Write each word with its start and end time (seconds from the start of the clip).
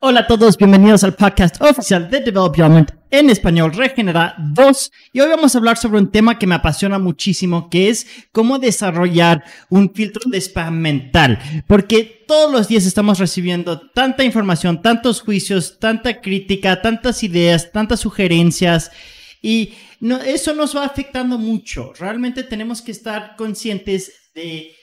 Hola 0.00 0.20
a 0.20 0.26
todos, 0.28 0.56
bienvenidos 0.56 1.02
al 1.02 1.16
podcast 1.16 1.60
oficial 1.60 2.08
de 2.08 2.20
Development 2.20 2.88
en 3.10 3.30
español 3.30 3.72
Regenera 3.72 4.36
2 4.38 4.92
y 5.12 5.18
hoy 5.18 5.28
vamos 5.28 5.52
a 5.52 5.58
hablar 5.58 5.76
sobre 5.76 5.98
un 5.98 6.12
tema 6.12 6.38
que 6.38 6.46
me 6.46 6.54
apasiona 6.54 7.00
muchísimo 7.00 7.68
que 7.68 7.88
es 7.88 8.06
cómo 8.30 8.60
desarrollar 8.60 9.42
un 9.70 9.92
filtro 9.92 10.30
de 10.30 10.40
spam 10.40 10.78
mental. 10.78 11.40
Porque 11.66 12.24
todos 12.28 12.52
los 12.52 12.68
días 12.68 12.86
estamos 12.86 13.18
recibiendo 13.18 13.90
tanta 13.90 14.22
información, 14.22 14.82
tantos 14.82 15.20
juicios, 15.20 15.80
tanta 15.80 16.20
crítica, 16.20 16.80
tantas 16.80 17.24
ideas, 17.24 17.72
tantas 17.72 17.98
sugerencias. 17.98 18.92
Y 19.42 19.74
eso 20.26 20.54
nos 20.54 20.76
va 20.76 20.84
afectando 20.84 21.38
mucho. 21.38 21.92
Realmente 21.98 22.44
tenemos 22.44 22.82
que 22.82 22.92
estar 22.92 23.34
conscientes 23.34 24.30
de 24.32 24.76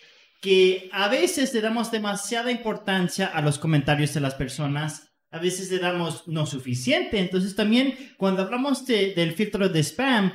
que 0.45 0.89
a 0.91 1.07
veces 1.07 1.53
le 1.55 1.61
damos 1.61 1.89
demasiada 1.89 2.51
importancia 2.51 3.25
a 3.25 3.41
los 3.41 3.57
comentarios 3.57 4.13
de 4.13 4.19
las 4.19 4.35
personas, 4.35 5.04
a 5.35 5.39
veces 5.39 5.69
le 5.69 5.79
damos 5.79 6.23
no 6.27 6.45
suficiente. 6.45 7.19
Entonces 7.19 7.57
también 7.57 7.93
cuando 8.17 8.41
hablamos 8.41 8.85
del 8.85 9.33
filtro 9.33 9.67
de 9.67 9.83
spam, 9.83 10.31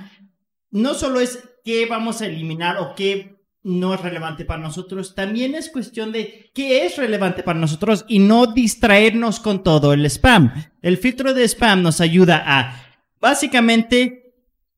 no 0.71 0.93
solo 0.93 1.21
es 1.21 1.43
qué 1.65 1.87
vamos 1.87 2.21
a 2.21 2.27
eliminar 2.27 2.77
o 2.77 2.95
qué 2.95 3.41
no 3.63 3.95
es 3.95 4.01
relevante 4.01 4.45
para 4.45 4.61
nosotros, 4.61 5.15
también 5.15 5.55
es 5.55 5.71
cuestión 5.71 6.13
de 6.13 6.51
qué 6.55 6.85
es 6.85 6.99
relevante 6.99 7.43
para 7.43 7.59
nosotros 7.59 8.05
y 8.09 8.19
no 8.19 8.47
distraernos 8.47 9.41
con 9.41 9.63
todo 9.63 9.95
el 9.95 10.05
spam. 10.05 10.53
El 10.83 10.99
filtro 10.99 11.33
de 11.33 11.45
spam 11.45 11.83
nos 11.83 12.03
ayuda 12.03 12.43
a 12.47 13.01
básicamente 13.21 14.35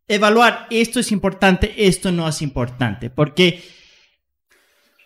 evaluar 0.07 0.69
esto 0.71 1.01
es 1.01 1.11
importante, 1.11 1.75
esto 1.89 2.13
no 2.13 2.29
es 2.29 2.43
importante, 2.43 3.11
porque 3.11 3.61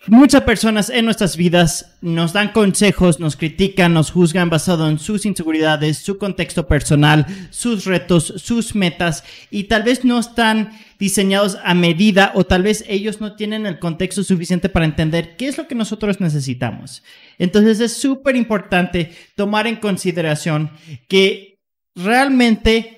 Muchas 0.08 0.42
personas 0.42 0.88
en 0.88 1.04
nuestras 1.04 1.36
vidas 1.36 1.96
nos 2.00 2.32
dan 2.32 2.52
consejos, 2.52 3.18
nos 3.18 3.34
critican, 3.34 3.92
nos 3.92 4.12
juzgan 4.12 4.48
basado 4.48 4.88
en 4.88 5.00
sus 5.00 5.26
inseguridades, 5.26 5.98
su 5.98 6.16
contexto 6.16 6.68
personal, 6.68 7.26
sus 7.50 7.86
retos, 7.86 8.32
sus 8.36 8.76
metas 8.76 9.24
y 9.50 9.64
tal 9.64 9.82
vez 9.82 10.04
no 10.04 10.20
están 10.20 10.78
diseñados 11.00 11.58
a 11.64 11.74
medida 11.74 12.30
o 12.36 12.44
tal 12.44 12.62
vez 12.62 12.84
ellos 12.86 13.20
no 13.20 13.34
tienen 13.34 13.66
el 13.66 13.80
contexto 13.80 14.22
suficiente 14.22 14.68
para 14.68 14.86
entender 14.86 15.36
qué 15.36 15.48
es 15.48 15.58
lo 15.58 15.66
que 15.66 15.74
nosotros 15.74 16.20
necesitamos. 16.20 17.02
Entonces 17.38 17.80
es 17.80 17.92
súper 17.94 18.36
importante 18.36 19.10
tomar 19.34 19.66
en 19.66 19.76
consideración 19.76 20.70
que 21.08 21.58
realmente 21.96 22.95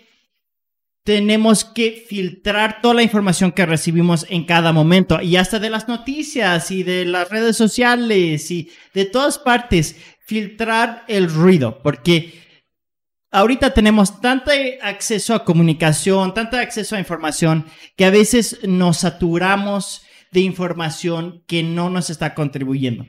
tenemos 1.08 1.64
que 1.64 2.04
filtrar 2.06 2.82
toda 2.82 2.92
la 2.92 3.02
información 3.02 3.52
que 3.52 3.64
recibimos 3.64 4.26
en 4.28 4.44
cada 4.44 4.74
momento 4.74 5.22
y 5.22 5.36
hasta 5.36 5.58
de 5.58 5.70
las 5.70 5.88
noticias 5.88 6.70
y 6.70 6.82
de 6.82 7.06
las 7.06 7.30
redes 7.30 7.56
sociales 7.56 8.50
y 8.50 8.70
de 8.92 9.06
todas 9.06 9.38
partes, 9.38 9.96
filtrar 10.20 11.06
el 11.08 11.30
ruido, 11.30 11.82
porque 11.82 12.34
ahorita 13.30 13.72
tenemos 13.72 14.20
tanto 14.20 14.50
acceso 14.82 15.34
a 15.34 15.46
comunicación, 15.46 16.34
tanto 16.34 16.58
acceso 16.58 16.94
a 16.94 16.98
información, 16.98 17.64
que 17.96 18.04
a 18.04 18.10
veces 18.10 18.58
nos 18.64 18.98
saturamos 18.98 20.02
de 20.30 20.40
información 20.40 21.42
que 21.46 21.62
no 21.62 21.88
nos 21.88 22.10
está 22.10 22.34
contribuyendo. 22.34 23.06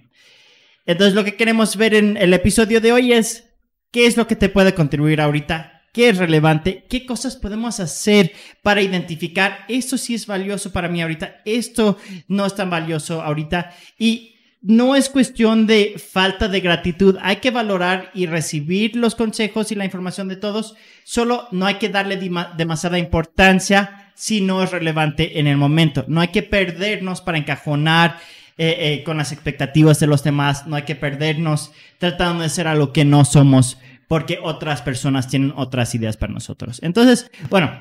Entonces 0.86 1.16
lo 1.16 1.26
que 1.26 1.36
queremos 1.36 1.76
ver 1.76 1.96
en 1.96 2.16
el 2.16 2.34
episodio 2.34 2.80
de 2.80 2.94
hoy 2.94 3.12
es 3.12 3.50
qué 3.92 4.06
es 4.06 4.16
lo 4.16 4.26
que 4.26 4.38
te 4.38 4.48
puede 4.48 4.74
contribuir 4.74 5.20
ahorita 5.20 5.79
qué 5.94 6.10
es 6.10 6.18
relevante, 6.18 6.86
qué 6.90 7.06
cosas 7.06 7.36
podemos 7.36 7.80
hacer 7.80 8.34
para 8.62 8.82
identificar 8.82 9.66
esto 9.68 9.98
sí 9.98 10.16
es 10.16 10.28
valioso 10.28 10.72
para 10.72 10.90
mí 10.90 11.02
ahorita, 11.02 11.42
esto 11.46 11.98
no 12.28 12.46
es 12.46 12.56
tan 12.56 12.70
valioso 12.70 13.22
ahorita. 13.22 13.72
Y 13.98 14.36
no 14.62 14.96
es 14.96 15.10
cuestión 15.10 15.68
de 15.68 15.96
falta 15.98 16.50
de 16.50 16.60
gratitud, 16.60 17.18
hay 17.22 17.38
que 17.38 17.52
valorar 17.52 18.12
y 18.14 18.26
recibir 18.26 18.96
los 18.96 19.16
consejos 19.16 19.72
y 19.72 19.76
la 19.76 19.86
información 19.86 20.28
de 20.28 20.36
todos, 20.36 20.76
solo 21.04 21.48
no 21.52 21.66
hay 21.66 21.76
que 21.76 21.90
darle 21.90 22.18
demasiada 22.58 23.00
importancia 23.00 24.12
si 24.16 24.42
no 24.42 24.62
es 24.62 24.72
relevante 24.72 25.40
en 25.40 25.48
el 25.48 25.56
momento, 25.56 26.04
no 26.10 26.20
hay 26.20 26.28
que 26.28 26.44
perdernos 26.44 27.22
para 27.22 27.38
encajonar 27.38 28.20
eh, 28.58 28.76
eh, 28.80 29.04
con 29.06 29.16
las 29.16 29.32
expectativas 29.32 30.02
de 30.02 30.08
los 30.08 30.24
demás, 30.24 30.68
no 30.68 30.76
hay 30.76 30.84
que 30.84 30.96
perdernos 30.96 31.72
tratando 31.98 32.44
de 32.44 32.50
ser 32.50 32.68
algo 32.68 32.92
que 32.92 33.06
no 33.06 33.24
somos 33.24 33.78
porque 34.10 34.40
otras 34.42 34.82
personas 34.82 35.28
tienen 35.28 35.54
otras 35.56 35.94
ideas 35.94 36.18
para 36.18 36.34
nosotros. 36.34 36.80
Entonces, 36.82 37.30
bueno, 37.50 37.72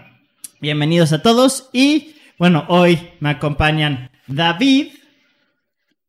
bienvenidos 0.60 1.12
a 1.14 1.22
todos 1.22 1.70
y 1.72 2.16
bueno, 2.38 2.66
hoy 2.68 3.00
me 3.18 3.30
acompañan 3.30 4.10
David, 4.26 4.88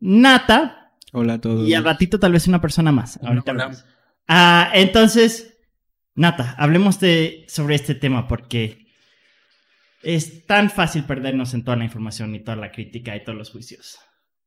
Nata. 0.01 0.91
Hola 1.13 1.35
a 1.35 1.41
todos. 1.41 1.67
Y 1.67 1.73
al 1.73 1.85
ratito 1.85 2.19
tal 2.19 2.33
vez 2.33 2.47
una 2.47 2.59
persona 2.59 2.91
más. 2.91 3.17
Hola. 3.21 3.71
Ah, 4.27 4.69
entonces, 4.73 5.57
Nata, 6.15 6.53
hablemos 6.57 6.99
de, 6.99 7.45
sobre 7.47 7.75
este 7.75 7.95
tema 7.95 8.27
porque 8.27 8.87
es 10.03 10.45
tan 10.45 10.69
fácil 10.69 11.05
perdernos 11.05 11.53
en 11.53 11.63
toda 11.63 11.77
la 11.77 11.85
información 11.85 12.35
y 12.35 12.41
toda 12.41 12.57
la 12.57 12.73
crítica 12.73 13.15
y 13.15 13.23
todos 13.23 13.37
los 13.37 13.51
juicios. 13.51 13.97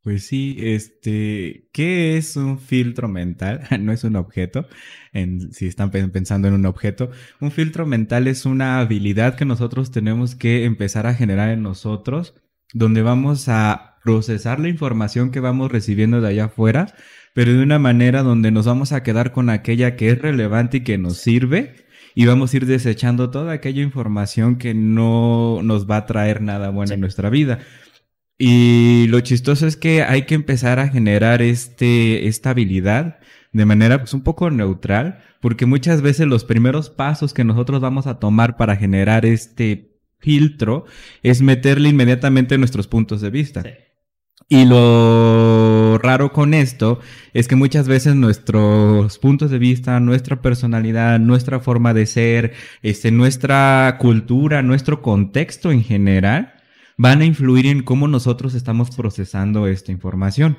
Pues 0.03 0.27
sí, 0.27 0.57
este, 0.59 1.69
¿qué 1.73 2.17
es 2.17 2.35
un 2.37 2.59
filtro 2.59 3.07
mental? 3.07 3.61
no 3.81 3.93
es 3.93 4.03
un 4.03 4.17
objeto, 4.17 4.67
en, 5.13 5.53
si 5.53 5.67
están 5.69 5.93
pensando 5.93 6.49
en 6.49 6.55
un 6.55 6.67
objeto. 6.67 7.11
Un 7.41 7.53
filtro 7.53 7.87
mental 7.87 8.27
es 8.27 8.45
una 8.45 8.81
habilidad 8.81 9.37
que 9.37 9.45
nosotros 9.45 9.93
tenemos 9.93 10.35
que 10.35 10.65
empezar 10.65 11.07
a 11.07 11.15
generar 11.15 11.51
en 11.51 11.63
nosotros, 11.63 12.35
donde 12.73 13.03
vamos 13.03 13.49
a 13.49 13.99
procesar 14.03 14.59
la 14.59 14.69
información 14.69 15.31
que 15.31 15.39
vamos 15.39 15.71
recibiendo 15.71 16.21
de 16.21 16.29
allá 16.29 16.47
afuera, 16.47 16.93
pero 17.33 17.53
de 17.53 17.63
una 17.63 17.79
manera 17.79 18.25
donde 18.25 18.51
nos 18.51 18.67
vamos 18.67 18.91
a 18.91 19.05
quedar 19.05 19.31
con 19.31 19.51
aquella 19.51 19.95
que 19.95 20.11
es 20.11 20.21
relevante 20.21 20.79
y 20.79 20.85
que 20.85 20.99
nos 20.99 21.19
sirve, 21.19 21.77
y 22.15 22.27
vamos 22.27 22.53
a 22.53 22.57
ir 22.57 22.67
desechando 22.67 23.31
toda 23.31 23.53
aquella 23.53 23.83
información 23.83 24.57
que 24.57 24.75
no 24.75 25.61
nos 25.63 25.89
va 25.89 25.99
a 25.99 26.07
traer 26.07 26.43
nada 26.43 26.71
bueno 26.71 26.93
en 26.93 27.01
nuestra 27.01 27.31
vida. 27.31 27.61
Y 28.45 29.07
lo 29.07 29.21
chistoso 29.21 29.69
es 29.69 29.77
que 29.77 30.03
hay 30.03 30.23
que 30.23 30.35
empezar 30.35 30.81
a 30.81 30.89
generar 30.89 31.43
este, 31.43 32.27
esta 32.27 32.51
habilidad 32.51 33.21
de 33.53 33.65
manera 33.67 33.99
pues 33.99 34.15
un 34.15 34.23
poco 34.23 34.51
neutral, 34.51 35.21
porque 35.41 35.65
muchas 35.65 36.03
veces 36.03 36.27
los 36.27 36.43
primeros 36.43 36.91
pasos 36.91 37.35
que 37.35 37.45
nosotros 37.45 37.81
vamos 37.81 38.09
a 38.09 38.19
tomar 38.19 38.57
para 38.57 38.75
generar 38.75 39.27
este 39.27 39.97
filtro 40.19 40.87
es 41.23 41.41
meterle 41.41 41.91
inmediatamente 41.91 42.59
nuestros 42.59 42.89
puntos 42.89 43.21
de 43.21 43.31
vista. 43.31 43.63
Y 44.49 44.65
lo 44.65 45.99
raro 45.99 46.33
con 46.33 46.53
esto 46.53 46.99
es 47.35 47.47
que 47.47 47.55
muchas 47.55 47.87
veces 47.87 48.17
nuestros 48.17 49.21
puntos 49.21 49.53
de 49.53 49.59
vista, 49.61 50.01
nuestra 50.01 50.43
personalidad, 50.43 51.21
nuestra 51.21 51.61
forma 51.61 51.95
de 51.95 52.07
ser, 52.07 52.55
este, 52.83 53.13
nuestra 53.13 53.99
cultura, 54.01 54.63
nuestro 54.63 55.01
contexto 55.01 55.71
en 55.71 55.85
general, 55.85 56.55
van 56.97 57.21
a 57.21 57.25
influir 57.25 57.67
en 57.67 57.83
cómo 57.83 58.09
nosotros 58.09 58.55
estamos 58.55 58.95
procesando 58.95 59.67
esta 59.67 59.93
información. 59.93 60.59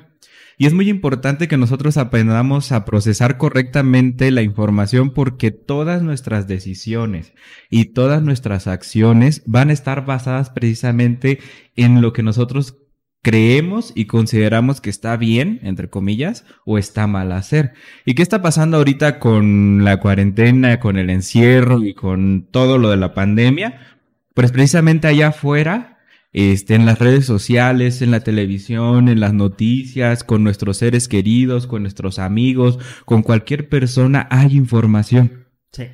Y 0.56 0.66
es 0.66 0.72
muy 0.72 0.88
importante 0.88 1.48
que 1.48 1.56
nosotros 1.56 1.96
aprendamos 1.96 2.70
a 2.70 2.84
procesar 2.84 3.38
correctamente 3.38 4.30
la 4.30 4.42
información 4.42 5.10
porque 5.10 5.50
todas 5.50 6.02
nuestras 6.02 6.46
decisiones 6.46 7.32
y 7.70 7.86
todas 7.86 8.22
nuestras 8.22 8.68
acciones 8.68 9.42
van 9.46 9.70
a 9.70 9.72
estar 9.72 10.04
basadas 10.04 10.50
precisamente 10.50 11.40
en 11.74 12.00
lo 12.00 12.12
que 12.12 12.22
nosotros 12.22 12.76
creemos 13.22 13.90
y 13.96 14.04
consideramos 14.04 14.80
que 14.80 14.90
está 14.90 15.16
bien, 15.16 15.58
entre 15.62 15.88
comillas, 15.90 16.44
o 16.64 16.78
está 16.78 17.06
mal 17.08 17.32
hacer. 17.32 17.72
¿Y 18.04 18.14
qué 18.14 18.22
está 18.22 18.42
pasando 18.42 18.76
ahorita 18.76 19.18
con 19.18 19.82
la 19.82 19.98
cuarentena, 19.98 20.78
con 20.78 20.98
el 20.98 21.10
encierro 21.10 21.82
y 21.82 21.94
con 21.94 22.46
todo 22.50 22.78
lo 22.78 22.90
de 22.90 22.98
la 22.98 23.14
pandemia? 23.14 23.80
Pues 24.34 24.52
precisamente 24.52 25.08
allá 25.08 25.28
afuera 25.28 25.93
este, 26.34 26.74
en 26.74 26.84
las 26.84 26.98
redes 26.98 27.24
sociales, 27.24 28.02
en 28.02 28.10
la 28.10 28.20
televisión, 28.20 29.08
en 29.08 29.20
las 29.20 29.32
noticias, 29.32 30.24
con 30.24 30.44
nuestros 30.44 30.76
seres 30.76 31.08
queridos, 31.08 31.66
con 31.66 31.82
nuestros 31.82 32.18
amigos, 32.18 32.78
con 33.06 33.22
cualquier 33.22 33.68
persona 33.68 34.26
hay 34.30 34.56
información. 34.56 35.46
Sí. 35.72 35.84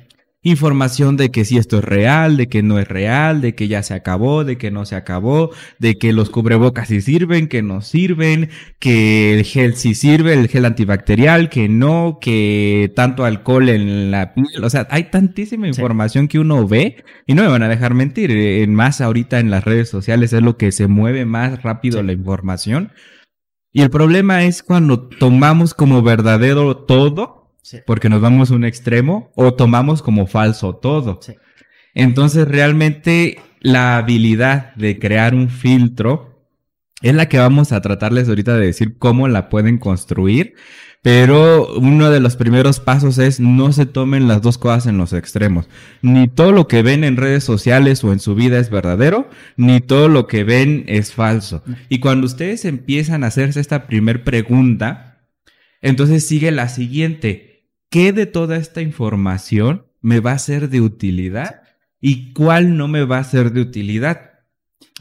Información 0.43 1.17
de 1.17 1.29
que 1.29 1.45
si 1.45 1.59
esto 1.59 1.77
es 1.77 1.83
real, 1.83 2.35
de 2.35 2.49
que 2.49 2.63
no 2.63 2.79
es 2.79 2.87
real, 2.87 3.41
de 3.41 3.53
que 3.53 3.67
ya 3.67 3.83
se 3.83 3.93
acabó, 3.93 4.43
de 4.43 4.57
que 4.57 4.71
no 4.71 4.85
se 4.85 4.95
acabó, 4.95 5.51
de 5.77 5.99
que 5.99 6.13
los 6.13 6.31
cubrebocas 6.31 6.87
sí 6.87 6.99
sirven, 7.01 7.47
que 7.47 7.61
no 7.61 7.81
sirven, 7.81 8.49
que 8.79 9.35
el 9.35 9.43
gel 9.43 9.75
sí 9.75 9.93
sirve, 9.93 10.33
el 10.33 10.47
gel 10.47 10.65
antibacterial, 10.65 11.49
que 11.49 11.69
no, 11.69 12.17
que 12.19 12.91
tanto 12.95 13.23
alcohol 13.23 13.69
en 13.69 14.09
la 14.09 14.33
piel. 14.33 14.63
O 14.63 14.69
sea, 14.71 14.87
hay 14.89 15.11
tantísima 15.11 15.67
información 15.67 16.27
que 16.27 16.39
uno 16.39 16.67
ve 16.67 17.03
y 17.27 17.35
no 17.35 17.43
me 17.43 17.49
van 17.49 17.61
a 17.61 17.69
dejar 17.69 17.93
mentir. 17.93 18.31
Eh, 18.31 18.65
más 18.65 18.99
ahorita 18.99 19.39
en 19.39 19.51
las 19.51 19.63
redes 19.63 19.89
sociales 19.89 20.33
es 20.33 20.41
lo 20.41 20.57
que 20.57 20.71
se 20.71 20.87
mueve 20.87 21.23
más 21.23 21.61
rápido 21.61 22.01
la 22.01 22.13
información. 22.13 22.93
Y 23.71 23.83
el 23.83 23.91
problema 23.91 24.43
es 24.43 24.63
cuando 24.63 25.07
tomamos 25.07 25.75
como 25.75 26.01
verdadero 26.01 26.77
todo 26.77 27.40
porque 27.85 28.09
nos 28.09 28.21
vamos 28.21 28.51
a 28.51 28.55
un 28.55 28.65
extremo 28.65 29.31
o 29.35 29.53
tomamos 29.53 30.01
como 30.01 30.27
falso 30.27 30.75
todo. 30.75 31.19
Entonces 31.93 32.47
realmente 32.47 33.39
la 33.59 33.97
habilidad 33.97 34.73
de 34.75 34.99
crear 34.99 35.35
un 35.35 35.49
filtro 35.49 36.47
es 37.01 37.15
la 37.15 37.27
que 37.27 37.39
vamos 37.39 37.71
a 37.71 37.81
tratarles 37.81 38.29
ahorita 38.29 38.55
de 38.55 38.67
decir 38.67 38.97
cómo 38.97 39.27
la 39.27 39.49
pueden 39.49 39.77
construir. 39.77 40.55
Pero 41.03 41.73
uno 41.77 42.11
de 42.11 42.19
los 42.19 42.35
primeros 42.35 42.79
pasos 42.79 43.17
es 43.17 43.39
no 43.39 43.71
se 43.71 43.87
tomen 43.87 44.27
las 44.27 44.43
dos 44.43 44.59
cosas 44.59 44.85
en 44.85 44.99
los 44.99 45.13
extremos. 45.13 45.67
Ni 46.03 46.27
todo 46.27 46.51
lo 46.51 46.67
que 46.67 46.83
ven 46.83 47.03
en 47.03 47.17
redes 47.17 47.43
sociales 47.43 48.03
o 48.03 48.13
en 48.13 48.19
su 48.19 48.35
vida 48.35 48.59
es 48.59 48.69
verdadero, 48.69 49.27
ni 49.57 49.79
todo 49.79 50.09
lo 50.09 50.27
que 50.27 50.43
ven 50.43 50.85
es 50.87 51.11
falso. 51.11 51.63
Y 51.89 51.99
cuando 51.99 52.27
ustedes 52.27 52.65
empiezan 52.65 53.23
a 53.23 53.27
hacerse 53.27 53.59
esta 53.59 53.87
primer 53.87 54.23
pregunta, 54.23 55.23
entonces 55.81 56.27
sigue 56.27 56.51
la 56.51 56.69
siguiente. 56.69 57.50
¿Qué 57.91 58.13
de 58.13 58.25
toda 58.25 58.55
esta 58.55 58.81
información 58.81 59.85
me 59.99 60.21
va 60.21 60.31
a 60.31 60.39
ser 60.39 60.69
de 60.69 60.79
utilidad? 60.79 61.63
¿Y 61.99 62.31
cuál 62.31 62.77
no 62.77 62.87
me 62.87 63.03
va 63.03 63.17
a 63.17 63.23
ser 63.25 63.51
de 63.51 63.59
utilidad? 63.59 64.31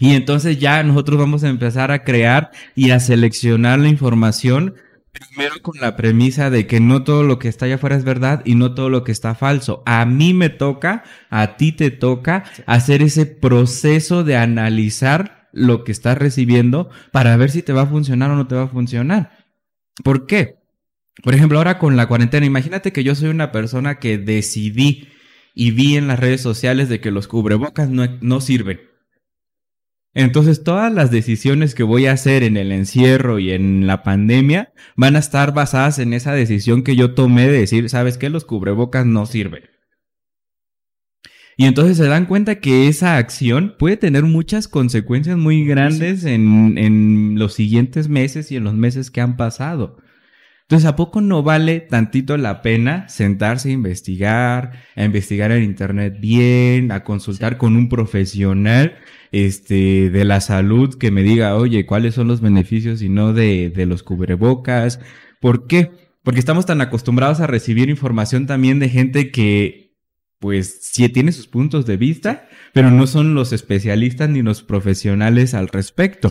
Y 0.00 0.14
entonces 0.14 0.58
ya 0.58 0.82
nosotros 0.82 1.16
vamos 1.16 1.44
a 1.44 1.48
empezar 1.50 1.92
a 1.92 2.02
crear 2.02 2.50
y 2.74 2.90
a 2.90 2.98
seleccionar 2.98 3.78
la 3.78 3.86
información 3.86 4.74
primero 5.12 5.54
con 5.62 5.80
la 5.80 5.96
premisa 5.96 6.50
de 6.50 6.66
que 6.66 6.80
no 6.80 7.04
todo 7.04 7.22
lo 7.22 7.38
que 7.38 7.46
está 7.46 7.66
allá 7.66 7.76
afuera 7.76 7.94
es 7.94 8.02
verdad 8.02 8.42
y 8.44 8.56
no 8.56 8.74
todo 8.74 8.90
lo 8.90 9.04
que 9.04 9.12
está 9.12 9.36
falso. 9.36 9.84
A 9.86 10.04
mí 10.04 10.34
me 10.34 10.48
toca, 10.48 11.04
a 11.30 11.56
ti 11.56 11.70
te 11.70 11.92
toca 11.92 12.42
hacer 12.66 13.02
ese 13.02 13.24
proceso 13.24 14.24
de 14.24 14.36
analizar 14.36 15.48
lo 15.52 15.84
que 15.84 15.92
estás 15.92 16.18
recibiendo 16.18 16.90
para 17.12 17.36
ver 17.36 17.52
si 17.52 17.62
te 17.62 17.72
va 17.72 17.82
a 17.82 17.86
funcionar 17.86 18.32
o 18.32 18.36
no 18.36 18.48
te 18.48 18.56
va 18.56 18.64
a 18.64 18.68
funcionar. 18.68 19.46
¿Por 20.02 20.26
qué? 20.26 20.59
Por 21.22 21.34
ejemplo, 21.34 21.58
ahora 21.58 21.78
con 21.78 21.96
la 21.96 22.06
cuarentena, 22.06 22.46
imagínate 22.46 22.92
que 22.92 23.04
yo 23.04 23.14
soy 23.14 23.28
una 23.28 23.52
persona 23.52 23.98
que 23.98 24.18
decidí 24.18 25.08
y 25.54 25.72
vi 25.72 25.96
en 25.96 26.06
las 26.06 26.18
redes 26.18 26.40
sociales 26.40 26.88
de 26.88 27.00
que 27.00 27.10
los 27.10 27.28
cubrebocas 27.28 27.90
no, 27.90 28.06
no 28.20 28.40
sirven. 28.40 28.80
Entonces 30.12 30.64
todas 30.64 30.92
las 30.92 31.10
decisiones 31.10 31.74
que 31.74 31.84
voy 31.84 32.06
a 32.06 32.12
hacer 32.12 32.42
en 32.42 32.56
el 32.56 32.72
encierro 32.72 33.38
y 33.38 33.52
en 33.52 33.86
la 33.86 34.02
pandemia 34.02 34.72
van 34.96 35.14
a 35.14 35.20
estar 35.20 35.54
basadas 35.54 36.00
en 36.00 36.12
esa 36.14 36.32
decisión 36.32 36.82
que 36.82 36.96
yo 36.96 37.14
tomé 37.14 37.46
de 37.46 37.60
decir, 37.60 37.88
¿sabes 37.88 38.18
qué? 38.18 38.28
Los 38.28 38.44
cubrebocas 38.44 39.06
no 39.06 39.26
sirven. 39.26 39.64
Y 41.56 41.66
entonces 41.66 41.98
se 41.98 42.06
dan 42.06 42.26
cuenta 42.26 42.58
que 42.58 42.88
esa 42.88 43.18
acción 43.18 43.76
puede 43.78 43.98
tener 43.98 44.24
muchas 44.24 44.66
consecuencias 44.66 45.36
muy 45.36 45.64
grandes 45.64 46.24
en, 46.24 46.78
en 46.78 47.38
los 47.38 47.52
siguientes 47.52 48.08
meses 48.08 48.50
y 48.50 48.56
en 48.56 48.64
los 48.64 48.74
meses 48.74 49.10
que 49.10 49.20
han 49.20 49.36
pasado. 49.36 49.98
Entonces, 50.70 50.88
¿a 50.88 50.94
poco 50.94 51.20
no 51.20 51.42
vale 51.42 51.80
tantito 51.80 52.36
la 52.36 52.62
pena 52.62 53.08
sentarse 53.08 53.70
a 53.70 53.72
investigar, 53.72 54.84
a 54.94 55.02
investigar 55.02 55.50
en 55.50 55.64
Internet 55.64 56.18
bien, 56.20 56.92
a 56.92 57.02
consultar 57.02 57.58
con 57.58 57.74
un 57.74 57.88
profesional 57.88 58.94
este, 59.32 60.10
de 60.10 60.24
la 60.24 60.40
salud 60.40 60.96
que 60.96 61.10
me 61.10 61.24
diga, 61.24 61.56
oye, 61.56 61.86
¿cuáles 61.86 62.14
son 62.14 62.28
los 62.28 62.40
beneficios 62.40 63.02
y 63.02 63.08
no 63.08 63.32
de, 63.32 63.70
de 63.70 63.84
los 63.84 64.04
cubrebocas? 64.04 65.00
¿Por 65.40 65.66
qué? 65.66 65.90
Porque 66.22 66.38
estamos 66.38 66.66
tan 66.66 66.80
acostumbrados 66.80 67.40
a 67.40 67.48
recibir 67.48 67.90
información 67.90 68.46
también 68.46 68.78
de 68.78 68.90
gente 68.90 69.32
que, 69.32 69.96
pues, 70.38 70.82
sí 70.82 71.08
tiene 71.08 71.32
sus 71.32 71.48
puntos 71.48 71.84
de 71.84 71.96
vista, 71.96 72.48
pero 72.72 72.92
no 72.92 73.08
son 73.08 73.34
los 73.34 73.52
especialistas 73.52 74.30
ni 74.30 74.40
los 74.40 74.62
profesionales 74.62 75.52
al 75.52 75.66
respecto. 75.66 76.30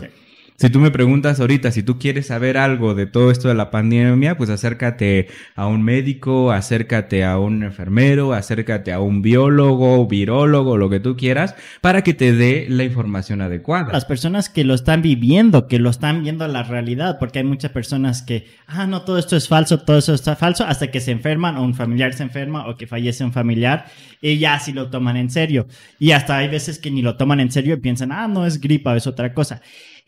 Si 0.60 0.68
tú 0.68 0.78
me 0.78 0.90
preguntas 0.90 1.40
ahorita 1.40 1.72
si 1.72 1.82
tú 1.82 1.98
quieres 1.98 2.26
saber 2.26 2.58
algo 2.58 2.94
de 2.94 3.06
todo 3.06 3.30
esto 3.30 3.48
de 3.48 3.54
la 3.54 3.70
pandemia, 3.70 4.36
pues 4.36 4.50
acércate 4.50 5.28
a 5.56 5.66
un 5.66 5.82
médico, 5.82 6.52
acércate 6.52 7.24
a 7.24 7.38
un 7.38 7.62
enfermero, 7.62 8.34
acércate 8.34 8.92
a 8.92 9.00
un 9.00 9.22
biólogo, 9.22 10.06
virólogo, 10.06 10.76
lo 10.76 10.90
que 10.90 11.00
tú 11.00 11.16
quieras, 11.16 11.54
para 11.80 12.02
que 12.02 12.12
te 12.12 12.34
dé 12.34 12.66
la 12.68 12.84
información 12.84 13.40
adecuada. 13.40 13.90
Las 13.90 14.04
personas 14.04 14.50
que 14.50 14.64
lo 14.64 14.74
están 14.74 15.00
viviendo, 15.00 15.66
que 15.66 15.78
lo 15.78 15.88
están 15.88 16.22
viendo 16.22 16.46
la 16.46 16.62
realidad, 16.62 17.16
porque 17.18 17.38
hay 17.38 17.46
muchas 17.46 17.70
personas 17.70 18.20
que, 18.20 18.46
ah, 18.66 18.86
no, 18.86 19.00
todo 19.00 19.16
esto 19.16 19.36
es 19.36 19.48
falso, 19.48 19.80
todo 19.80 19.96
eso 19.96 20.12
está 20.12 20.36
falso, 20.36 20.66
hasta 20.66 20.90
que 20.90 21.00
se 21.00 21.10
enferman 21.10 21.56
o 21.56 21.62
un 21.62 21.72
familiar 21.72 22.12
se 22.12 22.22
enferma 22.22 22.68
o 22.68 22.76
que 22.76 22.86
fallece 22.86 23.24
un 23.24 23.32
familiar 23.32 23.86
y 24.20 24.36
ya 24.36 24.58
sí 24.58 24.74
lo 24.74 24.90
toman 24.90 25.16
en 25.16 25.30
serio. 25.30 25.66
Y 25.98 26.10
hasta 26.10 26.36
hay 26.36 26.48
veces 26.48 26.78
que 26.78 26.90
ni 26.90 27.00
lo 27.00 27.16
toman 27.16 27.40
en 27.40 27.50
serio 27.50 27.76
y 27.76 27.78
piensan, 27.78 28.12
ah, 28.12 28.28
no 28.28 28.44
es 28.44 28.60
gripa, 28.60 28.94
es 28.94 29.06
otra 29.06 29.32
cosa 29.32 29.62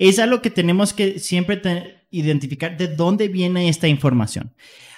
es 0.08 0.18
algo 0.18 0.42
que 0.42 0.50
tenemos 0.50 0.92
que 0.92 1.18
siempre 1.18 1.60
identificar 2.10 2.76
de 2.76 2.88
dónde 2.88 3.28
viene 3.28 3.68
esta 3.68 3.86
información. 3.88 4.52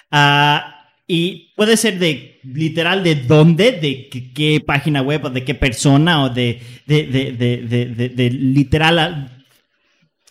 Ah, 0.09 0.89
y 1.07 1.53
puede 1.55 1.77
ser 1.77 1.99
de 1.99 2.39
literal 2.43 3.03
de 3.03 3.15
dónde, 3.15 3.73
de 3.73 4.09
qué, 4.09 4.59
página 4.65 5.03
web 5.03 5.25
o 5.25 5.29
de 5.29 5.43
qué 5.43 5.53
persona 5.53 6.23
o 6.23 6.29
de, 6.29 6.59
de, 6.87 8.29
literal 8.31 9.45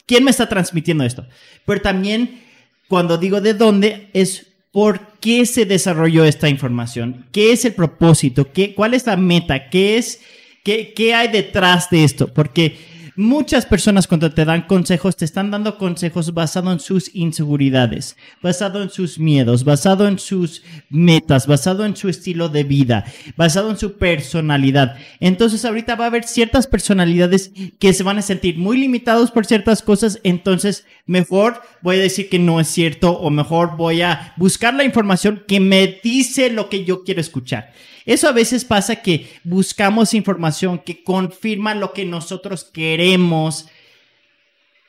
quién 0.07 0.25
me 0.25 0.33
está 0.33 0.49
transmitiendo 0.49 1.05
esto. 1.05 1.25
Pero 1.65 1.81
también 1.81 2.41
cuando 2.89 3.17
digo 3.17 3.41
de 3.41 3.55
dónde 3.55 4.09
es 4.13 4.49
por 4.73 5.19
qué 5.21 5.47
se 5.47 5.67
desarrolló 5.67 6.25
esta 6.25 6.49
información, 6.49 7.27
qué 7.31 7.53
es 7.53 7.65
el 7.65 7.75
propósito, 7.75 8.53
¿Qué, 8.53 8.75
cuál 8.75 8.95
es 8.95 9.07
la 9.07 9.17
meta, 9.17 9.71
qué 9.71 9.99
es, 9.99 10.21
qué, 10.65 10.93
qué 10.93 11.15
hay 11.15 11.29
detrás 11.29 11.89
de 11.91 12.03
esto, 12.03 12.35
porque 12.35 12.94
Muchas 13.17 13.65
personas 13.65 14.09
cuando 14.09 14.33
te 14.33 14.45
dan 14.45 14.63
consejos 14.63 15.17
te 15.17 15.25
están 15.25 15.53
dando 15.53 15.79
consejos 15.79 16.35
basado 16.35 16.73
en 16.73 16.81
sus 16.81 17.15
inseguridades, 17.15 18.17
basado 18.43 18.83
en 18.83 18.91
sus 18.91 19.21
miedos, 19.21 19.63
basado 19.63 20.09
en 20.09 20.19
sus 20.19 20.65
metas, 20.91 21.47
basado 21.47 21.85
en 21.85 21.95
su 21.95 22.09
estilo 22.09 22.49
de 22.49 22.65
vida, 22.65 23.05
basado 23.37 23.71
en 23.71 23.79
su 23.79 23.99
personalidad. 23.99 24.97
Entonces 25.21 25.65
ahorita 25.65 25.95
va 25.95 26.07
a 26.07 26.09
haber 26.09 26.25
ciertas 26.25 26.67
personalidades 26.67 27.53
que 27.79 27.93
se 27.93 28.03
van 28.03 28.19
a 28.19 28.23
sentir 28.23 28.59
muy 28.59 28.79
limitados 28.79 29.31
por 29.31 29.47
ciertas 29.47 29.81
cosas, 29.83 30.19
entonces 30.25 30.85
mejor 31.07 31.63
voy 31.83 31.97
a 31.97 32.03
decir 32.03 32.29
que 32.29 32.41
no 32.41 32.59
es 32.59 32.67
cierto 32.67 33.13
o 33.13 33.31
mejor 33.31 33.77
voy 33.77 34.03
a 34.03 34.35
buscar 34.37 34.75
la 34.75 34.83
información 34.83 35.45
que 35.47 35.61
me 35.61 36.01
dice 36.03 36.51
lo 36.51 36.69
que 36.69 36.85
yo 36.85 37.05
quiero 37.05 37.21
escuchar. 37.21 37.71
Eso 38.07 38.29
a 38.29 38.33
veces 38.33 38.65
pasa 38.65 38.97
que 38.97 39.29
buscamos 39.45 40.13
información 40.13 40.79
que 40.79 41.03
confirma 41.03 41.75
lo 41.75 41.93
que 41.93 42.05
nosotros 42.05 42.65
queremos 42.65 43.67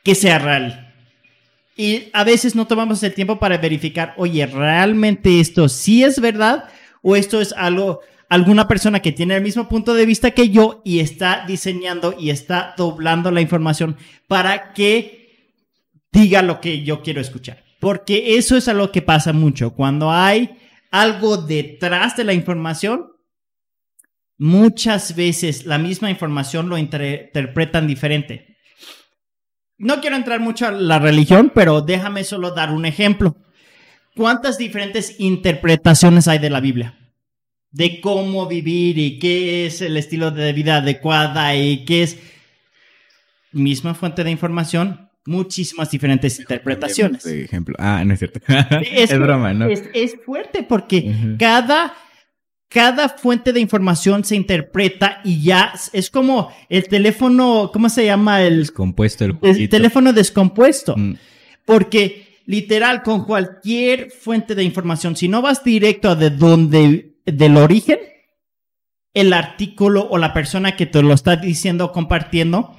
que 0.04 0.16
sea 0.16 0.38
real. 0.40 0.94
Y 1.78 2.10
a 2.14 2.24
veces 2.24 2.56
no 2.56 2.68
tomamos 2.68 3.04
el 3.04 3.14
tiempo 3.14 3.40
para 3.40 3.58
verificar, 3.58 4.14
oye, 4.18 4.46
¿realmente 4.46 5.40
esto 5.40 5.68
sí 5.68 6.04
es 6.04 6.20
verdad? 6.22 6.66
¿O 7.02 7.16
esto 7.16 7.42
es 7.42 7.54
algo, 7.54 8.02
alguna 8.30 8.68
persona 8.68 9.02
que 9.02 9.12
tiene 9.12 9.36
el 9.36 9.44
mismo 9.44 9.68
punto 9.68 9.94
de 9.94 10.06
vista 10.06 10.32
que 10.32 10.50
yo 10.50 10.82
y 10.86 11.00
está 11.00 11.44
diseñando 11.46 12.16
y 12.18 12.30
está 12.30 12.76
doblando 12.78 13.32
la 13.32 13.42
información 13.42 13.98
para 14.28 14.74
que 14.74 15.52
diga 16.12 16.42
lo 16.42 16.62
que 16.62 16.84
yo 16.84 17.02
quiero 17.02 17.20
escuchar? 17.20 17.64
Porque 17.80 18.38
eso 18.38 18.56
es 18.56 18.68
algo 18.68 18.92
que 18.92 19.02
pasa 19.02 19.34
mucho. 19.34 19.72
Cuando 19.72 20.12
hay 20.12 20.58
algo 21.02 21.38
detrás 21.38 22.16
de 22.16 22.24
la 22.24 22.34
información, 22.34 23.12
muchas 24.38 25.16
veces 25.16 25.66
la 25.66 25.78
misma 25.78 26.10
información 26.10 26.70
lo 26.70 26.78
interpretan 26.78 27.88
diferente. 27.88 28.58
No 29.78 30.00
quiero 30.00 30.16
entrar 30.16 30.40
mucho 30.40 30.68
a 30.68 30.72
la 30.72 31.00
religión, 31.00 31.52
pero 31.54 31.82
déjame 31.82 32.24
solo 32.24 32.52
dar 32.52 32.72
un 32.72 32.86
ejemplo. 32.86 33.36
¿Cuántas 34.16 34.58
diferentes 34.58 35.20
interpretaciones 35.20 36.30
hay 36.30 36.40
de 36.40 36.50
la 36.50 36.62
Biblia? 36.62 36.98
De 37.72 38.00
cómo 38.00 38.48
vivir 38.48 38.98
y 38.98 39.20
qué 39.20 39.66
es 39.66 39.82
el 39.82 39.98
estilo 39.98 40.32
de 40.32 40.54
vida 40.54 40.78
adecuada 40.78 41.54
y 41.58 41.84
qué 41.84 42.04
es 42.04 42.18
misma 43.52 43.94
fuente 43.96 44.24
de 44.24 44.32
información, 44.32 45.05
muchísimas 45.26 45.90
diferentes 45.90 46.40
interpretaciones. 46.40 47.26
ejemplo. 47.26 47.76
Ah, 47.80 48.04
no 48.06 48.14
es 48.14 48.20
cierto. 48.20 48.40
es, 48.92 49.20
broma, 49.20 49.54
¿no? 49.54 49.68
Es, 49.68 50.16
fuerte 50.24 50.64
porque 50.64 51.36
cada, 51.40 51.94
cada 52.70 53.10
fuente 53.10 53.52
de 53.52 53.60
información 53.60 54.24
se 54.24 54.36
interpreta 54.36 55.22
y 55.24 55.42
ya 55.42 55.74
es 55.94 56.10
como 56.10 56.52
el 56.70 56.88
teléfono, 56.88 57.72
¿cómo 57.74 57.90
se 57.90 58.06
llama? 58.06 58.44
El 58.44 58.60
descompuesto. 58.60 59.26
El, 59.42 59.70
teléfono 59.70 60.14
descompuesto. 60.14 60.96
Mm. 60.96 61.16
Porque 61.66 62.42
literal, 62.46 63.02
con 63.02 63.26
cualquier 63.26 64.12
fuente 64.12 64.56
de 64.56 64.64
información, 64.64 65.16
si 65.16 65.28
no 65.28 65.42
vas 65.42 65.64
directo 65.64 66.10
a 66.10 66.16
de 66.16 66.30
donde, 66.30 67.16
del 67.26 67.58
origen, 67.58 67.98
el 69.14 69.34
artículo 69.34 70.08
o 70.10 70.18
la 70.18 70.34
persona 70.34 70.76
que 70.76 70.86
te 70.86 71.02
lo 71.02 71.14
está 71.14 71.38
diciendo, 71.38 71.92
compartiendo, 71.92 72.76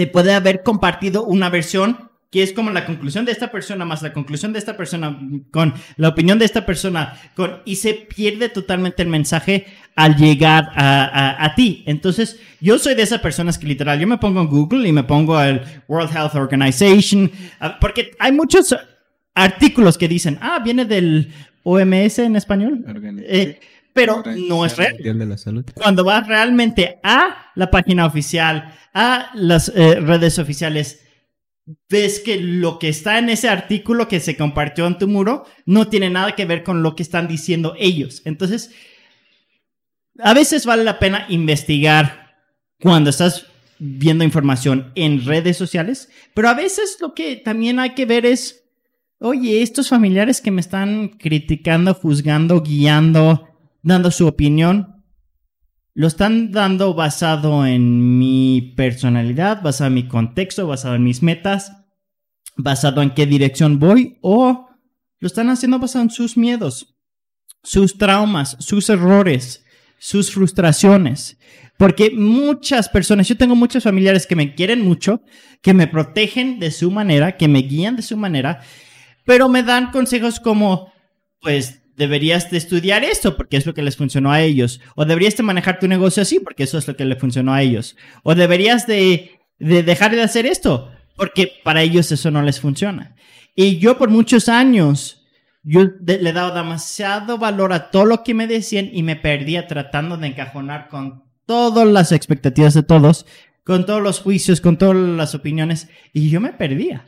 te 0.00 0.06
puede 0.06 0.32
haber 0.32 0.62
compartido 0.62 1.26
una 1.26 1.50
versión 1.50 2.08
que 2.30 2.42
es 2.42 2.54
como 2.54 2.70
la 2.70 2.86
conclusión 2.86 3.26
de 3.26 3.32
esta 3.32 3.52
persona 3.52 3.84
más 3.84 4.00
la 4.00 4.14
conclusión 4.14 4.50
de 4.54 4.58
esta 4.58 4.74
persona 4.74 5.20
con 5.50 5.74
la 5.98 6.08
opinión 6.08 6.38
de 6.38 6.46
esta 6.46 6.64
persona 6.64 7.20
con 7.36 7.60
y 7.66 7.76
se 7.76 7.92
pierde 7.92 8.48
totalmente 8.48 9.02
el 9.02 9.10
mensaje 9.10 9.66
al 9.96 10.16
llegar 10.16 10.70
a, 10.74 11.52
ti. 11.54 11.82
Entonces, 11.84 12.40
yo 12.62 12.78
soy 12.78 12.94
de 12.94 13.02
esas 13.02 13.20
personas 13.20 13.58
que 13.58 13.66
literal, 13.66 14.00
yo 14.00 14.06
me 14.06 14.16
pongo 14.16 14.40
en 14.40 14.46
Google 14.46 14.88
y 14.88 14.92
me 14.92 15.04
pongo 15.04 15.36
al 15.36 15.82
World 15.86 16.16
Health 16.16 16.34
Organization, 16.34 17.30
porque 17.78 18.12
hay 18.18 18.32
muchos 18.32 18.74
artículos 19.34 19.98
que 19.98 20.08
dicen, 20.08 20.38
ah, 20.40 20.62
viene 20.64 20.86
del 20.86 21.30
OMS 21.62 22.20
en 22.20 22.36
español 22.36 22.86
pero 24.00 24.22
no 24.36 24.64
es 24.64 24.76
real. 24.76 24.96
Cuando 25.74 26.04
vas 26.04 26.26
realmente 26.26 26.98
a 27.02 27.52
la 27.54 27.70
página 27.70 28.06
oficial, 28.06 28.74
a 28.94 29.30
las 29.34 29.70
eh, 29.74 30.00
redes 30.00 30.38
oficiales, 30.38 31.02
ves 31.88 32.20
que 32.20 32.38
lo 32.40 32.78
que 32.78 32.88
está 32.88 33.18
en 33.18 33.30
ese 33.30 33.48
artículo 33.48 34.08
que 34.08 34.20
se 34.20 34.36
compartió 34.36 34.86
en 34.86 34.98
tu 34.98 35.08
muro 35.08 35.44
no 35.66 35.88
tiene 35.88 36.10
nada 36.10 36.34
que 36.34 36.44
ver 36.44 36.62
con 36.62 36.82
lo 36.82 36.96
que 36.96 37.02
están 37.02 37.28
diciendo 37.28 37.74
ellos. 37.78 38.22
Entonces, 38.24 38.70
a 40.18 40.34
veces 40.34 40.66
vale 40.66 40.84
la 40.84 40.98
pena 40.98 41.26
investigar 41.28 42.36
cuando 42.80 43.10
estás 43.10 43.46
viendo 43.78 44.24
información 44.24 44.92
en 44.94 45.24
redes 45.24 45.56
sociales, 45.56 46.10
pero 46.34 46.48
a 46.48 46.54
veces 46.54 46.98
lo 47.00 47.14
que 47.14 47.36
también 47.36 47.78
hay 47.78 47.90
que 47.94 48.04
ver 48.04 48.26
es, 48.26 48.64
oye, 49.18 49.62
estos 49.62 49.88
familiares 49.88 50.40
que 50.40 50.50
me 50.50 50.60
están 50.60 51.08
criticando, 51.08 51.94
juzgando, 51.94 52.62
guiando, 52.62 53.49
dando 53.82 54.10
su 54.10 54.26
opinión, 54.26 55.04
lo 55.94 56.06
están 56.06 56.52
dando 56.52 56.94
basado 56.94 57.66
en 57.66 58.18
mi 58.18 58.74
personalidad, 58.76 59.62
basado 59.62 59.88
en 59.88 59.94
mi 59.94 60.08
contexto, 60.08 60.66
basado 60.66 60.94
en 60.94 61.04
mis 61.04 61.22
metas, 61.22 61.72
basado 62.56 63.02
en 63.02 63.10
qué 63.10 63.26
dirección 63.26 63.78
voy 63.78 64.18
o 64.22 64.68
lo 65.18 65.26
están 65.26 65.50
haciendo 65.50 65.78
basado 65.78 66.04
en 66.04 66.10
sus 66.10 66.36
miedos, 66.36 66.96
sus 67.62 67.98
traumas, 67.98 68.56
sus 68.60 68.88
errores, 68.88 69.64
sus 69.98 70.32
frustraciones. 70.32 71.38
Porque 71.76 72.10
muchas 72.10 72.88
personas, 72.88 73.28
yo 73.28 73.36
tengo 73.36 73.54
muchos 73.54 73.84
familiares 73.84 74.26
que 74.26 74.36
me 74.36 74.54
quieren 74.54 74.82
mucho, 74.82 75.22
que 75.62 75.74
me 75.74 75.86
protegen 75.86 76.58
de 76.58 76.70
su 76.70 76.90
manera, 76.90 77.36
que 77.36 77.48
me 77.48 77.60
guían 77.60 77.96
de 77.96 78.02
su 78.02 78.16
manera, 78.16 78.62
pero 79.24 79.48
me 79.48 79.62
dan 79.62 79.90
consejos 79.90 80.40
como, 80.40 80.92
pues 81.40 81.79
deberías 82.00 82.50
de 82.50 82.56
estudiar 82.56 83.04
esto 83.04 83.36
porque 83.36 83.58
es 83.58 83.66
lo 83.66 83.74
que 83.74 83.82
les 83.82 83.96
funcionó 83.96 84.32
a 84.32 84.40
ellos, 84.40 84.80
o 84.96 85.04
deberías 85.04 85.36
de 85.36 85.42
manejar 85.42 85.78
tu 85.78 85.86
negocio 85.86 86.22
así 86.22 86.40
porque 86.40 86.64
eso 86.64 86.78
es 86.78 86.88
lo 86.88 86.96
que 86.96 87.04
le 87.04 87.16
funcionó 87.16 87.52
a 87.52 87.62
ellos, 87.62 87.94
o 88.22 88.34
deberías 88.34 88.86
de, 88.86 89.38
de 89.58 89.82
dejar 89.82 90.10
de 90.12 90.22
hacer 90.22 90.46
esto 90.46 90.90
porque 91.14 91.52
para 91.62 91.82
ellos 91.82 92.10
eso 92.10 92.30
no 92.30 92.40
les 92.40 92.60
funciona. 92.60 93.14
Y 93.54 93.76
yo 93.76 93.98
por 93.98 94.08
muchos 94.08 94.48
años 94.48 95.20
yo 95.62 95.82
le 96.06 96.30
he 96.30 96.32
dado 96.32 96.54
demasiado 96.54 97.36
valor 97.36 97.74
a 97.74 97.90
todo 97.90 98.06
lo 98.06 98.22
que 98.22 98.32
me 98.32 98.46
decían 98.46 98.88
y 98.90 99.02
me 99.02 99.16
perdía 99.16 99.66
tratando 99.66 100.16
de 100.16 100.28
encajonar 100.28 100.88
con 100.88 101.24
todas 101.44 101.86
las 101.86 102.12
expectativas 102.12 102.72
de 102.72 102.82
todos, 102.82 103.26
con 103.64 103.84
todos 103.84 104.00
los 104.00 104.20
juicios, 104.20 104.62
con 104.62 104.78
todas 104.78 104.96
las 104.96 105.34
opiniones, 105.34 105.90
y 106.14 106.30
yo 106.30 106.40
me 106.40 106.54
perdía. 106.54 107.04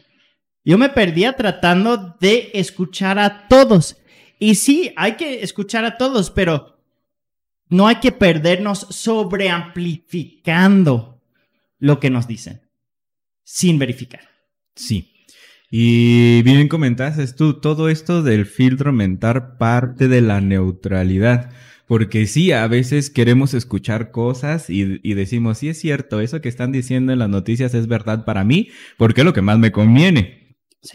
Yo 0.63 0.77
me 0.77 0.91
perdía 0.91 1.33
tratando 1.33 2.17
de 2.21 2.51
escuchar 2.53 3.19
a 3.19 3.49
todos. 3.49 3.97
Y 4.43 4.57
sí, 4.57 4.93
hay 4.97 5.13
que 5.13 5.45
escuchar 5.45 5.85
a 5.85 5.97
todos, 5.97 6.33
pero 6.33 6.77
no 7.69 7.87
hay 7.87 8.01
que 8.01 8.11
perdernos 8.11 8.89
sobreamplificando 8.91 11.23
lo 11.79 12.01
que 12.01 12.11
nos 12.11 12.27
dicen, 12.27 12.61
sin 13.45 13.79
verificar. 13.79 14.23
Sí. 14.75 15.13
Y 15.71 16.43
bien 16.43 16.67
comentaste 16.67 17.25
tú, 17.35 17.61
todo 17.61 17.89
esto 17.89 18.25
del 18.25 18.45
filtro 18.45 18.93
mental 18.93 19.59
parte 19.59 20.09
de 20.09 20.23
la 20.23 20.41
neutralidad. 20.41 21.53
Porque 21.87 22.27
sí, 22.27 22.51
a 22.51 22.67
veces 22.67 23.11
queremos 23.11 23.55
escuchar 23.55 24.11
cosas 24.11 24.71
y, 24.71 25.15
decimos, 25.15 25.59
sí 25.59 25.69
es 25.69 25.79
cierto, 25.79 26.21
eso 26.21 26.41
que 26.41 26.49
están 26.49 26.73
diciendo 26.73 27.13
en 27.13 27.21
las 27.21 27.29
noticias 27.29 27.75
es 27.75 27.87
verdad 27.87 28.25
para 28.25 28.43
mí, 28.43 28.71
porque 28.97 29.21
es 29.21 29.25
lo 29.25 29.35
que 29.35 29.43
más 29.43 29.61
me 29.61 29.71
conviene. 29.71 30.42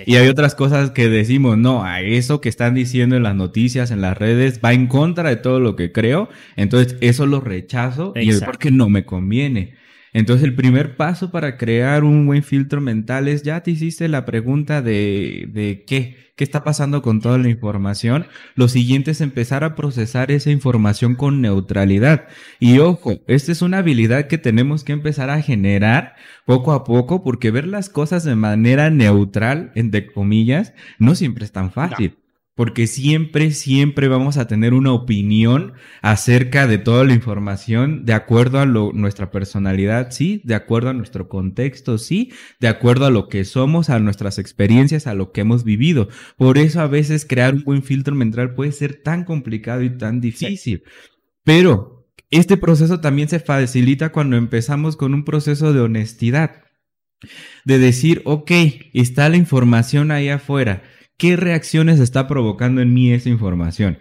Y 0.06 0.15
hay 0.15 0.27
otras 0.27 0.53
cosas 0.53 0.91
que 0.91 1.08
decimos, 1.08 1.58
no, 1.58 1.84
a 1.84 2.01
eso 2.01 2.41
que 2.41 2.50
están 2.50 2.75
diciendo 2.75 3.15
en 3.15 3.24
las 3.24 3.36
noticias, 3.36 3.89
en 3.89 4.01
las 4.01 4.17
redes, 4.17 4.60
va 4.63 4.74
en 4.74 4.88
contra 4.88 5.29
de 5.29 5.38
todo 5.38 5.62
lo 5.62 5.77
que 5.77 5.94
creo, 5.94 6.27
entonces 6.58 6.98
eso 7.00 7.25
lo 7.25 7.39
rechazo 7.39 8.12
y 8.15 8.29
es 8.29 8.41
porque 8.41 8.70
no 8.70 8.89
me 8.89 9.06
conviene. 9.06 9.75
Entonces 10.14 10.44
el 10.44 10.56
primer 10.56 10.96
paso 10.96 11.32
para 11.32 11.58
crear 11.58 12.04
un 12.04 12.26
buen 12.26 12.44
filtro 12.44 12.82
mental 12.82 13.28
es 13.28 13.44
ya 13.44 13.62
te 13.62 13.72
hiciste 13.72 14.08
la 14.08 14.26
pregunta 14.26 14.82
de, 14.82 15.50
de 15.52 15.84
qué, 15.86 16.32
qué 16.36 16.44
está 16.44 16.64
pasando 16.64 17.02
con 17.02 17.22
toda 17.22 17.38
la 17.38 17.50
información. 17.50 18.28
Lo 18.56 18.68
siguiente 18.68 19.12
es 19.12 19.22
empezar 19.22 19.64
a 19.64 19.76
procesar 19.76 20.32
esa 20.32 20.52
información 20.52 21.16
con 21.16 21.42
neutralidad. 21.42 22.28
Y 22.60 22.80
ojo, 22.80 23.20
esta 23.28 23.52
es 23.52 23.62
una 23.62 23.80
habilidad 23.80 24.28
que 24.28 24.38
tenemos 24.38 24.84
que 24.84 24.94
empezar 24.94 25.30
a 25.30 25.42
generar 25.42 26.16
poco 26.46 26.72
a 26.72 26.84
poco 26.84 27.24
porque 27.24 27.52
ver 27.52 27.68
las 27.68 27.90
cosas 27.90 28.24
de 28.24 28.36
manera 28.36 28.90
neutral, 28.90 29.72
entre 29.76 30.08
comillas, 30.08 30.74
no 31.00 31.16
siempre 31.16 31.46
es 31.46 31.52
tan 31.52 31.72
fácil 31.72 32.16
porque 32.58 32.88
siempre, 32.88 33.52
siempre 33.52 34.08
vamos 34.08 34.38
a 34.38 34.48
tener 34.48 34.74
una 34.74 34.92
opinión 34.92 35.74
acerca 36.02 36.66
de 36.66 36.80
toda 36.80 37.04
la 37.04 37.14
información 37.14 38.04
de 38.04 38.14
acuerdo 38.14 38.60
a 38.60 38.66
lo, 38.66 38.94
nuestra 38.94 39.30
personalidad, 39.30 40.10
sí, 40.10 40.42
de 40.44 40.56
acuerdo 40.56 40.90
a 40.90 40.94
nuestro 40.94 41.30
contexto, 41.30 42.00
sí, 42.00 42.32
de 42.60 42.68
acuerdo 42.68 43.06
a 43.06 43.12
lo 43.12 43.30
que 43.30 43.46
somos, 43.46 43.92
a 43.92 44.00
nuestras 44.00 44.40
experiencias, 44.40 45.06
a 45.06 45.14
lo 45.14 45.32
que 45.32 45.42
hemos 45.42 45.64
vivido. 45.64 46.10
Por 46.36 46.58
eso 46.58 46.82
a 46.82 46.88
veces 46.88 47.28
crear 47.30 47.54
un 47.54 47.64
buen 47.64 47.84
filtro 47.84 48.16
mental 48.16 48.56
puede 48.56 48.72
ser 48.72 49.04
tan 49.04 49.24
complicado 49.24 49.84
y 49.84 49.96
tan 49.96 50.20
difícil. 50.20 50.82
Pero 51.44 52.10
este 52.32 52.58
proceso 52.58 53.00
también 53.00 53.30
se 53.30 53.40
facilita 53.40 54.12
cuando 54.12 54.36
empezamos 54.36 54.98
con 54.98 55.14
un 55.14 55.26
proceso 55.26 55.74
de 55.74 55.82
honestidad. 55.82 56.64
De 57.66 57.78
decir, 57.78 58.24
ok, 58.26 58.52
está 58.94 59.30
la 59.30 59.38
información 59.38 60.10
ahí 60.10 60.30
afuera 60.30 60.82
¿qué 61.18 61.36
reacciones 61.36 62.00
está 62.00 62.28
provocando 62.28 62.82
en 62.82 62.94
mí 62.94 63.12
esa 63.12 63.30
información? 63.30 64.00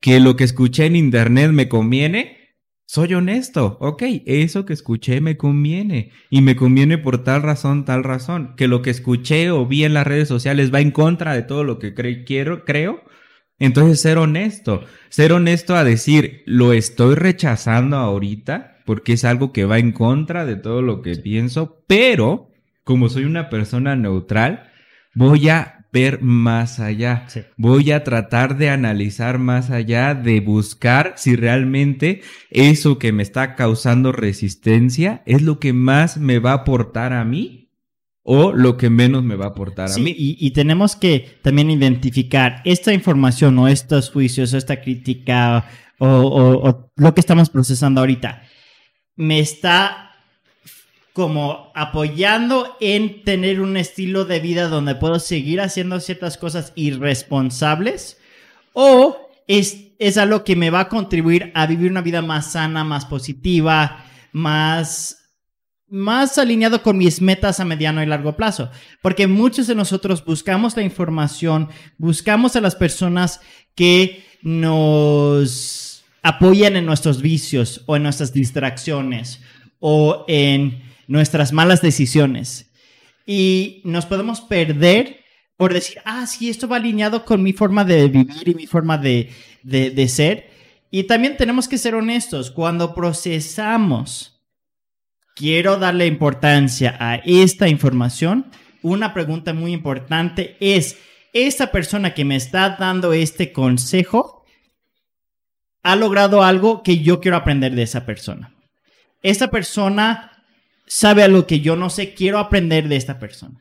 Que 0.00 0.20
lo 0.20 0.36
que 0.36 0.44
escuché 0.44 0.86
en 0.86 0.96
internet 0.96 1.50
me 1.52 1.68
conviene, 1.68 2.36
soy 2.84 3.14
honesto, 3.14 3.78
ok, 3.80 4.02
eso 4.26 4.64
que 4.64 4.72
escuché 4.72 5.20
me 5.20 5.36
conviene. 5.36 6.12
Y 6.30 6.40
me 6.40 6.54
conviene 6.56 6.98
por 6.98 7.24
tal 7.24 7.42
razón, 7.42 7.84
tal 7.84 8.04
razón, 8.04 8.54
que 8.56 8.68
lo 8.68 8.82
que 8.82 8.90
escuché 8.90 9.50
o 9.50 9.66
vi 9.66 9.84
en 9.84 9.94
las 9.94 10.06
redes 10.06 10.28
sociales 10.28 10.72
va 10.72 10.80
en 10.80 10.92
contra 10.92 11.34
de 11.34 11.42
todo 11.42 11.64
lo 11.64 11.78
que 11.78 11.94
quiero, 12.24 12.64
creo, 12.64 13.02
entonces 13.58 14.00
ser 14.00 14.18
honesto, 14.18 14.84
ser 15.08 15.32
honesto 15.32 15.76
a 15.76 15.84
decir, 15.84 16.42
lo 16.46 16.72
estoy 16.72 17.14
rechazando 17.14 17.96
ahorita 17.96 18.76
porque 18.84 19.14
es 19.14 19.24
algo 19.24 19.52
que 19.52 19.64
va 19.64 19.78
en 19.78 19.92
contra 19.92 20.46
de 20.46 20.56
todo 20.56 20.82
lo 20.82 21.02
que 21.02 21.16
pienso, 21.16 21.82
pero 21.86 22.50
como 22.84 23.08
soy 23.08 23.24
una 23.24 23.48
persona 23.50 23.96
neutral, 23.96 24.70
voy 25.14 25.48
a 25.48 25.75
ver 25.96 26.20
más 26.20 26.78
allá. 26.78 27.26
Voy 27.56 27.90
a 27.90 28.04
tratar 28.04 28.58
de 28.58 28.68
analizar 28.68 29.38
más 29.38 29.70
allá, 29.70 30.14
de 30.14 30.40
buscar 30.40 31.14
si 31.16 31.36
realmente 31.36 32.20
eso 32.50 32.98
que 32.98 33.12
me 33.12 33.22
está 33.22 33.54
causando 33.54 34.12
resistencia 34.12 35.22
es 35.24 35.40
lo 35.40 35.58
que 35.58 35.72
más 35.72 36.18
me 36.18 36.38
va 36.38 36.50
a 36.50 36.56
aportar 36.56 37.14
a 37.14 37.24
mí 37.24 37.70
o 38.22 38.52
lo 38.52 38.76
que 38.76 38.90
menos 38.90 39.24
me 39.24 39.36
va 39.36 39.46
a 39.46 39.48
aportar 39.48 39.90
a 39.90 39.96
mí. 39.96 40.14
Y, 40.14 40.50
tenemos 40.50 40.96
que 40.96 41.38
también 41.42 41.70
identificar 41.70 42.60
esta 42.66 42.92
información 42.92 43.58
o 43.58 43.66
estos 43.66 44.10
juicios 44.10 44.52
o 44.52 44.58
esta 44.58 44.82
crítica 44.82 45.64
o 45.98 46.90
lo 46.94 47.14
que 47.14 47.20
estamos 47.20 47.48
procesando 47.48 48.00
ahorita. 48.00 48.42
Me 49.16 49.38
está 49.38 50.05
como 51.16 51.72
apoyando 51.74 52.76
en 52.78 53.24
tener 53.24 53.62
un 53.62 53.78
estilo 53.78 54.26
de 54.26 54.38
vida 54.38 54.68
donde 54.68 54.96
puedo 54.96 55.18
seguir 55.18 55.62
haciendo 55.62 55.98
ciertas 55.98 56.36
cosas 56.36 56.74
irresponsables 56.74 58.18
o 58.74 59.30
es, 59.48 59.92
es 59.98 60.18
algo 60.18 60.44
que 60.44 60.56
me 60.56 60.68
va 60.68 60.80
a 60.80 60.88
contribuir 60.90 61.52
a 61.54 61.66
vivir 61.66 61.90
una 61.90 62.02
vida 62.02 62.20
más 62.20 62.52
sana, 62.52 62.84
más 62.84 63.06
positiva, 63.06 64.04
más, 64.32 65.30
más 65.88 66.36
alineado 66.36 66.82
con 66.82 66.98
mis 66.98 67.22
metas 67.22 67.60
a 67.60 67.64
mediano 67.64 68.02
y 68.02 68.06
largo 68.06 68.36
plazo. 68.36 68.70
Porque 69.00 69.26
muchos 69.26 69.68
de 69.68 69.74
nosotros 69.74 70.22
buscamos 70.22 70.76
la 70.76 70.82
información, 70.82 71.70
buscamos 71.96 72.56
a 72.56 72.60
las 72.60 72.76
personas 72.76 73.40
que 73.74 74.22
nos 74.42 76.04
apoyan 76.22 76.76
en 76.76 76.84
nuestros 76.84 77.22
vicios 77.22 77.84
o 77.86 77.96
en 77.96 78.02
nuestras 78.02 78.34
distracciones 78.34 79.40
o 79.80 80.26
en 80.28 80.84
nuestras 81.08 81.52
malas 81.52 81.82
decisiones. 81.82 82.70
Y 83.26 83.82
nos 83.84 84.06
podemos 84.06 84.40
perder 84.40 85.26
por 85.56 85.72
decir, 85.72 85.98
ah, 86.04 86.26
sí, 86.26 86.50
esto 86.50 86.68
va 86.68 86.76
alineado 86.76 87.24
con 87.24 87.42
mi 87.42 87.52
forma 87.52 87.84
de 87.84 88.08
vivir 88.08 88.48
y 88.48 88.54
mi 88.54 88.66
forma 88.66 88.98
de, 88.98 89.32
de, 89.62 90.08
ser. 90.08 90.50
Y 90.90 91.04
también 91.04 91.36
tenemos 91.36 91.66
que 91.66 91.78
ser 91.78 91.94
honestos. 91.94 92.50
Cuando 92.50 92.94
procesamos, 92.94 94.38
quiero 95.34 95.78
darle 95.78 96.06
importancia 96.06 96.96
a 97.00 97.16
esta 97.24 97.68
información, 97.68 98.50
una 98.82 99.14
pregunta 99.14 99.54
muy 99.54 99.72
importante 99.72 100.56
es, 100.60 100.98
¿esta 101.32 101.72
persona 101.72 102.12
que 102.12 102.26
me 102.26 102.36
está 102.36 102.76
dando 102.78 103.14
este 103.14 103.52
consejo 103.52 104.44
ha 105.82 105.96
logrado 105.96 106.42
algo 106.42 106.82
que 106.82 106.98
yo 106.98 107.20
quiero 107.20 107.38
aprender 107.38 107.74
de 107.74 107.82
esa 107.82 108.04
persona? 108.04 108.54
Esta 109.22 109.50
persona 109.50 110.35
sabe 110.86 111.22
algo 111.22 111.46
que 111.46 111.60
yo 111.60 111.76
no 111.76 111.90
sé, 111.90 112.14
quiero 112.14 112.38
aprender 112.38 112.88
de 112.88 112.96
esta 112.96 113.18
persona. 113.18 113.60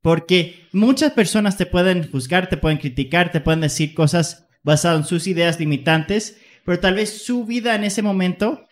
Porque 0.00 0.66
muchas 0.72 1.12
personas 1.12 1.56
te 1.56 1.66
pueden 1.66 2.10
juzgar, 2.10 2.48
te 2.48 2.56
pueden 2.56 2.78
criticar, 2.78 3.30
te 3.30 3.40
pueden 3.40 3.60
decir 3.60 3.94
cosas 3.94 4.48
basadas 4.62 5.00
en 5.00 5.06
sus 5.06 5.26
ideas 5.26 5.60
limitantes, 5.60 6.38
pero 6.64 6.80
tal 6.80 6.94
vez 6.94 7.22
su 7.22 7.44
vida 7.44 7.74
en 7.74 7.84
ese 7.84 8.02
momento, 8.02 8.66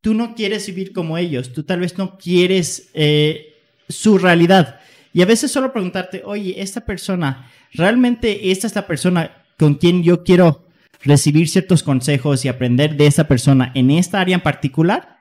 tú 0.00 0.14
no 0.14 0.34
quieres 0.34 0.66
vivir 0.66 0.92
como 0.92 1.18
ellos, 1.18 1.52
tú 1.52 1.64
tal 1.64 1.80
vez 1.80 1.96
no 1.98 2.18
quieres 2.18 2.90
eh, 2.94 3.54
su 3.88 4.18
realidad. 4.18 4.80
Y 5.12 5.22
a 5.22 5.26
veces 5.26 5.50
solo 5.50 5.72
preguntarte, 5.72 6.22
oye, 6.24 6.60
esta 6.60 6.84
persona, 6.84 7.50
¿realmente 7.72 8.50
esta 8.50 8.66
es 8.66 8.74
la 8.74 8.86
persona 8.86 9.44
con 9.58 9.74
quien 9.74 10.02
yo 10.02 10.24
quiero 10.24 10.66
recibir 11.02 11.48
ciertos 11.48 11.82
consejos 11.82 12.44
y 12.44 12.48
aprender 12.48 12.96
de 12.96 13.06
esa 13.06 13.28
persona 13.28 13.70
en 13.74 13.90
esta 13.90 14.20
área 14.20 14.34
en 14.34 14.42
particular? 14.42 15.13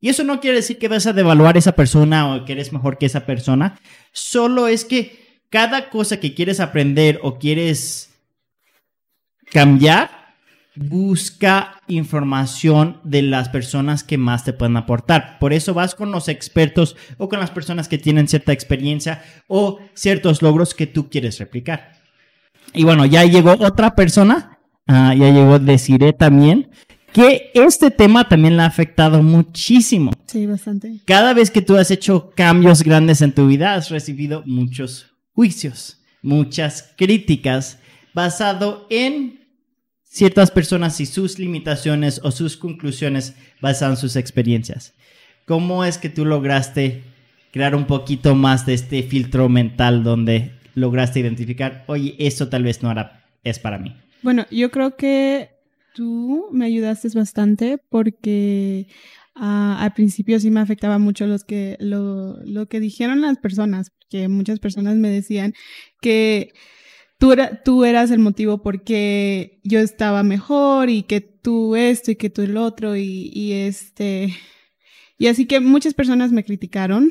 Y 0.00 0.08
eso 0.08 0.24
no 0.24 0.40
quiere 0.40 0.56
decir 0.56 0.78
que 0.78 0.88
vas 0.88 1.06
a 1.06 1.12
devaluar 1.12 1.56
a 1.56 1.58
esa 1.58 1.72
persona 1.72 2.34
o 2.34 2.44
que 2.44 2.52
eres 2.52 2.72
mejor 2.72 2.98
que 2.98 3.06
esa 3.06 3.26
persona. 3.26 3.80
Solo 4.12 4.68
es 4.68 4.84
que 4.84 5.42
cada 5.50 5.90
cosa 5.90 6.20
que 6.20 6.34
quieres 6.34 6.60
aprender 6.60 7.18
o 7.22 7.38
quieres 7.38 8.14
cambiar, 9.50 10.18
busca 10.76 11.80
información 11.88 13.00
de 13.02 13.22
las 13.22 13.48
personas 13.48 14.04
que 14.04 14.18
más 14.18 14.44
te 14.44 14.52
pueden 14.52 14.76
aportar. 14.76 15.38
Por 15.40 15.52
eso 15.52 15.74
vas 15.74 15.94
con 15.94 16.12
los 16.12 16.28
expertos 16.28 16.96
o 17.16 17.28
con 17.28 17.40
las 17.40 17.50
personas 17.50 17.88
que 17.88 17.98
tienen 17.98 18.28
cierta 18.28 18.52
experiencia 18.52 19.22
o 19.48 19.80
ciertos 19.94 20.42
logros 20.42 20.74
que 20.74 20.86
tú 20.86 21.10
quieres 21.10 21.38
replicar. 21.38 21.92
Y 22.74 22.84
bueno, 22.84 23.06
ya 23.06 23.24
llegó 23.24 23.52
otra 23.52 23.96
persona, 23.96 24.58
ah, 24.86 25.14
ya 25.14 25.30
llegó 25.30 25.58
Desiree 25.58 26.12
también, 26.12 26.70
que 27.12 27.50
este 27.54 27.90
tema 27.90 28.28
también 28.28 28.56
le 28.56 28.62
ha 28.62 28.66
afectado 28.66 29.22
muchísimo. 29.22 30.12
Sí, 30.26 30.46
bastante. 30.46 31.00
Cada 31.04 31.34
vez 31.34 31.50
que 31.50 31.62
tú 31.62 31.76
has 31.76 31.90
hecho 31.90 32.32
cambios 32.34 32.82
grandes 32.82 33.22
en 33.22 33.32
tu 33.32 33.46
vida, 33.46 33.74
has 33.74 33.90
recibido 33.90 34.42
muchos 34.46 35.14
juicios, 35.32 36.00
muchas 36.22 36.94
críticas, 36.96 37.78
basado 38.14 38.86
en 38.90 39.40
ciertas 40.04 40.50
personas 40.50 41.00
y 41.00 41.06
sus 41.06 41.38
limitaciones 41.38 42.20
o 42.24 42.30
sus 42.30 42.56
conclusiones 42.56 43.34
basadas 43.60 43.98
en 43.98 44.00
sus 44.00 44.16
experiencias. 44.16 44.94
¿Cómo 45.46 45.84
es 45.84 45.98
que 45.98 46.08
tú 46.08 46.24
lograste 46.24 47.04
crear 47.52 47.74
un 47.74 47.86
poquito 47.86 48.34
más 48.34 48.66
de 48.66 48.74
este 48.74 49.02
filtro 49.02 49.48
mental 49.48 50.02
donde 50.02 50.52
lograste 50.74 51.20
identificar, 51.20 51.84
oye, 51.86 52.14
esto 52.18 52.48
tal 52.48 52.64
vez 52.64 52.82
no 52.82 52.90
era, 52.90 53.24
es 53.44 53.58
para 53.58 53.78
mí? 53.78 53.96
Bueno, 54.22 54.46
yo 54.50 54.70
creo 54.70 54.96
que 54.96 55.57
tú 55.98 56.46
me 56.52 56.64
ayudaste 56.66 57.08
bastante 57.12 57.78
porque 57.90 58.86
ah, 59.34 59.78
al 59.82 59.92
principio 59.94 60.38
sí 60.38 60.48
me 60.52 60.60
afectaba 60.60 60.98
mucho 60.98 61.26
los 61.26 61.42
que, 61.42 61.76
lo, 61.80 62.36
lo 62.44 62.68
que 62.68 62.78
dijeron 62.78 63.20
las 63.20 63.36
personas, 63.38 63.90
porque 63.90 64.28
muchas 64.28 64.60
personas 64.60 64.96
me 64.96 65.10
decían 65.10 65.54
que 66.00 66.52
tú, 67.18 67.32
era, 67.32 67.64
tú 67.64 67.84
eras 67.84 68.12
el 68.12 68.20
motivo 68.20 68.62
porque 68.62 69.58
yo 69.64 69.80
estaba 69.80 70.22
mejor 70.22 70.88
y 70.88 71.02
que 71.02 71.20
tú 71.20 71.74
esto 71.74 72.12
y 72.12 72.16
que 72.16 72.30
tú 72.30 72.42
el 72.42 72.56
otro 72.56 72.96
y, 72.96 73.30
y 73.34 73.52
este... 73.54 74.32
Y 75.18 75.26
así 75.26 75.46
que 75.46 75.58
muchas 75.58 75.94
personas 75.94 76.30
me 76.30 76.44
criticaron, 76.44 77.10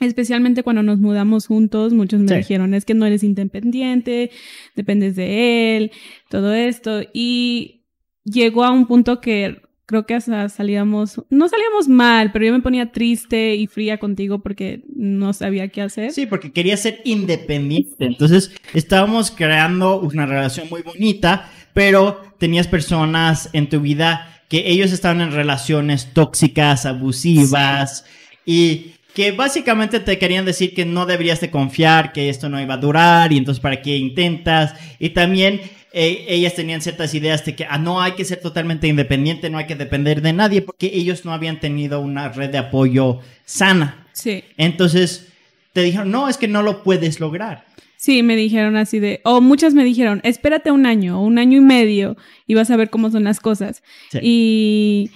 especialmente 0.00 0.62
cuando 0.62 0.82
nos 0.82 0.98
mudamos 1.00 1.46
juntos, 1.46 1.92
muchos 1.92 2.20
me 2.20 2.28
Sí. 2.28 2.36
dijeron, 2.36 2.72
es 2.72 2.86
que 2.86 2.94
no 2.94 3.04
eres 3.04 3.22
independiente, 3.22 4.30
dependes 4.74 5.16
de 5.16 5.76
él, 5.76 5.90
todo 6.30 6.54
esto. 6.54 7.02
Y 7.12 7.82
llegó 8.26 8.64
a 8.64 8.70
un 8.70 8.86
punto 8.86 9.20
que 9.20 9.62
creo 9.86 10.04
que 10.04 10.14
hasta 10.14 10.48
salíamos, 10.48 11.22
no 11.30 11.48
salíamos 11.48 11.88
mal, 11.88 12.32
pero 12.32 12.46
yo 12.46 12.52
me 12.52 12.60
ponía 12.60 12.90
triste 12.90 13.54
y 13.54 13.68
fría 13.68 13.98
contigo 13.98 14.40
porque 14.40 14.82
no 14.94 15.32
sabía 15.32 15.68
qué 15.68 15.82
hacer. 15.82 16.12
Sí, 16.12 16.26
porque 16.26 16.52
quería 16.52 16.76
ser 16.76 17.00
independiente. 17.04 18.04
Entonces, 18.04 18.50
estábamos 18.74 19.30
creando 19.30 20.00
una 20.00 20.26
relación 20.26 20.68
muy 20.68 20.82
bonita, 20.82 21.50
pero 21.72 22.20
tenías 22.38 22.66
personas 22.66 23.48
en 23.52 23.68
tu 23.68 23.80
vida 23.80 24.42
que 24.48 24.70
ellos 24.70 24.92
estaban 24.92 25.20
en 25.20 25.32
relaciones 25.32 26.12
tóxicas, 26.12 26.84
abusivas 26.84 28.04
y 28.44 28.95
que 29.16 29.32
básicamente 29.32 29.98
te 29.98 30.18
querían 30.18 30.44
decir 30.44 30.74
que 30.74 30.84
no 30.84 31.06
deberías 31.06 31.40
de 31.40 31.50
confiar, 31.50 32.12
que 32.12 32.28
esto 32.28 32.50
no 32.50 32.60
iba 32.60 32.74
a 32.74 32.76
durar 32.76 33.32
y 33.32 33.38
entonces 33.38 33.62
para 33.62 33.80
qué 33.80 33.96
intentas. 33.96 34.74
Y 34.98 35.08
también 35.08 35.62
eh, 35.94 36.26
ellas 36.28 36.54
tenían 36.54 36.82
ciertas 36.82 37.14
ideas 37.14 37.42
de 37.46 37.56
que 37.56 37.64
ah, 37.64 37.78
no 37.78 38.02
hay 38.02 38.12
que 38.12 38.26
ser 38.26 38.42
totalmente 38.42 38.88
independiente, 38.88 39.48
no 39.48 39.56
hay 39.56 39.66
que 39.66 39.74
depender 39.74 40.20
de 40.20 40.34
nadie 40.34 40.60
porque 40.60 40.90
ellos 40.92 41.24
no 41.24 41.32
habían 41.32 41.60
tenido 41.60 41.98
una 42.00 42.28
red 42.28 42.50
de 42.50 42.58
apoyo 42.58 43.20
sana. 43.46 44.06
Sí. 44.12 44.44
Entonces 44.58 45.28
te 45.72 45.80
dijeron, 45.80 46.10
no, 46.10 46.28
es 46.28 46.36
que 46.36 46.46
no 46.46 46.62
lo 46.62 46.82
puedes 46.82 47.18
lograr. 47.18 47.64
Sí, 47.96 48.22
me 48.22 48.36
dijeron 48.36 48.76
así 48.76 48.98
de, 48.98 49.22
o 49.24 49.40
muchas 49.40 49.72
me 49.72 49.84
dijeron, 49.84 50.20
espérate 50.24 50.70
un 50.72 50.84
año 50.84 51.22
un 51.22 51.38
año 51.38 51.56
y 51.56 51.62
medio 51.62 52.18
y 52.46 52.52
vas 52.52 52.70
a 52.70 52.76
ver 52.76 52.90
cómo 52.90 53.10
son 53.10 53.24
las 53.24 53.40
cosas. 53.40 53.82
Sí. 54.10 54.18
Y, 54.22 55.10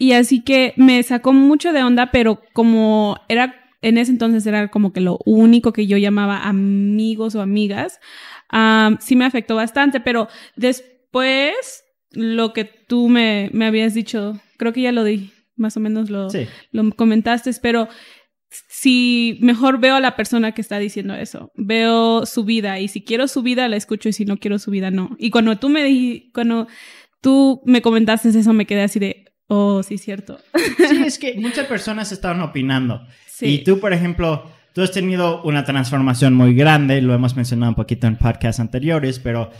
y 0.00 0.12
así 0.14 0.40
que 0.40 0.72
me 0.76 1.00
sacó 1.04 1.32
mucho 1.32 1.72
de 1.72 1.84
onda, 1.84 2.10
pero 2.10 2.40
como 2.54 3.16
era, 3.28 3.54
en 3.82 3.98
ese 3.98 4.10
entonces 4.10 4.44
era 4.46 4.68
como 4.68 4.92
que 4.92 5.00
lo 5.00 5.18
único 5.26 5.72
que 5.72 5.86
yo 5.86 5.96
llamaba 5.98 6.48
amigos 6.48 7.34
o 7.34 7.42
amigas, 7.42 8.00
am, 8.48 8.96
sí 9.00 9.14
me 9.14 9.26
afectó 9.26 9.54
bastante, 9.56 10.00
pero 10.00 10.26
después 10.56 11.84
lo 12.12 12.52
que 12.52 12.64
tú 12.64 13.08
me, 13.08 13.50
me 13.52 13.66
habías 13.66 13.94
dicho, 13.94 14.40
creo 14.56 14.72
que 14.72 14.80
ya 14.82 14.92
lo 14.92 15.04
di, 15.04 15.30
más 15.56 15.76
o 15.76 15.80
menos 15.80 16.10
lo, 16.10 16.30
Sí. 16.30 16.46
lo 16.72 16.90
comentaste, 16.92 17.50
pero 17.62 17.88
si 18.68 19.38
mejor 19.42 19.78
veo 19.78 19.94
a 19.96 20.00
la 20.00 20.16
persona 20.16 20.52
que 20.52 20.60
está 20.60 20.78
diciendo 20.78 21.14
eso, 21.14 21.52
veo 21.54 22.26
su 22.26 22.44
vida 22.44 22.80
y 22.80 22.88
si 22.88 23.02
quiero 23.02 23.28
su 23.28 23.42
vida 23.42 23.68
la 23.68 23.76
escucho 23.76 24.08
y 24.08 24.12
si 24.12 24.24
no 24.24 24.38
quiero 24.38 24.58
su 24.58 24.70
vida 24.70 24.90
no. 24.90 25.14
Y 25.18 25.30
cuando 25.30 25.56
tú 25.56 25.68
me 25.68 25.84
di, 25.84 26.30
cuando 26.34 26.66
tú 27.20 27.60
me 27.64 27.82
comentaste 27.82 28.28
eso 28.30 28.52
me 28.52 28.66
quedé 28.66 28.82
así 28.82 28.98
de, 28.98 29.26
oh, 29.50 29.82
sí, 29.82 29.98
cierto. 29.98 30.38
Sí, 30.88 31.02
es 31.04 31.18
que 31.18 31.34
muchas 31.38 31.66
personas 31.66 32.12
estaban 32.12 32.40
opinando. 32.40 33.06
Sí. 33.26 33.46
Y 33.46 33.64
tú, 33.64 33.80
por 33.80 33.92
ejemplo, 33.92 34.50
tú 34.72 34.82
has 34.82 34.92
tenido 34.92 35.42
una 35.42 35.64
transformación 35.64 36.34
muy 36.34 36.54
grande, 36.54 37.02
lo 37.02 37.14
hemos 37.14 37.36
mencionado 37.36 37.70
un 37.70 37.76
poquito 37.76 38.06
en 38.06 38.16
podcasts 38.16 38.60
anteriores, 38.60 39.18
pero 39.18 39.50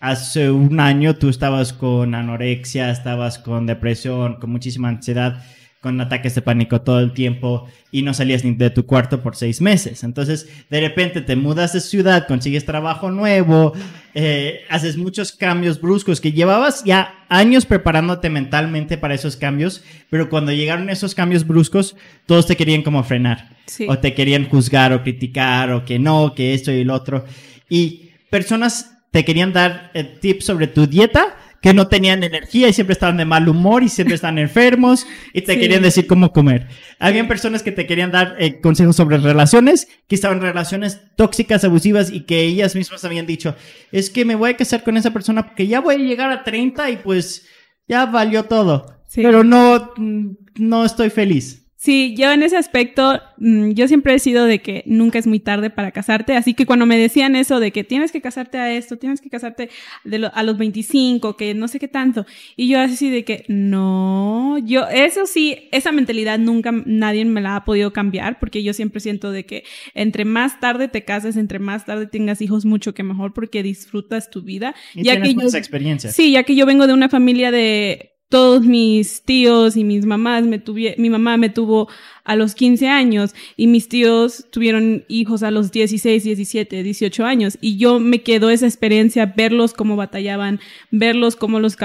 hace 0.00 0.50
un 0.50 0.78
año 0.80 1.16
tú 1.16 1.28
estabas 1.28 1.72
con 1.72 2.14
anorexia, 2.14 2.90
estabas 2.90 3.38
con 3.38 3.66
depresión, 3.66 4.36
con 4.36 4.50
muchísima 4.50 4.88
ansiedad, 4.88 5.42
con 5.80 6.00
ataques 6.00 6.34
de 6.34 6.42
pánico 6.42 6.80
todo 6.80 6.98
el 6.98 7.12
tiempo 7.12 7.68
y 7.92 8.02
no 8.02 8.12
salías 8.12 8.44
ni 8.44 8.52
de 8.54 8.70
tu 8.70 8.84
cuarto 8.84 9.22
por 9.22 9.36
seis 9.36 9.60
meses. 9.60 10.02
Entonces, 10.02 10.48
de 10.70 10.80
repente 10.80 11.20
te 11.20 11.36
mudas 11.36 11.72
de 11.72 11.80
ciudad, 11.80 12.26
consigues 12.26 12.64
trabajo 12.64 13.12
nuevo, 13.12 13.72
eh, 14.14 14.62
haces 14.68 14.96
muchos 14.96 15.30
cambios 15.30 15.80
bruscos 15.80 16.20
que 16.20 16.32
llevabas 16.32 16.82
ya 16.84 17.14
años 17.28 17.64
preparándote 17.64 18.28
mentalmente 18.28 18.98
para 18.98 19.14
esos 19.14 19.36
cambios, 19.36 19.84
pero 20.10 20.28
cuando 20.28 20.50
llegaron 20.50 20.90
esos 20.90 21.14
cambios 21.14 21.46
bruscos, 21.46 21.94
todos 22.26 22.46
te 22.46 22.56
querían 22.56 22.82
como 22.82 23.04
frenar. 23.04 23.56
Sí. 23.66 23.86
O 23.88 23.98
te 23.98 24.14
querían 24.14 24.48
juzgar 24.48 24.92
o 24.92 25.02
criticar 25.04 25.70
o 25.70 25.84
que 25.84 26.00
no, 26.00 26.34
que 26.34 26.54
esto 26.54 26.72
y 26.72 26.82
lo 26.82 26.94
otro. 26.94 27.24
Y 27.68 28.10
personas 28.30 28.98
te 29.12 29.24
querían 29.24 29.52
dar 29.52 29.90
eh, 29.94 30.04
tips 30.04 30.44
sobre 30.44 30.66
tu 30.66 30.86
dieta 30.86 31.36
que 31.60 31.74
no 31.74 31.88
tenían 31.88 32.22
energía 32.22 32.68
y 32.68 32.72
siempre 32.72 32.92
estaban 32.92 33.16
de 33.16 33.24
mal 33.24 33.48
humor 33.48 33.82
y 33.82 33.88
siempre 33.88 34.14
estaban 34.14 34.38
enfermos 34.38 35.06
y 35.32 35.42
te 35.42 35.54
Sí. 35.54 35.60
querían 35.60 35.82
decir 35.82 36.06
cómo 36.06 36.32
comer. 36.32 36.68
Habían 37.00 37.26
personas 37.26 37.62
que 37.62 37.72
te 37.72 37.86
querían 37.86 38.12
dar 38.12 38.36
eh, 38.38 38.60
consejos 38.60 38.94
sobre 38.96 39.18
relaciones, 39.18 39.88
que 40.06 40.14
estaban 40.14 40.38
en 40.38 40.44
relaciones 40.44 41.00
tóxicas, 41.16 41.64
abusivas 41.64 42.10
y 42.12 42.20
que 42.20 42.42
ellas 42.42 42.76
mismas 42.76 43.04
habían 43.04 43.26
dicho, 43.26 43.56
es 43.92 44.08
que 44.10 44.24
me 44.24 44.36
voy 44.36 44.50
a 44.50 44.56
casar 44.56 44.84
con 44.84 44.96
esa 44.96 45.12
persona 45.12 45.46
porque 45.46 45.66
ya 45.66 45.80
voy 45.80 45.96
a 45.96 45.98
llegar 45.98 46.30
a 46.30 46.44
30 46.44 46.90
y 46.90 46.96
pues 46.98 47.46
ya 47.88 48.06
valió 48.06 48.44
todo. 48.44 49.02
Sí. 49.08 49.22
Pero 49.22 49.42
no, 49.42 49.92
mm, 49.96 50.28
no 50.58 50.84
estoy 50.84 51.10
feliz. 51.10 51.64
Sí, 51.80 52.16
yo 52.18 52.32
en 52.32 52.42
ese 52.42 52.56
aspecto, 52.56 53.20
mm, 53.36 53.70
yo 53.70 53.86
siempre 53.86 54.12
he 54.12 54.18
sido 54.18 54.46
de 54.46 54.58
que 54.60 54.82
nunca 54.84 55.16
es 55.20 55.28
muy 55.28 55.38
tarde 55.38 55.70
para 55.70 55.92
casarte, 55.92 56.34
así 56.34 56.52
que 56.52 56.66
cuando 56.66 56.86
me 56.86 56.98
decían 56.98 57.36
eso 57.36 57.60
de 57.60 57.70
que 57.70 57.84
tienes 57.84 58.10
que 58.10 58.20
casarte 58.20 58.58
a 58.58 58.72
esto, 58.72 58.96
tienes 58.98 59.20
que 59.20 59.30
casarte 59.30 59.70
de 60.02 60.18
lo- 60.18 60.34
a 60.34 60.42
los 60.42 60.58
25, 60.58 61.36
que 61.36 61.54
no 61.54 61.68
sé 61.68 61.78
qué 61.78 61.86
tanto, 61.86 62.26
y 62.56 62.66
yo 62.66 62.80
así 62.80 63.10
de 63.10 63.22
que 63.24 63.44
no, 63.48 64.58
yo, 64.64 64.88
eso 64.88 65.24
sí, 65.26 65.68
esa 65.70 65.92
mentalidad 65.92 66.40
nunca 66.40 66.72
nadie 66.84 67.24
me 67.24 67.40
la 67.40 67.54
ha 67.54 67.64
podido 67.64 67.92
cambiar, 67.92 68.40
porque 68.40 68.64
yo 68.64 68.72
siempre 68.72 68.98
siento 68.98 69.30
de 69.30 69.46
que 69.46 69.62
entre 69.94 70.24
más 70.24 70.58
tarde 70.58 70.88
te 70.88 71.04
cases, 71.04 71.36
entre 71.36 71.60
más 71.60 71.86
tarde 71.86 72.08
tengas 72.08 72.40
hijos, 72.42 72.64
mucho 72.64 72.92
que 72.92 73.04
mejor, 73.04 73.32
porque 73.32 73.62
disfrutas 73.62 74.30
tu 74.30 74.42
vida. 74.42 74.74
Y 74.96 75.04
ya 75.04 75.12
tienes 75.12 75.28
que 75.28 75.34
yo, 75.34 75.40
muchas 75.42 75.54
experiencias. 75.54 76.12
Sí, 76.12 76.32
ya 76.32 76.42
que 76.42 76.56
yo 76.56 76.66
vengo 76.66 76.88
de 76.88 76.92
una 76.92 77.08
familia 77.08 77.52
de 77.52 78.17
todos 78.28 78.62
mis 78.62 79.22
tíos 79.22 79.76
y 79.76 79.84
mis 79.84 80.04
mamás 80.04 80.44
me 80.44 80.58
tuvi 80.58 80.94
mi 80.98 81.08
mamá 81.08 81.36
me 81.36 81.48
tuvo 81.48 81.88
a 82.24 82.36
los 82.36 82.54
15 82.54 82.88
años 82.88 83.34
y 83.56 83.66
mis 83.66 83.88
tíos 83.88 84.46
tuvieron 84.50 85.04
hijos 85.08 85.42
a 85.42 85.50
los 85.50 85.72
16, 85.72 86.24
17, 86.24 86.82
18 86.82 87.24
años. 87.24 87.58
Y 87.60 87.78
yo 87.78 87.98
me 88.00 88.22
quedó 88.22 88.50
esa 88.50 88.66
experiencia 88.66 89.32
verlos 89.36 89.72
cómo 89.72 89.96
batallaban, 89.96 90.60
verlos 90.90 91.36
cómo 91.36 91.60
los 91.60 91.76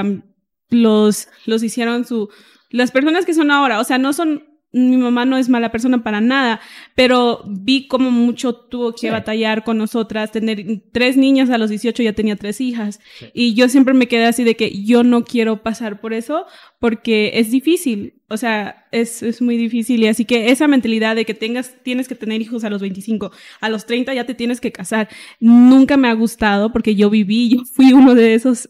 los 0.69 1.27
los 1.45 1.63
hicieron 1.63 2.05
su 2.05 2.29
las 2.69 2.91
personas 2.91 3.25
que 3.25 3.33
son 3.33 3.51
ahora, 3.51 3.79
o 3.79 3.83
sea, 3.83 3.97
no 3.97 4.13
son 4.13 4.52
mi 4.73 4.97
mamá 4.97 5.23
no 5.23 5.37
es 5.37 5.49
mala 5.49 5.71
persona 5.71 6.03
para 6.03 6.19
nada, 6.19 6.59
pero 6.95 7.43
vi 7.47 7.87
cómo 7.87 8.09
mucho 8.09 8.55
tuvo 8.55 8.93
que 8.93 9.11
batallar 9.11 9.63
con 9.63 9.77
nosotras, 9.77 10.31
tener 10.31 10.81
tres 10.91 11.15
niñas 11.15 11.51
a 11.51 11.59
los 11.59 11.69
18 11.69 12.01
ya 12.01 12.13
tenía 12.13 12.35
tres 12.35 12.59
hijas. 12.59 12.99
Y 13.33 13.53
yo 13.53 13.69
siempre 13.69 13.93
me 13.93 14.07
quedé 14.07 14.25
así 14.25 14.43
de 14.43 14.55
que 14.55 14.83
yo 14.83 15.03
no 15.03 15.23
quiero 15.25 15.61
pasar 15.61 16.01
por 16.01 16.11
eso 16.11 16.47
porque 16.79 17.33
es 17.35 17.51
difícil, 17.51 18.15
o 18.29 18.37
sea, 18.37 18.87
es, 18.91 19.21
es 19.21 19.43
muy 19.43 19.57
difícil. 19.57 20.01
Y 20.01 20.07
así 20.07 20.25
que 20.25 20.49
esa 20.49 20.67
mentalidad 20.67 21.15
de 21.15 21.25
que 21.25 21.35
tengas, 21.35 21.75
tienes 21.83 22.07
que 22.07 22.15
tener 22.15 22.41
hijos 22.41 22.63
a 22.63 22.71
los 22.71 22.81
25, 22.81 23.31
a 23.61 23.69
los 23.69 23.85
30 23.85 24.15
ya 24.15 24.25
te 24.25 24.33
tienes 24.33 24.59
que 24.59 24.71
casar, 24.71 25.07
nunca 25.39 25.97
me 25.97 26.07
ha 26.07 26.13
gustado 26.13 26.71
porque 26.73 26.95
yo 26.95 27.11
viví, 27.11 27.49
yo 27.49 27.63
fui 27.63 27.93
uno 27.93 28.15
de 28.15 28.33
esos 28.33 28.69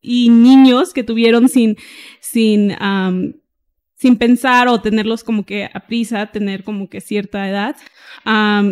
y 0.00 0.30
niños 0.30 0.92
que 0.92 1.04
tuvieron 1.04 1.48
sin, 1.48 1.76
sin, 2.20 2.74
sin 3.98 4.16
pensar 4.16 4.68
o 4.68 4.80
tenerlos 4.80 5.24
como 5.24 5.44
que 5.44 5.68
a 5.72 5.80
prisa, 5.80 6.26
tener 6.26 6.62
como 6.62 6.88
que 6.88 7.00
cierta 7.00 7.48
edad. 7.48 7.76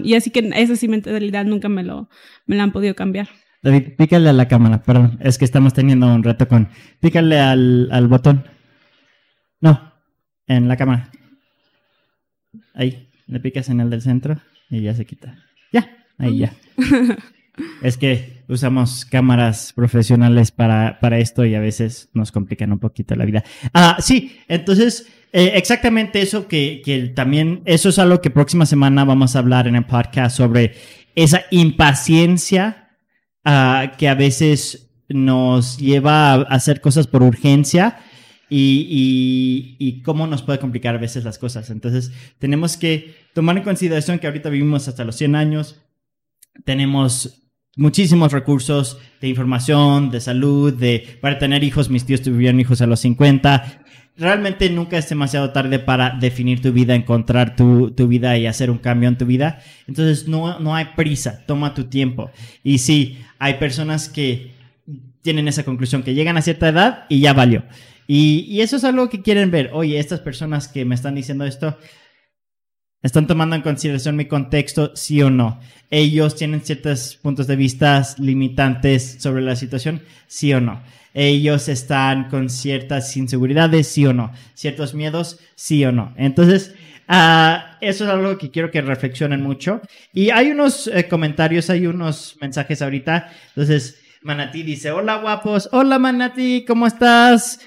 y 0.05 0.15
así 0.15 0.31
que 0.31 0.51
esa 0.55 0.77
sí 0.77 0.89
mentalidad 0.89 1.45
nunca 1.45 1.69
me 1.69 1.83
lo, 1.83 2.09
me 2.47 2.57
la 2.57 2.63
han 2.63 2.73
podido 2.73 2.95
cambiar. 2.95 3.29
David, 3.63 3.97
pícale 3.99 4.29
a 4.29 4.33
la 4.33 4.47
cámara, 4.47 4.83
perdón, 4.83 5.19
es 5.21 5.39
que 5.39 5.45
estamos 5.45 5.75
teniendo 5.75 6.07
un 6.07 6.23
reto 6.23 6.47
con... 6.47 6.69
Pícale 7.01 7.41
al, 7.41 7.89
al 7.91 8.07
botón. 8.07 8.45
No, 9.61 9.93
en 10.47 10.69
la 10.69 10.77
cámara. 10.77 11.11
Ahí, 12.75 13.09
le 13.27 13.41
picas 13.41 13.69
en 13.69 13.81
el 13.81 13.91
del 13.91 14.03
centro 14.03 14.41
y 14.71 14.83
ya 14.83 14.95
se 14.95 15.05
quita. 15.05 15.43
Ya, 15.73 15.91
ahí 16.19 16.39
ya. 16.39 16.53
es 17.83 17.97
que 17.97 18.45
usamos 18.47 19.05
cámaras 19.05 19.73
profesionales 19.73 20.53
para, 20.53 21.01
para 21.01 21.19
esto 21.19 21.45
y 21.45 21.57
a 21.57 21.61
veces 21.61 22.11
nos 22.15 22.31
complican 22.31 22.71
un 22.71 22.79
poquito 22.79 23.17
la 23.17 23.25
vida. 23.25 23.43
Ah, 23.75 23.97
sí, 23.99 24.39
entonces 24.47 25.09
eh, 25.33 25.53
exactamente 25.55 26.23
eso 26.23 26.49
que, 26.49 26.83
que 26.85 27.09
también, 27.09 27.63
eso 27.65 27.89
es 27.89 27.99
algo 27.99 28.21
que 28.21 28.31
próxima 28.31 28.67
semana 28.67 29.05
vamos 29.05 29.37
a 29.37 29.41
hablar 29.41 29.67
en 29.67 29.77
el 29.77 29.85
podcast 29.85 30.37
sobre 30.37 30.75
esa 31.15 31.45
impaciencia 31.51 32.91
uh, 33.45 33.97
que 33.97 34.09
a 34.09 34.15
veces 34.15 34.91
nos 35.09 35.79
lleva 35.79 36.33
a 36.33 36.43
hacer 36.43 36.81
cosas 36.81 37.07
por 37.07 37.23
urgencia 37.23 37.99
y, 38.49 39.77
y, 39.79 39.87
y, 39.87 40.03
cómo 40.03 40.27
nos 40.27 40.43
puede 40.43 40.61
complicar 40.61 40.95
a 40.95 40.99
veces 40.99 41.25
las 41.25 41.39
cosas. 41.39 41.71
Entonces, 41.71 42.13
tenemos 42.39 42.77
que 42.77 43.17
tomar 43.35 43.57
en 43.57 43.65
consideración 43.65 44.19
que 44.21 44.29
ahorita 44.29 44.51
vivimos 44.51 44.87
hasta 44.87 45.05
los 45.05 45.17
100 45.17 45.35
años, 45.35 45.83
tenemos 46.65 47.43
muchísimos 47.77 48.33
recursos 48.33 48.99
de 49.21 49.29
información, 49.29 50.11
de 50.11 50.21
salud, 50.21 50.73
de 50.73 51.19
para 51.21 51.39
tener 51.39 51.63
hijos. 51.63 51.91
Mis 51.91 52.05
tíos 52.05 52.23
tuvieron 52.23 52.59
hijos 52.59 52.81
a 52.81 52.87
los 52.87 53.01
50 53.01 53.85
realmente 54.17 54.71
nunca 54.71 54.99
es 54.99 55.09
demasiado 55.09 55.51
tarde 55.51 55.79
para 55.79 56.11
definir 56.11 56.61
tu 56.63 56.73
vida, 56.73 56.95
encontrar 56.95 57.57
tu, 57.57 57.91
tu, 57.91 58.09
vida 58.09 58.37
y 58.39 58.47
hacer 58.47 58.71
un 58.71 58.79
cambio 58.79 59.09
en 59.09 59.19
tu 59.19 59.27
vida. 59.27 59.61
Entonces 59.87 60.29
no, 60.29 60.59
no 60.61 60.75
hay 60.75 60.87
prisa, 60.97 61.45
toma 61.47 61.75
tu 61.75 61.85
tiempo. 61.85 62.31
Y 62.63 62.79
sí, 62.79 63.19
hay 63.39 63.55
personas 63.55 64.09
que 64.09 64.53
tienen 65.23 65.49
esa 65.49 65.65
conclusión, 65.65 66.03
que 66.03 66.15
llegan 66.15 66.37
a 66.37 66.43
cierta 66.43 66.69
edad 66.69 67.05
y 67.09 67.21
ya 67.21 67.33
valió. 67.33 67.65
Y, 68.07 68.47
y 68.49 68.61
eso 68.61 68.77
es 68.77 68.85
algo 68.85 69.09
que 69.09 69.23
quieren 69.23 69.51
ver. 69.51 69.71
Oye, 69.73 69.99
estas 69.99 70.21
personas 70.21 70.69
que 70.69 70.85
me 70.85 70.95
están 70.95 71.15
diciendo 71.15 71.45
esto, 71.45 71.77
¿Están 73.07 73.29
tomando 73.29 73.55
en 73.55 73.63
consideración 73.63 74.17
mi 74.17 74.25
contexto, 74.25 74.91
sí 74.97 75.23
o 75.23 75.31
no? 75.31 75.61
¿Ellos 75.91 76.35
tienen 76.35 76.63
ciertos 76.63 77.17
puntos 77.23 77.47
de 77.47 77.55
vista 77.55 78.03
limitantes 78.19 79.19
sobre 79.21 79.43
la 79.43 79.55
situación, 79.55 80.03
sí 80.27 80.53
o 80.53 80.61
no? 80.61 80.83
Ellos 81.19 81.71
están 81.71 82.29
con 82.29 82.51
ciertas 82.51 83.17
inseguridades, 83.17 83.89
sí 83.89 84.05
o 84.05 84.13
no, 84.13 84.33
ciertos 84.53 84.93
miedos, 84.93 85.41
sí 85.55 85.83
o 85.87 85.91
no. 85.91 86.13
Entonces, 86.19 86.75
uh, 87.09 87.57
eso 87.81 88.05
es 88.05 88.11
algo 88.11 88.37
que 88.37 88.51
quiero 88.51 88.71
que 88.71 88.83
reflexionen 88.83 89.41
mucho. 89.41 89.81
Y 90.13 90.29
hay 90.29 90.51
unos 90.51 90.89
eh, 90.89 91.09
comentarios, 91.09 91.71
hay 91.71 91.87
unos 91.87 92.37
mensajes 92.43 92.83
ahorita. 92.83 93.33
Entonces, 93.49 93.99
Manati 94.21 94.63
dice, 94.63 94.91
hola 94.91 95.17
guapos, 95.17 95.71
hola 95.73 95.99
Manati, 95.99 96.67
¿cómo 96.69 96.87
estás? 96.87 97.61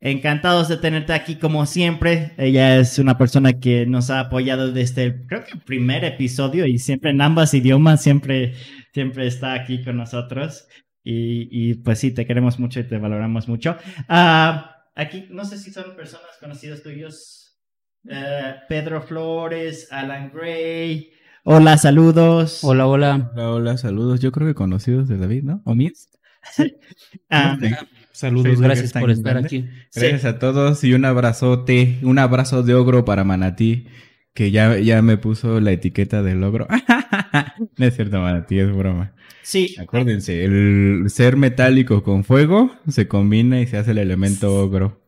Encantados 0.00 0.68
de 0.68 0.78
tenerte 0.78 1.12
aquí 1.12 1.36
como 1.36 1.64
siempre. 1.64 2.32
Ella 2.38 2.78
es 2.78 2.98
una 2.98 3.16
persona 3.16 3.52
que 3.60 3.86
nos 3.86 4.10
ha 4.10 4.18
apoyado 4.18 4.72
desde 4.72 5.04
el, 5.04 5.26
creo 5.28 5.44
que 5.44 5.58
primer 5.64 6.02
episodio 6.02 6.66
y 6.66 6.80
siempre 6.80 7.10
en 7.10 7.20
ambas 7.20 7.54
idiomas, 7.54 8.02
siempre, 8.02 8.54
siempre 8.92 9.28
está 9.28 9.54
aquí 9.54 9.84
con 9.84 9.96
nosotros. 9.96 10.66
Y, 11.04 11.48
y, 11.50 11.74
pues 11.74 11.98
sí, 11.98 12.12
te 12.12 12.26
queremos 12.26 12.58
mucho 12.58 12.80
y 12.80 12.84
te 12.84 12.98
valoramos 12.98 13.48
mucho. 13.48 13.76
Uh, 14.08 14.62
aquí, 14.94 15.26
no 15.30 15.44
sé 15.44 15.58
si 15.58 15.72
son 15.72 15.96
personas 15.96 16.36
conocidas 16.38 16.82
tuyos. 16.82 17.58
Uh, 18.04 18.58
Pedro 18.68 19.02
Flores, 19.02 19.88
Alan 19.90 20.30
Gray. 20.32 21.12
Hola, 21.44 21.76
saludos. 21.76 22.62
Hola, 22.62 22.86
hola. 22.86 23.30
Hola, 23.34 23.50
hola, 23.50 23.76
saludos. 23.76 24.20
Yo 24.20 24.30
creo 24.30 24.46
que 24.46 24.54
conocidos 24.54 25.08
de 25.08 25.18
David, 25.18 25.42
¿no? 25.42 25.62
¿O 25.64 25.74
míos? 25.74 26.08
Sí. 26.50 26.76
Ah, 27.30 27.56
saludos, 28.12 28.60
gracias 28.60 28.92
por 28.92 29.10
estar 29.10 29.36
aquí. 29.36 29.68
Gracias 29.94 30.22
sí. 30.22 30.26
a 30.26 30.38
todos 30.38 30.84
y 30.84 30.92
un 30.92 31.04
abrazote, 31.04 31.98
un 32.02 32.18
abrazo 32.18 32.62
de 32.62 32.74
ogro 32.74 33.04
para 33.04 33.24
Manatí, 33.24 33.86
que 34.34 34.50
ya, 34.50 34.78
ya 34.78 35.02
me 35.02 35.16
puso 35.16 35.60
la 35.60 35.72
etiqueta 35.72 36.22
del 36.22 36.42
ogro. 36.42 36.66
no 37.78 37.86
es 37.86 37.94
cierto, 37.94 38.20
Manatí, 38.20 38.58
es 38.58 38.74
broma. 38.74 39.14
Sí. 39.42 39.74
Acuérdense, 39.78 40.44
el 40.44 41.06
ser 41.08 41.36
metálico 41.36 42.02
con 42.02 42.24
fuego 42.24 42.72
se 42.88 43.08
combina 43.08 43.60
y 43.60 43.66
se 43.66 43.78
hace 43.78 43.92
el 43.92 43.98
elemento 43.98 44.54
ogro. 44.54 45.00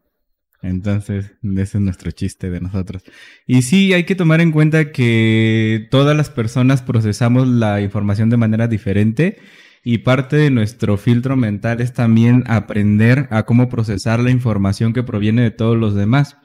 Entonces, 0.62 1.32
ese 1.42 1.78
es 1.78 1.80
nuestro 1.80 2.10
chiste 2.10 2.50
de 2.50 2.60
nosotros. 2.60 3.02
Y 3.46 3.62
sí, 3.62 3.92
hay 3.92 4.04
que 4.04 4.14
tomar 4.14 4.40
en 4.40 4.50
cuenta 4.50 4.92
que 4.92 5.86
todas 5.90 6.16
las 6.16 6.30
personas 6.30 6.80
procesamos 6.80 7.46
la 7.46 7.82
información 7.82 8.30
de 8.30 8.38
manera 8.38 8.66
diferente 8.66 9.38
y 9.84 9.98
parte 9.98 10.36
de 10.36 10.50
nuestro 10.50 10.96
filtro 10.96 11.36
mental 11.36 11.82
es 11.82 11.92
también 11.92 12.44
aprender 12.46 13.28
a 13.30 13.42
cómo 13.42 13.68
procesar 13.68 14.20
la 14.20 14.30
información 14.30 14.94
que 14.94 15.02
proviene 15.02 15.42
de 15.42 15.50
todos 15.50 15.76
los 15.76 15.94
demás. 15.94 16.38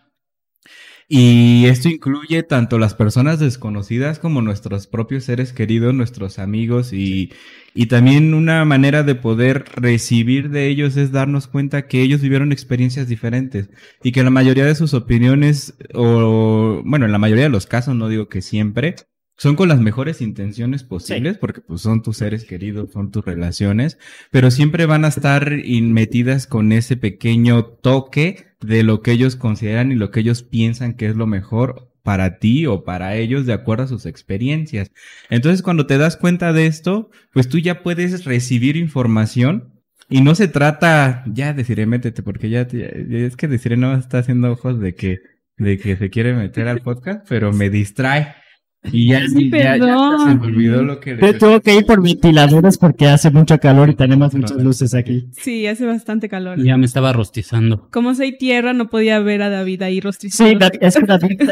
Y 1.11 1.65
esto 1.65 1.89
incluye 1.89 2.43
tanto 2.43 2.77
las 2.77 2.93
personas 2.93 3.39
desconocidas 3.39 4.19
como 4.19 4.43
nuestros 4.43 4.85
propios 4.85 5.23
seres 5.23 5.53
queridos, 5.53 5.91
nuestros 5.91 6.37
amigos 6.37 6.93
y, 6.93 7.31
y 7.73 7.87
también 7.87 8.35
una 8.35 8.63
manera 8.63 9.01
de 9.01 9.15
poder 9.15 9.65
recibir 9.75 10.51
de 10.51 10.67
ellos 10.67 10.97
es 10.97 11.11
darnos 11.11 11.47
cuenta 11.47 11.87
que 11.87 12.03
ellos 12.03 12.21
vivieron 12.21 12.51
experiencias 12.51 13.07
diferentes 13.07 13.69
y 14.03 14.11
que 14.11 14.23
la 14.23 14.29
mayoría 14.29 14.65
de 14.65 14.75
sus 14.75 14.93
opiniones, 14.93 15.73
o 15.95 16.83
bueno, 16.85 17.07
en 17.07 17.11
la 17.11 17.17
mayoría 17.17 17.45
de 17.45 17.49
los 17.49 17.65
casos, 17.65 17.95
no 17.95 18.07
digo 18.07 18.29
que 18.29 18.43
siempre, 18.43 18.95
son 19.39 19.55
con 19.55 19.69
las 19.69 19.79
mejores 19.79 20.21
intenciones 20.21 20.83
posibles, 20.83 21.33
sí. 21.33 21.39
porque 21.39 21.61
pues 21.61 21.81
son 21.81 22.03
tus 22.03 22.17
seres 22.17 22.43
queridos, 22.43 22.91
son 22.91 23.09
tus 23.09 23.23
relaciones, 23.23 23.97
pero 24.31 24.51
siempre 24.51 24.85
van 24.85 25.05
a 25.05 25.07
estar 25.07 25.49
metidas 25.49 26.45
con 26.45 26.73
ese 26.73 26.97
pequeño 26.97 27.63
toque 27.63 28.47
de 28.59 28.83
lo 28.83 29.01
que 29.01 29.11
ellos 29.11 29.37
consideran 29.37 29.93
y 29.93 29.95
lo 29.95 30.11
que 30.11 30.19
ellos 30.19 30.43
piensan 30.43 30.93
que 30.93 31.07
es 31.07 31.15
lo 31.15 31.25
mejor 31.25 31.89
para 32.03 32.37
ti 32.39 32.65
o 32.65 32.83
para 32.83 33.15
ellos 33.15 33.45
de 33.45 33.53
acuerdo 33.53 33.85
a 33.85 33.87
sus 33.87 34.05
experiencias. 34.05 34.91
Entonces, 35.29 35.61
cuando 35.61 35.85
te 35.85 35.97
das 35.97 36.17
cuenta 36.17 36.51
de 36.51 36.65
esto, 36.65 37.09
pues 37.31 37.47
tú 37.47 37.59
ya 37.59 37.81
puedes 37.81 38.25
recibir 38.25 38.75
información 38.75 39.71
y 40.09 40.19
no 40.19 40.35
se 40.35 40.49
trata, 40.49 41.23
ya 41.27 41.53
deciré 41.53 41.85
métete, 41.85 42.23
porque 42.23 42.49
ya, 42.49 42.67
te, 42.67 43.25
es 43.25 43.37
que 43.37 43.47
deciré 43.47 43.77
no 43.77 43.95
está 43.95 44.17
haciendo 44.17 44.51
ojos 44.51 44.81
de 44.81 44.95
que, 44.95 45.19
de 45.57 45.77
que 45.77 45.95
se 45.95 46.09
quiere 46.09 46.33
meter 46.33 46.67
al 46.67 46.81
podcast, 46.81 47.25
pero 47.29 47.53
me 47.53 47.69
distrae. 47.69 48.35
Y 48.83 49.09
ya, 49.09 49.27
sí, 49.27 49.49
ya, 49.51 49.75
ya, 49.75 50.17
se 50.25 50.35
me 50.35 50.47
olvidó 50.47 50.83
lo 50.83 51.01
que... 51.01 51.15
Te 51.15 51.33
tuvo 51.33 51.59
que 51.59 51.75
ir 51.75 51.85
por 51.85 52.01
ventiladores 52.01 52.77
porque 52.77 53.07
hace 53.07 53.29
mucho 53.29 53.57
calor 53.59 53.89
y 53.89 53.95
tenemos 53.95 54.33
muchas 54.33 54.57
luces 54.63 54.93
aquí. 54.93 55.27
Sí, 55.33 55.67
hace 55.67 55.85
bastante 55.85 56.29
calor. 56.29 56.63
Ya 56.63 56.77
me 56.77 56.85
estaba 56.85 57.11
rostizando. 57.11 57.89
Como 57.91 58.15
soy 58.15 58.37
tierra, 58.37 58.71
no 58.71 58.89
podía 58.89 59.19
ver 59.19 59.41
a 59.41 59.49
David 59.49 59.81
ahí 59.81 59.99
rostizando. 59.99 60.67
Sí, 60.67 60.77
es 60.79 60.95
que 60.95 61.05
David... 61.05 61.41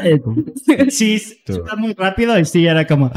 Eh, 0.68 0.92
sí, 0.92 1.16
está 1.16 1.76
muy 1.76 1.94
rápido 1.94 2.38
y 2.40 2.46
sí, 2.46 2.66
era 2.66 2.86
como... 2.86 3.12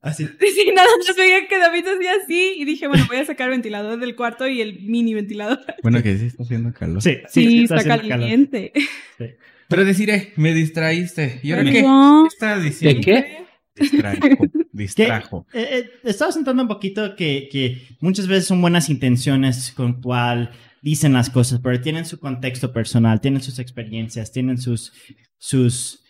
Así. 0.00 0.26
Sí, 0.26 0.70
nada 0.74 0.88
más 1.06 1.16
veía 1.16 1.48
que 1.48 1.58
David 1.58 1.86
hacía 1.86 2.10
así 2.22 2.56
y 2.58 2.64
dije, 2.66 2.86
bueno, 2.86 3.04
voy 3.08 3.16
a 3.16 3.24
sacar 3.24 3.46
el 3.48 3.52
ventilador 3.52 3.98
del 3.98 4.14
cuarto 4.14 4.46
y 4.46 4.60
el 4.60 4.80
mini 4.80 5.14
ventilador. 5.14 5.60
Bueno, 5.82 6.02
que 6.02 6.18
sí 6.18 6.26
está 6.26 6.42
haciendo 6.42 6.72
calor. 6.74 7.00
Sí, 7.00 7.18
sí, 7.28 7.46
sí 7.46 7.62
está, 7.64 7.76
está 7.76 7.98
caliente. 7.98 8.72
Sí. 9.18 9.24
Pero 9.68 9.84
deciré, 9.84 10.32
me 10.36 10.52
distraíste. 10.52 11.40
¿Y 11.42 11.52
ahora 11.52 11.64
qué? 11.64 11.82
¿Qué 11.82 12.26
estás 12.28 12.62
diciendo? 12.62 12.98
¿De 12.98 13.04
qué? 13.04 13.43
Distrajo. 13.74 14.20
distrajo. 14.72 15.46
Que, 15.50 15.60
eh, 15.60 15.78
eh, 15.78 15.90
estaba 16.04 16.32
sentando 16.32 16.62
un 16.62 16.68
poquito 16.68 17.16
que, 17.16 17.48
que 17.50 17.82
muchas 18.00 18.26
veces 18.26 18.46
son 18.46 18.60
buenas 18.60 18.88
intenciones 18.88 19.72
con 19.72 20.00
cual 20.00 20.50
dicen 20.82 21.12
las 21.14 21.30
cosas, 21.30 21.60
pero 21.62 21.80
tienen 21.80 22.04
su 22.04 22.20
contexto 22.20 22.72
personal, 22.72 23.20
tienen 23.20 23.42
sus 23.42 23.58
experiencias, 23.58 24.32
tienen 24.32 24.58
sus, 24.58 24.92
sus, 25.38 26.04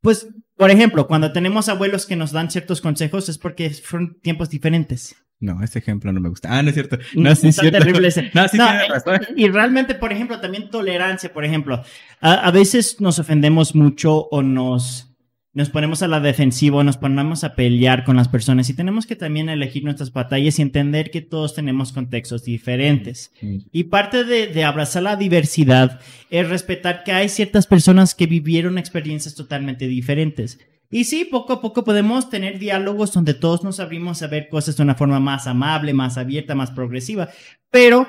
pues, 0.00 0.28
por 0.56 0.70
ejemplo, 0.70 1.06
cuando 1.06 1.32
tenemos 1.32 1.68
abuelos 1.68 2.06
que 2.06 2.16
nos 2.16 2.32
dan 2.32 2.50
ciertos 2.50 2.80
consejos 2.80 3.28
es 3.28 3.36
porque 3.36 3.70
fueron 3.70 4.20
tiempos 4.20 4.48
diferentes. 4.48 5.16
No, 5.38 5.62
ese 5.62 5.80
ejemplo 5.80 6.12
no 6.12 6.20
me 6.20 6.30
gusta. 6.30 6.48
Ah, 6.50 6.62
no 6.62 6.70
es 6.70 6.74
cierto. 6.74 6.98
No, 7.14 7.34
sí 7.34 7.48
es 7.48 7.56
cierto. 7.56 7.78
terrible 7.78 8.08
ese. 8.08 8.30
No, 8.34 8.48
sí 8.48 8.58
Y 9.36 9.48
realmente, 9.48 9.94
por 9.94 10.12
ejemplo, 10.12 10.40
también 10.40 10.70
tolerancia, 10.70 11.32
por 11.32 11.44
ejemplo. 11.44 11.82
A, 12.20 12.50
veces 12.50 13.00
nos 13.00 13.18
ofendemos 13.18 13.74
mucho 13.74 14.28
o 14.30 14.42
nos, 14.42 15.14
nos 15.56 15.70
ponemos 15.70 16.02
a 16.02 16.08
la 16.08 16.20
defensiva 16.20 16.84
nos 16.84 16.98
ponemos 16.98 17.42
a 17.42 17.54
pelear 17.54 18.04
con 18.04 18.14
las 18.14 18.28
personas 18.28 18.68
y 18.68 18.74
tenemos 18.74 19.06
que 19.06 19.16
también 19.16 19.48
elegir 19.48 19.84
nuestras 19.84 20.12
batallas 20.12 20.58
y 20.58 20.62
entender 20.62 21.10
que 21.10 21.22
todos 21.22 21.54
tenemos 21.54 21.92
contextos 21.92 22.44
diferentes. 22.44 23.32
Y 23.72 23.84
parte 23.84 24.24
de, 24.24 24.48
de 24.48 24.64
abrazar 24.64 25.04
la 25.04 25.16
diversidad 25.16 25.98
es 26.28 26.46
respetar 26.46 27.04
que 27.04 27.12
hay 27.12 27.30
ciertas 27.30 27.66
personas 27.66 28.14
que 28.14 28.26
vivieron 28.26 28.76
experiencias 28.76 29.34
totalmente 29.34 29.88
diferentes. 29.88 30.58
Y 30.90 31.04
sí, 31.04 31.24
poco 31.24 31.54
a 31.54 31.62
poco 31.62 31.84
podemos 31.84 32.28
tener 32.28 32.58
diálogos 32.58 33.14
donde 33.14 33.32
todos 33.32 33.64
nos 33.64 33.80
abrimos 33.80 34.22
a 34.22 34.26
ver 34.26 34.50
cosas 34.50 34.76
de 34.76 34.82
una 34.82 34.94
forma 34.94 35.20
más 35.20 35.46
amable, 35.46 35.94
más 35.94 36.18
abierta, 36.18 36.54
más 36.54 36.70
progresiva. 36.70 37.30
Pero 37.70 38.06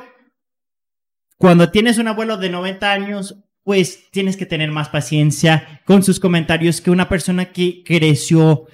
cuando 1.37 1.71
tienes 1.71 1.97
un 1.97 2.09
abuelo 2.09 2.35
de 2.35 2.49
90 2.49 2.91
años, 2.91 3.37
pues 3.67 4.09
tienes 4.11 4.37
que 4.37 4.45
tener 4.45 4.71
más 4.71 4.87
paciencia 4.87 5.81
con 5.83 6.01
sus 6.01 6.21
comentarios 6.21 6.79
que 6.79 6.89
una 6.89 7.09
persona 7.09 7.51
que 7.51 7.83
creció 7.83 8.65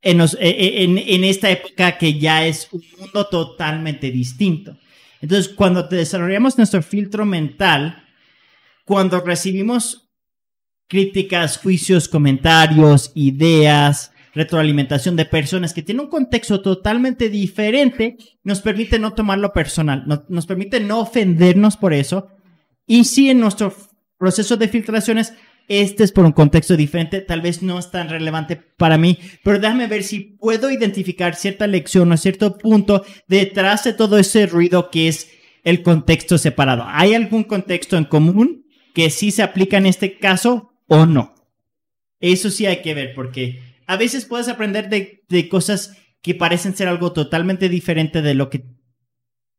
en, 0.00 0.22
e, 0.22 0.28
e, 0.40 0.84
en, 1.14 1.24
esta 1.24 1.50
época 1.50 1.98
que 1.98 2.18
ya 2.18 2.46
es 2.46 2.68
un 2.72 2.82
mundo 2.98 3.26
totalmente 3.26 4.10
distinto. 4.10 4.78
Entonces, 5.20 5.52
cuando 5.52 5.82
desarrollamos 5.82 6.56
nuestro 6.56 6.80
filtro 6.82 7.26
mental, 7.26 8.02
cuando 8.86 9.20
recibimos 9.20 10.08
críticas, 10.86 11.58
juicios, 11.58 12.08
comentarios, 12.08 13.12
ideas, 13.14 14.10
retroalimentación 14.32 15.16
de 15.16 15.26
personas 15.26 15.74
que 15.74 15.82
tienen 15.82 16.06
un 16.06 16.10
contexto 16.10 16.62
totalmente 16.62 17.28
diferente, 17.28 18.16
nos 18.42 18.62
permite 18.62 18.98
no 18.98 19.12
tomarlo 19.12 19.52
personal, 19.52 20.06
nos 20.30 20.46
permite 20.46 20.80
no 20.80 21.00
ofendernos 21.00 21.76
por 21.76 21.92
eso. 21.92 22.28
Y 22.86 23.04
si 23.04 23.28
en 23.28 23.40
nuestro 23.40 23.70
proceso 24.18 24.56
de 24.56 24.68
filtraciones, 24.68 25.34
este 25.68 26.04
es 26.04 26.12
por 26.12 26.24
un 26.24 26.32
contexto 26.32 26.76
diferente, 26.76 27.20
tal 27.20 27.40
vez 27.40 27.62
no 27.62 27.78
es 27.78 27.90
tan 27.90 28.08
relevante 28.08 28.56
para 28.56 28.98
mí, 28.98 29.18
pero 29.44 29.58
déjame 29.58 29.86
ver 29.86 30.02
si 30.02 30.20
puedo 30.20 30.70
identificar 30.70 31.34
cierta 31.34 31.66
lección 31.66 32.10
o 32.10 32.16
cierto 32.16 32.58
punto 32.58 33.04
detrás 33.28 33.84
de 33.84 33.92
todo 33.92 34.18
ese 34.18 34.46
ruido 34.46 34.90
que 34.90 35.08
es 35.08 35.30
el 35.64 35.82
contexto 35.82 36.38
separado. 36.38 36.84
¿Hay 36.86 37.14
algún 37.14 37.44
contexto 37.44 37.96
en 37.96 38.04
común 38.04 38.66
que 38.94 39.10
sí 39.10 39.30
se 39.30 39.42
aplica 39.42 39.76
en 39.76 39.86
este 39.86 40.18
caso? 40.18 40.68
o 40.88 41.06
no. 41.06 41.34
Eso 42.18 42.50
sí 42.50 42.66
hay 42.66 42.82
que 42.82 42.94
ver, 42.94 43.14
porque 43.14 43.60
a 43.86 43.96
veces 43.96 44.24
puedes 44.24 44.48
aprender 44.48 44.88
de, 44.88 45.48
cosas 45.48 45.96
que 46.20 46.34
parecen 46.34 46.74
ser 46.74 46.88
algo 46.88 47.12
totalmente 47.12 47.68
diferente 47.68 48.22
de 48.22 48.34
lo 48.34 48.50
que 48.50 48.64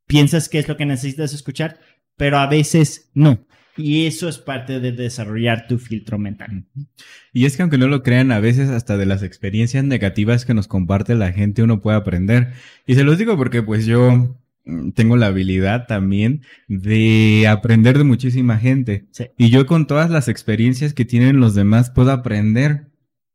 piensas 0.05 0.49
que 0.49 0.59
es 0.59 0.67
lo 0.67 0.75
que 0.75 0.85
necesitas 0.85 1.33
escuchar, 1.33 1.79
pero 2.17 2.37
a 2.37 2.47
veces 2.47 3.09
no. 3.13 3.45
Y 3.77 4.05
eso 4.05 4.27
es 4.27 4.37
parte 4.37 4.79
de 4.79 4.91
desarrollar 4.91 5.67
tu 5.67 5.77
filtro 5.77 6.17
mental. 6.17 6.65
Y 7.31 7.45
es 7.45 7.55
que 7.55 7.61
aunque 7.61 7.77
no 7.77 7.87
lo 7.87 8.03
crean, 8.03 8.31
a 8.31 8.39
veces 8.39 8.69
hasta 8.69 8.97
de 8.97 9.05
las 9.05 9.23
experiencias 9.23 9.83
negativas 9.83 10.45
que 10.45 10.53
nos 10.53 10.67
comparte 10.67 11.15
la 11.15 11.31
gente 11.31 11.63
uno 11.63 11.79
puede 11.79 11.97
aprender. 11.97 12.53
Y 12.85 12.95
se 12.95 13.03
los 13.03 13.17
digo 13.17 13.37
porque 13.37 13.63
pues 13.63 13.85
yo 13.85 14.37
Mm, 14.69 14.91
tengo 14.91 15.17
la 15.17 15.27
habilidad 15.27 15.87
también 15.87 16.43
de 16.67 17.47
aprender 17.47 17.97
de 17.97 18.03
muchísima 18.03 18.57
gente. 18.57 19.07
Y 19.37 19.49
yo 19.49 19.65
con 19.65 19.87
todas 19.87 20.09
las 20.09 20.27
experiencias 20.27 20.93
que 20.93 21.05
tienen 21.05 21.39
los 21.39 21.55
demás 21.55 21.89
puedo 21.89 22.11
aprender. 22.11 22.88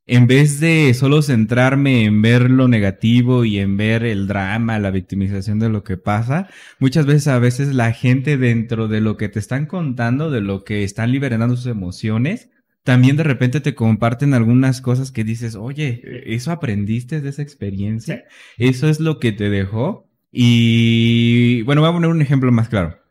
En 0.06 0.26
vez 0.26 0.60
de 0.60 0.92
solo 0.92 1.22
centrarme 1.22 2.04
en 2.04 2.20
ver 2.20 2.50
lo 2.50 2.68
negativo 2.68 3.46
y 3.46 3.58
en 3.58 3.78
ver 3.78 4.04
el 4.04 4.26
drama, 4.26 4.78
la 4.78 4.90
victimización 4.90 5.58
de 5.58 5.70
lo 5.70 5.82
que 5.82 5.96
pasa, 5.96 6.48
muchas 6.78 7.06
veces 7.06 7.28
a 7.28 7.38
veces 7.38 7.74
la 7.74 7.90
gente 7.92 8.36
dentro 8.36 8.86
de 8.86 9.00
lo 9.00 9.16
que 9.16 9.30
te 9.30 9.38
están 9.38 9.64
contando, 9.64 10.30
de 10.30 10.42
lo 10.42 10.62
que 10.62 10.84
están 10.84 11.10
liberando 11.10 11.56
sus 11.56 11.66
emociones, 11.66 12.50
también 12.82 13.16
de 13.16 13.22
repente 13.22 13.60
te 13.60 13.74
comparten 13.74 14.34
algunas 14.34 14.82
cosas 14.82 15.10
que 15.10 15.24
dices, 15.24 15.54
oye, 15.54 16.02
¿eso 16.26 16.52
aprendiste 16.52 17.22
de 17.22 17.30
esa 17.30 17.40
experiencia? 17.40 18.24
¿Eso 18.58 18.90
es 18.90 19.00
lo 19.00 19.18
que 19.18 19.32
te 19.32 19.48
dejó? 19.48 20.06
Y 20.30 21.62
bueno, 21.62 21.80
voy 21.80 21.88
a 21.88 21.94
poner 21.94 22.10
un 22.10 22.20
ejemplo 22.20 22.52
más 22.52 22.68
claro. 22.68 23.03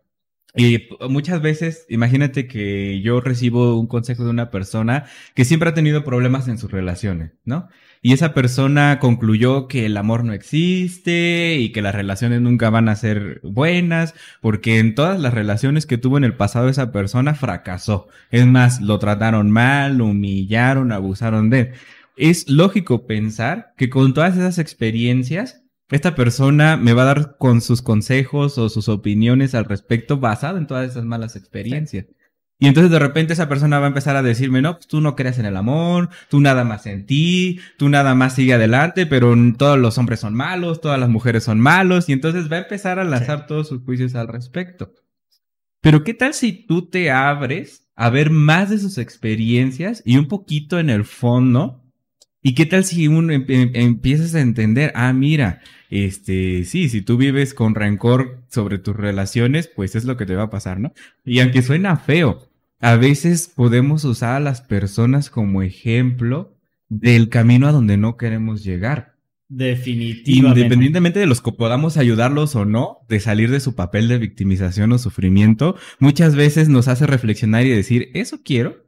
Y 0.56 0.88
muchas 1.10 1.42
veces, 1.42 1.88
imagínate 1.90 2.48
que 2.48 3.02
yo 3.02 3.22
recibo 3.22 3.80
un 3.80 3.88
consejo 3.88 4.24
de 4.24 4.30
una 4.30 4.52
persona 4.52 5.06
que 5.34 5.46
siempre 5.46 5.70
ha 5.70 5.74
tenido 5.74 6.04
problemas 6.04 6.48
en 6.48 6.60
sus 6.60 6.72
relaciones, 6.72 7.32
¿no? 7.44 7.70
Y 8.04 8.14
esa 8.14 8.36
persona 8.36 9.00
concluyó 9.00 9.68
que 9.68 9.88
el 9.88 9.98
amor 9.98 10.24
no 10.24 10.34
existe 10.34 11.58
y 11.58 11.72
que 11.72 11.82
las 11.82 11.96
relaciones 11.96 12.42
nunca 12.42 12.70
van 12.70 12.88
a 12.88 12.96
ser 12.96 13.40
buenas, 13.44 14.14
porque 14.42 14.78
en 14.78 14.94
todas 14.94 15.20
las 15.20 15.34
relaciones 15.34 15.88
que 15.88 15.98
tuvo 15.98 16.18
en 16.18 16.24
el 16.24 16.36
pasado 16.36 16.70
esa 16.70 16.92
persona 16.92 17.34
fracasó. 17.34 18.08
Es 18.30 18.46
más, 18.46 18.80
lo 18.80 19.00
trataron 19.00 19.50
mal, 19.50 19.98
lo 19.98 20.06
humillaron, 20.06 20.92
abusaron 20.92 21.50
de 21.50 21.60
él. 21.60 21.72
Es 22.16 22.48
lógico 22.48 23.08
pensar 23.08 23.74
que 23.76 23.90
con 23.90 24.14
todas 24.14 24.36
esas 24.36 24.60
experiencias 24.60 25.63
esta 25.96 26.16
persona 26.16 26.76
me 26.76 26.94
va 26.94 27.04
a 27.04 27.06
dar 27.06 27.38
con 27.38 27.62
sus 27.62 27.84
consejos 27.84 28.58
o 28.58 28.68
sus 28.70 28.90
opiniones 28.90 29.54
al 29.54 29.66
respecto 29.66 30.18
basado 30.18 30.58
en 30.58 30.66
todas 30.66 30.90
esas 30.90 31.06
malas 31.06 31.36
experiencias. 31.36 32.08
Y 32.58 32.68
entonces 32.68 32.92
de 32.92 32.98
repente 32.98 33.34
esa 33.34 33.48
persona 33.48 33.78
va 33.78 33.86
a 33.86 33.90
empezar 33.90 34.16
a 34.16 34.24
decirme, 34.24 34.62
no, 34.62 34.76
pues 34.76 34.88
tú 34.88 35.02
no 35.02 35.16
creas 35.16 35.38
en 35.38 35.46
el 35.46 35.56
amor, 35.56 36.10
tú 36.30 36.40
nada 36.40 36.64
más 36.64 36.88
en 36.88 37.06
ti, 37.06 37.60
tú 37.78 37.90
nada 37.90 38.16
más 38.16 38.34
sigue 38.34 38.54
adelante, 38.54 39.06
pero 39.06 39.36
todos 39.56 39.78
los 39.78 39.98
hombres 39.98 40.20
son 40.22 40.34
malos, 40.34 40.82
todas 40.82 41.00
las 41.00 41.10
mujeres 41.10 41.44
son 41.44 41.60
malos, 41.60 42.10
y 42.10 42.14
entonces 42.14 42.52
va 42.52 42.56
a 42.56 42.62
empezar 42.62 42.98
a 42.98 43.04
lanzar 43.04 43.46
todos 43.46 43.68
sus 43.68 43.84
juicios 43.84 44.16
al 44.16 44.30
respecto. 44.30 44.94
Pero 45.82 46.04
¿qué 46.04 46.14
tal 46.14 46.34
si 46.34 46.54
tú 46.66 46.90
te 46.90 47.12
abres 47.12 47.92
a 47.96 48.10
ver 48.10 48.32
más 48.32 48.70
de 48.70 48.80
sus 48.80 48.98
experiencias 48.98 50.02
y 50.06 50.18
un 50.18 50.28
poquito 50.28 50.80
en 50.80 50.90
el 50.90 51.04
fondo 51.04 51.83
¿Y 52.44 52.56
qué 52.56 52.66
tal 52.66 52.84
si 52.84 53.08
uno 53.08 53.32
em, 53.32 53.46
em, 53.48 53.72
empiezas 53.74 54.36
a 54.36 54.42
entender, 54.42 54.92
ah, 54.96 55.14
mira, 55.14 55.62
este, 55.90 56.66
sí, 56.66 56.90
si 56.90 57.02
tú 57.02 57.16
vives 57.16 57.54
con 57.54 57.74
rencor 57.74 58.44
sobre 58.50 58.80
tus 58.80 58.96
relaciones, 58.96 59.68
pues 59.74 59.96
es 59.96 60.04
lo 60.04 60.18
que 60.18 60.26
te 60.26 60.36
va 60.36 60.44
a 60.44 60.50
pasar, 60.50 60.80
¿no? 60.80 60.94
Y 61.24 61.40
aunque 61.40 61.62
suena 61.62 61.96
feo, 61.96 62.50
a 62.82 62.98
veces 62.98 63.50
podemos 63.56 64.04
usar 64.04 64.36
a 64.36 64.40
las 64.42 64.60
personas 64.60 65.30
como 65.30 65.62
ejemplo 65.62 66.54
del 66.90 67.30
camino 67.30 67.68
a 67.68 67.72
donde 67.72 67.96
no 67.96 68.18
queremos 68.18 68.62
llegar. 68.64 69.14
Definitivamente. 69.48 70.60
Independientemente 70.60 71.20
de 71.20 71.28
los 71.28 71.40
que 71.40 71.52
podamos 71.54 71.96
ayudarlos 71.96 72.56
o 72.56 72.66
no, 72.66 72.98
de 73.08 73.22
salir 73.22 73.52
de 73.52 73.62
su 73.62 73.76
papel 73.76 74.10
de 74.10 74.18
victimización 74.18 74.92
o 74.92 74.98
sufrimiento, 74.98 75.78
muchas 76.00 76.36
veces 76.36 76.68
nos 76.68 76.90
hace 76.90 77.08
reflexionar 77.08 77.66
y 77.66 77.70
decir, 77.70 78.10
¿eso 78.14 78.42
quiero? 78.44 78.83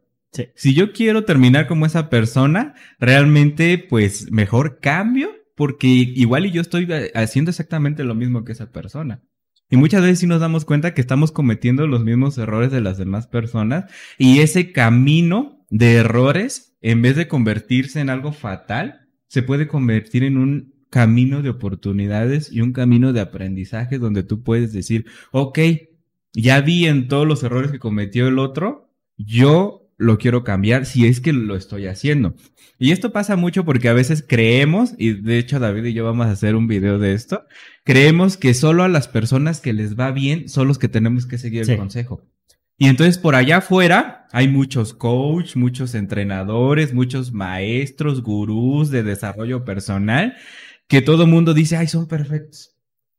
Si 0.55 0.73
yo 0.73 0.93
quiero 0.93 1.25
terminar 1.25 1.67
como 1.67 1.85
esa 1.85 2.09
persona, 2.09 2.75
realmente 2.99 3.77
pues 3.77 4.31
mejor 4.31 4.79
cambio 4.79 5.31
porque 5.55 5.87
igual 5.87 6.45
y 6.45 6.51
yo 6.51 6.61
estoy 6.61 6.87
haciendo 7.13 7.51
exactamente 7.51 8.03
lo 8.03 8.13
mismo 8.13 8.43
que 8.43 8.51
esa 8.51 8.71
persona. 8.71 9.23
Y 9.69 9.77
muchas 9.77 10.01
veces 10.01 10.19
sí 10.19 10.27
nos 10.27 10.41
damos 10.41 10.65
cuenta 10.65 10.93
que 10.93 11.01
estamos 11.01 11.31
cometiendo 11.31 11.87
los 11.87 12.03
mismos 12.03 12.37
errores 12.37 12.71
de 12.71 12.81
las 12.81 12.97
demás 12.97 13.27
personas 13.27 13.85
y 14.17 14.39
ese 14.39 14.71
camino 14.71 15.65
de 15.69 15.95
errores, 15.95 16.77
en 16.81 17.01
vez 17.01 17.15
de 17.15 17.27
convertirse 17.27 17.99
en 17.99 18.09
algo 18.09 18.31
fatal, 18.31 19.07
se 19.27 19.41
puede 19.41 19.67
convertir 19.67 20.23
en 20.23 20.37
un 20.37 20.75
camino 20.91 21.41
de 21.41 21.49
oportunidades 21.49 22.51
y 22.51 22.61
un 22.61 22.73
camino 22.73 23.11
de 23.11 23.21
aprendizaje 23.21 23.97
donde 23.97 24.23
tú 24.23 24.43
puedes 24.43 24.71
decir, 24.71 25.05
ok, 25.31 25.59
ya 26.33 26.61
vi 26.61 26.85
en 26.85 27.07
todos 27.07 27.27
los 27.27 27.43
errores 27.43 27.71
que 27.71 27.79
cometió 27.79 28.27
el 28.27 28.39
otro, 28.39 28.93
yo 29.17 29.84
lo 29.97 30.17
quiero 30.17 30.43
cambiar 30.43 30.85
si 30.85 31.07
es 31.07 31.19
que 31.19 31.33
lo 31.33 31.55
estoy 31.55 31.87
haciendo. 31.87 32.35
Y 32.77 32.91
esto 32.91 33.13
pasa 33.13 33.35
mucho 33.35 33.63
porque 33.63 33.87
a 33.87 33.93
veces 33.93 34.23
creemos, 34.27 34.93
y 34.97 35.13
de 35.13 35.37
hecho 35.37 35.59
David 35.59 35.85
y 35.85 35.93
yo 35.93 36.03
vamos 36.03 36.27
a 36.27 36.31
hacer 36.31 36.55
un 36.55 36.67
video 36.67 36.99
de 36.99 37.13
esto, 37.13 37.45
creemos 37.83 38.37
que 38.37 38.53
solo 38.53 38.83
a 38.83 38.89
las 38.89 39.07
personas 39.07 39.61
que 39.61 39.73
les 39.73 39.97
va 39.97 40.11
bien 40.11 40.49
son 40.49 40.67
los 40.67 40.77
que 40.77 40.89
tenemos 40.89 41.25
que 41.25 41.37
seguir 41.37 41.69
el 41.69 41.77
consejo. 41.77 42.21
Y 42.77 42.87
entonces 42.87 43.17
por 43.17 43.35
allá 43.35 43.57
afuera 43.57 44.27
hay 44.33 44.49
muchos 44.49 44.93
coaches, 44.93 45.55
muchos 45.55 45.95
entrenadores, 45.95 46.93
muchos 46.93 47.31
maestros, 47.31 48.21
gurús 48.21 48.89
de 48.91 49.03
desarrollo 49.03 49.63
personal, 49.63 50.35
que 50.87 51.01
todo 51.01 51.25
mundo 51.25 51.53
dice, 51.53 51.77
ay, 51.77 51.87
son 51.87 52.07
perfectos. 52.07 52.74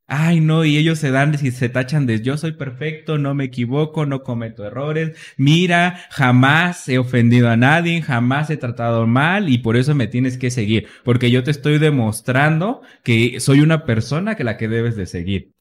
Ay, 0.08 0.40
no, 0.40 0.64
y 0.64 0.76
ellos 0.76 1.00
se 1.00 1.10
dan 1.10 1.34
y 1.34 1.50
se 1.50 1.68
tachan 1.68 2.06
de 2.06 2.20
yo 2.20 2.36
soy 2.36 2.52
perfecto, 2.52 3.18
no 3.18 3.34
me 3.34 3.44
equivoco, 3.44 4.06
no 4.06 4.22
cometo 4.22 4.64
errores. 4.64 5.16
Mira, 5.36 6.00
jamás 6.10 6.88
he 6.88 6.98
ofendido 6.98 7.50
a 7.50 7.56
nadie, 7.56 8.02
jamás 8.02 8.48
he 8.50 8.56
tratado 8.56 9.08
mal 9.08 9.48
y 9.48 9.58
por 9.58 9.76
eso 9.76 9.96
me 9.96 10.06
tienes 10.06 10.38
que 10.38 10.52
seguir, 10.52 10.86
porque 11.02 11.32
yo 11.32 11.42
te 11.42 11.50
estoy 11.50 11.78
demostrando 11.78 12.82
que 13.02 13.40
soy 13.40 13.60
una 13.60 13.84
persona 13.84 14.36
que 14.36 14.44
la 14.44 14.56
que 14.56 14.68
debes 14.68 14.94
de 14.94 15.06
seguir. 15.06 15.54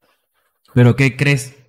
Pero 0.75 0.95
¿qué 0.95 1.15
crees? 1.17 1.64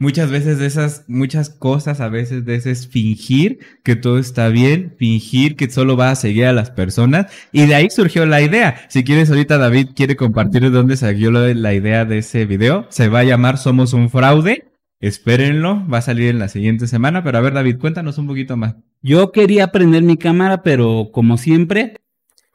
Muchas 0.00 0.30
veces 0.30 0.60
de 0.60 0.66
esas, 0.66 1.04
muchas 1.08 1.50
cosas, 1.50 2.00
a 2.00 2.08
veces 2.08 2.44
de 2.44 2.54
ese 2.54 2.70
es 2.70 2.86
fingir 2.86 3.58
que 3.82 3.96
todo 3.96 4.18
está 4.18 4.48
bien, 4.48 4.94
fingir 4.96 5.56
que 5.56 5.68
solo 5.68 5.96
va 5.96 6.12
a 6.12 6.14
seguir 6.14 6.46
a 6.46 6.52
las 6.52 6.70
personas. 6.70 7.26
Y 7.50 7.66
de 7.66 7.74
ahí 7.74 7.90
surgió 7.90 8.24
la 8.24 8.40
idea. 8.40 8.86
Si 8.88 9.02
quieres, 9.02 9.28
ahorita 9.28 9.58
David 9.58 9.88
quiere 9.96 10.14
compartir 10.14 10.62
de 10.62 10.70
dónde 10.70 10.96
salió 10.96 11.32
la 11.32 11.74
idea 11.74 12.04
de 12.04 12.18
ese 12.18 12.46
video. 12.46 12.86
Se 12.90 13.08
va 13.08 13.20
a 13.20 13.24
llamar 13.24 13.58
Somos 13.58 13.92
un 13.92 14.08
fraude. 14.08 14.70
Espérenlo, 15.00 15.84
va 15.92 15.98
a 15.98 16.02
salir 16.02 16.30
en 16.30 16.38
la 16.38 16.48
siguiente 16.48 16.86
semana. 16.86 17.24
Pero 17.24 17.38
a 17.38 17.40
ver, 17.40 17.54
David, 17.54 17.78
cuéntanos 17.78 18.18
un 18.18 18.28
poquito 18.28 18.56
más. 18.56 18.76
Yo 19.02 19.32
quería 19.32 19.72
prender 19.72 20.04
mi 20.04 20.16
cámara, 20.16 20.62
pero 20.62 21.10
como 21.12 21.38
siempre, 21.38 21.96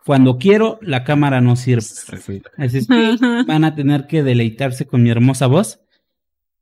cuando 0.06 0.38
quiero, 0.38 0.80
la 0.82 1.04
cámara 1.04 1.42
no 1.42 1.58
sirve. 1.58 1.84
Así 2.58 2.78
es 2.78 2.88
que 2.88 3.18
van 3.48 3.66
a 3.66 3.76
tener 3.76 4.08
que 4.08 4.24
deleitarse 4.24 4.86
con 4.86 5.04
mi 5.04 5.10
hermosa 5.10 5.48
voz. 5.48 5.82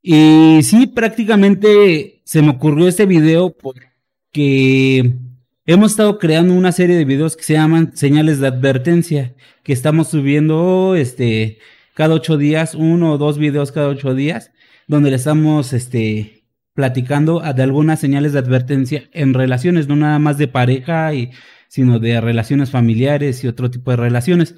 Y 0.02 0.60
sí, 0.64 0.88
prácticamente 0.88 2.22
se 2.24 2.42
me 2.42 2.50
ocurrió 2.50 2.88
este 2.88 3.06
video 3.06 3.56
porque 3.56 5.14
hemos 5.64 5.92
estado 5.92 6.18
creando 6.18 6.54
una 6.54 6.72
serie 6.72 6.96
de 6.96 7.04
videos 7.04 7.36
que 7.36 7.44
se 7.44 7.52
llaman 7.54 7.96
señales 7.96 8.40
de 8.40 8.48
advertencia, 8.48 9.34
que 9.62 9.72
estamos 9.72 10.08
subiendo 10.08 10.96
este 10.96 11.58
cada 11.94 12.14
ocho 12.14 12.36
días, 12.36 12.74
uno 12.74 13.12
o 13.12 13.18
dos 13.18 13.38
videos 13.38 13.70
cada 13.70 13.88
ocho 13.88 14.14
días, 14.14 14.50
donde 14.88 15.10
le 15.10 15.16
estamos 15.16 15.72
este 15.72 16.42
platicando 16.74 17.40
de 17.40 17.62
algunas 17.62 18.00
señales 18.00 18.32
de 18.32 18.40
advertencia 18.40 19.08
en 19.12 19.34
relaciones, 19.34 19.86
no 19.88 19.94
nada 19.94 20.18
más 20.18 20.36
de 20.38 20.48
pareja 20.48 21.14
y 21.14 21.30
sino 21.68 22.00
de 22.00 22.20
relaciones 22.20 22.70
familiares 22.70 23.44
y 23.44 23.48
otro 23.48 23.70
tipo 23.70 23.92
de 23.92 23.98
relaciones. 23.98 24.56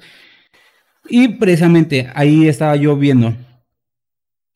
Y 1.07 1.27
precisamente 1.27 2.09
ahí 2.15 2.47
estaba 2.47 2.75
yo 2.77 2.95
viendo 2.97 3.35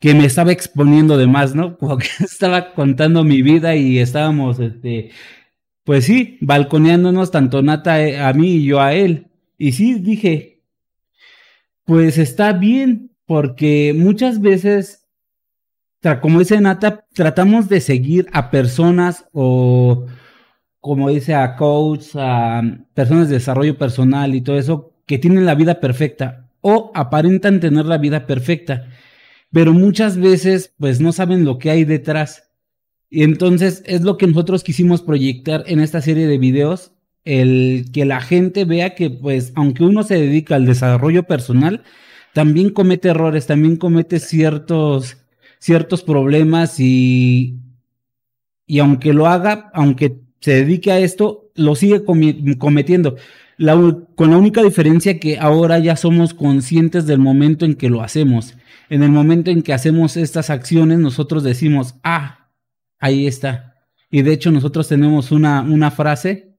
que 0.00 0.14
me 0.14 0.24
estaba 0.24 0.50
exponiendo 0.50 1.16
de 1.16 1.26
más, 1.28 1.54
¿no? 1.54 1.76
Porque 1.78 2.08
estaba 2.20 2.72
contando 2.72 3.22
mi 3.22 3.42
vida 3.42 3.76
y 3.76 3.98
estábamos, 3.98 4.58
este, 4.58 5.10
pues 5.84 6.06
sí, 6.06 6.38
balconeándonos 6.40 7.30
tanto 7.30 7.62
Nata 7.62 8.02
eh, 8.02 8.18
a 8.18 8.32
mí 8.32 8.48
y 8.56 8.64
yo 8.64 8.80
a 8.80 8.94
él. 8.94 9.28
Y 9.58 9.72
sí, 9.72 9.94
dije, 9.94 10.62
pues 11.84 12.18
está 12.18 12.52
bien, 12.52 13.12
porque 13.26 13.94
muchas 13.94 14.40
veces, 14.40 15.06
como 16.22 16.38
dice 16.38 16.60
Nata, 16.60 17.06
tratamos 17.12 17.68
de 17.68 17.80
seguir 17.80 18.26
a 18.32 18.50
personas 18.50 19.26
o, 19.32 20.06
como 20.80 21.10
dice 21.10 21.34
a 21.34 21.56
coach, 21.56 22.06
a 22.14 22.62
personas 22.94 23.28
de 23.28 23.34
desarrollo 23.34 23.76
personal 23.76 24.34
y 24.34 24.40
todo 24.40 24.56
eso, 24.58 24.94
que 25.04 25.18
tienen 25.18 25.44
la 25.44 25.54
vida 25.54 25.78
perfecta 25.78 26.48
o 26.62 26.90
aparentan 26.94 27.60
tener 27.60 27.84
la 27.84 27.98
vida 27.98 28.26
perfecta 28.26 28.86
pero 29.52 29.72
muchas 29.72 30.16
veces 30.16 30.74
pues 30.78 31.00
no 31.00 31.12
saben 31.12 31.44
lo 31.44 31.58
que 31.58 31.70
hay 31.70 31.84
detrás. 31.84 32.50
Y 33.08 33.24
entonces 33.24 33.82
es 33.86 34.02
lo 34.02 34.16
que 34.16 34.26
nosotros 34.26 34.62
quisimos 34.62 35.02
proyectar 35.02 35.64
en 35.66 35.80
esta 35.80 36.00
serie 36.00 36.26
de 36.26 36.38
videos, 36.38 36.92
el 37.24 37.86
que 37.92 38.04
la 38.04 38.20
gente 38.20 38.64
vea 38.64 38.94
que 38.94 39.10
pues 39.10 39.52
aunque 39.56 39.84
uno 39.84 40.02
se 40.04 40.14
dedica 40.14 40.54
al 40.54 40.66
desarrollo 40.66 41.24
personal, 41.24 41.82
también 42.32 42.70
comete 42.70 43.08
errores, 43.08 43.46
también 43.46 43.76
comete 43.76 44.20
ciertos, 44.20 45.16
ciertos 45.58 46.02
problemas 46.02 46.78
y, 46.78 47.58
y 48.66 48.78
aunque 48.78 49.12
lo 49.12 49.26
haga, 49.26 49.70
aunque 49.74 50.20
se 50.40 50.52
dedique 50.52 50.92
a 50.92 51.00
esto, 51.00 51.50
lo 51.56 51.74
sigue 51.74 52.04
cometiendo. 52.04 53.16
con 54.14 54.30
la 54.30 54.38
única 54.38 54.62
diferencia 54.62 55.18
que 55.18 55.38
ahora 55.38 55.80
ya 55.80 55.96
somos 55.96 56.32
conscientes 56.32 57.06
del 57.06 57.18
momento 57.18 57.64
en 57.64 57.74
que 57.74 57.90
lo 57.90 58.02
hacemos 58.02 58.54
en 58.90 59.04
el 59.04 59.10
momento 59.10 59.50
en 59.50 59.62
que 59.62 59.72
hacemos 59.72 60.16
estas 60.16 60.50
acciones, 60.50 60.98
nosotros 60.98 61.44
decimos, 61.44 61.94
ah, 62.02 62.50
ahí 62.98 63.26
está. 63.26 63.76
Y 64.10 64.22
de 64.22 64.32
hecho 64.32 64.50
nosotros 64.50 64.88
tenemos 64.88 65.30
una, 65.30 65.62
una 65.62 65.92
frase 65.92 66.56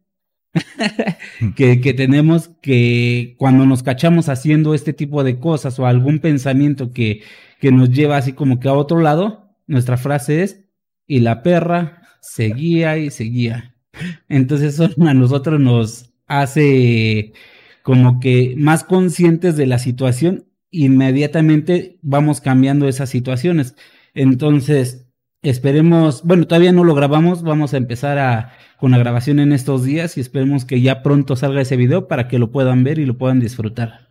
que, 1.56 1.82
que, 1.82 1.94
tenemos 1.94 2.50
que 2.62 3.36
cuando 3.38 3.66
nos 3.66 3.84
cachamos 3.84 4.30
haciendo 4.30 4.74
este 4.74 4.94
tipo 4.94 5.26
de 5.26 5.40
cosas 5.40 5.78
o 5.78 5.86
algún 5.86 6.20
pensamiento 6.20 6.94
que, 6.94 7.22
que 7.60 7.72
nos 7.72 7.92
lleva 7.92 8.16
así 8.16 8.32
como 8.32 8.62
que 8.62 8.70
a 8.70 8.74
otro 8.74 9.02
lado, 9.02 9.54
nuestra 9.68 9.98
frase 9.98 10.44
es, 10.44 10.62
y 11.06 11.20
la 11.20 11.44
perra 11.44 12.04
seguía 12.22 12.98
y 12.98 13.12
seguía. 13.12 13.76
Entonces 14.30 14.80
eso 14.80 14.90
a 15.06 15.14
nosotros 15.14 15.60
nos 15.60 16.14
hace 16.28 17.34
como 17.84 18.22
que 18.22 18.54
más 18.58 18.86
conscientes 18.86 19.58
de 19.58 19.68
la 19.68 19.80
situación 19.80 20.46
inmediatamente 20.72 22.00
vamos 22.02 22.42
cambiando 22.42 22.88
esas 22.88 23.10
situaciones. 23.10 23.76
Entonces, 24.14 25.08
esperemos, 25.42 26.24
bueno, 26.24 26.48
todavía 26.48 26.72
no 26.72 26.84
lo 26.84 26.96
grabamos, 26.96 27.44
vamos 27.44 27.74
a 27.74 27.78
empezar 27.78 28.18
a, 28.18 28.54
con 28.80 28.92
la 28.92 28.98
grabación 28.98 29.40
en 29.40 29.54
estos 29.54 29.84
días 29.84 30.18
y 30.18 30.22
esperemos 30.22 30.66
que 30.66 30.82
ya 30.82 31.04
pronto 31.04 31.36
salga 31.36 31.62
ese 31.62 31.78
video 31.78 32.08
para 32.08 32.28
que 32.28 32.40
lo 32.40 32.52
puedan 32.52 32.84
ver 32.84 33.00
y 33.00 33.06
lo 33.06 33.18
puedan 33.18 33.40
disfrutar. 33.40 34.11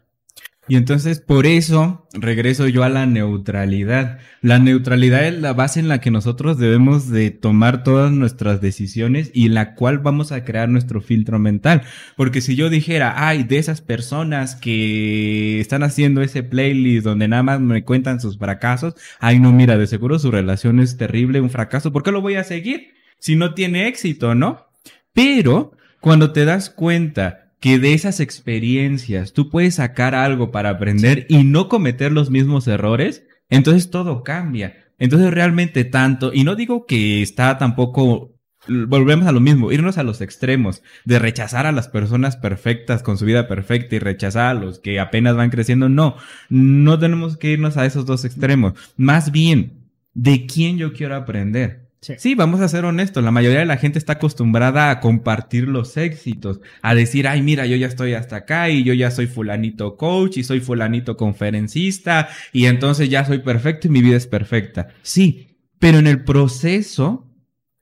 Y 0.70 0.76
entonces 0.76 1.18
por 1.18 1.46
eso 1.46 2.06
regreso 2.12 2.68
yo 2.68 2.84
a 2.84 2.88
la 2.88 3.04
neutralidad. 3.04 4.20
La 4.40 4.60
neutralidad 4.60 5.26
es 5.26 5.34
la 5.34 5.52
base 5.52 5.80
en 5.80 5.88
la 5.88 6.00
que 6.00 6.12
nosotros 6.12 6.58
debemos 6.58 7.10
de 7.10 7.32
tomar 7.32 7.82
todas 7.82 8.12
nuestras 8.12 8.60
decisiones 8.60 9.32
y 9.34 9.48
la 9.48 9.74
cual 9.74 9.98
vamos 9.98 10.30
a 10.30 10.44
crear 10.44 10.68
nuestro 10.68 11.00
filtro 11.00 11.40
mental. 11.40 11.82
Porque 12.16 12.40
si 12.40 12.54
yo 12.54 12.70
dijera, 12.70 13.14
ay, 13.16 13.42
de 13.42 13.58
esas 13.58 13.80
personas 13.80 14.54
que 14.54 15.58
están 15.58 15.82
haciendo 15.82 16.22
ese 16.22 16.44
playlist 16.44 17.04
donde 17.04 17.26
nada 17.26 17.42
más 17.42 17.58
me 17.60 17.82
cuentan 17.82 18.20
sus 18.20 18.38
fracasos, 18.38 18.94
ay, 19.18 19.40
no, 19.40 19.50
mira, 19.50 19.76
de 19.76 19.88
seguro 19.88 20.20
su 20.20 20.30
relación 20.30 20.78
es 20.78 20.96
terrible, 20.96 21.40
un 21.40 21.50
fracaso, 21.50 21.92
¿por 21.92 22.04
qué 22.04 22.12
lo 22.12 22.20
voy 22.20 22.36
a 22.36 22.44
seguir? 22.44 22.94
Si 23.18 23.34
no 23.34 23.54
tiene 23.54 23.88
éxito, 23.88 24.36
¿no? 24.36 24.68
Pero 25.14 25.72
cuando 26.00 26.30
te 26.30 26.44
das 26.44 26.70
cuenta 26.70 27.39
que 27.60 27.78
de 27.78 27.92
esas 27.92 28.20
experiencias 28.20 29.32
tú 29.32 29.50
puedes 29.50 29.76
sacar 29.76 30.14
algo 30.14 30.50
para 30.50 30.70
aprender 30.70 31.26
y 31.28 31.44
no 31.44 31.68
cometer 31.68 32.10
los 32.10 32.30
mismos 32.30 32.66
errores, 32.66 33.24
entonces 33.50 33.90
todo 33.90 34.22
cambia. 34.22 34.92
Entonces 34.98 35.32
realmente 35.32 35.84
tanto, 35.84 36.32
y 36.32 36.44
no 36.44 36.56
digo 36.56 36.86
que 36.86 37.22
está 37.22 37.58
tampoco, 37.58 38.34
volvemos 38.66 39.26
a 39.26 39.32
lo 39.32 39.40
mismo, 39.40 39.72
irnos 39.72 39.98
a 39.98 40.02
los 40.02 40.20
extremos, 40.20 40.82
de 41.04 41.18
rechazar 41.18 41.66
a 41.66 41.72
las 41.72 41.88
personas 41.88 42.36
perfectas 42.36 43.02
con 43.02 43.18
su 43.18 43.26
vida 43.26 43.46
perfecta 43.46 43.96
y 43.96 43.98
rechazar 43.98 44.56
a 44.56 44.60
los 44.60 44.78
que 44.78 44.98
apenas 45.00 45.36
van 45.36 45.50
creciendo, 45.50 45.88
no, 45.88 46.16
no 46.48 46.98
tenemos 46.98 47.36
que 47.36 47.52
irnos 47.52 47.76
a 47.76 47.86
esos 47.86 48.06
dos 48.06 48.24
extremos. 48.24 48.74
Más 48.96 49.32
bien, 49.32 49.90
¿de 50.14 50.46
quién 50.46 50.78
yo 50.78 50.92
quiero 50.92 51.16
aprender? 51.16 51.89
Sí. 52.00 52.34
vamos 52.34 52.62
a 52.62 52.68
ser 52.68 52.86
honestos, 52.86 53.22
la 53.22 53.30
mayoría 53.30 53.58
de 53.58 53.66
la 53.66 53.76
gente 53.76 53.98
está 53.98 54.14
acostumbrada 54.14 54.90
a 54.90 55.00
compartir 55.00 55.68
los 55.68 55.98
éxitos, 55.98 56.60
a 56.80 56.94
decir, 56.94 57.28
ay, 57.28 57.42
mira, 57.42 57.66
yo 57.66 57.76
ya 57.76 57.86
estoy 57.86 58.14
hasta 58.14 58.36
acá 58.36 58.70
y 58.70 58.84
yo 58.84 58.94
ya 58.94 59.10
soy 59.10 59.26
fulanito 59.26 59.98
coach 59.98 60.38
y 60.38 60.44
soy 60.44 60.60
fulanito 60.60 61.18
conferencista 61.18 62.28
y 62.54 62.64
entonces 62.66 63.10
ya 63.10 63.26
soy 63.26 63.40
perfecto 63.40 63.86
y 63.86 63.90
mi 63.90 64.00
vida 64.00 64.16
es 64.16 64.26
perfecta. 64.26 64.88
Sí, 65.02 65.58
pero 65.78 65.98
en 65.98 66.06
el 66.06 66.24
proceso 66.24 67.26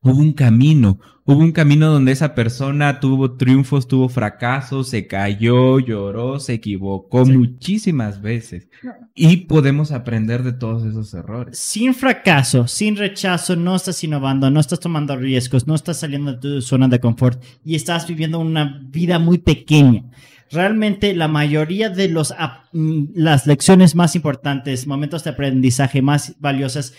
hubo 0.03 0.19
un 0.19 0.33
camino, 0.33 0.99
hubo 1.29 1.41
un 1.41 1.53
camino 1.53 1.91
donde 1.91 2.12
esa 2.12 2.35
persona 2.35 3.01
tuvo 3.01 3.37
triunfos, 3.37 3.87
tuvo 3.87 4.09
fracasos, 4.09 4.88
se 4.88 5.07
cayó, 5.07 5.79
lloró, 5.79 6.41
se 6.41 6.55
equivocó 6.55 7.27
muchísimas 7.27 8.23
veces. 8.23 8.71
Y 9.14 9.37
podemos 9.37 9.93
aprender 9.93 10.43
de 10.43 10.55
todos 10.55 10.87
esos 10.87 11.12
errores. 11.12 11.59
Sin 11.59 11.93
fracaso, 11.93 12.67
sin 12.67 12.97
rechazo, 12.97 13.57
no 13.57 13.77
estás 13.77 14.03
innovando, 14.03 14.51
no 14.51 14.59
estás 14.59 14.81
tomando 14.81 15.17
riesgos, 15.17 15.67
no 15.67 15.75
estás 15.75 16.01
saliendo 16.01 16.33
de 16.33 16.38
tu 16.38 16.62
zona 16.62 16.88
de 16.88 16.99
confort 16.99 17.45
y 17.62 17.75
estás 17.75 18.09
viviendo 18.09 18.38
una 18.38 18.81
vida 18.88 19.19
muy 19.19 19.37
pequeña 19.37 20.05
realmente 20.51 21.14
la 21.14 21.29
mayoría 21.29 21.91
de 21.91 22.09
los, 22.09 22.35
mm, 22.73 23.09
las 23.14 23.47
lecciones 23.47 23.95
más 23.95 24.17
importantes, 24.17 24.87
momentos 24.87 25.23
de 25.25 25.29
aprendizaje 25.29 26.01
más 26.01 26.37
valiosas, 26.41 26.95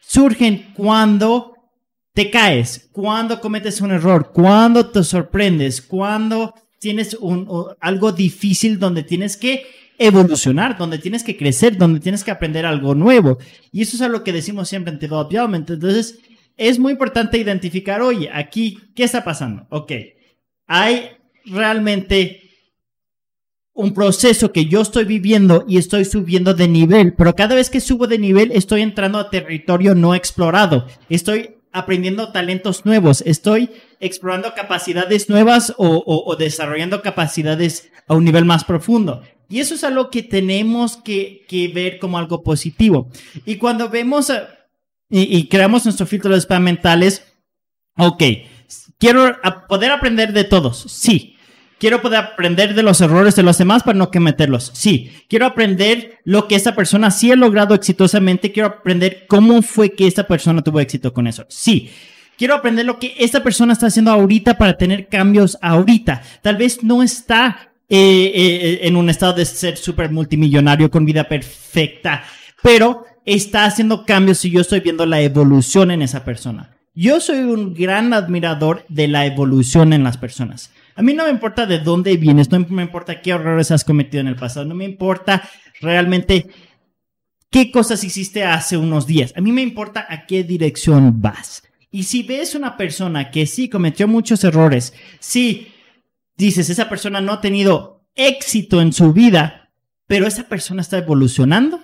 surgen 0.00 0.70
cuando 0.72 1.57
te 2.18 2.30
caes, 2.32 2.88
cuando 2.90 3.40
cometes 3.40 3.80
un 3.80 3.92
error, 3.92 4.32
cuando 4.34 4.90
te 4.90 5.04
sorprendes, 5.04 5.80
cuando 5.80 6.52
tienes 6.80 7.16
algo 7.78 8.10
difícil 8.10 8.80
donde 8.80 9.04
tienes 9.04 9.36
que 9.36 9.64
evolucionar, 9.98 10.76
donde 10.76 10.98
tienes 10.98 11.22
que 11.22 11.36
crecer, 11.36 11.76
donde 11.76 12.00
tienes 12.00 12.24
que 12.24 12.32
aprender 12.32 12.66
algo 12.66 12.96
nuevo. 12.96 13.38
Y 13.70 13.82
eso 13.82 13.94
es 13.94 14.02
algo 14.02 14.24
que 14.24 14.32
decimos 14.32 14.68
siempre 14.68 14.92
en 14.92 14.98
Development. 14.98 15.70
Entonces, 15.70 16.18
es 16.56 16.80
muy 16.80 16.90
importante 16.90 17.38
identificar, 17.38 18.02
oye, 18.02 18.28
aquí, 18.34 18.80
¿qué 18.96 19.04
está 19.04 19.22
pasando? 19.22 19.68
Ok, 19.70 19.92
hay 20.66 21.10
realmente 21.44 22.42
un 23.74 23.94
proceso 23.94 24.50
que 24.50 24.64
yo 24.64 24.80
estoy 24.80 25.04
viviendo 25.04 25.64
y 25.68 25.78
estoy 25.78 26.04
subiendo 26.04 26.52
de 26.52 26.66
nivel, 26.66 27.14
pero 27.14 27.36
cada 27.36 27.54
vez 27.54 27.70
que 27.70 27.80
subo 27.80 28.08
de 28.08 28.18
nivel 28.18 28.50
estoy 28.50 28.82
entrando 28.82 29.20
a 29.20 29.30
territorio 29.30 29.94
no 29.94 30.16
explorado. 30.16 30.84
Estoy 31.08 31.57
aprendiendo 31.78 32.32
talentos 32.32 32.84
nuevos, 32.84 33.22
estoy 33.26 33.70
explorando 34.00 34.54
capacidades 34.54 35.28
nuevas 35.28 35.74
o, 35.76 36.36
desarrollando 36.38 37.02
capacidades 37.02 37.90
a 38.06 38.14
un 38.14 38.24
nivel 38.24 38.44
más 38.44 38.64
profundo. 38.64 39.22
Y 39.48 39.60
eso 39.60 39.74
es 39.74 39.84
algo 39.84 40.10
que 40.10 40.22
tenemos 40.22 40.96
que, 40.96 41.72
ver 41.74 41.98
como 41.98 42.18
algo 42.18 42.42
positivo. 42.42 43.08
Y 43.46 43.56
cuando 43.56 43.88
vemos 43.88 44.30
y, 45.08 45.48
creamos 45.48 45.84
nuestro 45.84 46.06
filtro 46.06 46.32
de 46.32 46.40
spam. 46.40 46.78
Ok, 47.96 48.22
quiero 48.98 49.36
poder 49.68 49.90
aprender 49.90 50.32
de 50.32 50.44
todos, 50.44 50.78
sí. 50.88 51.37
Quiero 51.78 52.02
poder 52.02 52.18
aprender 52.18 52.74
de 52.74 52.82
los 52.82 53.00
errores 53.00 53.36
de 53.36 53.44
los 53.44 53.56
demás 53.56 53.84
para 53.84 53.98
no 53.98 54.10
cometerlos. 54.10 54.72
Sí. 54.74 55.12
Quiero 55.28 55.46
aprender 55.46 56.18
lo 56.24 56.48
que 56.48 56.56
esta 56.56 56.74
persona 56.74 57.10
sí 57.10 57.30
ha 57.30 57.36
logrado 57.36 57.74
exitosamente. 57.74 58.50
Quiero 58.50 58.68
aprender 58.68 59.26
cómo 59.28 59.62
fue 59.62 59.92
que 59.92 60.06
esta 60.06 60.26
persona 60.26 60.62
tuvo 60.62 60.80
éxito 60.80 61.12
con 61.12 61.28
eso. 61.28 61.46
Sí. 61.48 61.90
Quiero 62.36 62.54
aprender 62.54 62.84
lo 62.84 62.98
que 62.98 63.14
esta 63.18 63.42
persona 63.42 63.72
está 63.72 63.86
haciendo 63.86 64.10
ahorita 64.10 64.58
para 64.58 64.76
tener 64.76 65.08
cambios 65.08 65.58
ahorita. 65.60 66.22
Tal 66.42 66.56
vez 66.56 66.82
no 66.82 67.02
está 67.02 67.72
eh, 67.88 68.32
eh, 68.34 68.78
en 68.82 68.96
un 68.96 69.08
estado 69.08 69.32
de 69.32 69.44
ser 69.44 69.76
súper 69.76 70.10
multimillonario 70.10 70.90
con 70.90 71.04
vida 71.04 71.24
perfecta, 71.24 72.22
pero 72.62 73.04
está 73.24 73.64
haciendo 73.64 74.04
cambios 74.04 74.44
y 74.44 74.50
yo 74.50 74.60
estoy 74.60 74.80
viendo 74.80 75.06
la 75.06 75.20
evolución 75.20 75.90
en 75.90 76.02
esa 76.02 76.24
persona. 76.24 76.76
Yo 76.94 77.20
soy 77.20 77.38
un 77.38 77.74
gran 77.74 78.12
admirador 78.12 78.84
de 78.88 79.08
la 79.08 79.24
evolución 79.26 79.92
en 79.92 80.02
las 80.02 80.16
personas. 80.16 80.70
A 80.98 81.02
mí 81.02 81.14
no 81.14 81.22
me 81.22 81.30
importa 81.30 81.64
de 81.64 81.78
dónde 81.78 82.16
vienes, 82.16 82.50
no 82.50 82.58
me 82.58 82.82
importa 82.82 83.22
qué 83.22 83.30
errores 83.30 83.70
has 83.70 83.84
cometido 83.84 84.20
en 84.20 84.26
el 84.26 84.34
pasado, 84.34 84.66
no 84.66 84.74
me 84.74 84.84
importa 84.84 85.48
realmente 85.80 86.48
qué 87.50 87.70
cosas 87.70 88.02
hiciste 88.02 88.42
hace 88.42 88.76
unos 88.76 89.06
días. 89.06 89.32
A 89.36 89.40
mí 89.40 89.52
me 89.52 89.62
importa 89.62 90.04
a 90.08 90.26
qué 90.26 90.42
dirección 90.42 91.22
vas. 91.22 91.62
Y 91.92 92.02
si 92.02 92.24
ves 92.24 92.56
una 92.56 92.76
persona 92.76 93.30
que 93.30 93.46
sí 93.46 93.68
cometió 93.68 94.08
muchos 94.08 94.42
errores, 94.42 94.92
sí 95.20 95.68
dices, 96.36 96.68
esa 96.68 96.88
persona 96.88 97.20
no 97.20 97.34
ha 97.34 97.40
tenido 97.40 98.04
éxito 98.16 98.80
en 98.80 98.92
su 98.92 99.12
vida, 99.12 99.70
pero 100.08 100.26
esa 100.26 100.48
persona 100.48 100.82
está 100.82 100.98
evolucionando, 100.98 101.80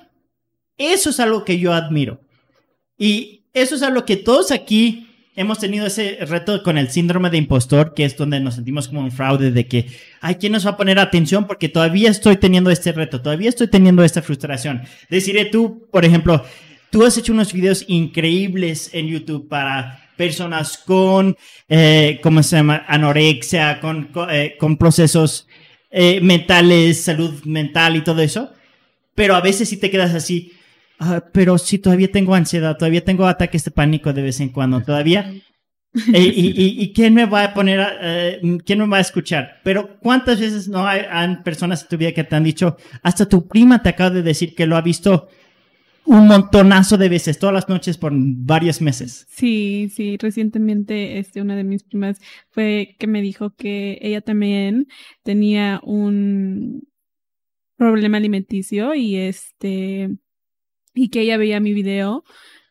eso 0.76 1.10
es 1.10 1.20
algo 1.20 1.44
que 1.44 1.60
yo 1.60 1.72
admiro. 1.72 2.22
Y 2.98 3.46
eso 3.52 3.76
es 3.76 3.82
algo 3.84 4.04
que 4.04 4.16
todos 4.16 4.50
aquí 4.50 5.13
hemos 5.36 5.58
tenido 5.58 5.86
ese 5.86 6.18
reto 6.22 6.62
con 6.62 6.78
el 6.78 6.90
síndrome 6.90 7.30
de 7.30 7.38
impostor, 7.38 7.94
que 7.94 8.04
es 8.04 8.16
donde 8.16 8.40
nos 8.40 8.54
sentimos 8.54 8.88
como 8.88 9.00
un 9.00 9.10
fraude 9.10 9.50
de 9.50 9.66
que, 9.66 9.86
ay, 10.20 10.36
¿quién 10.36 10.52
nos 10.52 10.66
va 10.66 10.70
a 10.70 10.76
poner 10.76 10.98
atención? 10.98 11.46
Porque 11.46 11.68
todavía 11.68 12.10
estoy 12.10 12.36
teniendo 12.36 12.70
este 12.70 12.92
reto, 12.92 13.20
todavía 13.20 13.48
estoy 13.48 13.68
teniendo 13.68 14.04
esta 14.04 14.22
frustración. 14.22 14.82
Deciré 15.10 15.46
tú, 15.46 15.88
por 15.90 16.04
ejemplo, 16.04 16.44
tú 16.90 17.04
has 17.04 17.18
hecho 17.18 17.32
unos 17.32 17.52
videos 17.52 17.84
increíbles 17.88 18.90
en 18.92 19.08
YouTube 19.08 19.48
para 19.48 20.00
personas 20.16 20.78
con, 20.78 21.36
eh, 21.68 22.20
¿cómo 22.22 22.42
se 22.42 22.56
llama? 22.56 22.84
Anorexia, 22.86 23.80
con, 23.80 24.04
con, 24.04 24.28
eh, 24.30 24.56
procesos 24.78 25.48
eh, 25.90 26.20
mentales, 26.20 27.02
salud 27.02 27.42
mental 27.44 27.96
y 27.96 28.02
todo 28.02 28.22
eso. 28.22 28.52
Pero 29.14 29.34
a 29.34 29.40
veces 29.40 29.68
sí 29.68 29.76
te 29.76 29.90
quedas 29.90 30.14
así, 30.14 30.52
Ah, 30.98 31.24
pero 31.32 31.58
si 31.58 31.78
todavía 31.78 32.10
tengo 32.10 32.34
ansiedad, 32.34 32.76
todavía 32.76 33.04
tengo 33.04 33.26
ataques 33.26 33.64
de 33.64 33.70
pánico 33.70 34.12
de 34.12 34.22
vez 34.22 34.40
en 34.40 34.50
cuando, 34.50 34.82
todavía. 34.82 35.32
Eh, 36.12 36.32
y, 36.36 36.82
y, 36.82 36.92
quién 36.92 37.14
me 37.14 37.24
va 37.24 37.44
a 37.44 37.54
poner, 37.54 37.80
eh, 38.00 38.40
quién 38.66 38.80
me 38.80 38.88
va 38.88 38.96
a 38.96 39.00
escuchar? 39.00 39.60
Pero 39.62 39.96
¿cuántas 40.00 40.40
veces 40.40 40.66
no 40.68 40.86
hay, 40.88 41.02
personas 41.44 41.82
en 41.82 41.88
tu 41.88 41.96
vida 41.96 42.10
que 42.10 42.24
te 42.24 42.34
han 42.34 42.42
dicho, 42.42 42.76
hasta 43.02 43.28
tu 43.28 43.46
prima 43.46 43.80
te 43.80 43.90
acaba 43.90 44.10
de 44.10 44.22
decir 44.22 44.56
que 44.56 44.66
lo 44.66 44.76
ha 44.76 44.80
visto 44.80 45.28
un 46.04 46.26
montonazo 46.26 46.98
de 46.98 47.08
veces, 47.08 47.38
todas 47.38 47.54
las 47.54 47.68
noches 47.68 47.96
por 47.96 48.12
varios 48.14 48.82
meses. 48.82 49.26
Sí, 49.30 49.88
sí, 49.94 50.16
recientemente 50.18 51.18
este, 51.18 51.40
una 51.40 51.56
de 51.56 51.64
mis 51.64 51.84
primas 51.84 52.20
fue 52.50 52.96
que 52.98 53.06
me 53.06 53.22
dijo 53.22 53.54
que 53.54 53.98
ella 54.02 54.20
también 54.20 54.88
tenía 55.22 55.80
un 55.82 56.88
problema 57.76 58.18
alimenticio 58.18 58.94
y 58.94 59.16
este 59.16 60.10
y 60.94 61.08
que 61.08 61.20
ella 61.20 61.36
veía 61.36 61.60
mi 61.60 61.72
video 61.72 62.24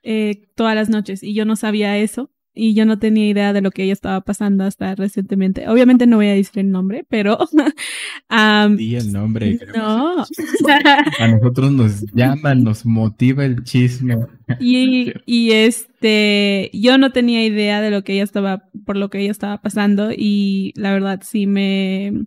eh, 0.04 0.48
todas 0.56 0.76
las 0.76 0.90
noches 0.90 1.24
y 1.24 1.34
yo 1.34 1.46
no 1.46 1.56
sabía 1.56 1.98
eso 1.98 2.30
y 2.56 2.76
yo 2.76 2.86
no 2.86 3.00
tenía 3.00 3.28
idea 3.28 3.52
de 3.52 3.62
lo 3.62 3.72
que 3.72 3.84
ella 3.84 3.94
estaba 3.94 4.22
pasando 4.22 4.64
hasta 4.64 4.94
recientemente. 4.96 5.68
Obviamente 5.68 6.06
no 6.06 6.18
voy 6.18 6.28
a 6.28 6.34
decir 6.34 6.60
el 6.60 6.70
nombre, 6.70 7.06
pero... 7.10 7.38
um, 8.30 8.78
el 8.78 9.12
nombre. 9.12 9.60
No. 9.76 10.24
a 11.20 11.28
nosotros 11.28 11.72
nos 11.72 12.06
llaman, 12.14 12.64
nos 12.64 12.86
motiva 12.86 13.44
el 13.44 13.64
chisme. 13.64 14.18
Y, 14.60 15.14
y 15.26 15.52
este, 15.52 16.70
yo 16.74 16.98
no 16.98 17.12
tenía 17.12 17.44
idea 17.44 17.82
de 17.82 17.90
lo 17.90 18.04
que 18.04 18.14
ella 18.14 18.24
estaba, 18.24 18.70
por 18.86 18.98
lo 18.98 19.10
que 19.10 19.20
ella 19.20 19.32
estaba 19.32 19.62
pasando 19.62 20.12
y 20.16 20.74
la 20.76 20.94
verdad 20.94 21.22
sí 21.24 21.48
me... 21.48 22.26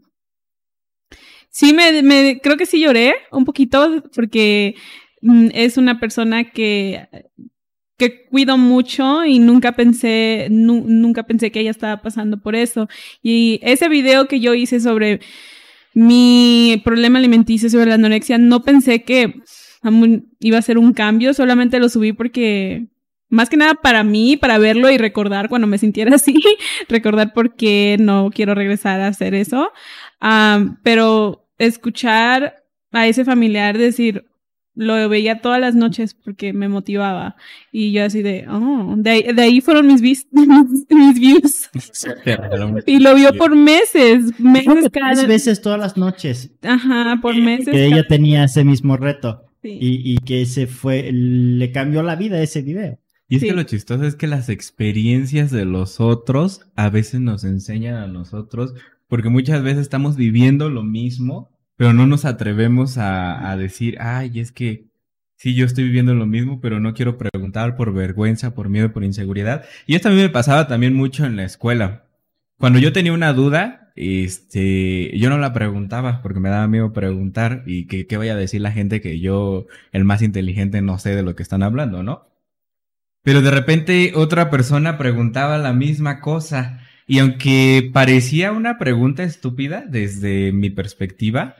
Sí 1.51 1.72
me, 1.72 2.03
me 2.03 2.38
creo 2.42 2.59
que 2.59 2.66
sí 2.66 2.82
lloré 2.82 3.14
un 3.32 3.47
poquito 3.47 4.03
porque 4.14 4.74
es 5.23 5.77
una 5.77 5.99
persona 6.01 6.51
que, 6.51 7.09
que 7.99 8.27
cuido 8.27 8.59
mucho 8.59 9.25
y 9.25 9.39
nunca 9.39 9.73
pensé, 9.73 10.49
nunca 10.51 11.25
pensé 11.25 11.51
que 11.51 11.61
ella 11.61 11.71
estaba 11.71 12.03
pasando 12.03 12.41
por 12.41 12.55
eso. 12.55 12.89
Y 13.23 13.59
ese 13.62 13.89
video 13.89 14.29
que 14.29 14.41
yo 14.41 14.55
hice 14.55 14.81
sobre 14.81 15.21
mi 15.95 16.81
problema 16.85 17.19
alimenticio, 17.19 17.71
sobre 17.71 17.87
la 17.87 17.95
anorexia, 17.95 18.39
no 18.39 18.62
pensé 18.62 19.03
que 19.03 19.35
iba 20.41 20.59
a 20.59 20.62
ser 20.62 20.79
un 20.79 20.93
cambio, 20.93 21.33
solamente 21.33 21.79
lo 21.79 21.89
subí 21.89 22.12
porque 22.12 22.89
más 23.29 23.49
que 23.49 23.57
nada 23.57 23.75
para 23.75 24.05
mí, 24.05 24.37
para 24.37 24.59
verlo 24.59 24.91
y 24.91 24.99
recordar 24.99 25.49
cuando 25.49 25.67
me 25.67 25.79
sintiera 25.79 26.14
así, 26.17 26.41
recordar 26.89 27.33
por 27.33 27.57
qué 27.57 27.97
no 27.99 28.31
quiero 28.33 28.55
regresar 28.55 29.01
a 29.01 29.09
hacer 29.09 29.35
eso. 29.35 29.73
Ah, 30.21 30.77
pero 30.83 31.49
escuchar 31.59 32.62
a 32.93 33.07
ese 33.07 33.25
familiar 33.25 33.79
decir, 33.79 34.27
lo 34.77 35.09
veía 35.09 35.41
todas 35.41 35.61
las 35.61 35.74
noches 35.74 36.14
porque 36.14 36.53
me 36.53 36.68
motivaba. 36.68 37.37
Y 37.72 37.93
yo 37.93 38.05
así 38.05 38.22
de, 38.22 38.47
oh, 38.49 38.95
de 38.97 39.35
ahí, 39.43 39.61
fueron 39.61 39.87
mis, 39.87 40.01
mis, 40.31 41.18
views. 41.18 41.70
y 42.87 43.01
lo 43.01 43.14
vio 43.14 43.35
por 43.35 43.57
meses, 43.57 44.39
meses 44.39 44.91
cada... 44.93 45.27
veces 45.27 45.61
todas 45.62 45.81
las 45.81 45.97
noches. 45.97 46.53
Ajá, 46.62 47.18
por 47.20 47.35
meses. 47.37 47.70
Que 47.70 47.87
ella 47.87 48.07
tenía 48.07 48.45
ese 48.45 48.62
mismo 48.64 48.97
reto. 48.97 49.43
Y, 49.62 50.12
y, 50.12 50.18
que 50.18 50.47
se 50.47 50.68
fue, 50.68 51.11
le 51.11 51.72
cambió 51.72 52.05
la 52.05 52.14
vida 52.14 52.41
ese 52.41 52.62
video. 52.62 53.01
Y 53.29 53.37
es 53.37 53.43
que 53.43 53.53
lo 53.53 53.64
chistoso 53.64 54.05
es 54.05 54.14
que 54.14 54.29
las 54.29 54.49
experiencias 54.49 55.51
de 55.51 55.64
los 55.64 55.99
otros 55.99 56.61
a 56.77 56.89
veces 56.91 57.20
nos 57.20 57.43
enseñan 57.43 57.97
a 57.97 58.07
nosotros, 58.07 58.74
porque 59.09 59.29
muchas 59.29 59.64
veces 59.64 59.81
estamos 59.81 60.14
viviendo 60.14 60.70
lo 60.70 60.85
mismo, 60.85 61.51
pero 61.77 61.93
no 61.93 62.07
nos 62.07 62.24
atrevemos 62.24 62.97
a, 62.99 63.55
decir, 63.57 63.99
ay, 64.01 64.41
es 64.41 64.53
que 64.53 64.87
sí, 65.37 65.55
yo 65.55 65.66
estoy 65.66 65.85
viviendo 65.85 66.14
lo 66.14 66.27
mismo, 66.27 66.61
pero 66.61 66.81
no 66.81 66.95
quiero 66.95 67.18
preguntar 67.18 67.77
por 67.77 67.93
vergüenza, 67.93 68.55
por 68.55 68.68
miedo, 68.68 68.93
por 68.93 69.05
inseguridad. 69.05 69.64
Y 69.87 69.95
esto 69.95 70.09
a 70.09 70.12
mí 70.12 70.16
me 70.16 70.31
pasaba 70.31 70.68
también 70.68 70.95
mucho 70.95 71.27
en 71.27 71.37
la 71.37 71.45
escuela. 71.45 72.07
Cuando 72.59 72.79
yo 72.79 72.93
tenía 72.93 73.12
una 73.12 73.35
duda, 73.35 73.93
este, 73.97 75.16
yo 75.18 75.29
no 75.29 75.39
la 75.39 75.53
preguntaba 75.53 76.22
porque 76.22 76.41
me 76.41 76.49
daba 76.49 76.66
miedo 76.68 76.93
preguntar 76.95 77.62
y 77.66 77.87
que 77.87 78.07
qué 78.07 78.16
vaya 78.16 78.33
a 78.33 78.37
decir 78.37 78.62
la 78.62 78.72
gente 78.72 79.03
que 79.03 79.20
yo, 79.20 79.66
el 79.93 80.05
más 80.05 80.22
inteligente, 80.22 80.81
no 80.81 80.99
sé 80.99 81.14
de 81.14 81.22
lo 81.22 81.37
que 81.37 81.43
están 81.43 81.62
hablando, 81.62 82.03
¿no? 82.03 82.29
Pero 83.22 83.43
de 83.43 83.51
repente 83.51 84.12
otra 84.14 84.51
persona 84.51 84.97
preguntaba 84.97 85.59
la 85.59 85.74
misma 85.74 86.20
cosa 86.20 86.81
y 87.07 87.18
aunque 87.18 87.91
parecía 87.93 88.53
una 88.53 88.79
pregunta 88.79 89.22
estúpida 89.22 89.85
desde 89.87 90.53
mi 90.53 90.70
perspectiva, 90.70 91.57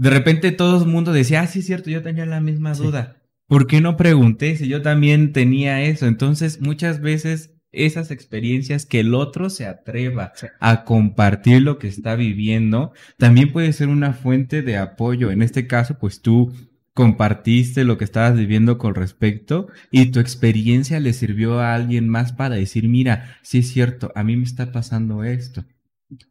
de 0.00 0.08
repente 0.08 0.50
todo 0.50 0.82
el 0.82 0.88
mundo 0.88 1.12
decía, 1.12 1.42
ah, 1.42 1.46
sí 1.46 1.58
es 1.58 1.66
cierto, 1.66 1.90
yo 1.90 2.00
tenía 2.00 2.24
la 2.24 2.40
misma 2.40 2.72
duda. 2.72 3.16
¿Por 3.46 3.66
qué 3.66 3.82
no 3.82 3.98
pregunté 3.98 4.56
si 4.56 4.66
yo 4.66 4.80
también 4.80 5.34
tenía 5.34 5.82
eso? 5.82 6.06
Entonces, 6.06 6.62
muchas 6.62 7.02
veces 7.02 7.54
esas 7.70 8.10
experiencias 8.10 8.86
que 8.86 9.00
el 9.00 9.12
otro 9.12 9.50
se 9.50 9.66
atreva 9.66 10.32
a 10.58 10.84
compartir 10.84 11.60
lo 11.60 11.78
que 11.78 11.86
está 11.86 12.16
viviendo, 12.16 12.92
también 13.18 13.52
puede 13.52 13.74
ser 13.74 13.88
una 13.88 14.14
fuente 14.14 14.62
de 14.62 14.78
apoyo. 14.78 15.30
En 15.30 15.42
este 15.42 15.66
caso, 15.66 15.98
pues 15.98 16.22
tú 16.22 16.50
compartiste 16.94 17.84
lo 17.84 17.98
que 17.98 18.04
estabas 18.04 18.38
viviendo 18.38 18.78
con 18.78 18.94
respecto 18.94 19.68
y 19.90 20.06
tu 20.06 20.18
experiencia 20.18 20.98
le 20.98 21.12
sirvió 21.12 21.60
a 21.60 21.74
alguien 21.74 22.08
más 22.08 22.32
para 22.32 22.54
decir, 22.54 22.88
mira, 22.88 23.36
sí 23.42 23.58
es 23.58 23.68
cierto, 23.68 24.12
a 24.14 24.24
mí 24.24 24.34
me 24.38 24.44
está 24.44 24.72
pasando 24.72 25.24
esto. 25.24 25.66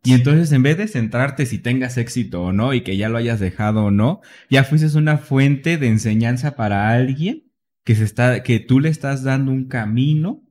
Y 0.04 0.14
entonces 0.14 0.52
en 0.52 0.64
vez 0.64 0.78
de 0.78 0.88
centrarte 0.88 1.46
si 1.46 1.58
tengas 1.58 1.98
éxito 1.98 2.42
o 2.42 2.52
no 2.52 2.74
y 2.74 2.82
que 2.82 2.98
ya 2.98 3.10
lo 3.10 3.18
hayas 3.18 3.40
dejado 3.40 3.86
o 3.86 3.92
no, 3.92 4.22
ya 4.50 4.64
fuiste 4.64 4.98
una 4.98 5.18
fuente 5.18 5.78
de 5.78 5.88
enseñanza 5.88 6.56
para 6.56 6.90
alguien 6.90 7.46
que 7.84 7.96
se 7.96 8.04
está, 8.04 8.44
que 8.44 8.60
tú 8.60 8.80
le 8.80 8.90
estás 8.90 9.24
dando 9.24 9.52
un 9.52 9.66
camino 9.66 10.44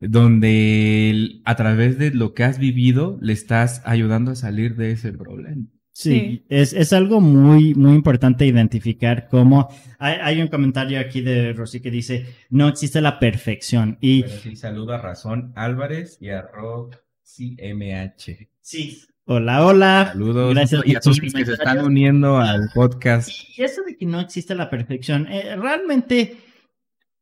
donde 0.00 1.40
a 1.44 1.56
través 1.56 1.98
de 1.98 2.10
lo 2.10 2.34
que 2.34 2.44
has 2.44 2.58
vivido 2.58 3.18
le 3.20 3.32
estás 3.32 3.82
ayudando 3.84 4.32
a 4.32 4.36
salir 4.36 4.76
de 4.76 4.92
ese 4.92 5.12
problema. 5.12 5.66
Sí, 5.96 6.44
Es, 6.48 6.72
es, 6.72 6.92
algo 6.92 7.20
muy, 7.20 7.72
muy 7.74 7.94
importante 7.94 8.44
identificar 8.44 9.28
cómo 9.28 9.68
hay, 10.00 10.16
hay, 10.20 10.42
un 10.42 10.48
comentario 10.48 10.98
aquí 10.98 11.20
de 11.20 11.52
Rosy 11.52 11.80
que 11.80 11.92
dice 11.92 12.26
no 12.50 12.66
existe 12.66 13.00
la 13.00 13.20
perfección 13.20 13.96
y 14.00 14.24
sí, 14.42 14.56
saluda 14.56 14.96
a 14.96 15.02
Razón 15.02 15.52
Álvarez 15.54 16.18
y 16.20 16.30
a 16.30 16.42
Rob 16.42 16.96
CMH. 17.22 18.53
Sí. 18.64 19.02
Hola, 19.26 19.66
hola. 19.66 20.08
Saludos 20.12 20.54
Gracias 20.54 20.82
y 20.86 20.96
a 20.96 21.00
todos 21.00 21.18
los 21.20 21.34
que 21.34 21.44
se 21.44 21.52
están 21.52 21.84
uniendo 21.84 22.38
al 22.38 22.70
podcast. 22.72 23.28
Y 23.58 23.62
eso 23.62 23.82
de 23.82 23.94
que 23.94 24.06
no 24.06 24.20
existe 24.20 24.54
la 24.54 24.70
perfección, 24.70 25.28
eh, 25.30 25.54
realmente 25.56 26.38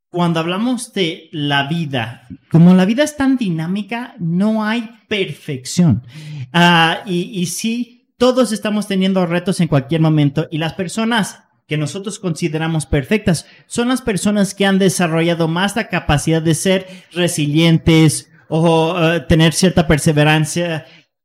cuando 0.09 0.39
hablamos 0.39 0.93
de 0.93 1.29
la 1.33 1.67
vida, 1.67 2.29
como 2.53 2.75
la 2.75 2.85
vida 2.85 3.03
es 3.03 3.17
tan 3.17 3.37
dinámica, 3.37 4.15
no 4.21 4.65
hay 4.65 4.89
perfección. 5.09 6.07
Ah, 6.53 7.03
y, 7.07 7.23
y 7.41 7.47
sí, 7.47 8.15
todos 8.19 8.53
estamos 8.53 8.87
teniendo 8.87 9.27
retos 9.27 9.59
en 9.59 9.67
cualquier 9.67 10.01
momento 10.01 10.47
y 10.49 10.59
las 10.59 10.75
personas 10.75 11.43
que 11.67 11.77
nosotros 11.77 12.21
consideramos 12.21 12.87
perfectas 12.87 13.47
son 13.67 13.89
las 13.89 14.01
personas 14.01 14.55
que 14.55 14.65
han 14.65 14.79
desarrollado 14.79 15.49
más 15.49 15.75
la 15.75 15.89
capacidad 15.89 16.41
de 16.41 16.55
ser 16.55 16.87
resilientes 17.13 18.31
o 18.55 18.97
eh, 19.01 19.21
tener 19.21 19.55
cierta 19.55 19.87
perseverancia 19.87 20.85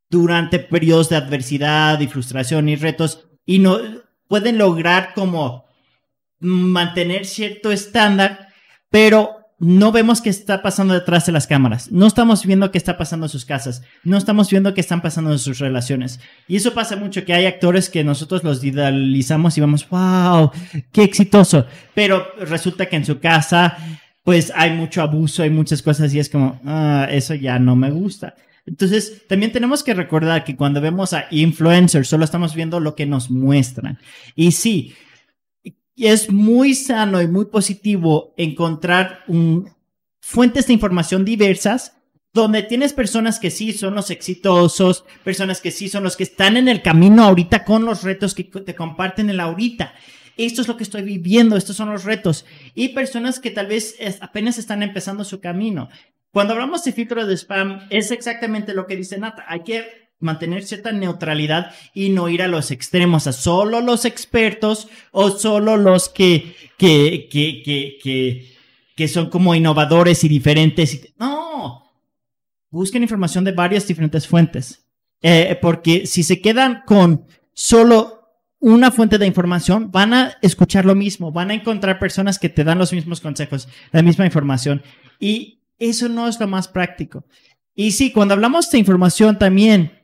durante 0.10 0.60
periodos 0.60 1.10
de 1.10 1.18
adversidad 1.18 2.00
y 2.00 2.08
frustración 2.08 2.70
y 2.70 2.76
retos 2.76 3.28
y 3.46 3.60
no 3.60 3.80
pueden 4.28 4.58
lograr 4.58 5.14
como 5.14 5.66
mantener 6.40 7.26
cierto 7.26 7.72
estándar 7.72 8.48
pero 8.90 9.38
no 9.60 9.92
vemos 9.92 10.22
qué 10.22 10.30
está 10.30 10.62
pasando 10.62 10.94
detrás 10.94 11.26
de 11.26 11.32
las 11.32 11.48
cámaras. 11.48 11.92
No 11.92 12.06
estamos 12.06 12.46
viendo 12.46 12.70
qué 12.72 12.78
está 12.78 12.96
pasando 12.98 13.26
en 13.26 13.30
sus 13.30 13.44
casas. 13.44 13.82
No 14.04 14.18
estamos 14.18 14.50
viendo 14.52 14.74
qué 14.74 14.82
están 14.82 15.02
pasando 15.02 15.32
en 15.32 15.40
sus 15.40 15.58
relaciones. 15.58 16.20
Y 16.48 16.58
eso 16.58 16.74
pasa 16.74 16.96
mucho, 16.96 17.26
que 17.26 17.34
hay 17.34 17.48
actores 17.48 17.90
que 17.90 18.04
nosotros 18.04 18.44
los 18.44 18.64
idealizamos 18.64 19.58
y 19.58 19.62
vamos, 19.62 19.90
wow, 19.90 20.52
qué 20.92 21.04
exitoso. 21.04 21.66
Pero 21.96 22.28
resulta 22.40 22.86
que 22.86 22.98
en 22.98 23.06
su 23.06 23.20
casa, 23.20 23.78
pues 24.24 24.54
hay 24.56 24.72
mucho 24.72 25.02
abuso, 25.02 25.42
hay 25.42 25.50
muchas 25.50 25.82
cosas 25.82 26.14
y 26.14 26.20
es 26.20 26.30
como, 26.30 26.62
ah, 26.66 27.08
eso 27.10 27.34
ya 27.34 27.58
no 27.58 27.76
me 27.76 27.90
gusta. 27.90 28.36
Entonces, 28.68 29.24
también 29.28 29.54
tenemos 29.54 29.82
que 29.82 29.94
recordar 29.94 30.44
que 30.44 30.56
cuando 30.56 30.82
vemos 30.82 31.14
a 31.14 31.26
influencers, 31.32 32.10
solo 32.10 32.26
estamos 32.26 32.54
viendo 32.54 32.80
lo 32.80 32.96
que 32.96 33.06
nos 33.06 33.32
muestran. 33.32 33.98
Y 34.36 34.52
sí, 34.52 34.94
es 35.96 36.30
muy 36.30 36.76
sano 36.76 37.22
y 37.22 37.28
muy 37.28 37.46
positivo 37.46 38.34
encontrar 38.38 39.24
fuentes 40.20 40.68
de 40.68 40.74
información 40.74 41.26
diversas 41.26 41.94
donde 42.34 42.62
tienes 42.62 42.94
personas 42.94 43.40
que 43.40 43.50
sí 43.50 43.74
son 43.74 43.96
los 43.96 44.12
exitosos, 44.12 45.06
personas 45.24 45.60
que 45.60 45.72
sí 45.72 45.90
son 45.90 46.04
los 46.04 46.16
que 46.16 46.24
están 46.24 46.56
en 46.56 46.68
el 46.68 46.84
camino 46.84 47.24
ahorita 47.24 47.64
con 47.64 47.86
los 47.86 48.04
retos 48.04 48.36
que 48.36 48.44
te 48.44 48.76
comparten 48.76 49.30
el 49.30 49.40
ahorita. 49.40 49.94
Esto 50.36 50.62
es 50.62 50.68
lo 50.68 50.78
que 50.78 50.84
estoy 50.84 51.02
viviendo, 51.02 51.58
estos 51.58 51.78
son 51.78 51.90
los 51.90 52.04
retos. 52.04 52.46
Y 52.76 52.90
personas 52.90 53.40
que 53.40 53.50
tal 53.50 53.66
vez 53.66 53.96
apenas 54.22 54.60
están 54.60 54.84
empezando 54.84 55.24
su 55.24 55.40
camino. 55.40 55.90
Cuando 56.32 56.54
hablamos 56.54 56.84
de 56.84 56.92
filtro 56.92 57.26
de 57.26 57.38
spam, 57.38 57.88
es 57.90 58.12
exactamente 58.12 58.74
lo 58.74 58.86
que 58.86 58.96
dice 58.96 59.18
Nata. 59.18 59.46
Hay 59.48 59.64
que 59.64 60.08
mantener 60.20 60.64
cierta 60.64 60.92
neutralidad 60.92 61.74
y 61.94 62.10
no 62.10 62.30
ir 62.30 62.42
a 62.42 62.48
los 62.48 62.72
extremos, 62.72 63.28
a 63.28 63.34
solo 63.34 63.82
los 63.82 64.06
expertos 64.06 64.88
o 65.12 65.32
solo 65.32 65.78
los 65.78 66.10
que, 66.10 66.56
que, 66.78 67.28
que, 67.32 67.62
que, 67.64 67.98
que, 68.02 68.56
que 68.96 69.08
son 69.08 69.30
como 69.30 69.56
innovadores 69.56 70.24
y 70.24 70.28
diferentes. 70.28 71.14
No, 71.18 71.84
busquen 72.70 73.04
información 73.04 73.44
de 73.44 73.52
varias 73.52 73.88
diferentes 73.88 74.28
fuentes. 74.28 74.84
Eh, 75.22 75.58
porque 75.62 76.06
si 76.06 76.24
se 76.24 76.42
quedan 76.42 76.84
con 76.86 77.26
solo 77.54 78.18
una 78.60 78.92
fuente 78.92 79.18
de 79.18 79.28
información, 79.28 79.92
van 79.92 80.14
a 80.14 80.38
escuchar 80.42 80.86
lo 80.86 80.96
mismo, 80.96 81.32
van 81.32 81.52
a 81.52 81.54
encontrar 81.54 82.00
personas 82.00 82.40
que 82.40 82.50
te 82.50 82.64
dan 82.64 82.78
los 82.78 82.94
mismos 82.94 83.22
consejos, 83.22 83.68
la 83.92 84.02
misma 84.02 84.26
información. 84.26 84.82
Y 85.20 85.62
eso 85.80 86.10
no 86.10 86.28
es 86.28 86.40
lo 86.40 86.48
más 86.48 86.68
práctico. 86.68 87.26
Y 87.76 87.92
sí, 87.92 88.12
cuando 88.12 88.34
hablamos 88.34 88.70
de 88.72 88.80
información 88.80 89.38
también, 89.38 89.98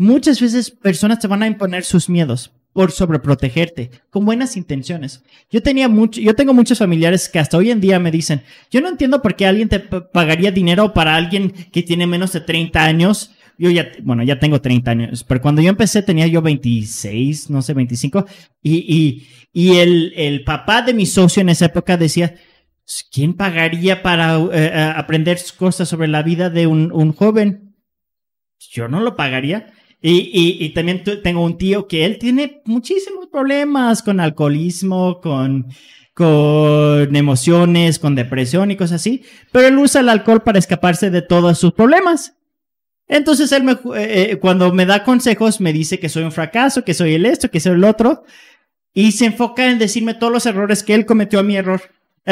Muchas 0.00 0.40
veces 0.40 0.70
personas 0.70 1.18
te 1.18 1.26
van 1.26 1.42
a 1.42 1.46
imponer 1.46 1.84
sus 1.84 2.08
miedos 2.08 2.52
por 2.72 2.90
sobreprotegerte, 2.90 3.90
con 4.08 4.24
buenas 4.24 4.56
intenciones. 4.56 5.22
Yo 5.50 5.62
tenía 5.62 5.90
mucho, 5.90 6.22
yo 6.22 6.34
tengo 6.34 6.54
muchos 6.54 6.78
familiares 6.78 7.28
que 7.28 7.38
hasta 7.38 7.58
hoy 7.58 7.70
en 7.70 7.82
día 7.82 7.98
me 7.98 8.10
dicen, 8.10 8.40
yo 8.70 8.80
no 8.80 8.88
entiendo 8.88 9.20
por 9.20 9.36
qué 9.36 9.44
alguien 9.44 9.68
te 9.68 9.78
pagaría 9.78 10.52
dinero 10.52 10.94
para 10.94 11.16
alguien 11.16 11.50
que 11.70 11.82
tiene 11.82 12.06
menos 12.06 12.32
de 12.32 12.40
30 12.40 12.82
años. 12.82 13.32
Yo 13.58 13.68
ya, 13.68 13.92
bueno, 14.02 14.22
ya 14.22 14.38
tengo 14.38 14.62
30 14.62 14.90
años, 14.90 15.22
pero 15.22 15.42
cuando 15.42 15.60
yo 15.60 15.68
empecé 15.68 16.00
tenía 16.00 16.26
yo 16.26 16.40
26, 16.40 17.50
no 17.50 17.60
sé, 17.60 17.74
25, 17.74 18.24
y, 18.62 18.76
y, 18.78 19.28
y 19.52 19.76
el, 19.80 20.14
el 20.16 20.44
papá 20.44 20.80
de 20.80 20.94
mi 20.94 21.04
socio 21.04 21.42
en 21.42 21.50
esa 21.50 21.66
época 21.66 21.98
decía, 21.98 22.36
¿quién 23.10 23.34
pagaría 23.34 24.02
para 24.02 24.36
eh, 24.36 24.48
eh, 24.52 24.92
aprender 24.96 25.38
cosas 25.56 25.88
sobre 25.88 26.08
la 26.08 26.22
vida 26.22 26.50
de 26.50 26.66
un, 26.66 27.12
joven? 27.12 27.74
Yo 28.58 28.88
no 28.88 29.00
lo 29.00 29.16
pagaría. 29.16 29.72
Y, 30.02 30.70
también 30.70 31.04
tengo 31.22 31.44
un 31.44 31.58
tío 31.58 31.86
que 31.86 32.06
él 32.06 32.18
tiene 32.18 32.62
muchísimos 32.64 33.26
problemas 33.26 34.02
con 34.02 34.18
alcoholismo, 34.18 35.20
con, 35.20 35.66
con 36.14 37.14
emociones, 37.14 37.98
con 37.98 38.14
depresión 38.14 38.70
y 38.70 38.76
cosas 38.76 39.02
así, 39.02 39.24
pero 39.52 39.68
él 39.68 39.78
usa 39.78 40.00
el 40.00 40.08
alcohol 40.08 40.42
para 40.42 40.58
escaparse 40.58 41.10
de 41.10 41.20
todos 41.20 41.58
sus 41.58 41.72
problemas. 41.72 42.34
Entonces 43.08 43.52
él 43.52 43.62
me, 43.62 43.76
eh, 43.96 44.38
cuando 44.40 44.72
me 44.72 44.86
da 44.86 45.04
consejos 45.04 45.60
me 45.60 45.72
dice 45.74 45.98
que 45.98 46.08
soy 46.08 46.22
un 46.22 46.32
fracaso, 46.32 46.82
que 46.82 46.94
soy 46.94 47.14
el 47.14 47.26
esto, 47.26 47.50
que 47.50 47.60
soy 47.60 47.72
el 47.72 47.84
otro, 47.84 48.24
y 48.94 49.12
se 49.12 49.26
enfoca 49.26 49.70
en 49.70 49.78
decirme 49.78 50.14
todos 50.14 50.32
los 50.32 50.46
errores 50.46 50.82
que 50.82 50.94
él 50.94 51.04
cometió 51.04 51.40
a 51.40 51.42
mi 51.42 51.56
error, 51.56 51.82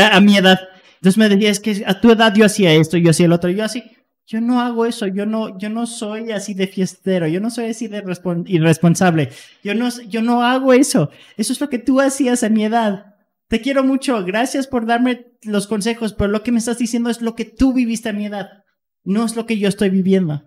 a 0.03 0.21
mi 0.21 0.37
edad. 0.37 0.59
Entonces 0.97 1.19
me 1.19 1.29
decía, 1.29 1.51
es 1.51 1.61
que 1.61 1.85
a 1.87 2.01
tu 2.01 2.11
edad 2.11 2.35
yo 2.35 2.45
hacía 2.45 2.73
esto, 2.73 2.97
yo 2.97 3.11
hacía 3.11 3.27
el 3.27 3.33
otro, 3.33 3.51
yo 3.51 3.65
así 3.65 3.83
yo 4.29 4.43
no 4.43 4.61
hago 4.61 4.85
eso, 4.85 5.07
yo 5.07 5.25
no, 5.25 5.59
yo 5.59 5.71
no 5.71 5.87
soy 5.87 6.33
así 6.33 6.53
de 6.53 6.67
fiestero, 6.67 7.27
yo 7.27 7.41
no 7.41 7.49
soy 7.49 7.71
así 7.71 7.89
de 7.89 8.05
irresponsable, 8.47 9.31
yo 9.65 9.75
no, 9.75 9.89
yo 10.03 10.21
no 10.21 10.43
hago 10.43 10.75
eso. 10.75 11.11
Eso 11.39 11.55
es 11.55 11.61
lo 11.63 11.71
que 11.71 11.79
tú 11.79 11.99
hacías 11.99 12.43
a 12.43 12.51
mi 12.51 12.63
edad. 12.63 13.17
Te 13.49 13.63
quiero 13.63 13.83
mucho, 13.85 14.23
gracias 14.27 14.67
por 14.67 14.85
darme 14.85 15.29
los 15.43 15.67
consejos, 15.67 16.13
pero 16.13 16.31
lo 16.31 16.43
que 16.43 16.53
me 16.53 16.59
estás 16.59 16.77
diciendo 16.77 17.09
es 17.09 17.23
lo 17.23 17.35
que 17.35 17.47
tú 17.47 17.73
viviste 17.73 18.11
a 18.11 18.13
mi 18.13 18.27
edad, 18.27 18.65
no 19.03 19.25
es 19.25 19.35
lo 19.35 19.47
que 19.47 19.57
yo 19.57 19.67
estoy 19.67 19.89
viviendo. 19.89 20.47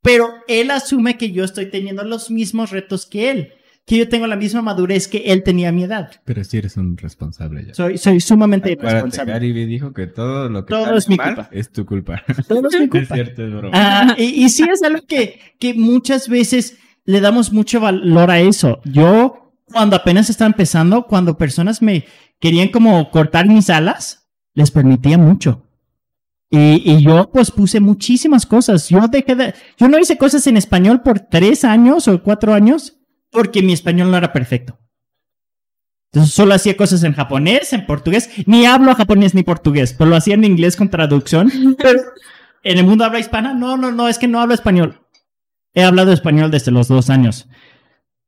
Pero 0.00 0.30
él 0.48 0.70
asume 0.70 1.18
que 1.18 1.32
yo 1.32 1.44
estoy 1.44 1.66
teniendo 1.66 2.04
los 2.04 2.30
mismos 2.30 2.70
retos 2.70 3.04
que 3.04 3.30
él 3.30 3.52
que 3.84 3.98
yo 3.98 4.08
tengo 4.08 4.26
la 4.26 4.36
misma 4.36 4.62
madurez 4.62 5.08
que 5.08 5.18
él 5.32 5.42
tenía 5.42 5.70
a 5.70 5.72
mi 5.72 5.84
edad. 5.84 6.10
Pero 6.24 6.44
sí 6.44 6.58
eres 6.58 6.76
un 6.76 6.96
responsable 6.96 7.66
ya. 7.66 7.74
Soy, 7.74 7.98
soy 7.98 8.20
sumamente 8.20 8.72
irresponsable. 8.72 9.32
Gary 9.32 9.52
dijo 9.66 9.92
que 9.92 10.06
todo 10.06 10.48
lo 10.48 10.64
que 10.64 10.72
todo 10.72 10.96
es 10.96 11.08
mi 11.08 11.16
culpa. 11.16 11.48
es 11.50 11.70
tu 11.70 11.84
culpa. 11.84 12.22
Todo 12.48 12.68
es 12.68 12.80
mi 12.80 12.88
culpa. 12.88 12.98
es 12.98 13.08
cierto, 13.08 13.44
es 13.44 13.52
broma. 13.52 13.70
Ah, 13.74 14.14
y, 14.16 14.44
y, 14.44 14.48
sí 14.50 14.64
es 14.70 14.82
algo 14.82 15.04
que, 15.06 15.40
que 15.58 15.74
muchas 15.74 16.28
veces 16.28 16.78
le 17.04 17.20
damos 17.20 17.52
mucho 17.52 17.80
valor 17.80 18.30
a 18.30 18.40
eso. 18.40 18.80
Yo, 18.84 19.52
cuando 19.66 19.96
apenas 19.96 20.30
estaba 20.30 20.46
empezando, 20.46 21.06
cuando 21.06 21.36
personas 21.36 21.82
me 21.82 22.04
querían 22.38 22.68
como 22.68 23.10
cortar 23.10 23.48
mis 23.48 23.68
alas, 23.68 24.28
les 24.54 24.70
permitía 24.70 25.18
mucho. 25.18 25.66
Y, 26.50 26.82
y, 26.84 27.02
yo 27.02 27.30
pues 27.32 27.50
puse 27.50 27.80
muchísimas 27.80 28.46
cosas. 28.46 28.88
Yo 28.88 29.08
dejé 29.08 29.34
de, 29.34 29.54
yo 29.76 29.88
no 29.88 29.98
hice 29.98 30.18
cosas 30.18 30.46
en 30.46 30.56
español 30.56 31.00
por 31.02 31.18
tres 31.18 31.64
años 31.64 32.06
o 32.06 32.22
cuatro 32.22 32.54
años 32.54 33.01
porque 33.32 33.62
mi 33.62 33.72
español 33.72 34.10
no 34.10 34.16
era 34.16 34.32
perfecto. 34.32 34.78
Entonces 36.12 36.34
solo 36.34 36.52
hacía 36.54 36.76
cosas 36.76 37.02
en 37.04 37.14
japonés, 37.14 37.72
en 37.72 37.86
portugués. 37.86 38.30
Ni 38.46 38.66
hablo 38.66 38.94
japonés 38.94 39.34
ni 39.34 39.42
portugués, 39.42 39.94
pero 39.96 40.10
lo 40.10 40.16
hacía 40.16 40.34
en 40.34 40.44
inglés 40.44 40.76
con 40.76 40.90
traducción. 40.90 41.50
Pero 41.78 42.00
en 42.62 42.78
el 42.78 42.84
mundo 42.84 43.04
habla 43.04 43.18
hispana, 43.18 43.54
no, 43.54 43.78
no, 43.78 43.90
no, 43.90 44.08
es 44.08 44.18
que 44.18 44.28
no 44.28 44.40
hablo 44.40 44.54
español. 44.54 45.00
He 45.72 45.82
hablado 45.82 46.12
español 46.12 46.50
desde 46.50 46.70
los 46.70 46.88
dos 46.88 47.08
años. 47.08 47.48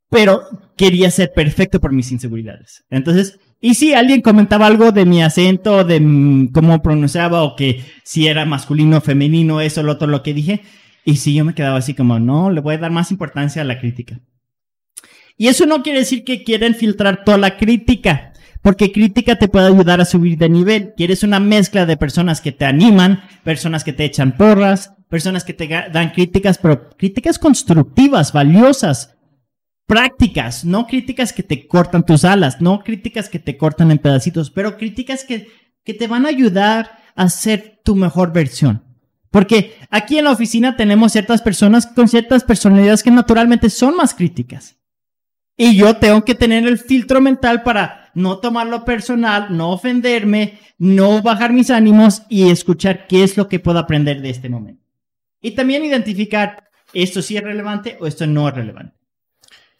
Pero 0.08 0.44
quería 0.76 1.10
ser 1.10 1.32
perfecto 1.34 1.78
por 1.78 1.92
mis 1.92 2.10
inseguridades. 2.10 2.84
Entonces, 2.88 3.38
y 3.60 3.74
si 3.74 3.92
alguien 3.92 4.22
comentaba 4.22 4.66
algo 4.66 4.90
de 4.90 5.04
mi 5.04 5.22
acento, 5.22 5.84
de 5.84 6.48
cómo 6.54 6.82
pronunciaba 6.82 7.42
o 7.42 7.54
que 7.54 7.84
si 8.02 8.26
era 8.28 8.46
masculino 8.46 8.98
o 8.98 9.00
femenino, 9.02 9.60
eso, 9.60 9.82
lo 9.82 9.92
otro, 9.92 10.06
lo 10.06 10.22
que 10.22 10.32
dije. 10.32 10.62
Y 11.04 11.16
si 11.16 11.34
yo 11.34 11.44
me 11.44 11.54
quedaba 11.54 11.76
así 11.76 11.92
como, 11.92 12.18
no, 12.18 12.50
le 12.50 12.62
voy 12.62 12.76
a 12.76 12.78
dar 12.78 12.90
más 12.90 13.10
importancia 13.10 13.60
a 13.60 13.66
la 13.66 13.78
crítica. 13.78 14.20
Y 15.36 15.48
eso 15.48 15.66
no 15.66 15.82
quiere 15.82 16.00
decir 16.00 16.24
que 16.24 16.44
quieren 16.44 16.74
filtrar 16.74 17.24
toda 17.24 17.38
la 17.38 17.56
crítica, 17.56 18.32
porque 18.62 18.92
crítica 18.92 19.36
te 19.36 19.48
puede 19.48 19.66
ayudar 19.66 20.00
a 20.00 20.04
subir 20.04 20.38
de 20.38 20.48
nivel. 20.48 20.94
Quieres 20.96 21.22
una 21.22 21.40
mezcla 21.40 21.86
de 21.86 21.96
personas 21.96 22.40
que 22.40 22.52
te 22.52 22.64
animan, 22.64 23.22
personas 23.42 23.82
que 23.82 23.92
te 23.92 24.04
echan 24.04 24.36
porras, 24.36 24.94
personas 25.08 25.44
que 25.44 25.52
te 25.52 25.68
dan 25.68 26.10
críticas, 26.10 26.58
pero 26.58 26.88
críticas 26.90 27.38
constructivas, 27.38 28.32
valiosas, 28.32 29.16
prácticas, 29.86 30.64
no 30.64 30.86
críticas 30.86 31.32
que 31.32 31.42
te 31.42 31.66
cortan 31.66 32.06
tus 32.06 32.24
alas, 32.24 32.60
no 32.60 32.82
críticas 32.82 33.28
que 33.28 33.38
te 33.38 33.56
cortan 33.56 33.90
en 33.90 33.98
pedacitos, 33.98 34.50
pero 34.50 34.76
críticas 34.76 35.24
que, 35.24 35.48
que 35.84 35.94
te 35.94 36.06
van 36.06 36.26
a 36.26 36.30
ayudar 36.30 36.98
a 37.16 37.28
ser 37.28 37.80
tu 37.84 37.96
mejor 37.96 38.32
versión. 38.32 38.84
Porque 39.30 39.76
aquí 39.90 40.16
en 40.16 40.24
la 40.24 40.30
oficina 40.30 40.76
tenemos 40.76 41.12
ciertas 41.12 41.42
personas 41.42 41.86
con 41.88 42.06
ciertas 42.08 42.44
personalidades 42.44 43.02
que 43.02 43.10
naturalmente 43.10 43.68
son 43.68 43.96
más 43.96 44.14
críticas. 44.14 44.76
Y 45.56 45.76
yo 45.76 45.96
tengo 45.96 46.24
que 46.24 46.34
tener 46.34 46.66
el 46.66 46.78
filtro 46.78 47.20
mental 47.20 47.62
para 47.62 48.10
no 48.14 48.38
tomarlo 48.38 48.84
personal, 48.84 49.56
no 49.56 49.70
ofenderme, 49.72 50.58
no 50.78 51.22
bajar 51.22 51.52
mis 51.52 51.70
ánimos 51.70 52.22
y 52.28 52.50
escuchar 52.50 53.06
qué 53.06 53.22
es 53.22 53.36
lo 53.36 53.48
que 53.48 53.60
puedo 53.60 53.78
aprender 53.78 54.20
de 54.20 54.30
este 54.30 54.48
momento. 54.48 54.82
Y 55.40 55.52
también 55.52 55.84
identificar 55.84 56.64
esto 56.92 57.22
sí 57.22 57.36
es 57.36 57.42
relevante 57.42 57.96
o 58.00 58.06
esto 58.06 58.26
no 58.26 58.48
es 58.48 58.54
relevante. 58.54 58.96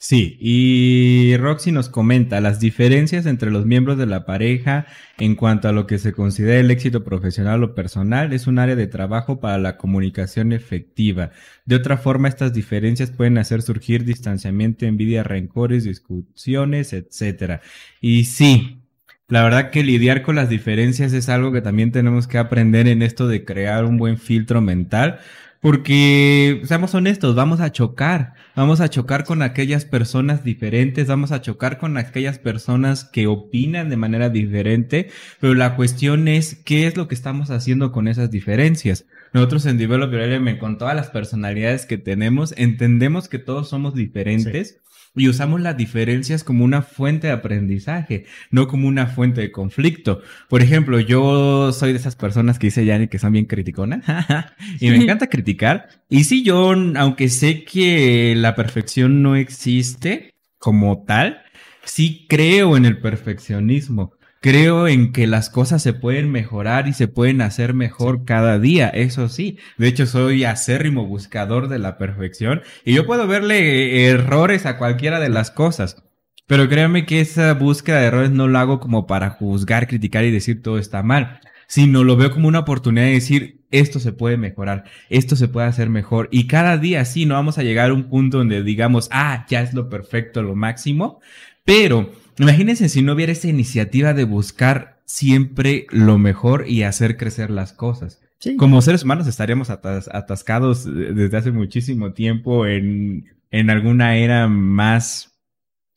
Sí, 0.07 0.37
y 0.39 1.35
Roxy 1.39 1.73
nos 1.73 1.89
comenta 1.89 2.43
las 2.43 2.61
diferencias 2.61 3.25
entre 3.25 3.51
los 3.51 3.65
miembros 3.65 3.97
de 3.97 4.05
la 4.05 4.27
pareja 4.27 4.85
en 5.17 5.35
cuanto 5.35 5.67
a 5.67 5.73
lo 5.73 5.87
que 5.87 5.99
se 5.99 6.13
considera 6.13 6.61
el 6.61 6.71
éxito 6.71 7.05
profesional 7.05 7.65
o 7.65 7.75
personal 7.75 8.35
es 8.35 8.47
un 8.47 8.59
área 8.59 8.77
de 8.77 8.87
trabajo 8.87 9.41
para 9.41 9.57
la 9.57 9.79
comunicación 9.79 10.53
efectiva. 10.53 11.31
De 11.65 11.77
otra 11.77 11.97
forma, 11.97 12.29
estas 12.29 12.53
diferencias 12.53 13.13
pueden 13.13 13.39
hacer 13.39 13.63
surgir 13.63 14.05
distanciamiento, 14.05 14.85
envidia, 14.85 15.23
rencores, 15.23 15.85
discusiones, 15.85 16.93
etcétera. 16.93 17.63
Y 18.03 18.27
sí, 18.27 18.83
la 19.27 19.43
verdad 19.43 19.71
que 19.71 19.83
lidiar 19.83 20.21
con 20.21 20.37
las 20.37 20.51
diferencias 20.51 21.15
es 21.15 21.31
algo 21.31 21.51
que 21.51 21.63
también 21.63 21.93
tenemos 21.93 22.29
que 22.29 22.37
aprender 22.37 22.89
en 22.89 23.01
esto 23.01 23.27
de 23.27 23.47
crear 23.47 23.87
un 23.87 23.97
buen 23.97 24.19
filtro 24.19 24.61
mental, 24.61 25.21
porque, 25.65 26.61
seamos 26.67 26.95
honestos, 26.95 27.35
vamos 27.35 27.61
a 27.61 27.73
chocar, 27.73 28.35
vamos 28.55 28.83
a 28.83 28.91
chocar 28.91 29.25
con 29.25 29.41
aquellas 29.41 29.87
personas 29.87 30.45
diferentes, 30.45 31.07
vamos 31.07 31.33
a 31.33 31.41
chocar 31.41 31.79
con 31.79 31.97
aquellas 31.97 32.39
personas 32.39 33.05
que 33.07 33.27
opinan 33.27 33.89
de 33.89 33.97
manera 33.97 34.29
diferente, 34.29 35.09
pero 35.41 35.55
la 35.55 35.75
cuestión 35.75 36.29
es 36.29 36.55
qué 36.55 36.87
es 36.87 36.99
lo 36.99 37.09
que 37.09 37.15
estamos 37.15 37.51
haciendo 37.51 37.93
con 37.93 38.09
esas 38.09 38.31
diferencias. 38.31 39.07
Nosotros 39.33 39.65
en 39.65 39.79
Developer 39.79 40.21
Element, 40.21 40.59
con 40.59 40.77
todas 40.77 40.95
las 40.95 41.09
personalidades 41.09 41.87
que 41.87 41.97
tenemos, 41.97 42.53
entendemos 42.59 43.31
que 43.31 43.39
todos 43.39 43.71
somos 43.71 43.95
diferentes 43.95 44.83
y 45.17 45.29
usamos 45.29 45.61
las 45.61 45.77
diferencias 45.77 46.43
como 46.43 46.65
una 46.65 46.83
fuente 46.83 47.29
de 47.29 47.33
aprendizaje, 47.33 48.25
no 48.51 48.67
como 48.67 48.89
una 48.89 49.07
fuente 49.07 49.41
de 49.41 49.53
conflicto. 49.53 50.21
Por 50.49 50.63
ejemplo, 50.63 50.99
yo 50.99 51.73
soy 51.73 51.93
de 51.93 51.99
esas 51.99 52.17
personas 52.17 52.59
que 52.59 52.67
dice 52.69 52.85
Yanni 52.85 53.09
que 53.09 53.19
son 53.19 53.33
bien 53.33 53.45
criticonas 53.45 54.05
y 54.81 54.91
me 54.91 54.97
encanta 54.97 55.29
criticar. 55.29 55.89
Y 56.09 56.25
si 56.25 56.43
yo, 56.43 56.73
aunque 56.97 57.29
sé 57.29 57.65
que 57.65 58.35
la 58.37 58.55
perfección 58.55 59.23
no 59.23 59.37
existe 59.37 60.35
como 60.59 61.05
tal, 61.05 61.43
sí 61.85 62.27
creo 62.29 62.77
en 62.77 62.85
el 62.85 62.99
perfeccionismo 62.99 64.15
creo 64.45 64.89
en 64.89 65.13
que 65.13 65.27
las 65.27 65.49
cosas 65.49 65.83
se 65.83 65.95
pueden 65.95 66.31
mejorar 66.31 66.87
y 66.87 66.93
se 66.93 67.09
pueden 67.09 67.41
hacer 67.41 67.73
mejor 67.73 68.27
cada 68.27 68.59
día, 68.59 68.91
eso 68.91 69.31
sí. 69.31 69.57
De 69.79 69.89
hecho, 69.89 70.05
soy 70.05 70.45
acérrimo 70.45 71.07
buscador 71.07 71.69
de 71.69 71.79
la 71.79 71.97
perfección 71.97 72.61
y 72.85 72.93
yo 72.93 73.07
puedo 73.07 73.27
verle 73.27 74.05
errores 74.07 74.67
a 74.67 74.77
cualquiera 74.77 75.19
de 75.19 75.31
las 75.31 75.51
cosas. 75.51 76.05
Pero 76.47 76.69
créanme 76.69 77.07
que 77.07 77.23
esa 77.23 77.55
búsqueda 77.55 78.01
de 78.01 78.07
errores 78.09 78.33
no 78.33 78.47
lo 78.47 78.59
hago 78.59 78.81
como 78.81 79.07
para 79.07 79.31
juzgar, 79.31 79.87
criticar 79.87 80.27
y 80.27 80.31
decir 80.31 80.61
todo 80.61 80.77
está 80.77 81.03
mal, 81.03 81.41
sino 81.67 82.05
lo 82.05 82.19
veo 82.19 82.31
como 82.31 82.47
una 82.47 82.59
oportunidad 82.59 83.07
de 83.07 83.13
decir 83.13 83.65
esto 83.71 83.99
se 83.99 84.13
puede 84.13 84.37
mejorar, 84.37 84.85
esto 85.09 85.37
se 85.37 85.49
puede 85.49 85.69
hacer 85.69 85.89
mejor 85.89 86.29
y 86.31 86.49
cada 86.49 86.77
día 86.77 87.07
sí 87.07 87.25
no 87.25 87.35
vamos 87.35 87.57
a 87.57 87.63
llegar 87.63 87.89
a 87.89 87.95
un 87.95 88.11
punto 88.11 88.37
donde 88.37 88.63
digamos, 88.63 89.09
ah, 89.11 89.47
ya 89.49 89.63
es 89.63 89.73
lo 89.73 89.89
perfecto, 89.89 90.43
lo 90.43 90.55
máximo, 90.55 91.23
pero 91.65 92.13
Imagínense 92.39 92.89
si 92.89 93.03
no 93.03 93.13
hubiera 93.13 93.33
esa 93.33 93.49
iniciativa 93.49 94.15
de 94.15 94.25
buscar 94.25 95.01
siempre 95.05 95.87
lo 95.91 96.19
mejor 96.19 96.69
y 96.69 96.83
hacer 96.83 97.17
crecer 97.17 97.51
las 97.51 97.73
cosas. 97.73 98.21
Como 98.59 98.83
seres 98.83 99.05
humanos 99.05 99.27
estaríamos 99.27 99.71
atascados 99.71 100.85
desde 100.85 101.37
hace 101.37 101.51
muchísimo 101.51 102.13
tiempo 102.13 102.67
en, 102.67 103.33
en 103.51 103.71
alguna 103.71 104.17
era 104.17 104.49
más 104.49 105.41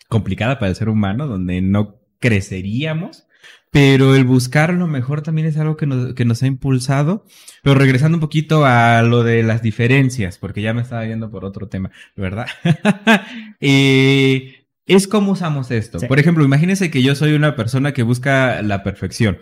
complicada 0.08 0.58
para 0.58 0.70
el 0.70 0.76
ser 0.76 0.88
humano, 0.88 1.28
donde 1.28 1.62
no 1.62 2.00
creceríamos. 2.20 3.26
Pero 3.70 4.16
el 4.16 4.24
buscar 4.24 4.74
lo 4.74 4.88
mejor 4.88 5.22
también 5.22 5.46
es 5.48 5.58
algo 5.58 5.76
que 5.76 5.86
nos, 5.86 6.14
que 6.14 6.24
nos 6.24 6.42
ha 6.42 6.48
impulsado. 6.48 7.26
Pero 7.64 7.76
regresando 7.76 8.16
un 8.16 8.22
poquito 8.22 8.66
a 8.66 9.02
lo 9.02 9.24
de 9.24 9.44
las 9.44 9.62
diferencias, 9.62 10.38
porque 10.38 10.62
ya 10.62 10.74
me 10.74 10.82
estaba 10.82 11.06
yendo 11.06 11.30
por 11.30 11.44
otro 11.44 11.68
tema, 11.68 11.92
¿verdad? 12.16 12.48
eh, 13.60 14.57
es 14.88 15.08
cómo 15.08 15.34
usamos 15.34 15.70
esto. 15.70 16.00
Por 16.08 16.20
ejemplo, 16.20 16.44
imagínense 16.44 16.90
que 16.90 17.04
yo 17.04 17.14
soy 17.14 17.34
una 17.34 17.56
persona 17.56 17.94
que 17.94 18.04
busca 18.04 18.62
la 18.62 18.84
perfección. 18.84 19.40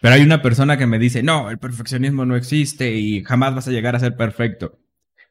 Pero 0.00 0.14
hay 0.14 0.22
una 0.22 0.42
persona 0.42 0.78
que 0.78 0.86
me 0.86 0.98
dice, 0.98 1.22
no, 1.22 1.50
el 1.50 1.58
perfeccionismo 1.58 2.24
no 2.24 2.34
existe 2.34 2.94
y 2.94 3.22
jamás 3.22 3.54
vas 3.54 3.68
a 3.68 3.70
llegar 3.70 3.94
a 3.94 4.00
ser 4.00 4.16
perfecto. 4.16 4.78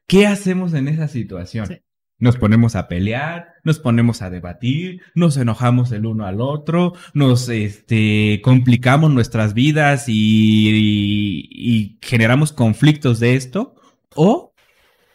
¿Qué 0.06 0.26
hacemos 0.26 0.72
en 0.74 0.88
esa 0.88 1.08
situación? 1.08 1.80
Nos 2.18 2.36
ponemos 2.36 2.76
a 2.76 2.86
pelear, 2.86 3.54
nos 3.64 3.78
ponemos 3.78 4.22
a 4.22 4.30
debatir, 4.30 5.00
nos 5.14 5.36
enojamos 5.36 5.90
el 5.92 6.06
uno 6.06 6.26
al 6.26 6.40
otro, 6.40 6.92
nos 7.14 7.48
este, 7.48 8.40
complicamos 8.42 9.10
nuestras 9.10 9.54
vidas 9.54 10.04
y, 10.08 11.48
y 11.50 11.98
generamos 12.02 12.52
conflictos 12.52 13.20
de 13.20 13.34
esto. 13.34 13.74
O 14.14 14.49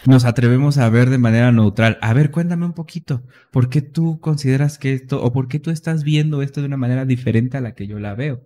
nos 0.08 0.26
atrevemos 0.26 0.78
a 0.78 0.90
ver 0.90 1.10
de 1.10 1.18
manera 1.18 1.52
neutral. 1.52 1.98
A 2.02 2.14
ver, 2.14 2.32
cuéntame 2.32 2.66
un 2.66 2.74
poquito, 2.74 3.24
¿por 3.52 3.70
qué 3.70 3.82
tú 3.82 4.20
consideras 4.20 4.78
que 4.78 4.94
esto, 4.94 5.24
o 5.24 5.32
por 5.34 5.48
qué 5.48 5.60
tú 5.60 5.72
estás 5.72 6.04
viendo 6.04 6.42
esto 6.42 6.62
de 6.62 6.68
una 6.68 6.78
manera 6.78 7.06
diferente 7.06 7.58
a 7.58 7.62
la 7.62 7.74
que 7.74 7.88
yo 7.88 8.00
la 8.00 8.16
veo? 8.16 8.46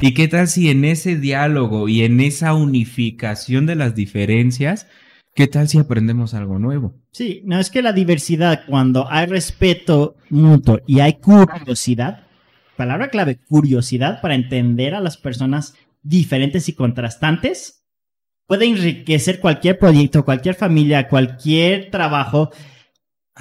¿Y 0.00 0.14
qué 0.14 0.28
tal 0.28 0.48
si 0.48 0.70
en 0.70 0.84
ese 0.84 1.16
diálogo 1.16 1.88
y 1.88 2.02
en 2.02 2.20
esa 2.20 2.54
unificación 2.54 3.66
de 3.66 3.74
las 3.74 3.94
diferencias, 3.94 4.86
qué 5.34 5.46
tal 5.46 5.68
si 5.68 5.78
aprendemos 5.78 6.34
algo 6.34 6.58
nuevo? 6.58 6.94
Sí, 7.12 7.42
no 7.44 7.58
es 7.58 7.70
que 7.70 7.82
la 7.82 7.92
diversidad, 7.92 8.62
cuando 8.66 9.10
hay 9.10 9.26
respeto 9.26 10.16
mutuo 10.30 10.80
y 10.86 11.00
hay 11.00 11.14
curiosidad, 11.14 12.26
palabra 12.76 13.08
clave, 13.08 13.38
curiosidad 13.48 14.20
para 14.22 14.34
entender 14.34 14.94
a 14.94 15.00
las 15.00 15.18
personas 15.18 15.74
diferentes 16.02 16.68
y 16.68 16.74
contrastantes, 16.74 17.81
puede 18.46 18.66
enriquecer 18.66 19.40
cualquier 19.40 19.78
proyecto, 19.78 20.24
cualquier 20.24 20.54
familia, 20.54 21.08
cualquier 21.08 21.90
trabajo, 21.90 22.50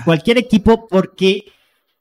cualquier 0.06 0.38
equipo, 0.38 0.88
porque 0.88 1.46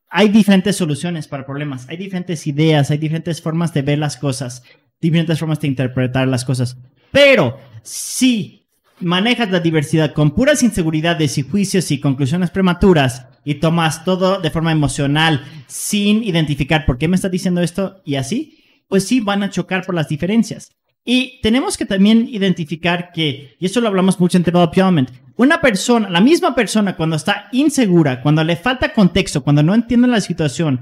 hay 0.09 0.29
diferentes 0.29 0.77
soluciones 0.77 1.29
para 1.29 1.47
problemas, 1.47 1.89
hay 1.89 1.97
diferentes 1.97 2.47
ideas, 2.47 2.91
hay 2.91 2.99
diferentes 2.99 3.41
formas 3.41 3.73
de 3.73 3.83
ver 3.83 3.99
las 3.99 4.17
cosas, 4.17 4.63
diferentes 5.01 5.39
formas 5.39 5.61
de 5.61 5.69
interpretar 5.69 6.29
las 6.29 6.45
cosas. 6.45 6.77
Pero 7.13 7.59
si 7.83 8.67
manejas 9.01 9.51
la 9.51 9.61
diversidad 9.61 10.13
con 10.13 10.33
puras 10.33 10.63
inseguridades 10.63 11.39
y 11.39 11.43
juicios 11.43 11.91
y 11.91 12.01
conclusiones 12.01 12.51
prematuras 12.51 13.27
y 13.45 13.55
tomas 13.55 14.05
todo 14.05 14.41
de 14.41 14.51
forma 14.51 14.73
emocional 14.73 15.45
sin 15.67 16.23
identificar 16.23 16.85
por 16.85 16.99
qué 16.99 17.09
me 17.09 17.17
estás 17.17 17.31
diciendo 17.31 17.63
esto 17.63 18.03
y 18.05 18.17
así, 18.17 18.65
pues 18.89 19.07
sí 19.07 19.21
van 19.21 19.43
a 19.43 19.51
chocar 19.51 19.87
por 19.87 19.95
las 19.95 20.09
diferencias. 20.09 20.71
Y 21.05 21.41
tenemos 21.41 21.77
que 21.77 21.87
también 21.87 22.29
identificar 22.31 23.11
que, 23.13 23.57
y 23.59 23.67
esto 23.67 23.81
lo 23.81 23.89
hablamos 23.89 24.21
mucho 24.21 24.37
en 24.37 24.43
Development, 24.43 25.11
una 25.37 25.61
persona, 25.61 26.11
la 26.11 26.21
misma 26.21 26.55
persona 26.55 26.95
cuando 26.95 27.17
está 27.17 27.49
insegura, 27.53 28.21
cuando 28.21 28.45
le 28.45 28.57
falta 28.57 28.93
contexto, 28.93 29.43
cuando 29.43 29.63
no 29.63 29.75
entiende 29.75 30.07
la 30.07 30.21
situación, 30.21 30.81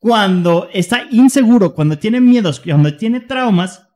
cuando 0.00 0.68
está 0.72 1.06
inseguro, 1.10 1.74
cuando 1.74 1.98
tiene 1.98 2.20
miedos, 2.20 2.58
cuando 2.60 2.96
tiene 2.96 3.20
traumas, 3.20 3.86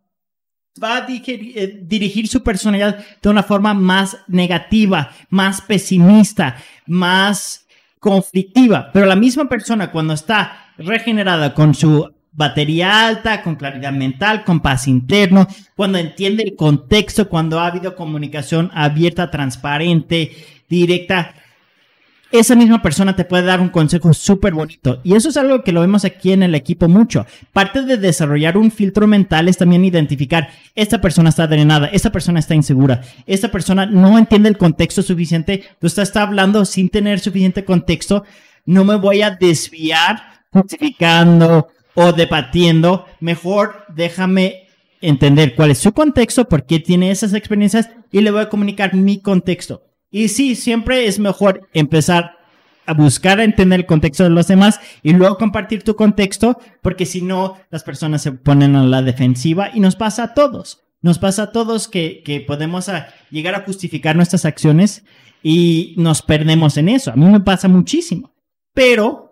va 0.83 0.99
a 0.99 1.07
eh, 1.09 1.81
dirigir 1.83 2.29
su 2.29 2.43
personalidad 2.43 3.05
de 3.21 3.29
una 3.29 3.43
forma 3.43 3.75
más 3.75 4.19
negativa, 4.29 5.11
más 5.31 5.61
pesimista, 5.61 6.57
más 6.87 7.67
conflictiva. 7.99 8.91
Pero 8.93 9.07
la 9.07 9.17
misma 9.17 9.49
persona 9.49 9.91
cuando 9.91 10.15
está 10.15 10.73
regenerada 10.77 11.55
con 11.55 11.75
su 11.75 12.14
batería 12.35 13.07
alta, 13.07 13.43
con 13.43 13.55
claridad 13.55 13.93
mental, 13.93 14.45
con 14.45 14.61
paz 14.61 14.89
interno, 14.89 15.47
cuando 15.77 15.99
entiende 15.99 16.43
el 16.43 16.57
contexto, 16.57 17.29
cuando 17.29 17.61
ha 17.61 17.69
habido 17.69 17.95
comunicación 17.95 18.71
abierta, 18.75 19.31
transparente, 19.31 20.33
directa. 20.69 21.35
Esa 22.33 22.57
misma 22.57 22.83
persona 22.83 23.15
te 23.15 23.25
puede 23.25 23.45
dar 23.45 23.61
un 23.61 23.69
consejo 23.69 24.13
súper 24.13 24.55
bonito. 24.55 25.01
Y 25.05 25.15
eso 25.15 25.29
es 25.29 25.37
algo 25.37 25.63
que 25.63 25.71
lo 25.71 25.83
vemos 25.83 26.05
aquí 26.05 26.33
en 26.33 26.43
el 26.43 26.57
equipo 26.57 26.89
mucho. 26.89 27.25
Parte 27.53 27.83
de 27.83 27.97
desarrollar 27.97 28.59
un 28.59 28.73
filtro 28.73 29.07
mental 29.07 29.47
es 29.47 29.57
también 29.57 29.85
identificar, 29.85 30.49
esta 30.75 31.01
persona 31.01 31.29
está 31.29 31.47
drenada, 31.47 31.87
esta 31.87 32.11
persona 32.11 32.41
está 32.41 32.57
insegura, 32.57 33.03
esta 33.27 33.53
persona 33.53 33.87
no 33.87 34.19
entiende 34.19 34.49
el 34.49 34.59
contexto 34.59 35.03
suficiente, 35.03 35.63
tú 35.79 35.87
estás 35.87 36.17
hablando 36.17 36.65
sin 36.65 36.89
tener 36.89 37.21
suficiente 37.21 37.65
contexto, 37.65 38.25
no 38.67 38.85
me 38.85 38.97
voy 38.97 39.23
a 39.23 39.31
desviar 39.31 40.35
justificando, 40.51 41.69
o 41.95 42.13
debatiendo, 42.13 43.07
mejor 43.21 43.85
déjame 43.89 44.69
entender 45.01 45.55
cuál 45.55 45.71
es 45.71 45.79
su 45.79 45.93
contexto, 45.93 46.49
por 46.49 46.67
qué 46.67 46.81
tiene 46.81 47.11
esas 47.11 47.35
experiencias 47.35 47.91
y 48.11 48.21
le 48.21 48.31
voy 48.31 48.43
a 48.43 48.49
comunicar 48.49 48.95
mi 48.95 49.21
contexto. 49.21 49.83
Y 50.11 50.29
sí, 50.29 50.55
siempre 50.55 51.07
es 51.07 51.19
mejor 51.19 51.69
empezar 51.73 52.39
a 52.87 52.95
buscar 52.95 53.41
a 53.41 53.45
entender 53.45 53.81
el 53.81 53.87
contexto 53.87 54.25
de 54.25 54.31
los 54.31 54.47
demás 54.47 54.81
y 55.03 55.13
luego 55.13 55.39
compartir 55.39 55.83
tu 55.83 55.97
contexto, 55.97 56.59
porque 56.83 57.07
si 57.07 57.23
no, 57.23 57.57
las 57.71 57.83
personas 57.83 58.23
se 58.23 58.33
ponen 58.33 58.77
a 58.77 58.85
la 58.85 59.03
defensiva 59.03 59.71
y 59.73 59.81
nos 59.81 59.97
pasa 59.97 60.23
a 60.25 60.35
todos. 60.35 60.83
Nos 61.01 61.19
pasa 61.19 61.45
a 61.45 61.53
todos 61.53 61.89
que, 61.89 62.23
que 62.25 62.41
podemos 62.41 62.91
llegar 63.31 63.55
a 63.55 63.65
justificar 63.65 64.17
nuestras 64.17 64.45
acciones 64.45 65.05
y 65.43 65.95
nos 65.99 66.23
perdemos 66.23 66.77
en 66.79 66.89
eso. 66.89 67.11
A 67.11 67.17
mí 67.17 67.27
me 67.27 67.41
pasa 67.41 67.69
muchísimo. 67.69 68.33
Pero 68.73 69.24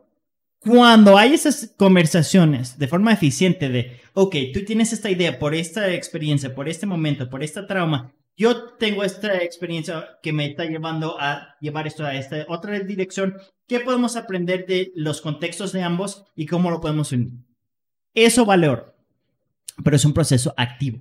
cuando 0.65 1.19
hay 1.19 1.35
esas 1.35 1.75
conversaciones 1.77 2.79
de 2.79 2.89
forma 2.89 3.13
eficiente 3.13 3.69
de, 3.69 4.01
ok, 4.15 4.37
tú 4.55 4.65
tienes 4.65 4.93
esta 4.93 5.11
idea 5.11 5.39
por 5.39 5.55
esta 5.55 5.93
experiencia, 5.93 6.55
por 6.55 6.69
este 6.69 6.87
momento, 6.87 7.29
por 7.29 7.43
esta 7.43 7.67
trauma, 7.67 8.13
yo 8.37 8.71
tengo 8.79 9.05
esta 9.05 9.43
experiencia 9.43 10.19
que 10.23 10.33
me 10.33 10.47
está 10.47 10.65
llevando 10.65 11.21
a 11.21 11.57
llevar 11.61 11.87
esto 11.87 12.05
a 12.05 12.15
esta 12.15 12.47
otra 12.49 12.79
dirección. 12.81 13.37
¿Qué 13.67 13.81
podemos 13.81 14.17
aprender 14.17 14.65
de 14.67 14.93
los 14.95 15.21
contextos 15.21 15.73
de 15.73 15.83
ambos 15.83 16.25
y 16.35 16.47
cómo 16.47 16.71
lo 16.71 16.81
podemos 16.81 17.13
unir? 17.13 17.33
Eso 18.15 18.47
vale 18.47 18.69
oro, 18.69 18.95
pero 19.85 19.97
es 19.97 20.05
un 20.05 20.15
proceso 20.15 20.55
activo. 20.57 21.01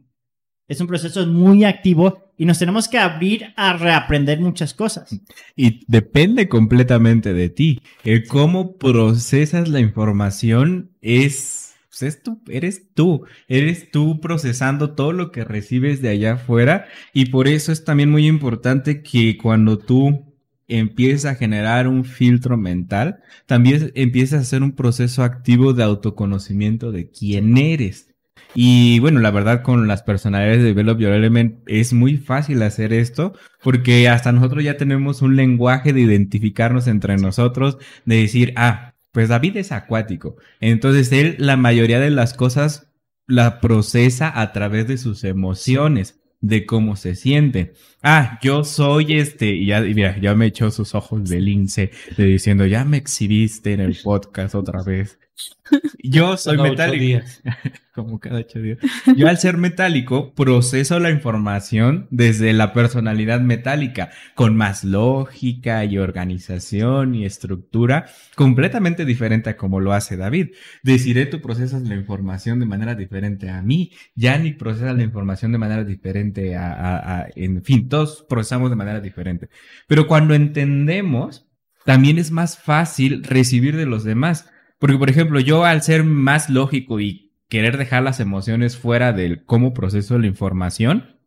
Es 0.68 0.82
un 0.82 0.88
proceso 0.88 1.26
muy 1.28 1.64
activo 1.64 2.31
y 2.42 2.46
nos 2.46 2.58
tenemos 2.58 2.88
que 2.88 2.98
abrir 2.98 3.54
a 3.56 3.74
reaprender 3.74 4.40
muchas 4.40 4.74
cosas. 4.74 5.16
Y 5.56 5.86
depende 5.88 6.50
completamente 6.50 7.36
de 7.36 7.50
ti. 7.50 7.84
El 8.04 8.26
cómo 8.26 8.78
procesas 8.78 9.70
la 9.70 9.80
información 9.80 10.90
es, 11.02 11.76
pues 12.00 12.24
tú, 12.24 12.42
eres 12.48 12.96
tú, 12.96 13.26
eres 13.48 13.92
tú 13.92 14.20
procesando 14.20 14.96
todo 14.96 15.14
lo 15.14 15.32
que 15.32 15.44
recibes 15.44 16.02
de 16.02 16.10
allá 16.10 16.34
afuera 16.34 16.88
y 17.14 17.28
por 17.28 17.48
eso 17.48 17.72
es 17.72 17.86
también 17.86 18.10
muy 18.10 18.26
importante 18.26 19.04
que 19.04 19.38
cuando 19.38 19.78
tú 19.78 20.34
empiezas 20.68 21.34
a 21.34 21.36
generar 21.36 21.88
un 21.88 22.06
filtro 22.06 22.58
mental, 22.58 23.20
también 23.46 23.92
empiezas 23.94 24.40
a 24.40 24.42
hacer 24.42 24.64
un 24.64 24.72
proceso 24.72 25.22
activo 25.22 25.74
de 25.74 25.84
autoconocimiento 25.84 26.92
de 26.92 27.12
quién 27.12 27.56
eres 27.56 28.11
y 28.54 29.00
bueno, 29.00 29.20
la 29.20 29.32
verdad 29.32 29.62
con 29.62 29.88
las 29.88 30.04
personalidades 30.04 30.60
de 30.60 30.66
Develop 30.66 31.00
Your 31.00 31.14
Element 31.14 31.60
es 31.68 31.94
muy 31.94 32.18
fácil 32.18 32.62
hacer 32.64 32.94
esto 32.94 33.34
porque 33.64 34.10
hasta 34.10 34.32
nosotros 34.32 34.64
ya 34.64 34.78
tenemos 34.78 35.22
un 35.22 35.36
lenguaje 35.36 35.94
de 35.94 36.02
identificarnos 36.02 36.88
entre 36.88 37.18
nosotros, 37.18 37.78
de 38.06 38.18
decir, 38.18 38.54
ah, 38.58 38.94
pues 39.12 39.30
David 39.30 39.58
es 39.58 39.72
acuático. 39.72 40.36
Entonces 40.60 41.12
él 41.12 41.36
la 41.40 41.58
mayoría 41.58 42.00
de 42.00 42.12
las 42.12 42.34
cosas 42.34 42.92
la 43.28 43.62
procesa 43.62 44.42
a 44.42 44.52
través 44.52 44.88
de 44.88 44.98
sus 44.98 45.24
emociones 45.24 46.20
de 46.42 46.66
cómo 46.66 46.96
se 46.96 47.16
siente. 47.16 47.74
Ah, 48.02 48.40
yo 48.42 48.64
soy 48.64 49.14
este, 49.14 49.54
y 49.54 49.68
ya, 49.68 49.82
mira, 49.82 50.20
ya 50.20 50.36
me 50.36 50.48
echó 50.48 50.72
sus 50.72 50.96
ojos 50.96 51.30
de 51.30 51.40
lince, 51.40 51.92
de 52.18 52.26
diciendo, 52.26 52.66
ya 52.66 52.84
me 52.84 52.98
exhibiste 52.98 53.74
en 53.74 53.80
el 53.80 53.96
podcast 54.04 54.56
otra 54.56 54.84
vez. 54.84 55.20
Yo 56.04 56.38
soy 56.38 56.58
metálico. 56.58 57.26
Como 57.94 58.20
cada 58.20 58.40
ocho 58.40 58.62
días. 58.62 58.80
Yo 59.18 59.28
al 59.28 59.38
ser 59.38 59.58
metálico 59.58 60.34
proceso 60.34 61.00
la 61.00 61.12
información 61.12 62.08
desde 62.10 62.54
la 62.54 62.72
personalidad 62.74 63.42
metálica, 63.42 64.12
con 64.34 64.56
más 64.56 64.84
lógica 64.84 65.84
y 65.84 65.98
organización 65.98 67.16
y 67.16 67.26
estructura, 67.26 68.06
completamente 68.36 69.04
diferente 69.04 69.50
a 69.50 69.58
como 69.58 69.82
lo 69.82 69.92
hace 69.92 70.16
David. 70.16 70.52
Deciré 70.84 71.26
tú 71.26 71.42
procesas 71.42 71.82
la 71.82 71.96
información 71.96 72.60
de 72.60 72.66
manera 72.66 72.96
diferente 72.96 73.50
a 73.50 73.62
mí. 73.62 73.92
Yannick 74.16 74.58
procesa 74.58 74.94
la 74.94 75.04
información 75.04 75.52
de 75.52 75.58
manera 75.58 75.84
diferente 75.84 76.56
a, 76.56 76.72
a 77.22 77.28
en 77.36 77.62
fin, 77.64 77.90
todos 77.90 78.26
procesamos 78.28 78.70
de 78.70 78.78
manera 78.78 79.02
diferente. 79.02 79.50
Pero 79.88 80.08
cuando 80.08 80.34
entendemos, 80.34 81.48
también 81.86 82.20
es 82.20 82.32
más 82.32 82.58
fácil 82.58 83.24
recibir 83.24 83.76
de 83.76 83.86
los 83.86 84.04
demás 84.04 84.48
porque, 84.82 84.98
por 84.98 85.12
ejemplo, 85.12 85.40
yo 85.40 85.64
al 85.64 85.84
ser 85.84 86.04
más 86.04 86.50
lógico 86.50 87.00
y 87.00 87.34
querer 87.50 87.78
dejar 87.78 88.02
las 88.02 88.20
emociones 88.20 88.78
fuera 88.78 89.14
del 89.14 89.46
cómo 89.46 89.76
proceso 89.76 90.18
la 90.18 90.26
información, 90.26 91.18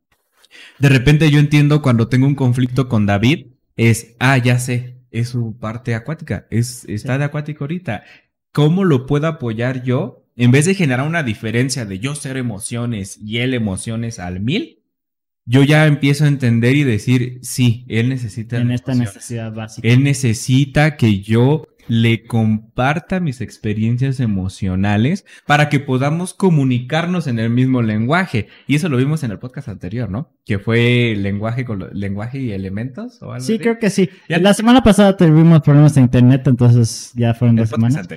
de 0.81 0.89
repente 0.89 1.31
yo 1.31 1.39
entiendo 1.39 1.81
cuando 1.81 2.09
tengo 2.09 2.27
un 2.27 2.35
conflicto 2.35 2.89
con 2.89 3.07
David, 3.07 3.47
es, 3.77 4.17
ah, 4.19 4.37
ya 4.39 4.59
sé, 4.59 4.97
es 5.13 5.29
su 5.29 5.57
parte 5.57 5.95
acuática, 5.95 6.49
es, 6.51 6.85
está 6.89 7.17
de 7.17 7.27
acuático 7.27 7.63
ahorita. 7.63 8.03
¿Cómo 8.51 8.83
lo 8.83 9.07
puedo 9.07 9.29
apoyar 9.29 9.85
yo? 9.85 10.27
En 10.35 10.51
vez 10.51 10.65
de 10.65 10.75
generar 10.75 11.07
una 11.07 11.23
diferencia 11.23 11.85
de 11.85 12.01
yo 12.01 12.17
ser 12.17 12.37
emociones 12.37 13.21
y 13.23 13.39
él 13.39 13.55
emociones 13.55 14.19
al 14.19 14.41
mil, 14.41 14.81
yo 15.47 15.63
ya 15.63 15.87
empiezo 15.87 16.25
a 16.25 16.29
entender 16.29 16.75
y 16.75 16.83
decir, 16.83 17.39
sí, 17.43 17.85
él 17.87 18.09
necesita. 18.09 18.57
En 18.57 18.73
esta 18.73 18.97
necesidad 18.97 19.53
básica. 19.53 19.87
Él 19.87 20.03
necesita 20.03 20.97
que 20.97 21.21
yo 21.21 21.69
le 21.89 22.25
comparta 22.25 23.21
mis 23.21 23.41
experiencias 23.41 24.21
emocionales 24.21 25.25
para 25.47 25.69
que 25.69 25.81
podamos 25.81 26.35
comunicarnos 26.35 27.27
en 27.27 27.39
el 27.39 27.51
mismo 27.51 27.83
lenguaje. 27.83 28.49
Y 28.67 28.77
eso 28.77 28.89
lo 28.89 28.97
vimos 28.97 29.23
en 29.23 29.31
el 29.31 29.39
podcast 29.39 29.69
anterior, 29.69 30.11
¿no? 30.11 30.31
Que 30.45 30.59
fue 30.59 31.15
lenguaje 31.17 31.65
con 31.65 31.89
lenguaje 31.93 32.39
y 32.39 32.53
elementos 32.53 33.21
o 33.23 33.33
algo 33.33 33.45
Sí, 33.45 33.59
creo 33.59 33.79
que 33.79 33.91
sí. 33.91 34.11
La 34.29 34.55
semana 34.55 34.83
pasada 34.83 35.17
tuvimos 35.17 35.63
problemas 35.63 35.95
de 35.95 36.03
internet, 36.03 36.47
entonces 36.47 37.13
ya 37.15 37.35
fueron 37.35 37.57
dos 37.57 37.69
semanas. 37.71 38.09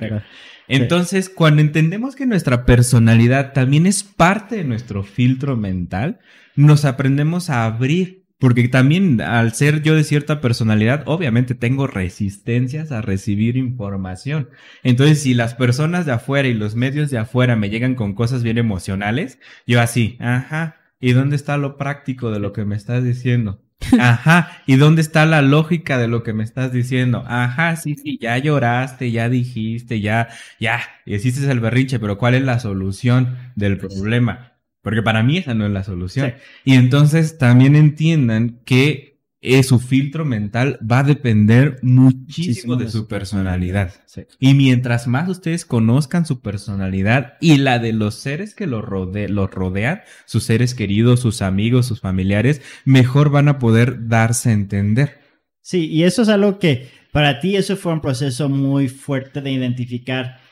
entonces, 0.68 1.28
cuando 1.28 1.62
entendemos 1.62 2.16
que 2.16 2.26
nuestra 2.26 2.64
personalidad 2.64 3.52
también 3.52 3.86
es 3.86 4.02
parte 4.02 4.56
de 4.56 4.64
nuestro 4.64 5.02
filtro 5.02 5.56
mental, 5.56 6.18
nos 6.56 6.84
aprendemos 6.84 7.50
a 7.50 7.64
abrir 7.64 8.24
porque 8.38 8.68
también 8.68 9.20
al 9.20 9.52
ser 9.52 9.82
yo 9.82 9.94
de 9.94 10.04
cierta 10.04 10.40
personalidad, 10.40 11.02
obviamente 11.06 11.54
tengo 11.54 11.86
resistencias 11.86 12.92
a 12.92 13.02
recibir 13.02 13.56
información. 13.56 14.48
Entonces, 14.84 15.22
si 15.22 15.34
las 15.34 15.54
personas 15.54 16.06
de 16.06 16.12
afuera 16.12 16.48
y 16.48 16.54
los 16.54 16.76
medios 16.76 17.10
de 17.10 17.18
afuera 17.18 17.56
me 17.56 17.70
llegan 17.70 17.94
con 17.96 18.14
cosas 18.14 18.42
bien 18.42 18.58
emocionales, 18.58 19.38
yo 19.66 19.80
así, 19.80 20.16
ajá, 20.20 20.76
¿y 21.00 21.12
dónde 21.12 21.36
está 21.36 21.56
lo 21.56 21.76
práctico 21.76 22.30
de 22.30 22.38
lo 22.38 22.52
que 22.52 22.64
me 22.64 22.76
estás 22.76 23.02
diciendo? 23.02 23.60
Ajá, 24.00 24.62
¿y 24.66 24.74
dónde 24.74 25.00
está 25.02 25.24
la 25.24 25.40
lógica 25.40 25.98
de 25.98 26.08
lo 26.08 26.24
que 26.24 26.32
me 26.32 26.42
estás 26.42 26.72
diciendo? 26.72 27.24
Ajá, 27.28 27.76
sí, 27.76 27.94
sí, 27.94 28.18
ya 28.20 28.36
lloraste, 28.36 29.12
ya 29.12 29.28
dijiste, 29.28 30.00
ya, 30.00 30.28
ya, 30.58 30.80
hiciste 31.06 31.48
el 31.50 31.60
berrinche, 31.60 32.00
pero 32.00 32.18
¿cuál 32.18 32.34
es 32.34 32.42
la 32.42 32.58
solución 32.58 33.36
del 33.54 33.78
problema? 33.78 34.57
Porque 34.88 35.02
para 35.02 35.22
mí 35.22 35.36
esa 35.36 35.52
no 35.52 35.66
es 35.66 35.70
la 35.70 35.84
solución. 35.84 36.32
Y 36.64 36.72
entonces 36.72 37.36
también 37.36 37.76
entiendan 37.76 38.62
que 38.64 39.20
eh, 39.42 39.62
su 39.62 39.80
filtro 39.80 40.24
mental 40.24 40.78
va 40.80 41.00
a 41.00 41.02
depender 41.02 41.78
muchísimo, 41.82 42.74
de, 42.74 42.88
su 42.88 43.06
personalidad. 43.06 43.92
Y 44.38 44.54
mientras 44.54 45.06
más 45.06 45.28
ustedes 45.28 45.66
conozcan 45.66 46.24
su 46.24 46.40
personalidad 46.40 47.34
y 47.38 47.58
la 47.58 47.78
de 47.78 47.92
los 47.92 48.14
seres 48.14 48.54
que 48.54 48.66
los, 48.66 48.82
los 48.88 49.50
rodean, 49.50 50.00
sus 50.24 50.44
seres 50.44 50.74
queridos, 50.74 51.20
sus 51.20 51.42
amigos, 51.42 51.84
sus 51.84 52.00
familiares, 52.00 52.62
mejor 52.86 53.28
van 53.28 53.48
a 53.48 53.58
poder 53.58 54.08
darse 54.08 54.48
a 54.48 54.54
entender. 54.54 55.18
Sí, 55.60 55.86
y 55.90 56.04
eso 56.04 56.22
es 56.22 56.30
algo 56.30 56.58
que 56.58 56.88
para 57.12 57.40
ti 57.40 57.56
eso 57.56 57.76
fue 57.76 57.92
un 57.92 58.00
proceso 58.00 58.48
muy 58.48 58.88
fuerte 58.88 59.42
de 59.42 59.52
identificar 59.52 60.47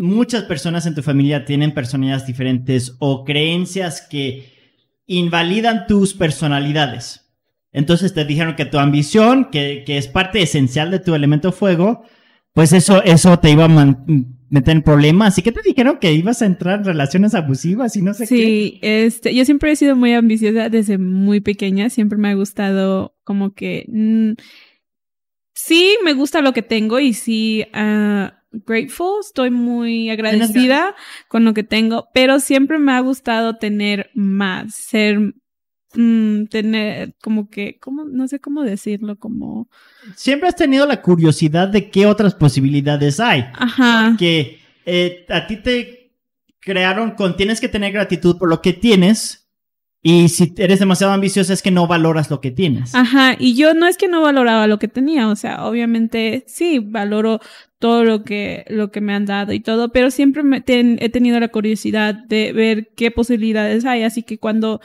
muchas 0.00 0.44
personas 0.44 0.86
en 0.86 0.94
tu 0.94 1.02
familia 1.02 1.44
tienen 1.44 1.72
personalidades 1.72 2.26
diferentes 2.26 2.96
o 2.98 3.24
creencias 3.24 4.00
que 4.00 4.52
invalidan 5.06 5.86
tus 5.86 6.14
personalidades. 6.14 7.26
Entonces 7.72 8.14
te 8.14 8.24
dijeron 8.24 8.56
que 8.56 8.64
tu 8.64 8.78
ambición, 8.78 9.48
que, 9.50 9.84
es 9.86 10.08
parte 10.08 10.42
esencial 10.42 10.90
de 10.90 10.98
tu 10.98 11.14
elemento 11.14 11.52
fuego, 11.52 12.02
pues 12.52 12.72
eso, 12.72 13.02
eso 13.04 13.38
te 13.38 13.50
iba 13.50 13.64
a 13.64 13.68
meter 13.68 14.76
en 14.76 14.82
problemas. 14.82 15.38
¿Y 15.38 15.42
que 15.42 15.52
te 15.52 15.62
dijeron 15.62 15.98
que 16.00 16.12
ibas 16.12 16.42
a 16.42 16.46
entrar 16.46 16.80
en 16.80 16.84
relaciones 16.84 17.34
abusivas 17.34 17.96
y 17.96 18.02
no 18.02 18.12
sé 18.14 18.24
qué? 18.24 18.34
Sí, 18.34 18.78
este, 18.82 19.34
yo 19.34 19.44
siempre 19.44 19.70
he 19.70 19.76
sido 19.76 19.94
muy 19.94 20.12
ambiciosa 20.14 20.68
desde 20.68 20.98
muy 20.98 21.40
pequeña. 21.40 21.90
Siempre 21.90 22.18
me 22.18 22.30
ha 22.30 22.34
gustado 22.34 23.16
como 23.24 23.54
que... 23.54 23.86
Mm, 23.88 24.32
sí, 25.54 25.96
me 26.04 26.12
gusta 26.12 26.40
lo 26.40 26.52
que 26.52 26.62
tengo 26.62 26.98
y 26.98 27.14
sí... 27.14 27.64
Uh, 27.72 28.39
grateful, 28.52 29.20
estoy 29.20 29.50
muy 29.50 30.10
agradecida 30.10 30.94
con 31.28 31.44
lo 31.44 31.54
que 31.54 31.64
tengo, 31.64 32.08
pero 32.12 32.40
siempre 32.40 32.78
me 32.78 32.92
ha 32.92 33.00
gustado 33.00 33.56
tener 33.56 34.10
más, 34.14 34.74
ser, 34.74 35.34
mm, 35.94 36.46
tener 36.46 37.14
como 37.22 37.48
que, 37.48 37.78
como, 37.78 38.04
no 38.04 38.28
sé 38.28 38.40
cómo 38.40 38.62
decirlo, 38.62 39.16
como... 39.18 39.68
Siempre 40.16 40.48
has 40.48 40.56
tenido 40.56 40.86
la 40.86 41.02
curiosidad 41.02 41.68
de 41.68 41.90
qué 41.90 42.06
otras 42.06 42.34
posibilidades 42.34 43.20
hay. 43.20 43.44
Ajá. 43.54 44.16
Que 44.18 44.58
eh, 44.84 45.26
a 45.28 45.46
ti 45.46 45.56
te 45.56 46.00
crearon 46.60 47.12
con, 47.12 47.36
tienes 47.36 47.60
que 47.60 47.68
tener 47.68 47.92
gratitud 47.92 48.36
por 48.38 48.48
lo 48.48 48.60
que 48.60 48.72
tienes, 48.72 49.39
y 50.02 50.28
si 50.28 50.54
eres 50.56 50.78
demasiado 50.78 51.12
ambiciosa 51.12 51.52
es 51.52 51.60
que 51.60 51.70
no 51.70 51.86
valoras 51.86 52.30
lo 52.30 52.40
que 52.40 52.50
tienes. 52.50 52.94
Ajá, 52.94 53.36
y 53.38 53.54
yo 53.54 53.74
no 53.74 53.86
es 53.86 53.98
que 53.98 54.08
no 54.08 54.22
valoraba 54.22 54.66
lo 54.66 54.78
que 54.78 54.88
tenía, 54.88 55.28
o 55.28 55.36
sea, 55.36 55.66
obviamente 55.66 56.44
sí, 56.46 56.78
valoro 56.78 57.40
todo 57.78 58.04
lo 58.04 58.24
que, 58.24 58.64
lo 58.68 58.90
que 58.90 59.02
me 59.02 59.12
han 59.12 59.26
dado 59.26 59.52
y 59.52 59.60
todo, 59.60 59.92
pero 59.92 60.10
siempre 60.10 60.42
me 60.42 60.62
he 60.66 61.08
tenido 61.10 61.38
la 61.38 61.48
curiosidad 61.48 62.14
de 62.14 62.52
ver 62.52 62.92
qué 62.96 63.10
posibilidades 63.10 63.84
hay, 63.84 64.02
así 64.02 64.22
que 64.22 64.38
cuando, 64.38 64.80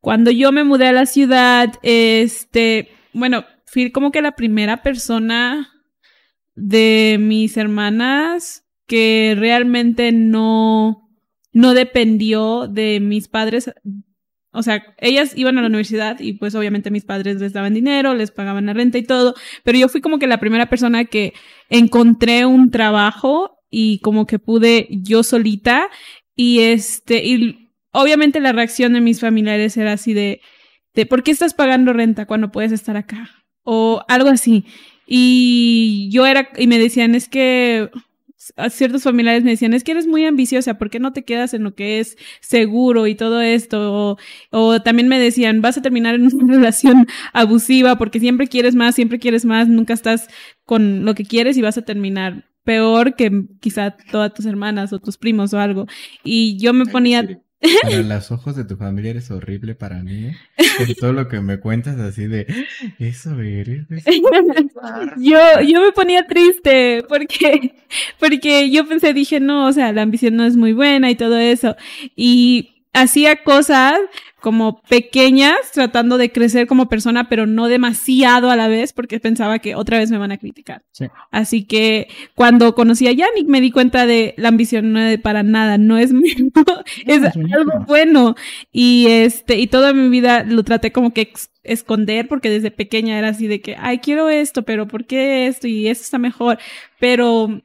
cuando 0.00 0.30
yo 0.30 0.52
me 0.52 0.64
mudé 0.64 0.88
a 0.88 0.92
la 0.92 1.06
ciudad, 1.06 1.72
este, 1.82 2.90
bueno, 3.14 3.44
fui 3.64 3.90
como 3.90 4.10
que 4.10 4.20
la 4.20 4.32
primera 4.32 4.82
persona 4.82 5.70
de 6.54 7.16
mis 7.18 7.56
hermanas 7.56 8.66
que 8.86 9.34
realmente 9.38 10.12
no, 10.12 11.08
no 11.52 11.72
dependió 11.72 12.66
de 12.66 13.00
mis 13.00 13.28
padres 13.28 13.72
o 14.52 14.62
sea, 14.62 14.82
ellas 14.98 15.32
iban 15.36 15.58
a 15.58 15.60
la 15.60 15.68
universidad 15.68 16.18
y 16.18 16.32
pues 16.32 16.54
obviamente 16.54 16.90
mis 16.90 17.04
padres 17.04 17.40
les 17.40 17.52
daban 17.52 17.74
dinero, 17.74 18.14
les 18.14 18.32
pagaban 18.32 18.66
la 18.66 18.72
renta 18.72 18.98
y 18.98 19.04
todo, 19.04 19.34
pero 19.62 19.78
yo 19.78 19.88
fui 19.88 20.00
como 20.00 20.18
que 20.18 20.26
la 20.26 20.40
primera 20.40 20.68
persona 20.68 21.04
que 21.04 21.34
encontré 21.68 22.46
un 22.46 22.70
trabajo 22.70 23.58
y 23.70 24.00
como 24.00 24.26
que 24.26 24.40
pude 24.40 24.88
yo 24.90 25.22
solita 25.22 25.88
y 26.34 26.60
este, 26.60 27.24
y 27.24 27.70
obviamente 27.92 28.40
la 28.40 28.52
reacción 28.52 28.92
de 28.92 29.00
mis 29.00 29.20
familiares 29.20 29.76
era 29.76 29.92
así 29.92 30.14
de, 30.14 30.40
de 30.94 31.06
¿por 31.06 31.22
qué 31.22 31.30
estás 31.30 31.54
pagando 31.54 31.92
renta 31.92 32.26
cuando 32.26 32.50
puedes 32.50 32.72
estar 32.72 32.96
acá? 32.96 33.30
O 33.62 34.02
algo 34.08 34.30
así. 34.30 34.64
Y 35.06 36.08
yo 36.12 36.26
era, 36.26 36.50
y 36.56 36.66
me 36.66 36.78
decían, 36.78 37.14
es 37.14 37.28
que 37.28 37.90
a 38.56 38.70
ciertos 38.70 39.02
familiares 39.02 39.44
me 39.44 39.50
decían, 39.50 39.74
es 39.74 39.84
que 39.84 39.92
eres 39.92 40.06
muy 40.06 40.24
ambiciosa, 40.24 40.78
¿por 40.78 40.90
qué 40.90 41.00
no 41.00 41.12
te 41.12 41.24
quedas 41.24 41.54
en 41.54 41.62
lo 41.62 41.74
que 41.74 42.00
es 42.00 42.16
seguro 42.40 43.06
y 43.06 43.14
todo 43.14 43.40
esto? 43.40 44.16
O, 44.50 44.80
también 44.82 45.08
me 45.08 45.18
decían, 45.18 45.62
vas 45.62 45.78
a 45.78 45.82
terminar 45.82 46.14
en 46.14 46.26
una 46.26 46.54
relación 46.54 47.06
abusiva 47.32 47.96
porque 47.96 48.20
siempre 48.20 48.48
quieres 48.48 48.74
más, 48.74 48.94
siempre 48.94 49.18
quieres 49.18 49.44
más, 49.44 49.68
nunca 49.68 49.94
estás 49.94 50.28
con 50.64 51.04
lo 51.04 51.14
que 51.14 51.24
quieres 51.24 51.56
y 51.56 51.62
vas 51.62 51.78
a 51.78 51.82
terminar 51.82 52.44
peor 52.64 53.14
que 53.16 53.46
quizá 53.60 53.96
todas 54.10 54.34
tus 54.34 54.46
hermanas 54.46 54.92
o 54.92 54.98
tus 54.98 55.16
primos 55.16 55.52
o 55.54 55.58
algo. 55.58 55.86
Y 56.24 56.58
yo 56.58 56.72
me 56.72 56.86
ponía... 56.86 57.40
Para 57.82 58.02
los 58.02 58.30
ojos 58.30 58.56
de 58.56 58.64
tu 58.64 58.76
familia 58.76 59.10
eres 59.10 59.30
horrible 59.30 59.74
para 59.74 60.02
mí. 60.02 60.26
¿eh? 60.26 60.36
Por 60.78 60.94
todo 60.94 61.12
lo 61.12 61.28
que 61.28 61.40
me 61.40 61.60
cuentas 61.60 61.98
así 61.98 62.26
de 62.26 62.46
eso 62.98 63.38
eres. 63.40 63.86
yo, 65.18 65.38
yo 65.66 65.80
me 65.82 65.92
ponía 65.92 66.26
triste 66.26 67.04
porque, 67.08 67.74
porque 68.18 68.70
yo 68.70 68.86
pensé, 68.86 69.12
dije, 69.12 69.40
no, 69.40 69.66
o 69.66 69.72
sea, 69.72 69.92
la 69.92 70.02
ambición 70.02 70.36
no 70.36 70.44
es 70.44 70.56
muy 70.56 70.72
buena 70.72 71.10
y 71.10 71.16
todo 71.16 71.38
eso. 71.38 71.76
Y 72.16 72.86
hacía 72.92 73.42
cosas 73.42 73.98
como 74.40 74.82
pequeñas, 74.82 75.70
tratando 75.72 76.18
de 76.18 76.32
crecer 76.32 76.66
como 76.66 76.88
persona, 76.88 77.28
pero 77.28 77.46
no 77.46 77.68
demasiado 77.68 78.50
a 78.50 78.56
la 78.56 78.68
vez, 78.68 78.92
porque 78.92 79.20
pensaba 79.20 79.58
que 79.58 79.74
otra 79.74 79.98
vez 79.98 80.10
me 80.10 80.18
van 80.18 80.32
a 80.32 80.38
criticar. 80.38 80.82
Así 81.30 81.64
que 81.64 82.08
cuando 82.34 82.74
conocí 82.74 83.06
a 83.06 83.12
Yannick 83.12 83.46
me 83.46 83.60
di 83.60 83.70
cuenta 83.70 84.06
de 84.06 84.34
la 84.36 84.48
ambición 84.48 84.92
no 84.92 85.00
es 85.00 85.18
para 85.20 85.42
nada, 85.42 85.78
no 85.78 85.98
es, 85.98 86.10
es 87.06 87.22
algo 87.22 87.84
bueno. 87.86 88.34
Y 88.72 89.06
este, 89.08 89.58
y 89.58 89.66
toda 89.66 89.92
mi 89.92 90.08
vida 90.08 90.44
lo 90.44 90.64
traté 90.64 90.92
como 90.92 91.12
que 91.12 91.32
esconder, 91.62 92.28
porque 92.28 92.50
desde 92.50 92.70
pequeña 92.70 93.18
era 93.18 93.28
así 93.28 93.46
de 93.46 93.60
que, 93.60 93.76
ay, 93.78 93.98
quiero 93.98 94.28
esto, 94.28 94.62
pero 94.62 94.88
¿por 94.88 95.06
qué 95.06 95.46
esto? 95.46 95.66
Y 95.68 95.88
esto 95.88 96.04
está 96.04 96.18
mejor. 96.18 96.58
Pero, 96.98 97.62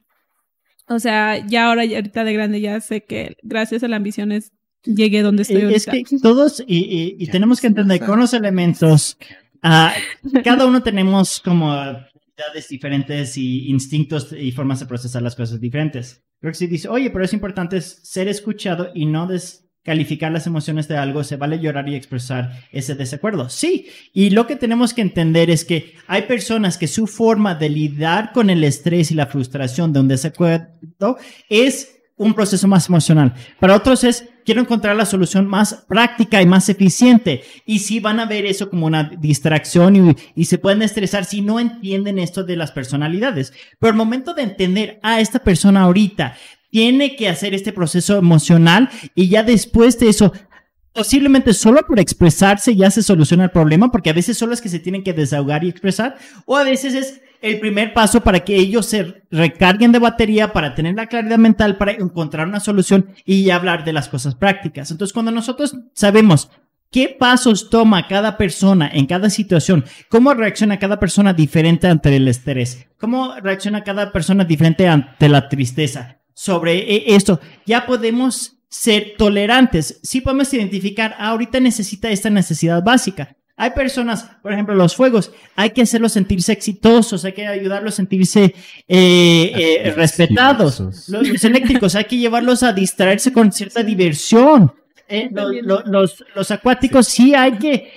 o 0.88 1.00
sea, 1.00 1.46
ya 1.46 1.68
ahora, 1.68 1.84
ahorita 1.84 2.24
de 2.24 2.34
grande, 2.34 2.62
ya 2.62 2.80
sé 2.82 3.04
que 3.04 3.38
gracias 3.44 3.84
a 3.84 3.88
la 3.88 3.96
ambición 3.96 4.32
es 4.32 4.52
llegué 4.86 5.22
donde 5.22 5.44
estoy 5.44 5.64
ahorita. 5.64 5.76
Es 5.76 6.08
que 6.10 6.18
todos, 6.22 6.64
y, 6.66 7.16
y, 7.18 7.28
tenemos 7.28 7.62
que 7.62 7.68
entender 7.68 8.00
con 8.06 8.20
los 8.20 8.34
elementos, 8.34 9.18
uh, 9.64 10.42
cada 10.44 10.66
uno 10.66 10.82
tenemos 10.84 11.40
como 11.40 11.72
habilidades 11.72 12.68
diferentes 12.70 13.38
y 13.38 13.70
instintos 13.70 14.32
y 14.32 14.52
formas 14.52 14.80
de 14.80 14.86
procesar 14.86 15.22
las 15.22 15.36
cosas 15.36 15.60
diferentes. 15.60 16.24
Creo 16.40 16.52
que 16.52 16.58
si 16.58 16.68
dice, 16.68 16.90
oye, 16.90 17.10
pero 17.10 17.26
es 17.26 17.34
importante 17.34 17.82
ser 17.82 18.28
escuchado 18.28 18.92
y 18.94 19.06
no 19.06 19.26
descalificar 19.26 20.32
las 20.32 20.48
emociones 20.48 20.88
de 20.88 20.98
algo, 20.98 21.24
se 21.24 21.38
vale 21.38 21.60
llorar 21.60 21.88
y 21.88 21.96
expresar 21.96 22.52
ese 22.72 22.96
desacuerdo. 22.96 23.50
Sí, 23.50 23.88
y 24.14 24.30
lo 24.32 24.46
que 24.46 24.56
tenemos 24.56 24.94
que 24.94 25.02
entender 25.02 25.50
es 25.50 25.66
que 25.66 25.96
hay 26.08 26.24
personas 26.24 26.78
que 26.78 26.88
su 26.88 27.08
forma 27.08 27.56
de 27.56 27.70
lidiar 27.70 28.32
con 28.34 28.50
el 28.50 28.64
estrés 28.64 29.12
y 29.12 29.16
la 29.16 29.28
frustración 29.28 29.94
de 29.94 30.02
un 30.02 30.08
desacuerdo 30.08 31.18
es 31.50 31.95
un 32.18 32.34
proceso 32.34 32.68
más 32.68 32.88
emocional. 32.88 33.34
Para 33.60 33.76
otros 33.76 34.04
es, 34.04 34.30
quiero 34.46 34.62
encontrar 34.62 34.96
la 34.96 35.06
solución 35.06 35.48
más 35.48 35.86
práctica 35.88 36.42
y 36.42 36.46
más 36.46 36.70
eficiente. 36.70 37.44
Y 37.66 37.80
si 37.80 38.00
van 38.00 38.20
a 38.20 38.26
ver 38.26 38.46
eso 38.46 38.70
como 38.70 38.86
una 38.86 39.04
distracción 39.04 39.96
y, 39.96 40.16
y, 40.36 40.46
se 40.46 40.58
pueden 40.58 40.82
estresar 40.82 41.26
si 41.26 41.42
no 41.42 41.60
entienden 41.60 42.20
esto 42.20 42.44
de 42.44 42.56
las 42.56 42.72
personalidades. 42.72 43.54
Pero 43.80 43.92
el 43.92 43.98
momento 43.98 44.34
de 44.34 44.44
entender, 44.44 45.00
a 45.04 45.20
esta 45.20 45.40
persona 45.40 45.82
ahorita 45.82 46.36
tiene 46.70 47.16
que 47.16 47.30
hacer 47.30 47.54
este 47.54 47.74
proceso 47.74 48.18
emocional 48.18 48.90
y 49.14 49.30
ya 49.30 49.44
después 49.44 50.00
de 50.00 50.10
eso, 50.10 50.34
posiblemente 50.96 51.54
solo 51.54 51.86
por 51.86 52.00
expresarse 52.00 52.74
ya 52.74 52.90
se 52.90 53.04
soluciona 53.04 53.44
el 53.44 53.52
problema, 53.52 53.92
porque 53.92 54.10
a 54.10 54.14
veces 54.14 54.38
solo 54.38 54.54
es 54.54 54.62
que 54.62 54.70
se 54.70 54.80
tienen 54.80 55.04
que 55.04 55.12
desahogar 55.12 55.64
y 55.64 55.70
expresar, 55.70 56.16
o 56.46 56.56
a 56.56 56.64
veces 56.64 56.94
es 56.94 57.22
el 57.42 57.60
primer 57.60 57.94
paso 57.94 58.22
para 58.22 58.40
que 58.40 58.56
ellos 58.56 58.86
se 58.86 59.22
recarguen 59.30 59.92
de 59.92 60.00
batería, 60.00 60.54
para 60.54 60.74
tener 60.74 60.96
la 60.96 61.08
claridad 61.08 61.38
mental, 61.38 61.78
para 61.78 61.92
encontrar 61.92 62.48
una 62.48 62.62
solución 62.62 63.10
y 63.26 63.50
hablar 63.50 63.84
de 63.84 63.92
las 63.92 64.08
cosas 64.08 64.36
prácticas. 64.36 64.90
Entonces, 64.90 65.14
cuando 65.14 65.32
nosotros 65.32 65.76
sabemos 65.94 66.50
qué 66.92 67.10
pasos 67.10 67.70
toma 67.70 68.08
cada 68.08 68.38
persona 68.38 68.90
en 68.92 69.06
cada 69.06 69.30
situación, 69.30 69.84
cómo 70.08 70.34
reacciona 70.34 70.80
cada 70.80 70.98
persona 70.98 71.34
diferente 71.34 71.88
ante 71.88 72.16
el 72.16 72.28
estrés, 72.30 72.88
cómo 72.98 73.36
reacciona 73.42 73.84
cada 73.84 74.14
persona 74.14 74.46
diferente 74.46 74.88
ante 74.88 75.28
la 75.28 75.50
tristeza, 75.50 76.20
sobre 76.34 76.78
e-, 76.80 77.16
esto, 77.16 77.40
ya 77.66 77.86
podemos 77.86 78.55
ser 78.70 79.14
tolerantes. 79.18 80.00
Sí 80.04 80.22
podemos 80.22 80.54
identificar, 80.54 81.16
ah, 81.18 81.30
ahorita 81.30 81.60
necesita 81.60 82.10
esta 82.10 82.30
necesidad 82.30 82.84
básica. 82.84 83.36
Hay 83.58 83.70
personas, 83.70 84.30
por 84.42 84.52
ejemplo, 84.52 84.76
los 84.76 84.96
fuegos, 84.96 85.32
hay 85.56 85.70
que 85.70 85.84
hacerlos 85.84 86.12
sentirse 86.12 86.52
exitosos, 86.52 87.24
hay 87.24 87.32
que 87.32 87.48
ayudarlos 87.48 87.94
a 87.94 87.98
sentirse 87.98 88.54
eh, 88.86 89.84
eh, 89.86 89.94
respetados. 89.96 90.82
Los, 91.08 91.44
eléctricos, 91.44 91.96
hay 91.96 92.04
que 92.04 92.18
llevarlos 92.18 92.64
a 92.64 92.74
distraerse 92.74 93.32
con 93.32 93.54
cierta 93.54 93.82
diversión. 93.82 94.74
Eh, 95.08 95.30
los, 95.32 96.26
los, 96.36 96.52
acuáticos 96.52 97.08
sí 97.08 97.34
hay 97.34 97.54
que 97.54 97.92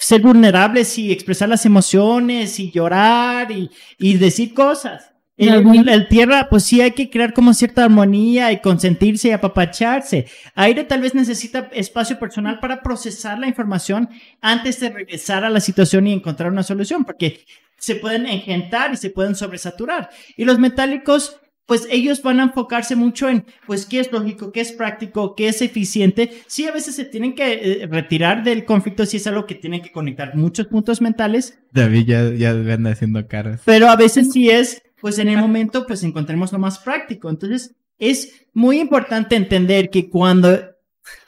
ser 0.00 0.22
vulnerables 0.22 0.98
y 0.98 1.12
expresar 1.12 1.50
las 1.50 1.64
emociones 1.66 2.58
y 2.58 2.72
llorar 2.72 3.52
y, 3.52 3.70
y 3.98 4.14
decir 4.14 4.54
cosas. 4.54 5.12
El, 5.36 5.88
el, 5.88 6.08
tierra, 6.08 6.48
pues 6.48 6.62
sí 6.62 6.80
hay 6.80 6.92
que 6.92 7.10
crear 7.10 7.34
como 7.34 7.52
cierta 7.52 7.84
armonía 7.84 8.52
y 8.52 8.60
consentirse 8.60 9.28
y 9.28 9.32
apapacharse. 9.32 10.26
Aire 10.54 10.84
tal 10.84 11.02
vez 11.02 11.14
necesita 11.14 11.68
espacio 11.72 12.18
personal 12.18 12.58
para 12.58 12.82
procesar 12.82 13.38
la 13.38 13.46
información 13.46 14.08
antes 14.40 14.80
de 14.80 14.88
regresar 14.88 15.44
a 15.44 15.50
la 15.50 15.60
situación 15.60 16.06
y 16.06 16.14
encontrar 16.14 16.50
una 16.50 16.62
solución, 16.62 17.04
porque 17.04 17.44
se 17.78 17.96
pueden 17.96 18.26
engentar 18.26 18.94
y 18.94 18.96
se 18.96 19.10
pueden 19.10 19.34
sobresaturar. 19.34 20.08
Y 20.38 20.46
los 20.46 20.58
metálicos, 20.58 21.38
pues 21.66 21.86
ellos 21.90 22.22
van 22.22 22.40
a 22.40 22.44
enfocarse 22.44 22.96
mucho 22.96 23.28
en, 23.28 23.44
pues, 23.66 23.84
qué 23.84 24.00
es 24.00 24.10
lógico, 24.10 24.52
qué 24.52 24.62
es 24.62 24.72
práctico, 24.72 25.34
qué 25.34 25.48
es 25.48 25.60
eficiente. 25.60 26.30
Sí, 26.46 26.66
a 26.66 26.72
veces 26.72 26.96
se 26.96 27.04
tienen 27.04 27.34
que 27.34 27.82
eh, 27.82 27.86
retirar 27.86 28.42
del 28.42 28.64
conflicto 28.64 29.04
si 29.04 29.18
es 29.18 29.26
algo 29.26 29.44
que 29.44 29.54
tienen 29.54 29.82
que 29.82 29.92
conectar 29.92 30.34
muchos 30.34 30.68
puntos 30.68 31.02
mentales. 31.02 31.58
David 31.72 32.06
ya, 32.06 32.32
ya 32.32 32.50
anda 32.52 32.92
haciendo 32.92 33.26
caras. 33.28 33.60
Pero 33.66 33.90
a 33.90 33.96
veces 33.96 34.32
sí 34.32 34.48
es 34.48 34.82
pues 35.06 35.20
en 35.20 35.28
el 35.28 35.38
momento 35.38 35.86
pues 35.86 36.02
encontremos 36.02 36.50
lo 36.50 36.58
más 36.58 36.80
práctico. 36.80 37.30
Entonces 37.30 37.76
es 37.96 38.48
muy 38.52 38.80
importante 38.80 39.36
entender 39.36 39.88
que 39.88 40.10
cuando 40.10 40.58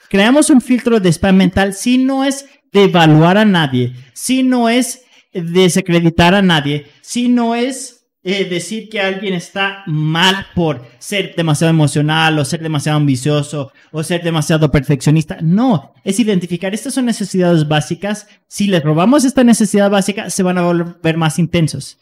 creamos 0.09 0.49
un 0.49 0.59
filtro 0.59 0.99
de 0.99 1.07
spam 1.07 1.37
mental, 1.37 1.73
si 1.73 1.97
no 1.97 2.25
es 2.25 2.45
de 2.73 2.83
evaluar 2.83 3.37
a 3.37 3.45
nadie, 3.45 3.93
si 4.11 4.43
no 4.43 4.67
es 4.67 5.05
desacreditar 5.31 6.35
a 6.35 6.41
nadie, 6.41 6.87
si 6.99 7.29
no 7.29 7.55
es 7.55 8.05
eh, 8.21 8.49
decir 8.49 8.89
que 8.89 8.99
alguien 8.99 9.33
está 9.33 9.83
mal 9.87 10.47
por 10.53 10.85
ser 10.99 11.33
demasiado 11.37 11.71
emocional 11.71 12.37
o 12.37 12.43
ser 12.43 12.59
demasiado 12.59 12.97
ambicioso 12.97 13.71
o 13.93 14.03
ser 14.03 14.21
demasiado 14.23 14.69
perfeccionista. 14.69 15.37
No, 15.41 15.93
es 16.03 16.19
identificar 16.19 16.73
estas 16.73 16.95
son 16.95 17.05
necesidades 17.05 17.65
básicas. 17.65 18.27
Si 18.45 18.67
les 18.67 18.83
robamos 18.83 19.23
esta 19.23 19.45
necesidad 19.45 19.89
básica, 19.89 20.29
se 20.29 20.43
van 20.43 20.57
a 20.57 20.63
volver 20.63 21.15
más 21.15 21.39
intensos. 21.39 21.97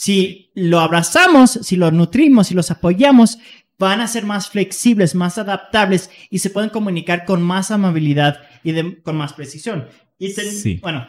Si 0.00 0.52
lo 0.54 0.78
abrazamos, 0.78 1.50
si 1.50 1.74
lo 1.74 1.90
nutrimos, 1.90 2.46
si 2.46 2.54
los 2.54 2.70
apoyamos, 2.70 3.40
van 3.80 4.00
a 4.00 4.06
ser 4.06 4.24
más 4.24 4.48
flexibles, 4.48 5.16
más 5.16 5.38
adaptables 5.38 6.08
y 6.30 6.38
se 6.38 6.50
pueden 6.50 6.70
comunicar 6.70 7.24
con 7.24 7.42
más 7.42 7.72
amabilidad 7.72 8.44
y 8.62 8.80
con 9.02 9.16
más 9.16 9.32
precisión. 9.32 9.88
Y 10.16 10.28
sí. 10.30 10.78
bueno. 10.80 11.04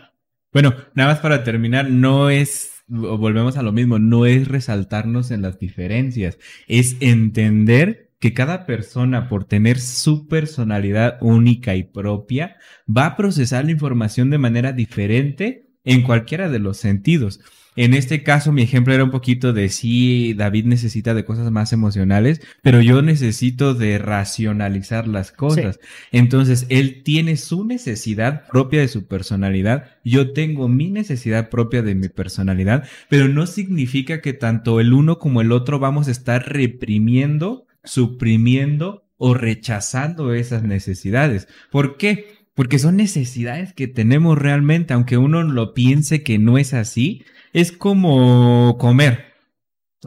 Bueno, 0.52 0.74
nada 0.96 1.12
más 1.12 1.20
para 1.20 1.44
terminar, 1.44 1.88
no 1.88 2.32
es, 2.32 2.82
volvemos 2.88 3.58
a 3.58 3.62
lo 3.62 3.72
mismo, 3.72 4.00
no 4.00 4.26
es 4.26 4.48
resaltarnos 4.48 5.30
en 5.30 5.44
las 5.44 5.60
diferencias, 5.60 6.40
es 6.68 6.98
entender 7.00 8.16
que 8.20 8.34
cada 8.34 8.66
persona, 8.66 9.30
por 9.30 9.44
tener 9.44 9.80
su 9.80 10.28
personalidad 10.28 11.20
única 11.22 11.76
y 11.76 11.84
propia, 11.84 12.58
va 12.90 13.06
a 13.06 13.16
procesar 13.16 13.66
la 13.66 13.72
información 13.72 14.32
de 14.32 14.40
manera 14.40 14.74
diferente 14.74 15.70
en 15.84 16.02
cualquiera 16.02 16.50
de 16.50 16.58
los 16.58 16.78
sentidos. 16.78 17.40
En 17.80 17.94
este 17.94 18.24
caso, 18.24 18.52
mi 18.52 18.62
ejemplo 18.62 18.94
era 18.94 19.06
un 19.06 19.10
poquito 19.10 19.54
de 19.54 19.70
sí, 19.70 20.34
David 20.34 20.66
necesita 20.66 21.14
de 21.14 21.24
cosas 21.24 21.50
más 21.50 21.72
emocionales, 21.72 22.42
pero 22.62 22.82
yo 22.82 23.02
necesito 23.02 23.74
de 23.74 23.98
racionalizar 23.98 25.08
las 25.08 25.32
cosas. 25.32 25.80
Entonces, 26.12 26.66
él 26.68 27.04
tiene 27.04 27.38
su 27.38 27.64
necesidad 27.64 28.46
propia 28.50 28.82
de 28.82 28.90
su 28.90 29.08
personalidad, 29.08 29.92
yo 30.04 30.34
tengo 30.34 30.68
mi 30.68 30.90
necesidad 30.90 31.48
propia 31.48 31.82
de 31.82 31.96
mi 31.96 32.10
personalidad, 32.10 32.84
pero 33.08 33.30
no 33.30 33.48
significa 33.48 34.20
que 34.20 34.34
tanto 34.34 34.82
el 34.82 34.92
uno 34.92 35.18
como 35.18 35.40
el 35.40 35.54
otro 35.54 35.80
vamos 35.80 36.10
a 36.10 36.12
estar 36.12 36.52
reprimiendo, 36.52 37.66
suprimiendo 37.86 39.06
o 39.16 39.34
rechazando 39.34 40.34
esas 40.34 40.64
necesidades. 40.64 41.48
¿Por 41.72 41.96
qué? 41.96 42.28
Porque 42.56 42.78
son 42.78 42.98
necesidades 42.98 43.72
que 43.72 43.88
tenemos 43.88 44.38
realmente, 44.38 44.94
aunque 44.94 45.18
uno 45.18 45.44
lo 45.44 45.74
piense 45.74 46.24
que 46.24 46.40
no 46.40 46.58
es 46.58 46.74
así, 46.74 47.24
es 47.54 47.72
como 47.72 48.78
comer. 48.80 49.30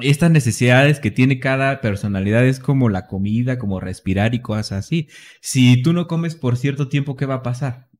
Estas 0.01 0.30
necesidades 0.30 1.01
que 1.01 1.11
tiene 1.11 1.38
cada 1.38 1.80
personalidad 1.82 2.47
es 2.47 2.59
como 2.59 2.88
la 2.88 3.07
comida, 3.07 3.59
como 3.59 3.78
respirar 3.78 4.34
y 4.34 4.40
cosas 4.40 4.72
así. 4.72 5.09
Si 5.40 5.82
tú 5.82 5.93
no 5.93 6.07
comes 6.07 6.34
por 6.34 6.57
cierto 6.57 6.88
tiempo, 6.88 7.14
¿qué 7.14 7.26
va 7.26 7.36
a 7.36 7.43
pasar? 7.43 7.93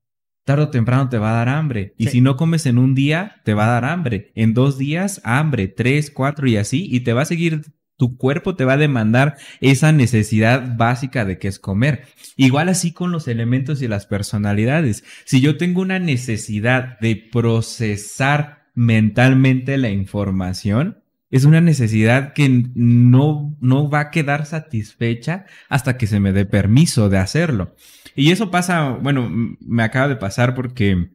tarde 0.45 0.64
o 0.64 0.70
temprano 0.70 1.09
te 1.09 1.18
va 1.18 1.30
a 1.30 1.45
dar 1.45 1.49
hambre. 1.49 1.95
Y 1.97 2.09
si 2.09 2.20
no 2.20 2.36
comes 2.36 2.66
en 2.66 2.78
un 2.78 2.95
día, 2.95 3.40
te 3.45 3.55
va 3.55 3.64
a 3.66 3.80
dar 3.80 3.84
hambre. 3.84 4.32
En 4.34 4.55
dos 4.55 4.78
días, 4.78 5.20
hambre. 5.24 5.68
Tres, 5.68 6.11
cuatro 6.11 6.49
y 6.49 6.57
así. 6.57 6.88
Y 6.90 7.01
te 7.01 7.12
va 7.12 7.22
a 7.22 7.26
seguir, 7.26 7.62
tu 7.97 8.16
cuerpo 8.16 8.57
te 8.57 8.64
va 8.64 8.74
a 8.74 8.78
demandar 8.78 9.36
esa 9.61 9.93
necesidad 9.93 10.76
básica 10.76 11.24
de 11.24 11.38
que 11.38 11.49
es 11.49 11.59
comer. 11.59 12.07
Igual 12.36 12.68
así 12.68 12.93
con 12.93 13.12
los 13.12 13.28
elementos 13.28 13.82
y 13.82 13.88
las 13.88 14.07
personalidades. 14.07 15.05
Si 15.24 15.40
yo 15.40 15.57
tengo 15.57 15.80
una 15.80 15.99
necesidad 15.99 16.99
de 17.01 17.16
procesar 17.16 18.61
mentalmente 18.75 19.77
la 19.79 19.91
información, 19.91 21.03
es 21.31 21.45
una 21.45 21.62
necesidad 21.62 22.35
que 22.35 22.66
no, 22.75 23.57
no 23.61 23.89
va 23.89 24.01
a 24.01 24.11
quedar 24.11 24.45
satisfecha 24.45 25.47
hasta 25.70 25.97
que 25.97 26.07
se 26.07 26.20
me 26.20 26.33
dé 26.33 26.45
permiso 26.45 27.09
de 27.09 27.18
hacerlo. 27.18 27.75
Y 28.14 28.33
eso 28.33 28.51
pasa, 28.51 28.91
bueno, 28.91 29.31
me 29.31 29.83
acaba 29.83 30.09
de 30.09 30.16
pasar 30.16 30.55
porque, 30.55 31.11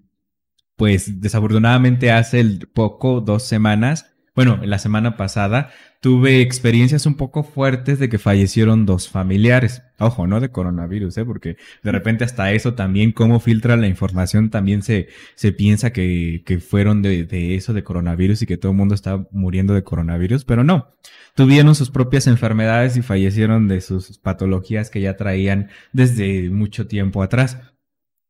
pues, 0.76 1.22
desafortunadamente 1.22 2.12
hace 2.12 2.39
el 2.39 2.68
poco, 2.74 3.22
dos 3.22 3.43
semanas, 3.43 4.12
bueno, 4.36 4.60
la 4.64 4.80
semana 4.80 5.18
pasada, 5.18 5.70
tuve 6.01 6.41
experiencias 6.41 7.05
un 7.05 7.15
poco 7.15 7.43
fuertes 7.43 7.99
de 7.99 8.09
que 8.09 8.17
fallecieron 8.17 8.85
dos 8.85 9.09
familiares. 9.09 9.81
Ojo, 9.99 10.27
no 10.27 10.39
de 10.39 10.49
coronavirus, 10.49 11.17
¿eh? 11.17 11.25
Porque 11.25 11.57
de 11.83 11.91
repente 11.91 12.23
hasta 12.23 12.51
eso 12.51 12.75
también, 12.75 13.11
cómo 13.11 13.39
filtra 13.39 13.77
la 13.77 13.87
información, 13.87 14.49
también 14.49 14.83
se, 14.83 15.07
se 15.35 15.51
piensa 15.51 15.91
que, 15.91 16.43
que 16.45 16.59
fueron 16.59 17.01
de, 17.01 17.23
de 17.23 17.55
eso, 17.55 17.73
de 17.73 17.83
coronavirus 17.83 18.41
y 18.41 18.45
que 18.45 18.57
todo 18.57 18.71
el 18.71 18.77
mundo 18.77 18.95
está 18.95 19.27
muriendo 19.31 19.73
de 19.73 19.83
coronavirus, 19.83 20.45
pero 20.45 20.63
no. 20.63 20.93
Tuvieron 21.35 21.75
sus 21.75 21.89
propias 21.89 22.27
enfermedades 22.27 22.97
y 22.97 23.01
fallecieron 23.01 23.67
de 23.67 23.81
sus 23.81 24.17
patologías 24.17 24.89
que 24.89 25.01
ya 25.01 25.17
traían 25.17 25.69
desde 25.93 26.49
mucho 26.49 26.87
tiempo 26.87 27.21
atrás. 27.21 27.59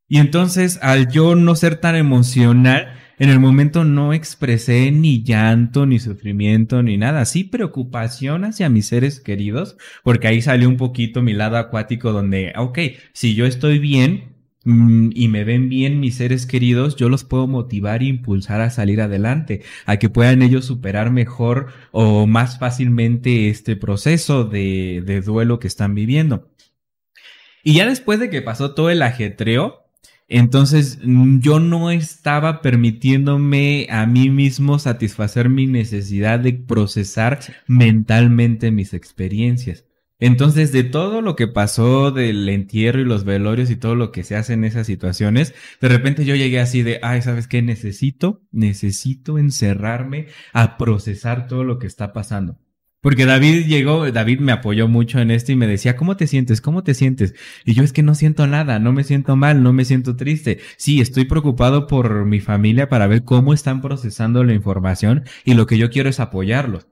Y 0.10 0.20
entonces, 0.20 0.80
al 0.82 1.10
yo 1.10 1.36
no 1.36 1.56
ser 1.56 1.78
tan 1.78 1.96
emocional, 1.96 2.94
en 3.20 3.30
el 3.30 3.40
momento 3.40 3.84
no 3.84 4.14
expresé 4.14 4.92
ni 4.92 5.24
llanto, 5.24 5.86
ni 5.88 6.00
sufrimiento, 6.00 6.84
ni 6.84 6.98
nada. 6.98 7.26
Sí 7.26 7.44
preocupación 7.44 8.46
hacia 8.46 8.70
mis 8.70 8.88
seres 8.88 9.20
queridos, 9.20 9.78
porque 10.04 10.28
ahí 10.28 10.42
salió 10.42 10.70
un 10.70 10.78
poquito 10.78 11.24
mi 11.24 11.34
lado 11.34 11.58
acuático 11.58 12.12
donde, 12.12 12.54
ok, 12.56 12.80
si 13.14 13.34
yo 13.34 13.48
estoy 13.48 13.80
bien, 13.80 14.36
mm, 14.66 15.10
y 15.16 15.28
me 15.30 15.44
ven 15.44 15.68
bien 15.68 16.00
mis 16.00 16.16
seres 16.16 16.46
queridos, 16.46 16.96
yo 16.96 17.10
los 17.10 17.24
puedo 17.24 17.48
motivar 17.48 18.04
e 18.04 18.06
impulsar 18.06 18.62
a 18.62 18.70
salir 18.70 19.02
adelante, 19.02 19.64
a 19.88 19.98
que 19.98 20.10
puedan 20.10 20.44
ellos 20.44 20.66
superar 20.66 21.10
mejor 21.12 21.68
o 21.92 22.28
más 22.28 22.60
fácilmente 22.60 23.50
este 23.50 23.76
proceso 23.76 24.44
de, 24.46 25.02
de 25.06 25.22
duelo 25.22 25.60
que 25.60 25.68
están 25.68 25.96
viviendo. 25.96 26.52
Y 27.64 27.74
ya 27.74 27.88
después 27.88 28.20
de 28.20 28.30
que 28.30 28.42
pasó 28.44 28.76
todo 28.76 28.92
el 28.92 29.02
ajetreo, 29.02 29.87
entonces 30.28 31.00
yo 31.40 31.60
no 31.60 31.90
estaba 31.90 32.62
permitiéndome 32.62 33.88
a 33.90 34.06
mí 34.06 34.30
mismo 34.30 34.78
satisfacer 34.80 35.50
mi 35.50 35.68
necesidad 35.68 36.40
de 36.40 36.54
procesar 36.54 37.40
mentalmente 37.68 38.72
mis 38.72 38.94
experiencias. 38.94 39.86
Entonces, 40.20 40.72
de 40.72 40.84
todo 40.84 41.22
lo 41.22 41.36
que 41.36 41.48
pasó 41.48 42.10
del 42.10 42.50
entierro 42.50 43.00
y 43.02 43.06
los 43.06 43.24
velorios 43.24 43.70
y 43.70 43.76
todo 43.76 43.94
lo 43.94 44.12
que 44.12 44.24
se 44.24 44.36
hace 44.36 44.54
en 44.54 44.64
esas 44.64 44.88
situaciones, 44.88 45.54
de 45.80 45.90
repente 45.90 46.26
yo 46.26 46.36
llegué 46.36 46.60
así 46.60 46.82
de, 46.82 47.00
ay, 47.04 47.22
¿sabes 47.22 47.48
qué? 47.48 47.62
Necesito, 47.62 48.42
necesito 48.52 49.38
encerrarme 49.38 50.28
a 50.54 50.78
procesar 50.78 51.48
todo 51.48 51.64
lo 51.64 51.78
que 51.78 51.86
está 51.86 52.14
pasando. 52.14 52.58
Porque 53.08 53.26
David 53.26 53.68
llegó, 53.68 54.12
David 54.12 54.42
me 54.42 54.52
apoyó 54.52 54.90
mucho 54.90 55.20
en 55.20 55.32
esto 55.32 55.54
y 55.54 55.56
me 55.56 55.66
decía, 55.66 55.96
¿cómo 55.96 56.18
te 56.18 56.28
sientes? 56.28 56.60
¿Cómo 56.60 56.84
te 56.84 56.94
sientes? 56.94 57.36
Y 57.64 57.74
yo 57.74 57.84
es 57.84 57.94
que 57.94 58.04
no 58.04 58.16
siento 58.16 58.48
nada, 58.48 58.80
no 58.80 58.92
me 58.92 59.06
siento 59.06 59.38
mal, 59.38 59.64
no 59.64 59.72
me 59.72 59.86
siento 59.86 60.18
triste. 60.18 60.60
Sí, 60.76 61.00
estoy 61.00 61.24
preocupado 61.24 61.88
por 61.88 62.26
mi 62.26 62.42
familia 62.42 62.90
para 62.90 63.08
ver 63.08 63.24
cómo 63.24 63.54
están 63.54 63.80
procesando 63.80 64.44
la 64.44 64.52
información 64.52 65.24
y 65.46 65.54
lo 65.54 65.68
que 65.68 65.78
yo 65.78 65.90
quiero 65.90 66.10
es 66.10 66.20
apoyarlos. 66.20 66.88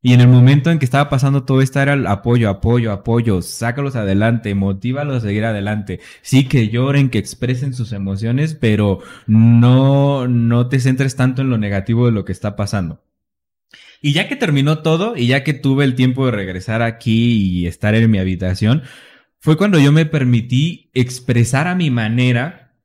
Y 0.00 0.14
en 0.14 0.22
el 0.22 0.28
momento 0.28 0.70
en 0.70 0.78
que 0.78 0.86
estaba 0.86 1.10
pasando 1.10 1.44
todo 1.44 1.60
esto 1.60 1.82
era 1.82 1.92
el 1.92 2.06
apoyo, 2.06 2.48
apoyo, 2.48 2.90
apoyo, 2.90 3.42
sácalos 3.42 3.94
adelante, 3.94 4.54
motívalos 4.54 5.18
a 5.18 5.20
seguir 5.20 5.44
adelante. 5.44 6.00
Sí 6.22 6.48
que 6.48 6.70
lloren, 6.70 7.10
que 7.10 7.18
expresen 7.18 7.74
sus 7.74 7.92
emociones, 7.92 8.54
pero 8.54 9.00
no, 9.26 10.28
no 10.28 10.70
te 10.70 10.80
centres 10.80 11.14
tanto 11.14 11.42
en 11.42 11.50
lo 11.50 11.58
negativo 11.58 12.06
de 12.06 12.12
lo 12.12 12.24
que 12.24 12.32
está 12.32 12.56
pasando. 12.56 13.02
Y 14.00 14.12
ya 14.12 14.28
que 14.28 14.36
terminó 14.36 14.82
todo 14.82 15.16
y 15.16 15.26
ya 15.26 15.44
que 15.44 15.54
tuve 15.54 15.84
el 15.84 15.94
tiempo 15.94 16.26
de 16.26 16.32
regresar 16.32 16.82
aquí 16.82 17.36
y 17.36 17.66
estar 17.66 17.94
en 17.94 18.10
mi 18.10 18.18
habitación, 18.18 18.82
fue 19.40 19.56
cuando 19.56 19.78
yo 19.78 19.92
me 19.92 20.06
permití 20.06 20.90
expresar 20.94 21.66
a 21.66 21.74
mi 21.74 21.90
manera 21.90 22.76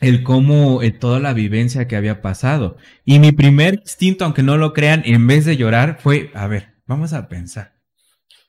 el 0.00 0.22
cómo 0.22 0.82
eh, 0.82 0.90
toda 0.90 1.20
la 1.20 1.32
vivencia 1.32 1.86
que 1.86 1.96
había 1.96 2.22
pasado. 2.22 2.76
Y 3.04 3.18
mi 3.18 3.32
primer 3.32 3.74
instinto, 3.74 4.24
aunque 4.24 4.42
no 4.42 4.56
lo 4.56 4.72
crean, 4.72 5.02
en 5.04 5.26
vez 5.26 5.44
de 5.44 5.56
llorar, 5.56 5.98
fue, 6.00 6.30
a 6.34 6.46
ver, 6.46 6.74
vamos 6.86 7.12
a 7.12 7.28
pensar. 7.28 7.79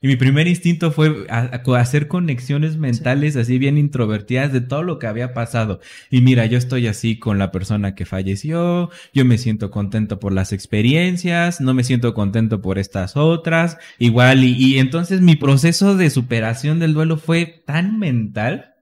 Y 0.02 0.08
mi 0.08 0.16
primer 0.16 0.48
instinto 0.48 0.90
fue 0.90 1.26
hacer 1.28 2.08
conexiones 2.08 2.76
mentales 2.76 3.36
así 3.36 3.56
bien 3.58 3.78
introvertidas 3.78 4.52
de 4.52 4.60
todo 4.60 4.82
lo 4.82 4.98
que 4.98 5.06
había 5.06 5.32
pasado. 5.32 5.78
Y 6.10 6.22
mira, 6.22 6.44
yo 6.46 6.58
estoy 6.58 6.88
así 6.88 7.20
con 7.20 7.38
la 7.38 7.52
persona 7.52 7.94
que 7.94 8.04
falleció, 8.04 8.90
yo 9.14 9.24
me 9.24 9.38
siento 9.38 9.70
contento 9.70 10.18
por 10.18 10.32
las 10.32 10.52
experiencias, 10.52 11.60
no 11.60 11.72
me 11.72 11.84
siento 11.84 12.14
contento 12.14 12.60
por 12.60 12.80
estas 12.80 13.16
otras, 13.16 13.78
igual, 13.98 14.42
y, 14.42 14.54
y 14.54 14.78
entonces 14.80 15.20
mi 15.20 15.36
proceso 15.36 15.96
de 15.96 16.10
superación 16.10 16.80
del 16.80 16.94
duelo 16.94 17.16
fue 17.16 17.62
tan 17.64 18.00
mental 18.00 18.74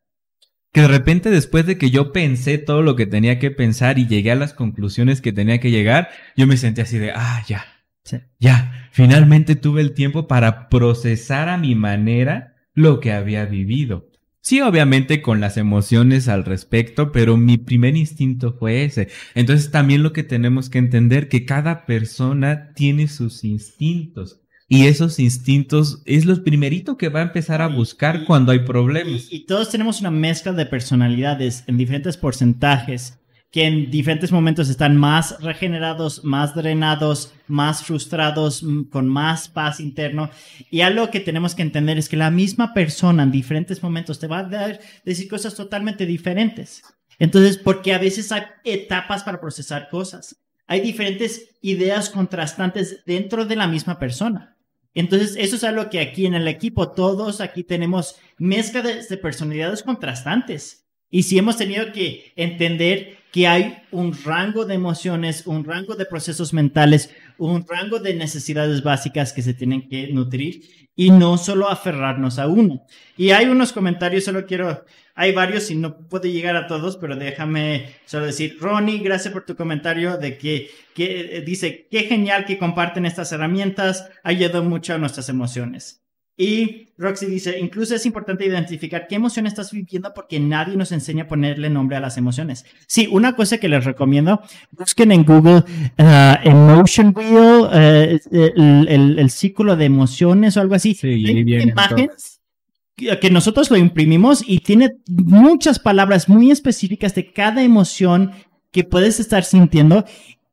que 0.72 0.80
de 0.80 0.88
repente 0.88 1.30
después 1.30 1.66
de 1.66 1.76
que 1.76 1.90
yo 1.90 2.12
pensé 2.12 2.56
todo 2.56 2.80
lo 2.80 2.96
que 2.96 3.04
tenía 3.04 3.38
que 3.38 3.50
pensar 3.50 3.98
y 3.98 4.06
llegué 4.06 4.30
a 4.30 4.36
las 4.36 4.54
conclusiones 4.54 5.20
que 5.20 5.32
tenía 5.32 5.60
que 5.60 5.70
llegar, 5.70 6.08
yo 6.34 6.46
me 6.46 6.56
sentí 6.56 6.80
así 6.80 6.96
de, 6.96 7.12
ah, 7.14 7.44
ya, 7.46 7.66
ya, 8.38 8.88
finalmente 8.92 9.56
tuve 9.56 9.80
el 9.80 9.94
tiempo 9.94 10.26
para 10.26 10.68
procesar 10.68 11.48
a 11.48 11.58
mi 11.58 11.74
manera 11.74 12.56
lo 12.74 13.00
que 13.00 13.12
había 13.12 13.44
vivido. 13.44 14.10
Sí, 14.42 14.62
obviamente 14.62 15.20
con 15.20 15.40
las 15.40 15.58
emociones 15.58 16.26
al 16.26 16.44
respecto, 16.44 17.12
pero 17.12 17.36
mi 17.36 17.58
primer 17.58 17.96
instinto 17.96 18.56
fue 18.58 18.84
ese. 18.84 19.08
Entonces 19.34 19.70
también 19.70 20.02
lo 20.02 20.14
que 20.14 20.22
tenemos 20.22 20.70
que 20.70 20.78
entender 20.78 21.28
que 21.28 21.44
cada 21.44 21.84
persona 21.84 22.72
tiene 22.74 23.06
sus 23.08 23.44
instintos. 23.44 24.40
Y 24.66 24.86
esos 24.86 25.18
instintos 25.18 26.00
es 26.06 26.26
lo 26.26 26.42
primerito 26.42 26.96
que 26.96 27.08
va 27.08 27.20
a 27.20 27.24
empezar 27.24 27.60
a 27.60 27.66
buscar 27.66 28.24
cuando 28.24 28.52
hay 28.52 28.60
problemas. 28.60 29.26
y, 29.30 29.44
todos 29.44 29.68
tenemos 29.68 30.00
una 30.00 30.12
mezcla 30.12 30.52
de 30.52 30.64
personalidades 30.64 31.64
en 31.66 31.76
diferentes 31.76 32.16
porcentajes 32.16 33.19
que 33.50 33.64
en 33.64 33.90
diferentes 33.90 34.30
momentos 34.30 34.68
están 34.68 34.96
más 34.96 35.40
regenerados, 35.42 36.22
más 36.22 36.54
drenados, 36.54 37.32
más 37.48 37.82
frustrados, 37.82 38.64
con 38.90 39.08
más 39.08 39.48
paz 39.48 39.80
interno. 39.80 40.30
Y 40.70 40.82
algo 40.82 41.10
que 41.10 41.18
tenemos 41.18 41.56
que 41.56 41.62
entender 41.62 41.98
es 41.98 42.08
que 42.08 42.16
la 42.16 42.30
misma 42.30 42.72
persona 42.72 43.24
en 43.24 43.32
diferentes 43.32 43.82
momentos 43.82 44.20
te 44.20 44.28
va 44.28 44.40
a 44.40 44.78
decir 45.04 45.28
cosas 45.28 45.54
totalmente 45.54 46.06
diferentes. 46.06 46.82
Entonces, 47.18 47.58
porque 47.58 47.92
a 47.92 47.98
veces 47.98 48.30
hay 48.30 48.44
etapas 48.64 49.24
para 49.24 49.40
procesar 49.40 49.88
cosas. 49.88 50.36
Hay 50.68 50.80
diferentes 50.80 51.56
ideas 51.60 52.08
contrastantes 52.08 53.02
dentro 53.04 53.44
de 53.44 53.56
la 53.56 53.66
misma 53.66 53.98
persona. 53.98 54.56
Entonces, 54.94 55.34
eso 55.36 55.56
es 55.56 55.64
algo 55.64 55.90
que 55.90 56.00
aquí 56.00 56.26
en 56.26 56.34
el 56.34 56.46
equipo 56.46 56.92
todos 56.92 57.40
aquí 57.40 57.64
tenemos 57.64 58.16
mezcla 58.38 58.82
de 58.82 59.16
personalidades 59.16 59.82
contrastantes. 59.82 60.86
Y 61.10 61.24
si 61.24 61.38
hemos 61.38 61.56
tenido 61.56 61.92
que 61.92 62.32
entender 62.36 63.19
que 63.32 63.46
hay 63.46 63.82
un 63.92 64.12
rango 64.24 64.64
de 64.64 64.74
emociones, 64.74 65.46
un 65.46 65.64
rango 65.64 65.94
de 65.94 66.06
procesos 66.06 66.52
mentales, 66.52 67.14
un 67.38 67.64
rango 67.66 67.98
de 67.98 68.14
necesidades 68.14 68.82
básicas 68.82 69.32
que 69.32 69.42
se 69.42 69.54
tienen 69.54 69.88
que 69.88 70.08
nutrir 70.12 70.62
y 70.96 71.10
no 71.10 71.38
solo 71.38 71.68
aferrarnos 71.68 72.38
a 72.38 72.46
uno. 72.46 72.84
Y 73.16 73.30
hay 73.30 73.46
unos 73.46 73.72
comentarios, 73.72 74.24
solo 74.24 74.44
quiero, 74.46 74.84
hay 75.14 75.32
varios 75.32 75.70
y 75.70 75.76
no 75.76 76.08
puedo 76.08 76.24
llegar 76.28 76.56
a 76.56 76.66
todos, 76.66 76.96
pero 76.96 77.16
déjame 77.16 77.94
solo 78.04 78.26
decir, 78.26 78.58
Ronnie, 78.60 78.98
gracias 78.98 79.32
por 79.32 79.46
tu 79.46 79.56
comentario 79.56 80.16
de 80.16 80.36
que, 80.36 80.70
que 80.94 81.38
eh, 81.38 81.40
dice, 81.42 81.88
qué 81.90 82.00
genial 82.02 82.44
que 82.44 82.58
comparten 82.58 83.06
estas 83.06 83.32
herramientas, 83.32 84.10
ha 84.24 84.30
ayudado 84.30 84.62
mucho 84.64 84.94
a 84.94 84.98
nuestras 84.98 85.28
emociones. 85.28 86.02
Y 86.36 86.88
Roxy 86.96 87.26
dice, 87.26 87.58
incluso 87.58 87.94
es 87.94 88.06
importante 88.06 88.46
identificar 88.46 89.06
qué 89.06 89.16
emoción 89.16 89.46
estás 89.46 89.72
viviendo 89.72 90.12
porque 90.14 90.40
nadie 90.40 90.76
nos 90.76 90.92
enseña 90.92 91.24
a 91.24 91.28
ponerle 91.28 91.68
nombre 91.68 91.96
a 91.96 92.00
las 92.00 92.16
emociones. 92.16 92.64
Sí, 92.86 93.08
una 93.10 93.36
cosa 93.36 93.58
que 93.58 93.68
les 93.68 93.84
recomiendo, 93.84 94.40
busquen 94.70 95.12
en 95.12 95.24
Google 95.24 95.64
uh, 95.98 96.34
Emotion 96.42 97.12
Wheel, 97.14 97.62
uh, 97.62 98.18
el, 98.30 99.18
el, 99.18 99.30
círculo 99.30 99.76
de 99.76 99.84
emociones 99.84 100.56
o 100.56 100.60
algo 100.60 100.74
así. 100.74 100.94
Sí, 100.94 101.08
imágenes 101.08 102.40
que 103.20 103.30
nosotros 103.30 103.70
lo 103.70 103.76
imprimimos 103.76 104.44
y 104.46 104.60
tiene 104.60 104.90
muchas 105.08 105.78
palabras 105.78 106.28
muy 106.28 106.50
específicas 106.50 107.14
de 107.14 107.32
cada 107.32 107.62
emoción 107.62 108.32
que 108.72 108.84
puedes 108.84 109.20
estar 109.20 109.44
sintiendo 109.44 110.04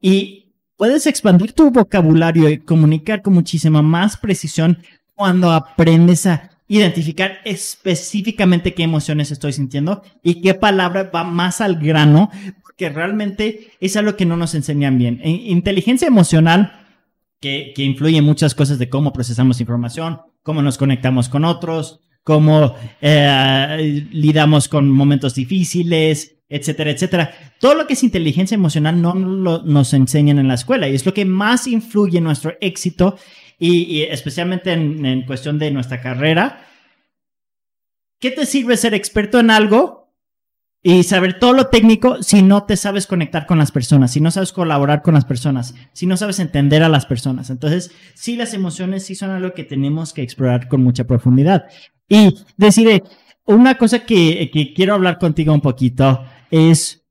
y 0.01 0.53
puedes 0.77 1.07
expandir 1.07 1.53
tu 1.53 1.71
vocabulario 1.71 2.49
y 2.49 2.59
comunicar 2.59 3.21
con 3.21 3.33
muchísima 3.33 3.81
más 3.81 4.17
precisión 4.17 4.77
cuando 5.17 5.51
aprendes 5.51 6.27
a 6.27 6.51
identificar 6.67 7.39
específicamente 7.43 8.75
qué 8.75 8.83
emociones 8.83 9.31
estoy 9.31 9.51
sintiendo 9.51 10.03
y 10.21 10.41
qué 10.41 10.53
palabra 10.53 11.09
va 11.13 11.23
más 11.23 11.59
al 11.59 11.77
grano, 11.77 12.29
porque 12.61 12.89
realmente 12.89 13.71
es 13.79 13.97
algo 13.97 14.15
que 14.15 14.27
no 14.27 14.37
nos 14.37 14.53
enseñan 14.53 14.99
bien. 14.99 15.19
E, 15.23 15.31
inteligencia 15.31 16.07
emocional, 16.07 16.85
que, 17.41 17.73
que 17.75 17.83
influye 17.83 18.17
en 18.17 18.25
muchas 18.25 18.53
cosas 18.53 18.77
de 18.77 18.89
cómo 18.89 19.11
procesamos 19.11 19.59
información, 19.59 20.21
cómo 20.43 20.61
nos 20.61 20.77
conectamos 20.77 21.29
con 21.29 21.45
otros, 21.45 22.01
cómo 22.23 22.75
eh, 23.01 24.05
lidamos 24.11 24.67
con 24.67 24.91
momentos 24.91 25.33
difíciles, 25.33 26.35
etcétera, 26.47 26.91
etcétera. 26.91 27.33
Todo 27.59 27.73
lo 27.73 27.87
que 27.87 27.93
es 27.93 28.03
inteligencia 28.03 28.55
emocional 28.55 29.01
no 29.01 29.15
lo, 29.15 29.63
nos 29.63 29.93
enseñan 29.93 30.37
en 30.37 30.47
la 30.47 30.53
escuela 30.53 30.87
y 30.87 30.95
es 30.95 31.05
lo 31.05 31.13
que 31.13 31.25
más 31.25 31.65
influye 31.67 32.19
en 32.19 32.23
nuestro 32.23 32.53
éxito 32.61 33.17
y, 33.59 34.03
especialmente 34.03 34.71
en, 34.71 35.05
en, 35.05 35.23
cuestión 35.23 35.57
de 35.59 35.71
nuestra 35.71 36.01
carrera. 36.01 36.65
¿Qué 38.19 38.31
te 38.31 38.45
sirve 38.45 38.77
ser 38.77 38.93
experto 38.93 39.39
en 39.39 39.51
algo 39.51 40.13
y 40.83 41.03
saber 41.03 41.39
todo 41.39 41.53
lo 41.53 41.67
técnico 41.67 42.21
si 42.21 42.41
no 42.41 42.63
te 42.63 42.77
sabes 42.77 43.07
conectar 43.07 43.45
con 43.45 43.57
las 43.57 43.71
personas, 43.71 44.11
si 44.11 44.21
no 44.21 44.31
sabes 44.31 44.51
colaborar 44.51 45.01
con 45.01 45.15
las 45.15 45.25
personas, 45.25 45.75
si 45.93 46.05
no 46.05 46.17
sabes 46.17 46.39
entender 46.39 46.83
a 46.83 46.89
las 46.89 47.05
personas? 47.05 47.49
Entonces, 47.49 47.91
sí, 48.13 48.35
las 48.35 48.53
emociones 48.53 49.05
sí 49.05 49.15
son 49.15 49.31
algo 49.31 49.53
que 49.53 49.63
tenemos 49.63 50.13
que 50.13 50.21
explorar 50.21 50.67
con 50.67 50.83
mucha 50.83 51.05
profundidad. 51.05 51.65
Y 52.07 52.35
deciré, 52.57 53.03
una 53.45 53.75
cosa 53.75 54.05
que 54.05 54.49
quiero 54.75 54.93
hablar 54.93 55.17
contigo 55.19 55.53
un 55.53 55.61
poquito 55.61 56.23
es 56.51 57.03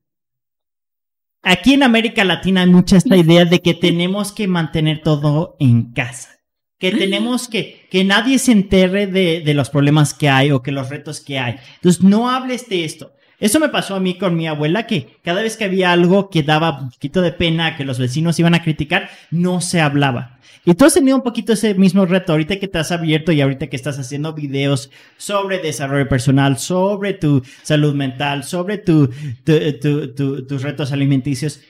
aquí 1.42 1.74
en 1.74 1.82
América 1.82 2.24
Latina 2.24 2.62
hay 2.62 2.66
mucha 2.68 2.97
esta 2.97 3.16
idea 3.16 3.44
de 3.44 3.61
que 3.61 3.74
tenemos 3.74 4.32
que 4.32 4.49
mantener 4.49 5.03
todo 5.03 5.57
en 5.61 5.92
casa. 5.92 6.36
Que 6.79 6.93
tenemos 6.93 7.49
que, 7.49 7.87
que 7.91 8.05
nadie 8.05 8.39
se 8.39 8.53
enterre 8.53 9.07
de, 9.07 9.41
de, 9.41 9.55
los 9.55 9.70
problemas 9.70 10.12
que 10.12 10.29
hay 10.29 10.51
o 10.51 10.62
que 10.62 10.72
los 10.72 10.91
retos 10.91 11.20
que 11.20 11.39
hay. 11.39 11.57
Entonces, 11.77 12.03
no 12.03 12.29
hables 12.29 12.68
de 12.68 12.85
esto. 12.85 13.12
Eso 13.39 13.61
me 13.61 13.68
pasó 13.68 13.95
a 13.95 14.01
mí 14.01 14.16
con 14.16 14.37
mi 14.37 14.47
abuela, 14.47 14.87
que 14.87 15.18
cada 15.22 15.43
vez 15.43 15.57
que 15.57 15.64
había 15.64 15.93
algo 15.93 16.31
que 16.31 16.43
daba 16.43 16.81
un 16.81 16.91
poquito 16.91 17.20
de 17.20 17.33
pena, 17.33 17.77
que 17.77 17.85
los 17.85 17.99
vecinos 17.99 18.39
iban 18.39 18.55
a 18.55 18.62
criticar, 18.62 19.11
no 19.31 19.61
se 19.61 19.81
hablaba. 19.81 20.39
Y 20.64 20.74
tú 20.74 20.85
has 20.85 20.95
tenido 20.95 21.16
un 21.16 21.22
poquito 21.22 21.53
ese 21.53 21.74
mismo 21.74 22.07
reto 22.07 22.33
ahorita 22.33 22.59
que 22.59 22.66
te 22.66 22.79
has 22.79 22.91
abierto 22.91 23.31
y 23.31 23.41
ahorita 23.41 23.68
que 23.68 23.77
estás 23.77 23.99
haciendo 23.99 24.33
videos 24.33 24.91
sobre 25.16 25.59
desarrollo 25.59 26.09
personal, 26.09 26.59
sobre 26.59 27.12
tu 27.12 27.43
salud 27.62 27.95
mental, 27.95 28.43
sobre 28.43 28.79
tu, 28.79 29.09
tus 29.45 30.62
retos 30.62 30.91
alimenticios. 30.91 31.61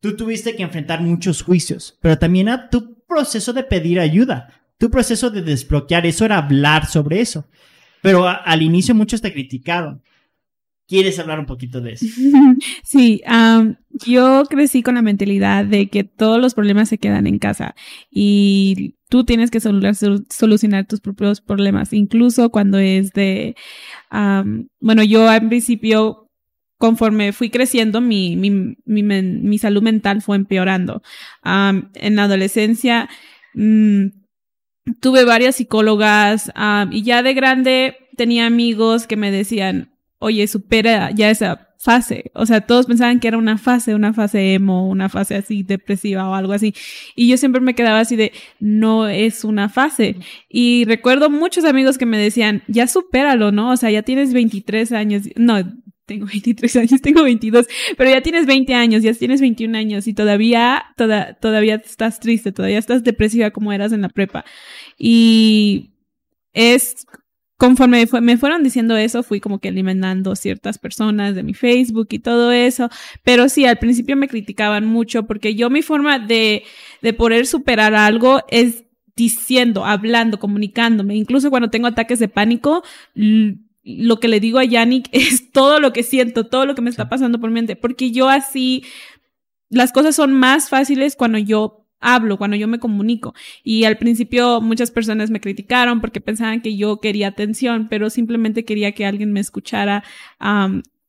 Tú 0.00 0.16
tuviste 0.16 0.56
que 0.56 0.62
enfrentar 0.62 1.02
muchos 1.02 1.42
juicios, 1.42 1.98
pero 2.00 2.18
también 2.18 2.48
a 2.48 2.70
tu 2.70 2.99
proceso 3.10 3.52
de 3.52 3.64
pedir 3.64 4.00
ayuda, 4.00 4.48
tu 4.78 4.90
proceso 4.90 5.28
de 5.28 5.42
desbloquear, 5.42 6.06
eso 6.06 6.24
era 6.24 6.38
hablar 6.38 6.86
sobre 6.86 7.20
eso. 7.20 7.46
Pero 8.00 8.26
al 8.26 8.62
inicio 8.62 8.94
muchos 8.94 9.20
te 9.20 9.32
criticaron. 9.32 10.02
¿Quieres 10.88 11.18
hablar 11.18 11.38
un 11.38 11.46
poquito 11.46 11.80
de 11.80 11.92
eso? 11.92 12.06
Sí, 12.82 13.22
yo 14.06 14.44
crecí 14.48 14.82
con 14.82 14.94
la 14.94 15.02
mentalidad 15.02 15.64
de 15.64 15.88
que 15.88 16.02
todos 16.04 16.40
los 16.40 16.54
problemas 16.54 16.88
se 16.88 16.98
quedan 16.98 17.26
en 17.26 17.38
casa 17.38 17.74
y 18.10 18.96
tú 19.08 19.24
tienes 19.24 19.50
que 19.50 19.60
solucionar 19.60 20.86
tus 20.86 21.00
propios 21.00 21.40
problemas, 21.40 21.92
incluso 21.92 22.50
cuando 22.50 22.78
es 22.78 23.12
de, 23.12 23.54
bueno, 24.80 25.04
yo 25.04 25.32
en 25.32 25.48
principio 25.48 26.29
conforme 26.80 27.32
fui 27.32 27.50
creciendo, 27.50 28.00
mi, 28.00 28.36
mi, 28.36 28.74
mi, 28.86 29.58
salud 29.58 29.82
mental 29.82 30.22
fue 30.22 30.36
empeorando. 30.36 31.02
en 31.44 32.16
la 32.16 32.22
adolescencia 32.22 33.10
mm, 33.52 34.06
tuve 34.98 35.26
varias 35.26 35.56
psicólogas 35.56 36.50
y 36.90 37.02
ya 37.02 37.22
de 37.22 37.34
grande 37.34 37.96
tenía 38.16 38.46
amigos 38.46 39.06
que 39.06 39.18
me 39.18 39.30
decían, 39.30 39.92
oye, 40.20 40.46
supera 40.46 41.10
ya 41.10 41.28
esa 41.28 41.68
fase. 41.78 42.30
O 42.34 42.46
sea, 42.46 42.62
todos 42.62 42.86
pensaban 42.86 43.20
que 43.20 43.28
era 43.28 43.36
una 43.36 43.58
fase, 43.58 43.94
una 43.94 44.14
fase 44.14 44.54
emo, 44.54 44.88
una 44.88 45.10
fase 45.10 45.34
así 45.34 45.62
depresiva 45.62 46.30
o 46.30 46.34
algo 46.34 46.54
así. 46.54 46.74
Y 47.14 47.28
yo 47.28 47.36
siempre 47.36 47.60
me 47.60 47.74
quedaba 47.74 48.00
así 48.00 48.16
de, 48.16 48.32
no 48.58 49.06
es 49.06 49.44
una 49.44 49.68
fase. 49.68 50.16
Y 50.48 50.86
recuerdo 50.86 51.28
muchos 51.28 51.66
amigos 51.66 51.98
que 51.98 52.06
me 52.06 52.16
decían, 52.16 52.62
ya 52.68 52.86
supéralo, 52.86 53.52
¿no? 53.52 53.70
O 53.70 53.76
sea, 53.76 53.90
ya 53.90 54.02
tienes 54.02 54.32
23 54.32 54.92
años. 54.92 55.24
No, 55.36 55.62
tengo 56.10 56.26
23 56.26 56.76
años, 56.76 57.00
tengo 57.02 57.22
22, 57.22 57.68
pero 57.96 58.10
ya 58.10 58.20
tienes 58.20 58.44
20 58.44 58.74
años, 58.74 59.04
ya 59.04 59.14
tienes 59.14 59.40
21 59.40 59.78
años 59.78 60.08
y 60.08 60.12
todavía, 60.12 60.86
toda, 60.96 61.34
todavía 61.34 61.76
estás 61.76 62.18
triste, 62.18 62.50
todavía 62.50 62.78
estás 62.78 63.04
depresiva 63.04 63.52
como 63.52 63.72
eras 63.72 63.92
en 63.92 64.02
la 64.02 64.08
prepa. 64.08 64.44
Y 64.98 65.92
es 66.52 67.06
conforme 67.56 68.08
me 68.22 68.38
fueron 68.38 68.64
diciendo 68.64 68.96
eso, 68.96 69.22
fui 69.22 69.38
como 69.38 69.60
que 69.60 69.68
eliminando 69.68 70.34
ciertas 70.34 70.78
personas 70.78 71.36
de 71.36 71.44
mi 71.44 71.54
Facebook 71.54 72.08
y 72.10 72.18
todo 72.18 72.50
eso. 72.50 72.88
Pero 73.22 73.48
sí, 73.48 73.66
al 73.66 73.78
principio 73.78 74.16
me 74.16 74.28
criticaban 74.28 74.86
mucho 74.86 75.26
porque 75.26 75.54
yo 75.54 75.70
mi 75.70 75.82
forma 75.82 76.18
de, 76.18 76.64
de 77.02 77.12
poder 77.12 77.46
superar 77.46 77.94
algo 77.94 78.40
es 78.48 78.84
diciendo, 79.14 79.84
hablando, 79.84 80.40
comunicándome. 80.40 81.14
Incluso 81.14 81.50
cuando 81.50 81.70
tengo 81.70 81.86
ataques 81.86 82.18
de 82.18 82.28
pánico, 82.28 82.82
lo 83.98 84.20
que 84.20 84.28
le 84.28 84.40
digo 84.40 84.58
a 84.58 84.64
Yannick 84.64 85.08
es 85.12 85.50
todo 85.52 85.80
lo 85.80 85.92
que 85.92 86.02
siento, 86.02 86.46
todo 86.46 86.66
lo 86.66 86.74
que 86.74 86.82
me 86.82 86.90
está 86.90 87.08
pasando 87.08 87.40
por 87.40 87.50
mi 87.50 87.54
mente. 87.54 87.76
Porque 87.76 88.10
yo 88.10 88.28
así, 88.28 88.84
las 89.68 89.92
cosas 89.92 90.16
son 90.16 90.32
más 90.32 90.68
fáciles 90.68 91.16
cuando 91.16 91.38
yo 91.38 91.86
hablo, 92.00 92.38
cuando 92.38 92.56
yo 92.56 92.66
me 92.66 92.78
comunico. 92.78 93.34
Y 93.62 93.84
al 93.84 93.98
principio 93.98 94.60
muchas 94.60 94.90
personas 94.90 95.30
me 95.30 95.40
criticaron 95.40 96.00
porque 96.00 96.20
pensaban 96.20 96.62
que 96.62 96.76
yo 96.76 96.98
quería 97.00 97.28
atención, 97.28 97.88
pero 97.88 98.10
simplemente 98.10 98.64
quería 98.64 98.92
que 98.92 99.06
alguien 99.06 99.32
me 99.32 99.40
escuchara 99.40 100.02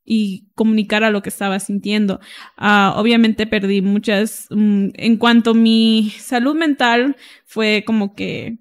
y 0.04 0.46
comunicara 0.54 1.10
lo 1.10 1.22
que 1.22 1.30
estaba 1.30 1.58
sintiendo. 1.60 2.20
Uh, 2.58 2.98
obviamente 2.98 3.46
perdí 3.46 3.82
muchas, 3.82 4.48
um, 4.50 4.90
en 4.94 5.16
cuanto 5.16 5.50
a 5.52 5.54
mi 5.54 6.12
salud 6.18 6.54
mental 6.54 7.16
fue 7.44 7.84
como 7.86 8.14
que 8.14 8.58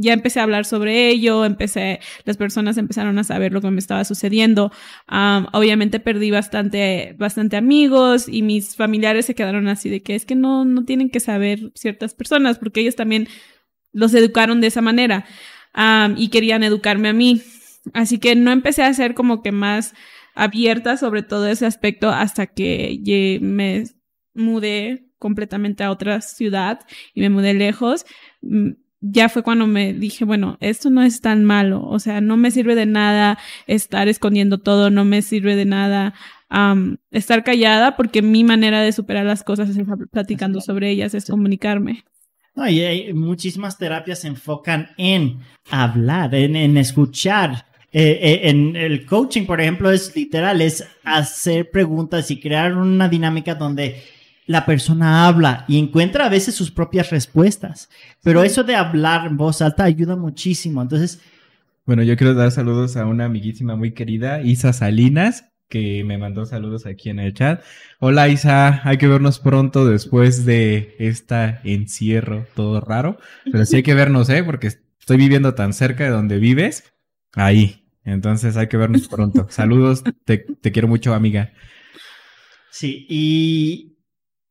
ya 0.00 0.12
empecé 0.12 0.40
a 0.40 0.44
hablar 0.44 0.64
sobre 0.64 1.08
ello, 1.08 1.44
empecé, 1.44 2.00
las 2.24 2.36
personas 2.36 2.78
empezaron 2.78 3.18
a 3.18 3.24
saber 3.24 3.52
lo 3.52 3.60
que 3.60 3.70
me 3.70 3.78
estaba 3.78 4.04
sucediendo. 4.04 4.72
obviamente 5.52 6.00
perdí 6.00 6.30
bastante, 6.30 7.14
bastante 7.18 7.56
amigos 7.56 8.28
y 8.28 8.42
mis 8.42 8.76
familiares 8.76 9.26
se 9.26 9.34
quedaron 9.34 9.68
así 9.68 9.90
de 9.90 10.02
que 10.02 10.14
es 10.14 10.24
que 10.24 10.34
no, 10.34 10.64
no 10.64 10.84
tienen 10.84 11.10
que 11.10 11.20
saber 11.20 11.70
ciertas 11.74 12.14
personas 12.14 12.58
porque 12.58 12.80
ellos 12.80 12.96
también 12.96 13.28
los 13.92 14.14
educaron 14.14 14.60
de 14.60 14.68
esa 14.68 14.80
manera 14.80 15.26
y 16.16 16.28
querían 16.28 16.62
educarme 16.62 17.08
a 17.08 17.12
mí. 17.12 17.42
Así 17.92 18.18
que 18.18 18.34
no 18.34 18.52
empecé 18.52 18.82
a 18.82 18.94
ser 18.94 19.14
como 19.14 19.42
que 19.42 19.52
más 19.52 19.94
abierta 20.34 20.96
sobre 20.96 21.22
todo 21.22 21.46
ese 21.46 21.66
aspecto 21.66 22.08
hasta 22.08 22.46
que 22.46 23.38
me 23.42 23.84
mudé 24.34 25.10
completamente 25.18 25.84
a 25.84 25.90
otra 25.90 26.20
ciudad 26.22 26.80
y 27.14 27.20
me 27.20 27.30
mudé 27.30 27.54
lejos 27.54 28.06
mm, 28.40 28.70
ya 29.00 29.28
fue 29.28 29.42
cuando 29.42 29.66
me 29.66 29.92
dije, 29.94 30.24
bueno, 30.24 30.58
esto 30.60 30.90
no 30.90 31.02
es 31.02 31.20
tan 31.20 31.44
malo, 31.44 31.82
o 31.84 31.98
sea, 31.98 32.20
no 32.20 32.36
me 32.36 32.50
sirve 32.50 32.74
de 32.74 32.86
nada 32.86 33.38
estar 33.66 34.08
escondiendo 34.08 34.58
todo, 34.58 34.90
no 34.90 35.04
me 35.04 35.22
sirve 35.22 35.56
de 35.56 35.64
nada 35.64 36.14
estar 37.12 37.44
callada, 37.44 37.96
porque 37.96 38.22
mi 38.22 38.42
manera 38.42 38.82
de 38.82 38.92
superar 38.92 39.24
las 39.24 39.44
cosas 39.44 39.68
es 39.70 39.78
platicando 40.10 40.60
sobre 40.60 40.90
ellas, 40.90 41.14
es 41.14 41.26
comunicarme. 41.26 42.04
No, 42.56 42.68
y 42.68 42.80
hay, 42.80 43.14
muchísimas 43.14 43.78
terapias 43.78 44.20
se 44.20 44.28
enfocan 44.28 44.90
en 44.98 45.38
hablar, 45.70 46.34
en, 46.34 46.76
escuchar. 46.76 47.66
Eh, 47.92 48.18
eh, 48.20 48.40
en 48.48 48.76
el 48.76 49.06
coaching, 49.06 49.46
por 49.46 49.60
ejemplo, 49.60 49.90
es 49.90 50.14
literal, 50.14 50.60
es 50.60 50.84
hacer 51.04 51.70
preguntas 51.70 52.30
y 52.30 52.40
crear 52.40 52.76
una 52.76 53.08
dinámica 53.08 53.54
donde 53.54 54.02
la 54.50 54.66
persona 54.66 55.28
habla 55.28 55.64
y 55.68 55.78
encuentra 55.78 56.26
a 56.26 56.28
veces 56.28 56.56
sus 56.56 56.72
propias 56.72 57.10
respuestas. 57.10 57.88
Pero 58.20 58.42
eso 58.42 58.64
de 58.64 58.74
hablar 58.74 59.28
en 59.28 59.36
voz 59.36 59.62
alta 59.62 59.84
ayuda 59.84 60.16
muchísimo. 60.16 60.82
Entonces... 60.82 61.20
Bueno, 61.86 62.02
yo 62.02 62.16
quiero 62.16 62.34
dar 62.34 62.50
saludos 62.50 62.96
a 62.96 63.06
una 63.06 63.26
amiguísima 63.26 63.76
muy 63.76 63.92
querida, 63.92 64.42
Isa 64.42 64.72
Salinas, 64.72 65.44
que 65.68 66.02
me 66.02 66.18
mandó 66.18 66.46
saludos 66.46 66.84
aquí 66.86 67.10
en 67.10 67.20
el 67.20 67.32
chat. 67.32 67.62
Hola 68.00 68.28
Isa, 68.28 68.80
hay 68.82 68.98
que 68.98 69.06
vernos 69.06 69.38
pronto 69.38 69.86
después 69.86 70.44
de 70.44 70.96
este 70.98 71.60
encierro 71.62 72.44
todo 72.56 72.80
raro. 72.80 73.20
Pero 73.52 73.64
sí 73.64 73.76
hay 73.76 73.82
que 73.84 73.94
vernos, 74.02 74.28
¿eh? 74.30 74.42
Porque 74.42 74.66
estoy 74.66 75.16
viviendo 75.16 75.54
tan 75.54 75.72
cerca 75.72 76.02
de 76.02 76.10
donde 76.10 76.38
vives. 76.38 76.92
Ahí. 77.34 77.86
Entonces 78.02 78.56
hay 78.56 78.66
que 78.66 78.76
vernos 78.76 79.06
pronto. 79.06 79.46
Saludos, 79.48 80.02
te, 80.24 80.38
te 80.38 80.72
quiero 80.72 80.88
mucho, 80.88 81.14
amiga. 81.14 81.52
Sí, 82.72 83.06
y 83.08 83.89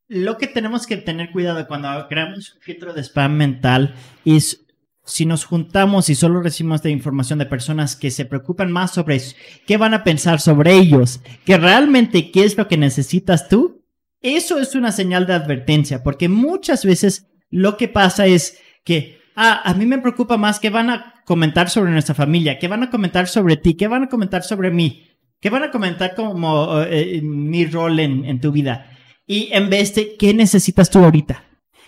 lo 0.10 0.40
que 0.40 0.48
tenemos 0.48 0.88
que 0.88 0.98
tener 0.98 1.32
cuidado 1.32 1.68
cuando 1.68 2.08
creamos 2.10 2.56
un 2.56 2.62
filtro 2.62 2.94
de 2.94 3.04
spam 3.04 3.38
mental 3.38 3.94
es 4.26 4.66
si 5.06 5.26
nos 5.26 5.46
juntamos 5.46 6.10
y 6.10 6.16
solo 6.16 6.42
recibimos 6.42 6.82
de 6.82 6.90
información 6.90 7.40
de 7.40 7.46
personas 7.46 7.96
que 7.96 8.12
se 8.12 8.26
preocupan 8.26 8.72
más 8.72 8.92
sobre 8.92 9.22
qué 9.66 9.78
van 9.78 9.94
a 9.94 10.04
pensar 10.04 10.40
sobre 10.40 10.74
ellos, 10.74 11.22
que 11.46 11.58
realmente 11.58 12.32
qué 12.32 12.44
es 12.44 12.58
lo 12.58 12.68
que 12.68 12.78
necesitas 12.78 13.50
tú, 13.50 13.84
eso 14.22 14.60
es 14.60 14.76
una 14.76 14.92
señal 14.92 15.26
de 15.26 15.34
advertencia, 15.34 16.04
porque 16.04 16.28
muchas 16.28 16.84
veces 16.84 17.28
lo 17.50 17.78
que 17.78 17.88
pasa 17.88 18.26
es 18.26 18.60
que 18.84 19.20
ah, 19.36 19.62
a 19.64 19.74
mí 19.76 19.86
me 19.86 20.00
preocupa 20.00 20.38
más 20.38 20.60
que 20.60 20.70
van 20.70 20.90
a 20.90 21.14
comentar 21.26 21.70
sobre 21.70 21.92
nuestra 21.92 22.16
familia, 22.16 22.58
que 22.58 22.68
van 22.68 22.84
a 22.84 22.90
comentar 22.90 23.28
sobre 23.28 23.58
ti, 23.58 23.76
que 23.76 23.88
van 23.88 24.04
a 24.04 24.10
comentar 24.10 24.44
sobre 24.44 24.72
mí, 24.72 25.08
que 25.40 25.52
van 25.52 25.64
a 25.64 25.72
comentar 25.72 26.16
como 26.16 26.82
eh, 26.82 27.22
mi 27.24 27.66
rol 27.66 28.00
en, 28.00 28.26
en 28.26 28.42
tu 28.42 28.52
vida. 28.52 28.99
Y 29.30 29.50
en 29.52 29.70
vez 29.70 29.94
de, 29.94 30.18
¿qué 30.18 30.34
necesitas 30.34 30.90
tú 30.90 30.98
ahorita? 30.98 31.44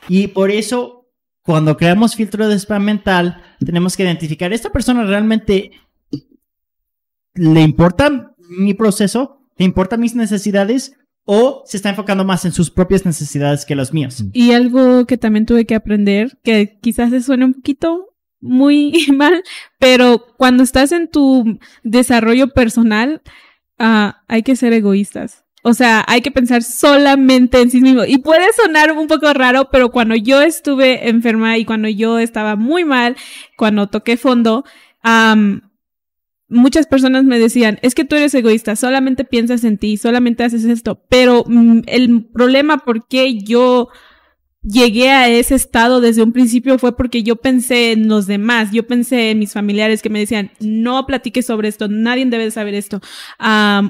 Y 0.07 0.27
por 0.27 0.51
eso, 0.51 1.07
cuando 1.41 1.75
creamos 1.75 2.15
filtro 2.15 2.47
de 2.47 2.59
spam 2.59 2.83
mental, 2.83 3.41
tenemos 3.65 3.97
que 3.97 4.03
identificar, 4.03 4.53
¿esta 4.53 4.69
persona 4.69 5.03
realmente 5.05 5.71
le 7.33 7.61
importa 7.61 8.35
mi 8.37 8.75
proceso? 8.75 9.41
¿Le 9.57 9.65
importa 9.65 9.97
mis 9.97 10.13
necesidades? 10.13 10.95
o 11.23 11.61
se 11.67 11.77
está 11.77 11.89
enfocando 11.89 12.25
más 12.25 12.45
en 12.45 12.51
sus 12.51 12.71
propias 12.71 13.05
necesidades 13.05 13.63
que 13.63 13.75
los 13.75 13.93
míos. 13.93 14.23
Y 14.33 14.53
algo 14.53 15.05
que 15.05 15.19
también 15.19 15.45
tuve 15.45 15.65
que 15.65 15.75
aprender, 15.75 16.39
que 16.43 16.79
quizás 16.81 17.11
se 17.11 17.21
suene 17.21 17.45
un 17.45 17.53
poquito 17.53 18.15
muy 18.39 19.05
mal, 19.15 19.43
pero 19.77 20.25
cuando 20.37 20.63
estás 20.63 20.91
en 20.91 21.07
tu 21.07 21.59
desarrollo 21.83 22.49
personal, 22.49 23.21
uh, 23.79 24.13
hay 24.27 24.41
que 24.41 24.55
ser 24.55 24.73
egoístas. 24.73 25.40
O 25.63 25.73
sea, 25.73 26.03
hay 26.07 26.21
que 26.21 26.31
pensar 26.31 26.63
solamente 26.63 27.61
en 27.61 27.69
sí 27.69 27.81
mismo. 27.81 28.03
Y 28.05 28.17
puede 28.17 28.51
sonar 28.53 28.91
un 28.91 29.07
poco 29.07 29.31
raro, 29.33 29.69
pero 29.71 29.91
cuando 29.91 30.15
yo 30.15 30.41
estuve 30.41 31.09
enferma 31.09 31.57
y 31.57 31.65
cuando 31.65 31.87
yo 31.87 32.17
estaba 32.19 32.55
muy 32.55 32.83
mal, 32.83 33.15
cuando 33.57 33.87
toqué 33.87 34.17
fondo, 34.17 34.65
muchas 36.47 36.87
personas 36.87 37.23
me 37.23 37.39
decían, 37.39 37.79
es 37.81 37.95
que 37.95 38.05
tú 38.05 38.15
eres 38.15 38.33
egoísta, 38.33 38.75
solamente 38.75 39.23
piensas 39.23 39.63
en 39.63 39.77
ti, 39.77 39.97
solamente 39.97 40.43
haces 40.43 40.65
esto, 40.65 41.01
pero 41.09 41.43
mm, 41.47 41.81
el 41.87 42.25
problema 42.25 42.79
por 42.79 43.07
qué 43.07 43.39
yo 43.39 43.89
llegué 44.63 45.09
a 45.09 45.27
ese 45.27 45.55
estado 45.55 46.01
desde 46.01 46.23
un 46.23 46.33
principio 46.33 46.77
fue 46.77 46.95
porque 46.95 47.23
yo 47.23 47.35
pensé 47.35 47.91
en 47.93 48.07
los 48.07 48.27
demás, 48.27 48.71
yo 48.71 48.85
pensé 48.85 49.31
en 49.31 49.39
mis 49.39 49.53
familiares 49.53 50.01
que 50.01 50.09
me 50.09 50.19
decían, 50.19 50.51
no 50.59 51.05
platiques 51.05 51.45
sobre 51.45 51.67
esto, 51.67 51.87
nadie 51.87 52.25
debe 52.25 52.51
saber 52.51 52.75
esto, 52.75 53.01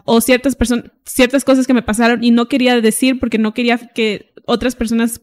o 0.06 0.22
ciertas 0.22 0.56
personas, 0.56 0.86
ciertas 1.06 1.44
cosas 1.44 1.68
que 1.68 1.74
me 1.74 1.82
pasaron 1.82 2.24
y 2.24 2.32
no 2.32 2.48
quería 2.48 2.80
decir 2.80 3.20
porque 3.20 3.38
no 3.38 3.54
quería 3.54 3.78
que 3.78 4.34
otras 4.46 4.76
personas 4.76 5.22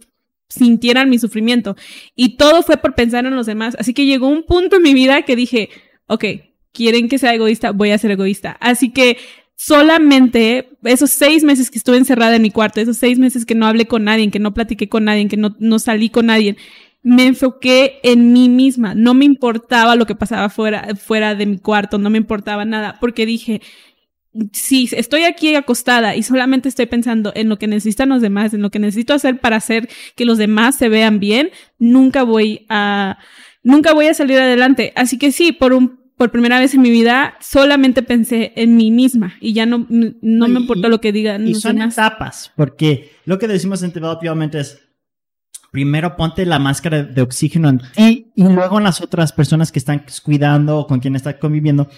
sintieran 0.49 1.11
mi 1.11 1.19
sufrimiento. 1.19 1.77
Y 2.15 2.37
todo 2.37 2.63
fue 2.63 2.79
por 2.79 2.95
pensar 2.95 3.27
en 3.27 3.37
los 3.37 3.47
demás. 3.47 3.77
Así 3.79 3.93
que 3.93 4.07
llegó 4.07 4.29
un 4.29 4.45
punto 4.45 4.77
en 4.77 4.83
mi 4.83 4.95
vida 4.95 5.23
que 5.23 5.37
dije, 5.37 5.69
ok, 6.07 6.25
quieren 6.73 7.09
que 7.09 7.19
sea 7.19 7.35
egoísta, 7.35 7.73
voy 7.73 7.91
a 7.91 7.99
ser 7.99 8.13
egoísta. 8.13 8.57
Así 8.61 8.91
que 8.91 9.19
solamente 9.59 10.71
esos 10.85 11.11
seis 11.11 11.43
meses 11.43 11.71
que 11.71 11.79
estuve 11.79 11.97
encerrada 11.97 12.37
en 12.37 12.43
mi 12.43 12.53
cuarto, 12.53 12.81
esos 12.81 12.97
seis 12.97 13.19
meses 13.19 13.45
que 13.45 13.57
no 13.57 13.67
hablé 13.67 13.87
con 13.87 14.05
nadie, 14.05 14.31
que 14.31 14.39
no 14.39 14.55
platiqué 14.55 14.89
con 14.89 15.05
nadie, 15.05 15.27
que 15.27 15.37
no, 15.37 15.57
no 15.59 15.81
salí 15.81 16.09
con 16.11 16.27
nadie, 16.27 16.57
me 17.03 17.27
enfoqué 17.27 17.99
en 18.05 18.33
mí 18.33 18.49
misma. 18.49 18.95
No 18.95 19.15
me 19.15 19.25
importaba 19.25 19.97
lo 19.97 20.07
que 20.07 20.15
pasaba 20.15 20.49
fuera, 20.49 20.95
fuera 20.95 21.35
de 21.35 21.47
mi 21.47 21.59
cuarto, 21.59 21.99
no 21.99 22.09
me 22.09 22.19
importaba 22.19 22.65
nada, 22.65 22.99
porque 23.01 23.27
dije, 23.27 23.61
si 24.53 24.89
estoy 24.93 25.25
aquí 25.25 25.57
acostada 25.57 26.15
y 26.15 26.23
solamente 26.23 26.69
estoy 26.69 26.87
pensando 26.87 27.33
en 27.35 27.49
lo 27.49 27.59
que 27.59 27.67
necesitan 27.67 28.11
los 28.11 28.23
demás, 28.23 28.55
en 28.55 28.63
lo 28.63 28.71
que 28.71 28.79
necesito 28.79 29.13
hacer 29.13 29.41
para 29.41 29.57
hacer 29.57 29.89
que 30.15 30.25
los 30.25 30.39
demás 30.39 30.77
se 30.77 30.89
vean 30.89 31.19
bien, 31.19 31.51
nunca 31.81 32.23
voy 32.23 32.65
a, 32.69 33.19
nunca 33.65 33.93
voy 33.93 34.07
a 34.07 34.15
salir 34.15 34.39
adelante. 34.39 34.93
Así 34.95 35.19
que 35.19 35.33
sí, 35.33 35.51
por 35.51 35.73
un 35.73 35.98
por 36.19 36.31
primera 36.31 36.59
vez 36.59 36.75
en 36.75 36.83
mi 36.83 36.91
vida, 36.91 37.37
solamente 37.41 38.03
pensé 38.03 38.53
en 38.57 38.77
mí 38.77 38.91
misma 38.91 39.35
y 39.41 39.53
ya 39.53 39.65
no, 39.65 39.87
no 39.89 40.49
me 40.49 40.61
importa 40.61 40.89
lo 40.89 41.01
que 41.01 41.13
digan. 41.13 41.47
Y 41.47 41.55
son 41.55 41.81
etapas, 41.81 42.53
porque 42.57 43.13
lo 43.25 43.39
que 43.39 43.47
decimos 43.47 43.83
en 43.83 43.93
Develop 43.93 44.23
es, 44.55 44.81
primero 45.71 46.17
ponte 46.17 46.45
la 46.45 46.59
máscara 46.59 47.05
de 47.05 47.23
oxígeno 47.23 47.69
en 47.69 47.79
ti 47.79 48.33
y 48.35 48.43
luego 48.43 48.79
en 48.79 48.85
las 48.85 49.01
otras 49.01 49.33
personas 49.33 49.71
que 49.71 49.79
están 49.79 50.05
cuidando 50.25 50.79
o 50.79 50.87
con 50.87 50.99
quien 50.99 51.15
estás 51.15 51.37
conviviendo. 51.37 51.89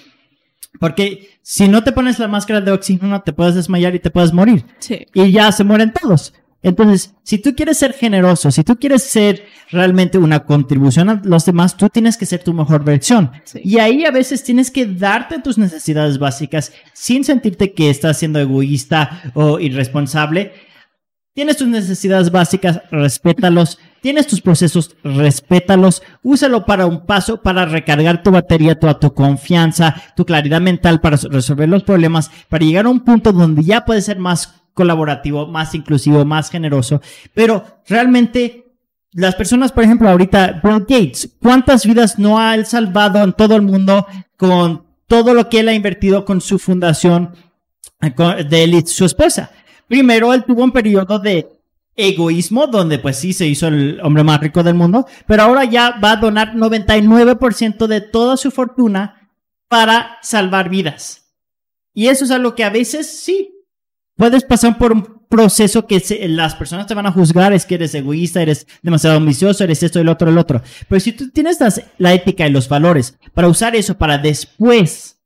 Porque 0.79 1.31
si 1.43 1.67
no 1.67 1.83
te 1.83 1.91
pones 1.91 2.19
la 2.19 2.29
máscara 2.29 2.61
de 2.61 2.71
oxígeno, 2.71 3.23
te 3.23 3.33
puedes 3.33 3.55
desmayar 3.55 3.95
y 3.95 4.01
te 4.01 4.11
puedes 4.11 4.33
morir. 4.33 4.65
Sí. 4.79 5.07
Y 5.15 5.33
ya 5.33 5.51
se 5.51 5.65
mueren 5.65 5.93
todos. 5.93 6.35
Entonces, 6.63 7.15
si 7.23 7.39
tú 7.39 7.55
quieres 7.55 7.79
ser 7.79 7.95
generoso, 7.95 8.51
si 8.51 8.65
tú 8.65 8.77
quieres 8.79 9.03
ser 9.03 9.47
realmente 9.71 10.19
una 10.19 10.41
contribución 10.41 11.09
a 11.09 11.21
los 11.25 11.47
demás, 11.47 11.77
tú 11.77 11.89
tienes 11.89 12.19
que 12.19 12.27
ser 12.27 12.43
tu 12.43 12.53
mejor 12.53 12.85
versión. 12.85 13.31
Y 13.55 13.79
ahí 13.79 14.05
a 14.05 14.11
veces 14.11 14.45
tienes 14.45 14.71
que 14.71 14.85
darte 14.85 15.39
tus 15.39 15.57
necesidades 15.57 16.19
básicas 16.19 16.73
sin 16.93 17.25
sentirte 17.25 17.73
que 17.73 17.89
estás 17.89 18.19
siendo 18.19 18.41
egoísta 18.41 19.33
o 19.35 19.59
irresponsable. 19.59 20.53
Tienes 21.33 21.57
tus 21.57 21.69
necesidades 21.69 22.31
básicas, 22.31 22.83
respétalos. 22.91 23.79
Tienes 24.03 24.27
tus 24.27 24.43
procesos, 24.43 24.97
respétalos. 25.03 26.03
Úsalo 26.23 26.67
para 26.67 26.85
un 26.87 27.07
paso, 27.07 27.41
para 27.41 27.65
recargar 27.65 28.23
tu 28.23 28.31
batería, 28.31 28.79
tu 28.79 29.15
confianza, 29.15 29.95
tu 30.17 30.27
claridad 30.27 30.61
mental 30.61 31.01
para 31.01 31.17
resolver 31.17 31.69
los 31.69 31.85
problemas, 31.85 32.31
para 32.51 32.67
llegar 32.67 32.85
a 32.85 32.91
un 32.91 33.01
punto 33.01 33.33
donde 33.33 33.63
ya 33.63 33.85
puedes 33.87 34.05
ser 34.05 34.19
más 34.19 34.60
colaborativo, 34.75 35.47
más 35.47 35.75
inclusivo, 35.75 36.25
más 36.25 36.51
generoso. 36.51 37.01
Pero 37.35 37.65
realmente 37.89 38.71
las 39.13 39.35
personas, 39.35 39.73
por 39.73 39.85
ejemplo, 39.85 40.09
ahorita, 40.09 40.61
Bill 40.63 40.81
Gates, 40.81 41.37
¿cuántas 41.41 41.85
vidas 41.85 42.19
no 42.19 42.39
ha 42.39 42.55
él 42.55 42.67
salvado 42.67 43.23
en 43.23 43.33
todo 43.33 43.57
el 43.57 43.63
mundo 43.63 44.07
con 44.37 44.85
todo 45.07 45.35
lo 45.35 45.49
que 45.49 45.61
él 45.61 45.69
ha 45.69 45.75
invertido 45.75 46.25
con 46.25 46.41
su 46.41 46.59
fundación 46.59 47.35
de 48.01 48.63
él 48.63 48.75
y 48.75 48.87
su 48.87 49.05
esposa? 49.05 49.51
Primero, 49.89 50.33
él 50.33 50.45
tuvo 50.45 50.63
un 50.63 50.71
periodo 50.71 51.19
de 51.19 51.49
egoísmo, 51.97 52.69
donde 52.69 52.99
pues 52.99 53.17
sí 53.17 53.33
se 53.33 53.47
hizo 53.47 53.67
el 53.67 54.01
hombre 54.03 54.23
más 54.23 54.41
rico 54.41 54.63
del 54.63 54.75
mundo, 54.75 55.07
pero 55.27 55.43
ahora 55.43 55.65
ya 55.65 55.99
va 56.03 56.13
a 56.13 56.17
donar 56.17 56.55
99% 56.55 57.87
de 57.89 58.01
toda 58.01 58.37
su 58.37 58.51
fortuna 58.51 59.29
para 59.69 60.19
salvar 60.23 60.69
vidas. 60.69 61.35
Y 61.93 62.07
eso 62.07 62.25
es 62.25 62.31
algo 62.31 62.55
que 62.55 62.65
a 62.65 62.71
veces 62.71 63.21
sí 63.21 63.60
puedes 64.21 64.45
pasar 64.45 64.77
por 64.77 64.93
un 64.93 65.23
proceso 65.31 65.87
que 65.87 65.99
las 66.29 66.55
personas 66.55 66.87
te 66.87 66.93
van 66.93 67.07
a 67.07 67.13
juzgar, 67.13 67.55
es 67.55 67.65
que 67.65 67.77
eres 67.77 67.95
egoísta, 67.95 68.43
eres 68.43 68.67
demasiado 68.83 69.17
ambicioso, 69.17 69.65
eres 69.65 69.83
esto, 69.83 69.99
el 69.99 70.11
otro, 70.11 70.29
el 70.29 70.37
otro. 70.37 70.61
Pero 70.91 71.01
si 71.01 71.13
tú 71.13 71.31
tienes 71.31 71.57
la 71.97 72.13
ética 72.13 72.47
y 72.47 72.51
los 72.51 72.69
valores 72.69 73.17
para 73.33 73.49
usar 73.49 73.75
eso 73.75 73.97
para 73.97 74.19
después 74.19 75.23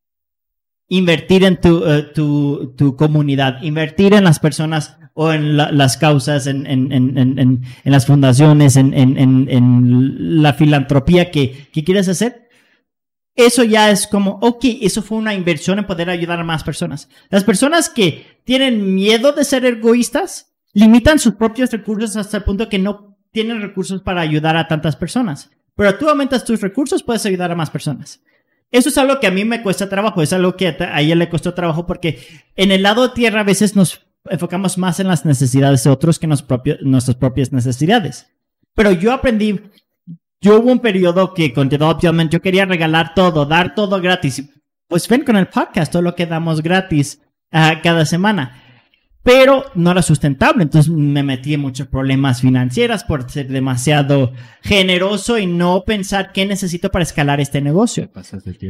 invertir 0.86 1.42
en 1.42 1.60
tu, 1.60 1.84
eh, 1.84 2.02
tu, 2.14 2.72
tu, 2.76 2.94
comunidad, 2.94 3.60
invertir 3.64 4.14
en 4.14 4.22
las 4.22 4.38
personas 4.38 4.96
o 5.14 5.32
en 5.32 5.56
las 5.56 5.96
causas, 5.96 6.46
en, 6.46 6.64
en, 6.64 6.92
en, 6.92 7.18
en, 7.18 7.62
las 7.82 8.06
fundaciones, 8.06 8.76
en, 8.76 10.40
la 10.40 10.52
filantropía 10.52 11.32
que, 11.32 11.66
que 11.72 11.82
quieres 11.82 12.08
hacer, 12.08 12.48
eso 13.34 13.64
ya 13.64 13.90
es 13.90 14.06
como, 14.06 14.38
ok, 14.40 14.64
eso 14.82 15.02
fue 15.02 15.18
una 15.18 15.34
inversión 15.34 15.80
en 15.80 15.86
poder 15.86 16.08
ayudar 16.10 16.38
a 16.38 16.44
más 16.44 16.62
personas. 16.62 17.08
Las 17.30 17.42
personas 17.42 17.88
que 17.88 18.33
tienen 18.44 18.94
miedo 18.94 19.32
de 19.32 19.44
ser 19.44 19.64
egoístas 19.64 20.52
limitan 20.72 21.18
sus 21.18 21.34
propios 21.34 21.70
recursos 21.70 22.16
hasta 22.16 22.38
el 22.38 22.44
punto 22.44 22.68
que 22.68 22.78
no 22.78 23.16
tienen 23.32 23.62
recursos 23.62 24.02
para 24.02 24.20
ayudar 24.20 24.56
a 24.56 24.68
tantas 24.68 24.96
personas. 24.96 25.50
Pero 25.76 25.96
tú 25.98 26.08
aumentas 26.08 26.44
tus 26.44 26.60
recursos, 26.60 27.02
puedes 27.02 27.26
ayudar 27.26 27.50
a 27.50 27.56
más 27.56 27.70
personas. 27.70 28.20
Eso 28.70 28.88
es 28.88 28.98
algo 28.98 29.20
que 29.20 29.26
a 29.26 29.30
mí 29.30 29.44
me 29.44 29.62
cuesta 29.62 29.88
trabajo, 29.88 30.22
es 30.22 30.32
algo 30.32 30.56
que 30.56 30.68
a 30.68 31.00
ella 31.00 31.14
le 31.14 31.28
costó 31.28 31.54
trabajo 31.54 31.86
porque 31.86 32.18
en 32.56 32.72
el 32.72 32.82
lado 32.82 33.08
de 33.08 33.14
tierra 33.14 33.40
a 33.40 33.44
veces 33.44 33.76
nos 33.76 34.06
enfocamos 34.28 34.78
más 34.78 35.00
en 35.00 35.08
las 35.08 35.24
necesidades 35.24 35.84
de 35.84 35.90
otros 35.90 36.18
que 36.18 36.26
en 36.26 36.90
nuestras 36.90 37.16
propias 37.16 37.52
necesidades. 37.52 38.26
Pero 38.74 38.92
yo 38.92 39.12
aprendí 39.12 39.60
yo 40.44 40.60
hubo 40.60 40.70
un 40.70 40.80
periodo 40.80 41.32
que 41.32 41.54
con 41.54 41.70
yo 41.70 42.42
quería 42.42 42.66
regalar 42.66 43.14
todo, 43.14 43.46
dar 43.46 43.74
todo 43.74 43.98
gratis. 43.98 44.44
Pues 44.88 45.08
ven 45.08 45.24
con 45.24 45.36
el 45.36 45.48
podcast, 45.48 45.90
todo 45.90 46.02
lo 46.02 46.14
que 46.14 46.26
damos 46.26 46.62
gratis 46.62 47.22
uh, 47.54 47.80
cada 47.82 48.04
semana. 48.04 48.60
Pero 49.22 49.64
no 49.74 49.92
era 49.92 50.02
sustentable, 50.02 50.64
entonces 50.64 50.92
me 50.92 51.22
metí 51.22 51.54
en 51.54 51.60
muchos 51.60 51.86
problemas 51.86 52.42
financieros 52.42 53.04
por 53.04 53.30
ser 53.30 53.48
demasiado 53.48 54.34
generoso 54.62 55.38
y 55.38 55.46
no 55.46 55.84
pensar 55.86 56.32
qué 56.32 56.44
necesito 56.44 56.90
para 56.90 57.04
escalar 57.04 57.40
este 57.40 57.62
negocio. 57.62 58.10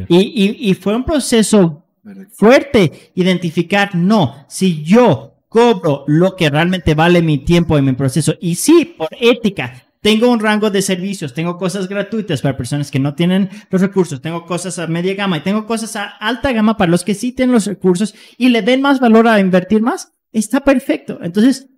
Y, 0.08 0.16
y, 0.16 0.70
y 0.70 0.74
fue 0.74 0.94
un 0.94 1.04
proceso 1.04 1.84
fuerte 2.32 3.10
identificar, 3.16 3.96
no, 3.96 4.44
si 4.48 4.84
yo 4.84 5.34
cobro 5.48 6.04
lo 6.06 6.36
que 6.36 6.50
realmente 6.50 6.94
vale 6.94 7.20
mi 7.20 7.38
tiempo 7.38 7.76
y 7.76 7.82
mi 7.82 7.92
proceso, 7.94 8.34
y 8.40 8.54
sí, 8.54 8.94
por 8.96 9.08
ética, 9.20 9.86
tengo 10.04 10.30
un 10.30 10.38
rango 10.38 10.70
de 10.70 10.82
servicios, 10.82 11.32
tengo 11.32 11.56
cosas 11.56 11.88
gratuitas 11.88 12.42
para 12.42 12.58
personas 12.58 12.90
que 12.90 12.98
no 12.98 13.14
tienen 13.14 13.48
los 13.70 13.80
recursos, 13.80 14.20
tengo 14.20 14.44
cosas 14.44 14.78
a 14.78 14.86
media 14.86 15.14
gama 15.14 15.38
y 15.38 15.40
tengo 15.40 15.64
cosas 15.64 15.96
a 15.96 16.04
alta 16.04 16.52
gama 16.52 16.76
para 16.76 16.90
los 16.90 17.04
que 17.04 17.14
sí 17.14 17.32
tienen 17.32 17.54
los 17.54 17.64
recursos 17.64 18.14
y 18.36 18.50
le 18.50 18.60
den 18.60 18.82
más 18.82 19.00
valor 19.00 19.26
a 19.26 19.40
invertir 19.40 19.80
más. 19.80 20.12
Está 20.30 20.60
perfecto. 20.60 21.20
Entonces, 21.22 21.68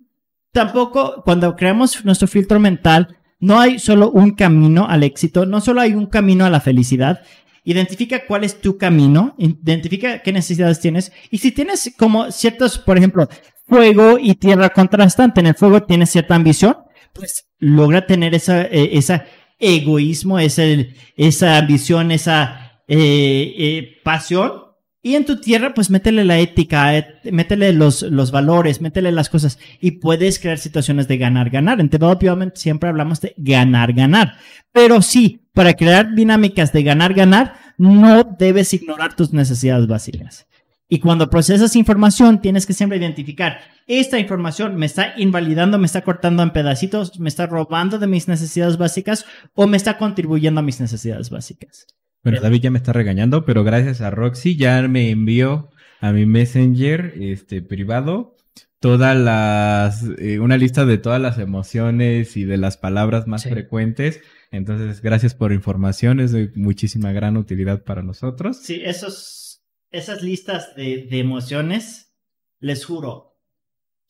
tampoco 0.51 1.21
cuando 1.23 1.55
creamos 1.55 2.03
nuestro 2.03 2.27
filtro 2.27 2.59
mental, 2.59 3.17
no 3.39 3.61
hay 3.61 3.79
solo 3.79 4.11
un 4.11 4.31
camino 4.31 4.85
al 4.89 5.03
éxito, 5.03 5.45
no 5.45 5.61
solo 5.61 5.79
hay 5.79 5.93
un 5.93 6.07
camino 6.07 6.43
a 6.43 6.49
la 6.49 6.59
felicidad. 6.59 7.21
Identifica 7.63 8.25
cuál 8.27 8.43
es 8.43 8.59
tu 8.59 8.77
camino, 8.77 9.35
identifica 9.37 10.21
qué 10.21 10.33
necesidades 10.33 10.81
tienes 10.81 11.13
y 11.31 11.37
si 11.37 11.53
tienes 11.53 11.93
como 11.97 12.29
ciertos, 12.31 12.77
por 12.77 12.97
ejemplo, 12.97 13.29
fuego 13.69 14.17
y 14.19 14.35
tierra 14.35 14.67
contrastante, 14.71 15.39
en 15.39 15.47
el 15.47 15.55
fuego 15.55 15.83
tienes 15.83 16.09
cierta 16.09 16.35
ambición, 16.35 16.75
pues 17.13 17.46
logra 17.59 18.05
tener 18.05 18.35
esa, 18.35 18.63
eh, 18.63 18.91
esa 18.93 19.25
egoísmo, 19.59 20.39
es 20.39 20.59
el, 20.59 20.95
esa 21.15 21.57
ambición, 21.57 22.11
esa 22.11 22.81
eh, 22.87 23.53
eh, 23.57 23.97
pasión. 24.03 24.67
Y 25.01 25.15
en 25.15 25.25
tu 25.25 25.39
tierra, 25.39 25.73
pues 25.73 25.89
métele 25.89 26.25
la 26.25 26.37
ética, 26.39 26.97
eh, 26.97 27.07
métele 27.31 27.71
los, 27.71 28.01
los 28.01 28.31
valores, 28.31 28.81
métele 28.81 29.11
las 29.11 29.29
cosas 29.29 29.57
y 29.79 29.91
puedes 29.91 30.37
crear 30.37 30.57
situaciones 30.57 31.07
de 31.07 31.17
ganar, 31.17 31.49
ganar. 31.49 31.79
En 31.79 31.89
Development 31.89 32.55
siempre 32.55 32.89
hablamos 32.89 33.21
de 33.21 33.33
ganar, 33.37 33.93
ganar. 33.93 34.35
Pero 34.73 35.01
sí, 35.01 35.47
para 35.53 35.75
crear 35.75 36.13
dinámicas 36.13 36.73
de 36.73 36.83
ganar, 36.83 37.13
ganar, 37.13 37.53
no 37.77 38.23
debes 38.37 38.73
ignorar 38.73 39.15
tus 39.15 39.31
necesidades 39.31 39.87
básicas. 39.87 40.45
Y 40.89 40.99
cuando 40.99 41.29
procesas 41.29 41.75
información, 41.75 42.39
tienes 42.39 42.65
que 42.65 42.73
siempre 42.73 42.97
identificar, 42.97 43.59
esta 43.87 44.19
información 44.19 44.75
me 44.77 44.85
está 44.85 45.13
invalidando, 45.17 45.77
me 45.77 45.85
está 45.85 46.01
cortando 46.01 46.43
en 46.43 46.51
pedacitos, 46.51 47.19
me 47.19 47.27
está 47.27 47.45
robando 47.45 47.99
de 47.99 48.07
mis 48.07 48.27
necesidades 48.27 48.77
básicas 48.77 49.25
o 49.53 49.67
me 49.67 49.75
está 49.75 49.97
contribuyendo 49.97 50.59
a 50.59 50.63
mis 50.63 50.79
necesidades 50.79 51.29
básicas. 51.29 51.87
Bueno, 52.23 52.39
David 52.41 52.61
ya 52.61 52.71
me 52.71 52.77
está 52.77 52.93
regañando, 52.93 53.45
pero 53.45 53.63
gracias 53.63 54.01
a 54.01 54.11
Roxy 54.11 54.55
ya 54.55 54.81
me 54.87 55.09
envió 55.09 55.69
a 55.99 56.11
mi 56.11 56.25
Messenger 56.25 57.13
este 57.19 57.61
privado 57.61 58.37
todas 58.79 59.17
las 59.17 60.03
eh, 60.19 60.39
una 60.39 60.57
lista 60.57 60.85
de 60.85 60.97
todas 60.97 61.21
las 61.21 61.39
emociones 61.39 62.37
y 62.37 62.45
de 62.45 62.57
las 62.57 62.77
palabras 62.77 63.27
más 63.27 63.43
frecuentes. 63.43 64.21
Entonces, 64.51 65.01
gracias 65.01 65.33
por 65.33 65.51
información, 65.51 66.19
es 66.19 66.31
de 66.31 66.51
muchísima 66.55 67.11
gran 67.11 67.37
utilidad 67.37 67.83
para 67.83 68.03
nosotros. 68.03 68.57
Sí, 68.57 68.81
esos 68.83 69.46
esas 69.91 70.21
listas 70.21 70.75
de, 70.75 71.07
emociones, 71.11 72.13
les 72.59 72.85
juro, 72.85 73.37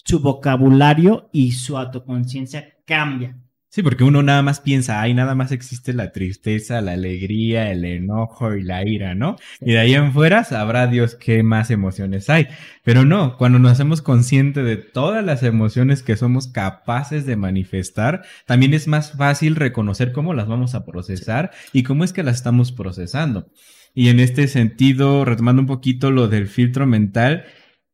su 0.04 0.20
vocabulario 0.20 1.30
y 1.34 1.52
su 1.52 1.78
autoconciencia 1.78 2.76
cambian. 2.86 3.44
Sí, 3.70 3.84
porque 3.84 4.06
uno 4.06 4.24
nada 4.24 4.42
más 4.42 4.62
piensa, 4.62 5.02
ay, 5.02 5.14
nada 5.14 5.36
más 5.36 5.52
existe 5.52 5.94
la 5.94 6.12
tristeza, 6.14 6.82
la 6.82 6.94
alegría, 6.94 7.70
el 7.70 7.84
enojo 7.84 8.56
y 8.56 8.64
la 8.64 8.88
ira, 8.88 9.14
¿no? 9.14 9.36
Y 9.60 9.74
de 9.74 9.80
ahí 9.80 9.94
en 9.94 10.14
fuera 10.14 10.46
sabrá 10.46 10.88
Dios 10.88 11.16
qué 11.16 11.44
más 11.44 11.70
emociones 11.70 12.30
hay. 12.30 12.48
Pero 12.84 13.04
no, 13.04 13.38
cuando 13.38 13.60
nos 13.60 13.74
hacemos 13.74 14.02
conscientes 14.02 14.66
de 14.66 14.78
todas 14.78 15.24
las 15.24 15.44
emociones 15.44 16.02
que 16.02 16.16
somos 16.16 16.48
capaces 16.48 17.26
de 17.26 17.36
manifestar, 17.36 18.24
también 18.46 18.74
es 18.74 18.88
más 18.88 19.12
fácil 19.12 19.58
reconocer 19.58 20.14
cómo 20.14 20.34
las 20.34 20.48
vamos 20.48 20.74
a 20.74 20.86
procesar 20.86 21.52
y 21.74 21.84
cómo 21.84 22.06
es 22.06 22.14
que 22.14 22.24
las 22.24 22.38
estamos 22.38 22.72
procesando. 22.72 23.52
Y 23.98 24.10
en 24.10 24.20
este 24.20 24.48
sentido, 24.48 25.26
retomando 25.26 25.64
un 25.64 25.66
poquito 25.66 26.12
lo 26.12 26.28
del 26.28 26.46
filtro 26.46 26.86
mental, 26.86 27.46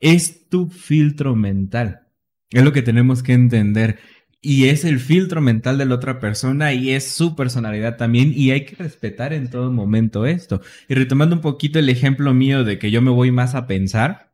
es 0.01 0.49
tu 0.49 0.67
filtro 0.67 1.33
mental. 1.33 2.09
Es 2.49 2.61
lo 2.61 2.73
que 2.73 2.81
tenemos 2.81 3.23
que 3.23 3.31
entender. 3.31 3.99
Y 4.41 4.65
es 4.65 4.83
el 4.83 4.99
filtro 4.99 5.39
mental 5.39 5.77
de 5.77 5.85
la 5.85 5.95
otra 5.95 6.19
persona 6.19 6.73
y 6.73 6.89
es 6.89 7.07
su 7.07 7.37
personalidad 7.37 7.95
también 7.95 8.33
y 8.35 8.51
hay 8.51 8.65
que 8.65 8.75
respetar 8.75 9.31
en 9.31 9.49
todo 9.49 9.71
momento 9.71 10.25
esto. 10.25 10.59
Y 10.89 10.95
retomando 10.95 11.37
un 11.37 11.41
poquito 11.41 11.79
el 11.79 11.87
ejemplo 11.87 12.33
mío 12.33 12.65
de 12.65 12.79
que 12.79 12.91
yo 12.91 13.01
me 13.01 13.09
voy 13.09 13.31
más 13.31 13.55
a 13.55 13.65
pensar, 13.65 14.33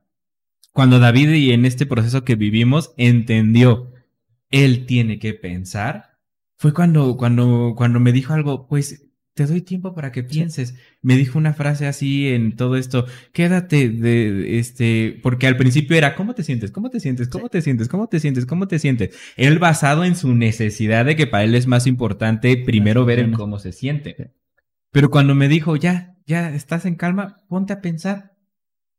cuando 0.74 0.98
David 0.98 1.34
y 1.34 1.52
en 1.52 1.66
este 1.66 1.86
proceso 1.86 2.26
que 2.26 2.34
vivimos 2.34 2.96
entendió, 2.98 3.94
él 4.50 4.88
tiene 4.88 5.20
que 5.20 5.36
pensar, 5.36 6.18
fue 6.58 6.74
cuando, 6.74 7.16
cuando, 7.16 7.76
cuando 7.78 8.00
me 8.00 8.12
dijo 8.12 8.34
algo, 8.34 8.68
pues 8.68 9.09
te 9.40 9.46
doy 9.46 9.62
tiempo 9.62 9.96
para 9.96 10.12
que 10.12 10.22
pienses. 10.22 10.76
Me 11.02 11.16
dijo 11.16 11.38
una 11.38 11.54
frase 11.54 11.88
así 11.88 12.28
en 12.28 12.58
todo 12.58 12.76
esto, 12.76 13.06
quédate 13.32 13.88
de 13.88 14.60
este, 14.60 15.18
porque 15.24 15.48
al 15.48 15.56
principio 15.56 15.96
era, 15.96 16.14
¿cómo 16.14 16.36
te 16.36 16.44
sientes? 16.44 16.72
¿Cómo 16.72 16.90
te 16.90 17.00
sientes? 17.00 17.30
¿Cómo 17.30 17.48
te 17.48 17.62
sientes? 17.62 17.88
¿Cómo 17.88 18.10
te 18.10 18.20
sientes? 18.20 18.46
¿Cómo 18.46 18.68
te 18.68 18.80
sientes? 18.80 19.18
Él 19.38 19.58
basado 19.58 20.04
en 20.04 20.18
su 20.18 20.36
necesidad 20.36 21.06
de 21.06 21.16
que 21.16 21.26
para 21.26 21.46
él 21.46 21.56
es 21.56 21.68
más 21.68 21.88
importante 21.88 22.58
primero 22.58 23.06
ver 23.06 23.20
en 23.20 23.32
cómo 23.32 23.60
se 23.60 23.72
siente. 23.72 24.34
Pero 24.92 25.10
cuando 25.10 25.36
me 25.36 25.48
dijo, 25.48 25.78
ya, 25.78 26.18
ya 26.26 26.54
estás 26.54 26.86
en 26.86 26.96
calma, 26.96 27.38
ponte 27.48 27.72
a 27.72 27.80
pensar. 27.80 28.34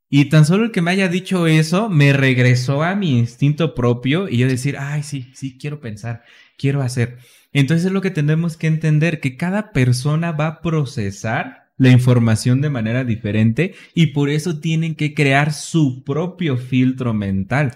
Y 0.09 0.31
tan 0.31 0.47
solo 0.47 0.65
el 0.65 0.73
que 0.73 0.81
me 0.81 0.91
haya 0.91 1.09
dicho 1.09 1.47
eso 1.49 1.91
me 1.91 2.15
regresó 2.15 2.83
a 2.83 2.95
mi 2.95 3.19
instinto 3.19 3.75
propio 3.75 4.27
y 4.27 4.39
yo 4.39 4.49
decir, 4.49 4.79
ay, 4.79 5.03
sí, 5.03 5.33
sí, 5.35 5.59
quiero 5.59 5.81
pensar, 5.81 6.23
quiero 6.57 6.81
hacer. 6.81 7.19
Entonces 7.53 7.87
es 7.87 7.93
lo 7.93 8.01
que 8.01 8.11
tenemos 8.11 8.57
que 8.57 8.67
entender, 8.67 9.21
que 9.21 9.37
cada 9.37 9.73
persona 9.73 10.33
va 10.33 10.47
a 10.47 10.61
procesar 10.61 11.71
la 11.81 11.91
información 11.91 12.61
de 12.61 12.69
manera 12.69 13.05
diferente 13.05 13.75
y 13.95 14.09
por 14.09 14.29
eso 14.29 14.61
tienen 14.61 14.95
que 14.95 15.15
crear 15.15 15.53
su 15.53 16.05
propio 16.05 16.59
filtro 16.59 17.15
mental. 17.15 17.73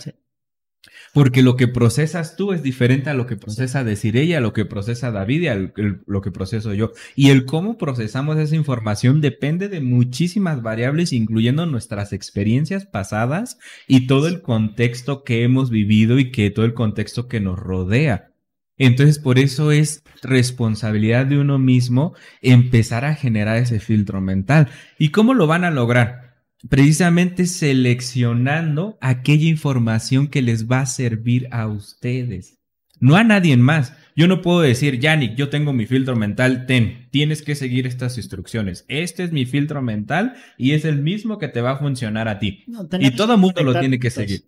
Porque 1.14 1.42
lo 1.42 1.56
que 1.56 1.68
procesas 1.68 2.36
tú 2.36 2.52
es 2.52 2.62
diferente 2.62 3.08
a 3.08 3.14
lo 3.14 3.26
que 3.26 3.36
procesa 3.36 3.82
decir 3.82 4.16
ella, 4.16 4.38
a 4.38 4.40
lo 4.40 4.52
que 4.52 4.64
procesa 4.64 5.10
David 5.10 5.42
y 5.42 5.46
a 5.46 5.72
lo 6.06 6.20
que 6.20 6.30
proceso 6.32 6.74
yo. 6.74 6.90
Y 7.14 7.30
el 7.30 7.46
cómo 7.46 7.78
procesamos 7.78 8.36
esa 8.36 8.56
información 8.56 9.20
depende 9.20 9.68
de 9.68 9.80
muchísimas 9.80 10.60
variables, 10.60 11.12
incluyendo 11.12 11.64
nuestras 11.66 12.12
experiencias 12.12 12.84
pasadas 12.84 13.58
y 13.86 14.06
todo 14.06 14.28
el 14.28 14.42
contexto 14.42 15.24
que 15.24 15.44
hemos 15.44 15.70
vivido 15.70 16.18
y 16.18 16.30
que 16.30 16.50
todo 16.50 16.66
el 16.66 16.74
contexto 16.74 17.26
que 17.26 17.40
nos 17.40 17.58
rodea. 17.58 18.33
Entonces, 18.76 19.18
por 19.18 19.38
eso 19.38 19.70
es 19.70 20.02
responsabilidad 20.22 21.26
de 21.26 21.38
uno 21.38 21.58
mismo 21.58 22.14
empezar 22.42 23.04
a 23.04 23.14
generar 23.14 23.56
ese 23.56 23.78
filtro 23.78 24.20
mental. 24.20 24.68
¿Y 24.98 25.10
cómo 25.10 25.34
lo 25.34 25.46
van 25.46 25.64
a 25.64 25.70
lograr? 25.70 26.24
Precisamente 26.68 27.46
seleccionando 27.46 28.98
aquella 29.00 29.48
información 29.48 30.28
que 30.28 30.42
les 30.42 30.68
va 30.68 30.80
a 30.80 30.86
servir 30.86 31.46
a 31.50 31.68
ustedes, 31.68 32.58
no 33.00 33.16
a 33.16 33.24
nadie 33.24 33.56
más. 33.56 33.92
Yo 34.16 34.28
no 34.28 34.40
puedo 34.40 34.60
decir, 34.60 34.98
Yannick, 34.98 35.34
yo 35.36 35.50
tengo 35.50 35.72
mi 35.72 35.86
filtro 35.86 36.16
mental, 36.16 36.66
ten, 36.66 37.08
tienes 37.10 37.42
que 37.42 37.54
seguir 37.54 37.86
estas 37.86 38.16
instrucciones. 38.16 38.86
Este 38.88 39.24
es 39.24 39.32
mi 39.32 39.44
filtro 39.44 39.82
mental 39.82 40.36
y 40.56 40.72
es 40.72 40.84
el 40.84 41.02
mismo 41.02 41.38
que 41.38 41.48
te 41.48 41.60
va 41.60 41.72
a 41.72 41.78
funcionar 41.78 42.28
a 42.28 42.38
ti. 42.38 42.64
y 42.98 43.10
todo 43.10 43.34
el 43.34 43.40
mundo 43.40 43.62
lo 43.62 43.78
tiene 43.78 43.98
que 43.98 44.10
seguir. 44.10 44.44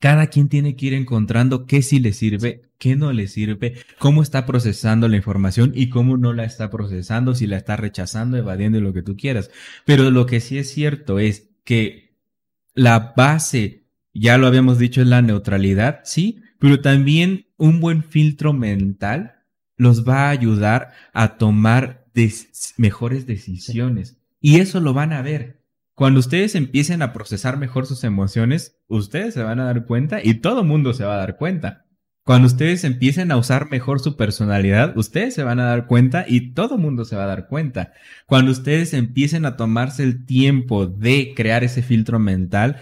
Cada 0.00 0.26
quien 0.26 0.48
tiene 0.48 0.76
que 0.76 0.86
ir 0.86 0.94
encontrando 0.94 1.66
qué 1.66 1.82
sí 1.82 2.00
le 2.00 2.12
sirve, 2.12 2.72
qué 2.78 2.96
no 2.96 3.12
le 3.12 3.28
sirve, 3.28 3.74
cómo 3.98 4.22
está 4.22 4.46
procesando 4.46 5.06
la 5.06 5.16
información 5.16 5.72
y 5.74 5.90
cómo 5.90 6.16
no 6.16 6.32
la 6.32 6.44
está 6.44 6.70
procesando, 6.70 7.34
si 7.34 7.46
la 7.46 7.58
está 7.58 7.76
rechazando, 7.76 8.36
evadiendo 8.36 8.80
lo 8.80 8.92
que 8.92 9.02
tú 9.02 9.16
quieras. 9.16 9.50
Pero 9.84 10.10
lo 10.10 10.26
que 10.26 10.40
sí 10.40 10.58
es 10.58 10.70
cierto 10.70 11.18
es 11.18 11.50
que 11.64 12.16
la 12.74 13.12
base, 13.16 13.84
ya 14.14 14.38
lo 14.38 14.46
habíamos 14.46 14.78
dicho, 14.78 15.02
es 15.02 15.06
la 15.06 15.22
neutralidad, 15.22 16.00
sí, 16.04 16.40
pero 16.58 16.80
también 16.80 17.46
un 17.58 17.80
buen 17.80 18.02
filtro 18.02 18.52
mental 18.52 19.36
los 19.76 20.08
va 20.08 20.26
a 20.26 20.30
ayudar 20.30 20.92
a 21.12 21.36
tomar 21.36 22.06
mejores 22.76 23.26
decisiones. 23.26 24.18
Y 24.40 24.60
eso 24.60 24.80
lo 24.80 24.94
van 24.94 25.12
a 25.12 25.22
ver. 25.22 25.59
Cuando 26.00 26.20
ustedes 26.20 26.54
empiecen 26.54 27.02
a 27.02 27.12
procesar 27.12 27.58
mejor 27.58 27.84
sus 27.84 28.04
emociones, 28.04 28.80
ustedes 28.88 29.34
se 29.34 29.42
van 29.42 29.60
a 29.60 29.66
dar 29.66 29.84
cuenta 29.84 30.20
y 30.24 30.32
todo 30.32 30.64
mundo 30.64 30.94
se 30.94 31.04
va 31.04 31.12
a 31.12 31.18
dar 31.18 31.36
cuenta. 31.36 31.84
Cuando 32.24 32.46
ustedes 32.46 32.84
empiecen 32.84 33.30
a 33.30 33.36
usar 33.36 33.70
mejor 33.70 34.00
su 34.00 34.16
personalidad, 34.16 34.96
ustedes 34.96 35.34
se 35.34 35.42
van 35.42 35.60
a 35.60 35.66
dar 35.66 35.86
cuenta 35.86 36.24
y 36.26 36.54
todo 36.54 36.78
mundo 36.78 37.04
se 37.04 37.16
va 37.16 37.24
a 37.24 37.26
dar 37.26 37.48
cuenta. 37.48 37.92
Cuando 38.24 38.50
ustedes 38.50 38.94
empiecen 38.94 39.44
a 39.44 39.58
tomarse 39.58 40.02
el 40.02 40.24
tiempo 40.24 40.86
de 40.86 41.34
crear 41.36 41.64
ese 41.64 41.82
filtro 41.82 42.18
mental, 42.18 42.80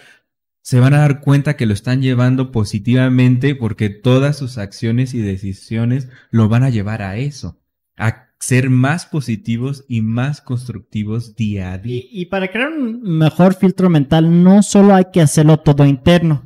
se 0.63 0.79
van 0.79 0.95
a 0.95 0.99
dar 0.99 1.21
cuenta 1.21 1.57
que 1.57 1.67
lo 1.67 1.75
están 1.75 2.01
llevando 2.01 2.53
positivamente 2.53 3.57
porque 3.57 3.91
todas 3.91 4.39
sus 4.39 4.59
acciones 4.59 5.13
y 5.13 5.19
decisiones 5.19 6.09
lo 6.31 6.49
van 6.49 6.63
a 6.63 6.71
llevar 6.71 7.03
a 7.03 7.17
eso, 7.17 7.59
a 7.97 8.28
ser 8.39 8.71
más 8.71 9.07
positivos 9.07 9.85
y 9.89 10.01
más 10.01 10.41
constructivos 10.41 11.35
día 11.35 11.73
a 11.73 11.79
día. 11.79 12.03
Y, 12.11 12.27
para 12.27 12.49
crear 12.49 12.73
un 12.73 13.03
mejor 13.03 13.55
filtro 13.55 13.91
mental, 13.91 14.43
no 14.43 14.63
solo 14.63 14.95
hay 14.95 15.07
que 15.13 15.21
hacerlo 15.21 15.59
todo 15.59 15.85
interno, 15.85 16.43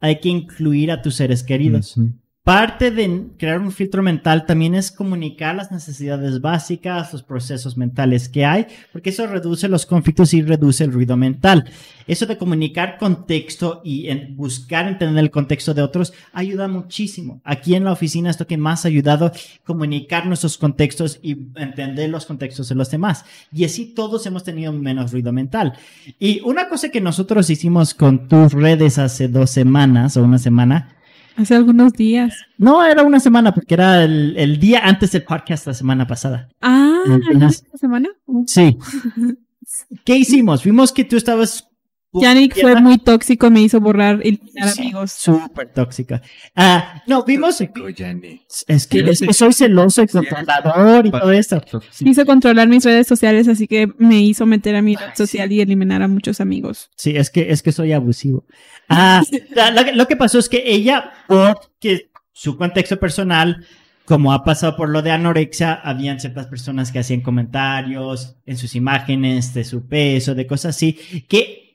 hay 0.00 0.20
que 0.20 0.28
incluir 0.28 0.90
a 0.90 1.02
tus 1.02 1.16
seres 1.16 1.42
queridos. 1.42 1.96
Parte 2.44 2.90
de 2.90 3.28
crear 3.38 3.60
un 3.60 3.70
filtro 3.70 4.02
mental 4.02 4.46
también 4.46 4.74
es 4.74 4.90
comunicar 4.90 5.54
las 5.54 5.70
necesidades 5.70 6.40
básicas, 6.40 7.12
los 7.12 7.22
procesos 7.22 7.76
mentales 7.76 8.28
que 8.28 8.44
hay, 8.44 8.66
porque 8.92 9.10
eso 9.10 9.28
reduce 9.28 9.68
los 9.68 9.86
conflictos 9.86 10.34
y 10.34 10.42
reduce 10.42 10.82
el 10.82 10.92
ruido 10.92 11.16
mental. 11.16 11.70
Eso 12.08 12.26
de 12.26 12.38
comunicar 12.38 12.98
contexto 12.98 13.80
y 13.84 14.12
buscar 14.30 14.88
entender 14.88 15.22
el 15.22 15.30
contexto 15.30 15.72
de 15.72 15.82
otros 15.82 16.12
ayuda 16.32 16.66
muchísimo. 16.66 17.40
Aquí 17.44 17.76
en 17.76 17.84
la 17.84 17.92
oficina 17.92 18.28
esto 18.30 18.48
que 18.48 18.56
más 18.56 18.84
ha 18.84 18.88
ayudado, 18.88 19.30
comunicar 19.64 20.26
nuestros 20.26 20.58
contextos 20.58 21.20
y 21.22 21.36
entender 21.54 22.10
los 22.10 22.26
contextos 22.26 22.68
de 22.68 22.74
los 22.74 22.90
demás. 22.90 23.24
Y 23.52 23.64
así 23.64 23.86
todos 23.86 24.26
hemos 24.26 24.42
tenido 24.42 24.72
menos 24.72 25.12
ruido 25.12 25.32
mental. 25.32 25.74
Y 26.18 26.40
una 26.40 26.68
cosa 26.68 26.88
que 26.88 27.00
nosotros 27.00 27.48
hicimos 27.50 27.94
con 27.94 28.26
tus 28.26 28.52
redes 28.52 28.98
hace 28.98 29.28
dos 29.28 29.50
semanas 29.50 30.16
o 30.16 30.24
una 30.24 30.40
semana, 30.40 30.96
Hace 31.36 31.54
algunos 31.54 31.92
días. 31.94 32.44
No, 32.58 32.84
era 32.84 33.02
una 33.02 33.20
semana, 33.20 33.54
porque 33.54 33.74
era 33.74 34.04
el, 34.04 34.58
día 34.58 34.80
antes 34.84 35.12
del 35.12 35.24
podcast 35.24 35.66
la 35.66 35.74
semana 35.74 36.06
pasada. 36.06 36.48
Ah, 36.60 37.02
¿la 37.32 37.50
semana? 37.50 38.08
Sí. 38.46 38.78
¿Qué 40.04 40.16
hicimos? 40.16 40.62
Vimos 40.64 40.92
que 40.92 41.04
tú 41.04 41.16
estabas 41.16 41.68
Yannick 42.12 42.60
fue 42.60 42.80
muy 42.80 42.98
tóxico, 42.98 43.50
me 43.50 43.62
hizo 43.62 43.80
borrar 43.80 44.20
y 44.22 44.28
eliminar 44.28 44.68
amigos. 44.78 45.12
Súper 45.12 45.72
tóxica. 45.72 46.20
Ah, 46.54 47.02
no, 47.06 47.24
vimos. 47.24 47.60
Es 47.60 48.86
que, 48.86 49.00
es 49.00 49.20
que 49.20 49.32
soy 49.32 49.52
celoso 49.52 50.02
y 50.02 50.08
controlador 50.08 51.06
y 51.06 51.10
todo 51.10 51.32
esto. 51.32 51.62
Hizo 52.00 52.26
controlar 52.26 52.68
mis 52.68 52.84
redes 52.84 53.06
sociales, 53.06 53.48
así 53.48 53.66
que 53.66 53.88
me 53.98 54.20
hizo 54.20 54.44
meter 54.44 54.76
a 54.76 54.82
mi 54.82 54.94
red 54.94 55.14
social 55.14 55.50
y 55.52 55.60
eliminar 55.60 56.02
a 56.02 56.08
muchos 56.08 56.40
amigos. 56.40 56.90
Sí, 56.96 57.16
es 57.16 57.30
que, 57.30 57.50
es 57.50 57.62
que 57.62 57.72
soy 57.72 57.92
abusivo. 57.92 58.44
Ah, 58.88 59.22
lo, 59.74 59.92
lo 59.92 60.06
que 60.06 60.16
pasó 60.16 60.38
es 60.38 60.48
que 60.48 60.62
ella, 60.66 61.12
porque 61.28 62.10
su 62.32 62.58
contexto 62.58 62.98
personal, 63.00 63.64
como 64.04 64.32
ha 64.32 64.44
pasado 64.44 64.76
por 64.76 64.90
lo 64.90 65.00
de 65.00 65.12
anorexia, 65.12 65.72
habían 65.72 66.20
ciertas 66.20 66.46
personas 66.46 66.92
que 66.92 66.98
hacían 66.98 67.22
comentarios 67.22 68.36
en 68.44 68.58
sus 68.58 68.74
imágenes 68.74 69.54
de 69.54 69.64
su 69.64 69.86
peso, 69.86 70.34
de 70.34 70.46
cosas 70.46 70.76
así, 70.76 70.94
que 71.28 71.71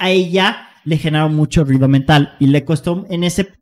a 0.00 0.10
ella 0.10 0.70
le 0.84 0.96
generó 0.96 1.28
mucho 1.28 1.62
ruido 1.62 1.86
mental 1.86 2.34
y 2.40 2.46
le 2.46 2.64
costó 2.64 3.06
en 3.10 3.22
ese 3.22 3.52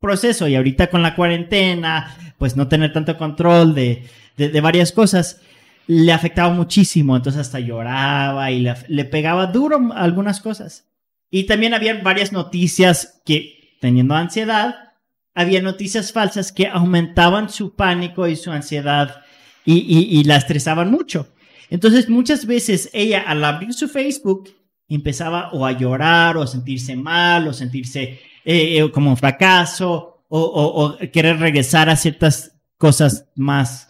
proceso 0.00 0.48
y 0.48 0.54
ahorita 0.54 0.88
con 0.88 1.02
la 1.02 1.14
cuarentena, 1.14 2.16
pues 2.38 2.56
no 2.56 2.68
tener 2.68 2.92
tanto 2.92 3.18
control 3.18 3.74
de, 3.74 4.08
de, 4.36 4.60
varias 4.60 4.92
cosas, 4.92 5.40
le 5.86 6.12
afectaba 6.12 6.54
muchísimo, 6.54 7.16
entonces 7.16 7.40
hasta 7.40 7.60
lloraba 7.60 8.50
y 8.50 8.66
le, 8.88 9.04
pegaba 9.04 9.46
duro 9.46 9.92
algunas 9.92 10.40
cosas. 10.40 10.86
Y 11.30 11.44
también 11.44 11.74
había 11.74 12.00
varias 12.00 12.32
noticias 12.32 13.20
que, 13.24 13.76
teniendo 13.80 14.14
ansiedad, 14.14 14.92
había 15.34 15.62
noticias 15.62 16.12
falsas 16.12 16.52
que 16.52 16.68
aumentaban 16.68 17.48
su 17.48 17.74
pánico 17.74 18.28
y 18.28 18.36
su 18.36 18.50
ansiedad 18.50 19.22
y, 19.64 19.78
y, 19.78 20.20
y 20.20 20.24
la 20.24 20.36
estresaban 20.36 20.90
mucho. 20.90 21.28
Entonces 21.70 22.08
muchas 22.08 22.46
veces 22.46 22.90
ella 22.92 23.22
al 23.26 23.42
abrir 23.44 23.72
su 23.72 23.88
Facebook 23.88 24.50
empezaba 24.94 25.50
o 25.52 25.64
a 25.64 25.72
llorar 25.72 26.36
o 26.36 26.42
a 26.42 26.46
sentirse 26.46 26.96
mal 26.96 27.48
o 27.48 27.52
sentirse 27.52 28.20
eh, 28.44 28.78
eh, 28.78 28.90
como 28.90 29.10
un 29.10 29.16
fracaso 29.16 30.24
o, 30.28 30.40
o, 30.40 30.98
querer 31.10 31.38
regresar 31.38 31.90
a 31.90 31.96
ciertas 31.96 32.56
cosas 32.78 33.28
más, 33.36 33.88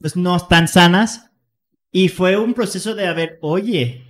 pues 0.00 0.16
no 0.16 0.38
tan 0.40 0.66
sanas. 0.66 1.30
Y 1.92 2.08
fue 2.08 2.36
un 2.36 2.54
proceso 2.54 2.94
de, 2.94 3.06
a 3.06 3.12
ver, 3.12 3.38
oye, 3.42 4.02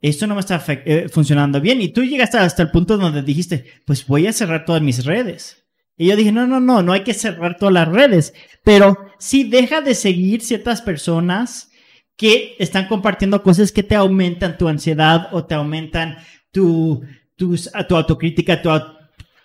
esto 0.00 0.26
no 0.26 0.34
me 0.34 0.40
está 0.40 0.62
eh, 0.68 1.08
funcionando 1.10 1.60
bien. 1.60 1.80
Y 1.80 1.88
tú 1.88 2.02
llegaste 2.02 2.38
hasta 2.38 2.62
el 2.62 2.70
punto 2.70 2.96
donde 2.96 3.22
dijiste, 3.22 3.64
pues 3.84 4.06
voy 4.06 4.26
a 4.26 4.32
cerrar 4.32 4.64
todas 4.64 4.82
mis 4.82 5.04
redes. 5.04 5.64
Y 5.96 6.06
yo 6.08 6.16
dije, 6.16 6.32
no, 6.32 6.46
no, 6.46 6.60
no, 6.60 6.82
no 6.82 6.92
hay 6.92 7.04
que 7.04 7.14
cerrar 7.14 7.56
todas 7.56 7.74
las 7.74 7.88
redes. 7.88 8.34
Pero 8.64 8.96
si 9.18 9.44
deja 9.44 9.80
de 9.80 9.94
seguir 9.94 10.42
ciertas 10.42 10.82
personas 10.82 11.70
que 12.16 12.56
están 12.58 12.88
compartiendo 12.88 13.42
cosas 13.42 13.72
que 13.72 13.82
te 13.82 13.94
aumentan 13.94 14.56
tu 14.56 14.68
ansiedad 14.68 15.28
o 15.32 15.44
te 15.44 15.54
aumentan 15.54 16.16
tu, 16.50 17.04
tu, 17.36 17.54
autocrítica, 17.74 18.62
tu, 18.62 18.70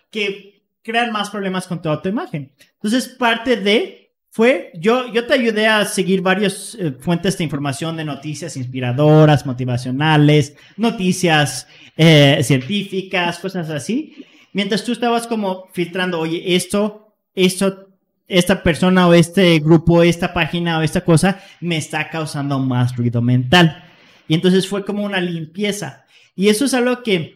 que 0.09 0.63
crean 0.81 1.11
más 1.11 1.29
problemas 1.29 1.67
con 1.67 1.81
tu 1.81 1.89
autoimagen. 1.89 2.51
Entonces, 2.75 3.09
parte 3.09 3.57
de 3.57 4.01
fue, 4.29 4.71
yo, 4.75 5.11
yo 5.11 5.27
te 5.27 5.33
ayudé 5.33 5.67
a 5.67 5.83
seguir 5.83 6.21
varias 6.21 6.77
eh, 6.79 6.93
fuentes 6.97 7.37
de 7.37 7.43
información 7.43 7.97
de 7.97 8.05
noticias 8.05 8.55
inspiradoras, 8.55 9.45
motivacionales, 9.45 10.55
noticias 10.77 11.67
eh, 11.97 12.39
científicas, 12.41 13.39
cosas 13.39 13.69
así. 13.69 14.25
Mientras 14.53 14.85
tú 14.85 14.93
estabas 14.93 15.27
como 15.27 15.67
filtrando, 15.73 16.17
oye, 16.17 16.55
esto, 16.55 17.13
esto 17.35 17.90
esta 18.27 18.63
persona 18.63 19.07
o 19.07 19.13
este 19.13 19.59
grupo, 19.59 20.03
esta 20.03 20.33
página 20.33 20.79
o 20.79 20.81
esta 20.81 21.01
cosa 21.01 21.41
me 21.59 21.77
está 21.77 22.09
causando 22.09 22.59
más 22.59 22.95
ruido 22.95 23.21
mental. 23.21 23.83
Y 24.27 24.35
entonces 24.35 24.67
fue 24.67 24.85
como 24.85 25.03
una 25.03 25.19
limpieza. 25.19 26.05
Y 26.35 26.47
eso 26.47 26.63
es 26.63 26.73
algo 26.73 27.03
que, 27.03 27.35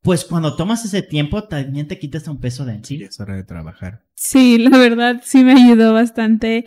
pues 0.00 0.24
cuando 0.24 0.54
tomas 0.54 0.84
ese 0.84 1.02
tiempo, 1.02 1.44
también 1.44 1.88
te 1.88 1.98
quitas 1.98 2.28
un 2.28 2.40
peso 2.40 2.64
de 2.64 2.74
encima. 2.74 3.06
Es 3.06 3.18
hora 3.18 3.34
de 3.34 3.42
trabajar. 3.42 4.04
Sí, 4.14 4.58
la 4.58 4.78
verdad 4.78 5.20
sí 5.24 5.42
me 5.42 5.54
ayudó 5.54 5.92
bastante. 5.92 6.66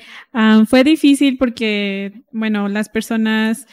fue 0.67 0.83
difícil 0.83 1.37
porque, 1.37 2.23
bueno, 2.31 2.67
las 2.67 2.89
personas... 2.89 3.67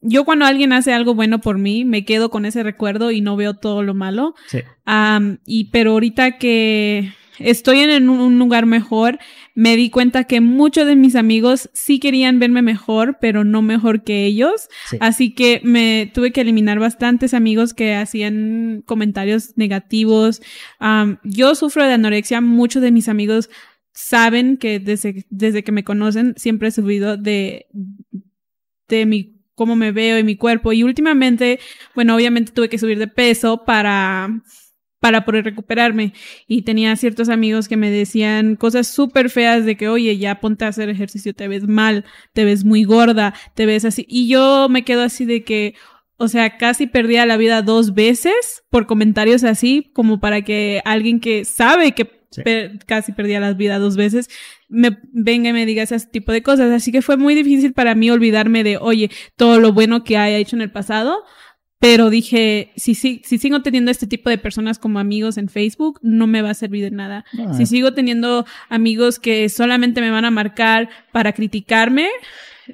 yo 0.00 0.24
cuando 0.24 0.44
alguien 0.44 0.72
hace 0.72 0.92
algo 0.92 1.14
bueno 1.14 1.40
por 1.40 1.58
mí, 1.58 1.84
me 1.84 2.04
quedo 2.04 2.30
con 2.30 2.44
ese 2.44 2.64
recuerdo 2.64 3.12
y 3.12 3.20
no 3.20 3.36
veo 3.36 3.54
todo 3.54 3.84
lo 3.84 3.94
malo. 3.94 4.34
Sí. 4.48 4.62
y 5.46 5.70
pero 5.70 5.92
ahorita 5.92 6.38
que 6.38 7.12
estoy 7.38 7.80
en 7.80 8.08
un 8.08 8.38
lugar 8.38 8.66
mejor, 8.66 9.18
me 9.54 9.76
di 9.76 9.90
cuenta 9.90 10.24
que 10.24 10.40
muchos 10.40 10.86
de 10.86 10.96
mis 10.96 11.16
amigos 11.16 11.68
sí 11.72 11.98
querían 11.98 12.38
verme 12.38 12.62
mejor, 12.62 13.18
pero 13.20 13.44
no 13.44 13.62
mejor 13.62 14.04
que 14.04 14.24
ellos. 14.24 14.68
Así 15.00 15.34
que 15.34 15.60
me 15.64 16.10
tuve 16.14 16.32
que 16.32 16.42
eliminar 16.42 16.78
bastantes 16.78 17.34
amigos 17.34 17.74
que 17.74 17.94
hacían 17.94 18.82
comentarios 18.86 19.56
negativos. 19.56 20.42
yo 21.24 21.54
sufro 21.54 21.84
de 21.84 21.94
anorexia, 21.94 22.40
muchos 22.40 22.82
de 22.82 22.92
mis 22.92 23.08
amigos 23.08 23.50
saben 23.92 24.58
que 24.58 24.78
desde, 24.78 25.26
desde 25.28 25.64
que 25.64 25.72
me 25.72 25.82
conocen 25.82 26.34
siempre 26.36 26.68
he 26.68 26.70
subido 26.70 27.16
de, 27.16 27.66
de 28.88 29.06
mi 29.06 29.38
cómo 29.58 29.74
me 29.74 29.90
veo 29.90 30.18
y 30.18 30.22
mi 30.22 30.36
cuerpo. 30.36 30.72
Y 30.72 30.84
últimamente, 30.84 31.58
bueno, 31.94 32.14
obviamente 32.14 32.52
tuve 32.52 32.68
que 32.68 32.78
subir 32.78 32.98
de 32.98 33.08
peso 33.08 33.64
para 33.64 34.30
para 35.00 35.24
poder 35.24 35.44
recuperarme. 35.44 36.12
Y 36.46 36.62
tenía 36.62 36.94
ciertos 36.96 37.28
amigos 37.28 37.68
que 37.68 37.76
me 37.76 37.90
decían 37.90 38.56
cosas 38.56 38.86
súper 38.88 39.30
feas 39.30 39.64
de 39.64 39.76
que, 39.76 39.88
oye, 39.88 40.16
ya 40.18 40.40
ponte 40.40 40.64
a 40.64 40.68
hacer 40.68 40.88
ejercicio, 40.88 41.34
te 41.34 41.48
ves 41.48 41.66
mal, 41.66 42.04
te 42.32 42.44
ves 42.44 42.64
muy 42.64 42.84
gorda, 42.84 43.34
te 43.54 43.66
ves 43.66 43.84
así. 43.84 44.06
Y 44.08 44.28
yo 44.28 44.68
me 44.68 44.84
quedo 44.84 45.02
así 45.02 45.24
de 45.24 45.44
que, 45.44 45.74
o 46.16 46.28
sea, 46.28 46.56
casi 46.58 46.86
perdía 46.86 47.26
la 47.26 47.36
vida 47.36 47.62
dos 47.62 47.94
veces 47.94 48.64
por 48.70 48.86
comentarios 48.86 49.44
así, 49.44 49.90
como 49.94 50.20
para 50.20 50.42
que 50.42 50.82
alguien 50.84 51.20
que 51.20 51.44
sabe 51.44 51.92
que 51.92 52.18
casi 52.86 53.12
perdía 53.12 53.40
la 53.40 53.54
vida 53.54 53.78
dos 53.78 53.96
veces, 53.96 54.28
me 54.68 54.98
venga 55.12 55.50
y 55.50 55.52
me 55.52 55.64
diga 55.64 55.82
ese 55.82 55.98
tipo 56.00 56.32
de 56.32 56.42
cosas. 56.42 56.70
Así 56.70 56.92
que 56.92 57.02
fue 57.02 57.16
muy 57.16 57.34
difícil 57.34 57.72
para 57.72 57.94
mí 57.94 58.10
olvidarme 58.10 58.64
de, 58.64 58.76
oye, 58.76 59.10
todo 59.36 59.60
lo 59.60 59.72
bueno 59.72 60.04
que 60.04 60.16
haya 60.16 60.36
hecho 60.36 60.56
en 60.56 60.62
el 60.62 60.70
pasado 60.70 61.24
pero 61.78 62.10
dije, 62.10 62.72
si, 62.76 62.94
si, 62.94 63.22
si 63.24 63.38
sigo 63.38 63.62
teniendo 63.62 63.90
este 63.90 64.06
tipo 64.06 64.30
de 64.30 64.38
personas 64.38 64.78
como 64.78 64.98
amigos 64.98 65.38
en 65.38 65.48
Facebook, 65.48 66.00
no 66.02 66.26
me 66.26 66.42
va 66.42 66.50
a 66.50 66.54
servir 66.54 66.82
de 66.82 66.90
nada. 66.90 67.24
Si 67.56 67.66
sigo 67.66 67.94
teniendo 67.94 68.46
amigos 68.68 69.20
que 69.20 69.48
solamente 69.48 70.00
me 70.00 70.10
van 70.10 70.24
a 70.24 70.30
marcar 70.30 70.88
para 71.12 71.32
criticarme, 71.32 72.08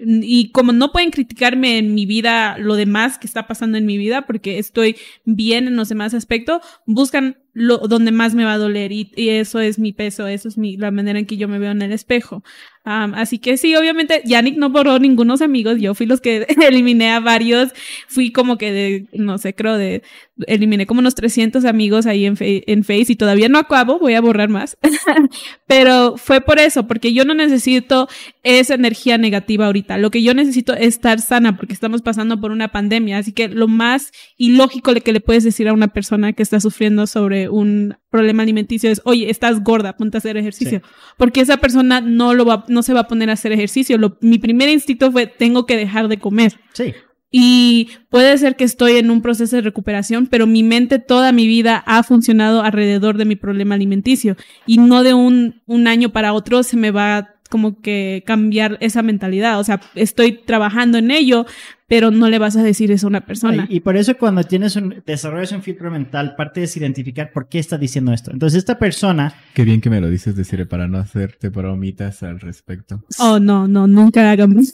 y 0.02 0.51
como 0.51 0.72
no 0.72 0.90
pueden 0.90 1.10
criticarme 1.10 1.78
en 1.78 1.94
mi 1.94 2.06
vida, 2.06 2.56
lo 2.59 2.74
demás 2.74 3.18
que 3.18 3.26
está 3.26 3.47
pasando 3.47 3.78
en 3.78 3.86
mi 3.86 3.98
vida, 3.98 4.22
porque 4.22 4.59
estoy 4.59 4.97
bien 5.24 5.68
en 5.68 5.76
los 5.76 5.89
demás 5.89 6.14
aspectos, 6.14 6.62
buscan 6.86 7.36
lo, 7.55 7.78
donde 7.78 8.10
más 8.10 8.35
me 8.35 8.44
va 8.44 8.55
a 8.55 8.59
doler 8.59 8.93
y, 8.93 9.10
eso 9.16 9.60
es 9.60 9.78
mi 9.78 9.93
peso, 9.93 10.26
eso 10.26 10.48
es 10.48 10.59
mi, 10.59 10.76
la 10.76 10.90
manera 10.90 11.18
en 11.18 11.24
que 11.24 11.36
yo 11.36 11.48
me 11.48 11.60
veo 11.60 11.70
en 11.70 11.82
el 11.82 11.93
espejo. 11.93 12.43
así 12.85 13.39
que 13.39 13.56
sí, 13.56 13.74
obviamente, 13.76 14.22
Yannick 14.24 14.56
no 14.59 14.70
borró 14.70 14.98
ningunos 14.98 15.40
amigos, 15.40 15.81
yo 15.81 15.94
fui 15.94 16.06
los 16.06 16.20
que 16.20 16.47
eliminé 16.68 17.12
a 17.12 17.20
varios, 17.20 17.72
fui 18.09 18.32
como 18.32 18.59
que 18.59 18.72
de, 18.72 19.06
no 19.12 19.39
sé, 19.39 19.55
creo 19.55 19.78
de, 19.78 20.02
eliminé 20.48 20.85
como 20.86 20.98
unos 20.98 21.14
300 21.14 21.64
amigos 21.64 22.06
ahí 22.06 22.26
en, 22.26 22.36
en 22.40 22.82
Face 22.82 23.12
y 23.12 23.16
todavía 23.16 23.48
no 23.48 23.59
acabo, 23.59 24.01
voy 24.01 24.14
a 24.14 24.20
borrar 24.20 24.48
más. 24.48 24.76
Pero 25.68 26.16
fue 26.16 26.40
por 26.40 26.59
eso, 26.59 26.89
porque 26.89 27.12
yo 27.12 27.24
no 27.24 27.35
necesito 27.35 28.09
esa 28.43 28.74
energía 28.74 29.16
negativa 29.16 29.66
ahorita, 29.66 29.97
lo 29.97 30.10
que 30.10 30.22
yo 30.22 30.35
necesito 30.35 30.74
es 30.74 30.94
estar 30.94 31.20
sana 31.20 31.56
porque 31.56 31.72
estamos 31.72 32.02
pasando 32.02 32.40
por 32.40 32.51
una 32.51 32.68
pandemia, 32.68 33.18
así 33.18 33.32
que 33.32 33.48
lo 33.48 33.68
más 33.68 34.12
ilógico 34.36 34.93
que 34.93 35.12
le 35.12 35.20
puedes 35.20 35.44
decir 35.44 35.68
a 35.68 35.72
una 35.72 35.89
persona 35.89 36.32
que 36.32 36.43
está 36.43 36.60
sufriendo 36.60 37.06
sobre 37.06 37.44
un 37.49 37.97
problema 38.11 38.43
alimenticio 38.43 38.91
es, 38.91 39.01
oye, 39.05 39.31
estás 39.31 39.62
gorda, 39.62 39.97
ponte 39.97 40.16
a 40.16 40.19
hacer 40.19 40.37
ejercicio. 40.37 40.83
Porque 41.16 41.41
esa 41.41 41.57
persona 41.57 42.01
no, 42.01 42.35
lo 42.35 42.45
va, 42.45 42.65
no 42.69 42.83
se 42.83 42.93
va 42.93 43.01
a 43.01 43.09
poner 43.09 43.31
a 43.31 43.35
hacer 43.35 43.53
ejercicio. 43.53 43.99
Lo, 43.99 44.19
mi 44.21 44.39
primer 44.39 44.69
instinto 44.69 45.11
fue, 45.12 45.27
tengo 45.27 45.66
que 45.66 45.77
dejar 45.77 46.09
de 46.09 46.19
comer. 46.19 46.55
Sí. 46.73 46.95
Y 47.37 47.89
puede 48.11 48.39
ser 48.39 48.55
que 48.55 48.62
estoy 48.62 48.93
en 48.93 49.11
un 49.11 49.21
proceso 49.21 49.57
de 49.57 49.62
recuperación, 49.62 50.29
pero 50.29 50.47
mi 50.47 50.62
mente 50.62 51.01
toda 51.01 51.33
mi 51.33 51.49
vida 51.49 51.83
ha 51.85 52.05
funcionado 52.05 52.62
alrededor 52.62 53.19
de 53.19 53.25
mi 53.25 53.35
problema 53.35 53.75
alimenticio. 53.75 54.37
Y 54.66 54.79
no 54.79 55.03
de 55.03 55.15
un, 55.15 55.61
un 55.66 55.89
año 55.89 56.11
para 56.11 56.33
otro 56.33 56.62
se 56.62 56.77
me 56.77 56.93
va 56.93 57.34
como 57.51 57.81
que 57.81 58.23
cambiar 58.27 58.79
esa 58.81 59.03
mentalidad. 59.03 59.61
O 59.61 59.65
sea, 59.65 59.81
estoy 59.95 60.41
trabajando 60.45 60.99
en 60.99 61.11
ello, 61.11 61.47
pero 61.87 62.11
no 62.11 62.29
le 62.29 62.39
vas 62.39 62.57
a 62.57 62.62
decir 62.62 62.91
eso 62.91 63.07
a 63.07 63.11
una 63.11 63.27
persona. 63.27 63.66
Y, 63.69 63.81
por 63.81 63.97
eso 63.97 64.16
cuando 64.16 64.43
tienes 64.43 64.77
un, 64.77 65.03
desarrollas 65.07 65.53
un 65.53 65.62
filtro 65.62 65.91
mental, 65.91 66.35
parte 66.37 66.62
es 66.62 66.77
identificar 66.77 67.33
por 67.33 67.49
qué 67.49 67.59
está 67.59 67.79
diciendo 67.79 68.12
esto. 68.12 68.33
Entonces, 68.33 68.59
esta 68.59 68.79
persona... 68.79 69.35
Qué 69.53 69.65
bien 69.65 69.81
que 69.81 69.91
me 69.91 70.01
lo 70.01 70.09
dices, 70.09 70.35
decir, 70.35 70.66
para 70.66 70.89
no 70.89 70.99
hacerte 70.99 71.51
bromitas 71.51 72.23
al 72.23 72.41
respecto. 72.41 73.05
Oh, 73.19 73.39
no, 73.39 73.69
no, 73.69 73.87
nunca 73.87 74.31
hagamos. 74.31 74.73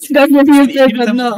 no, 1.14 1.32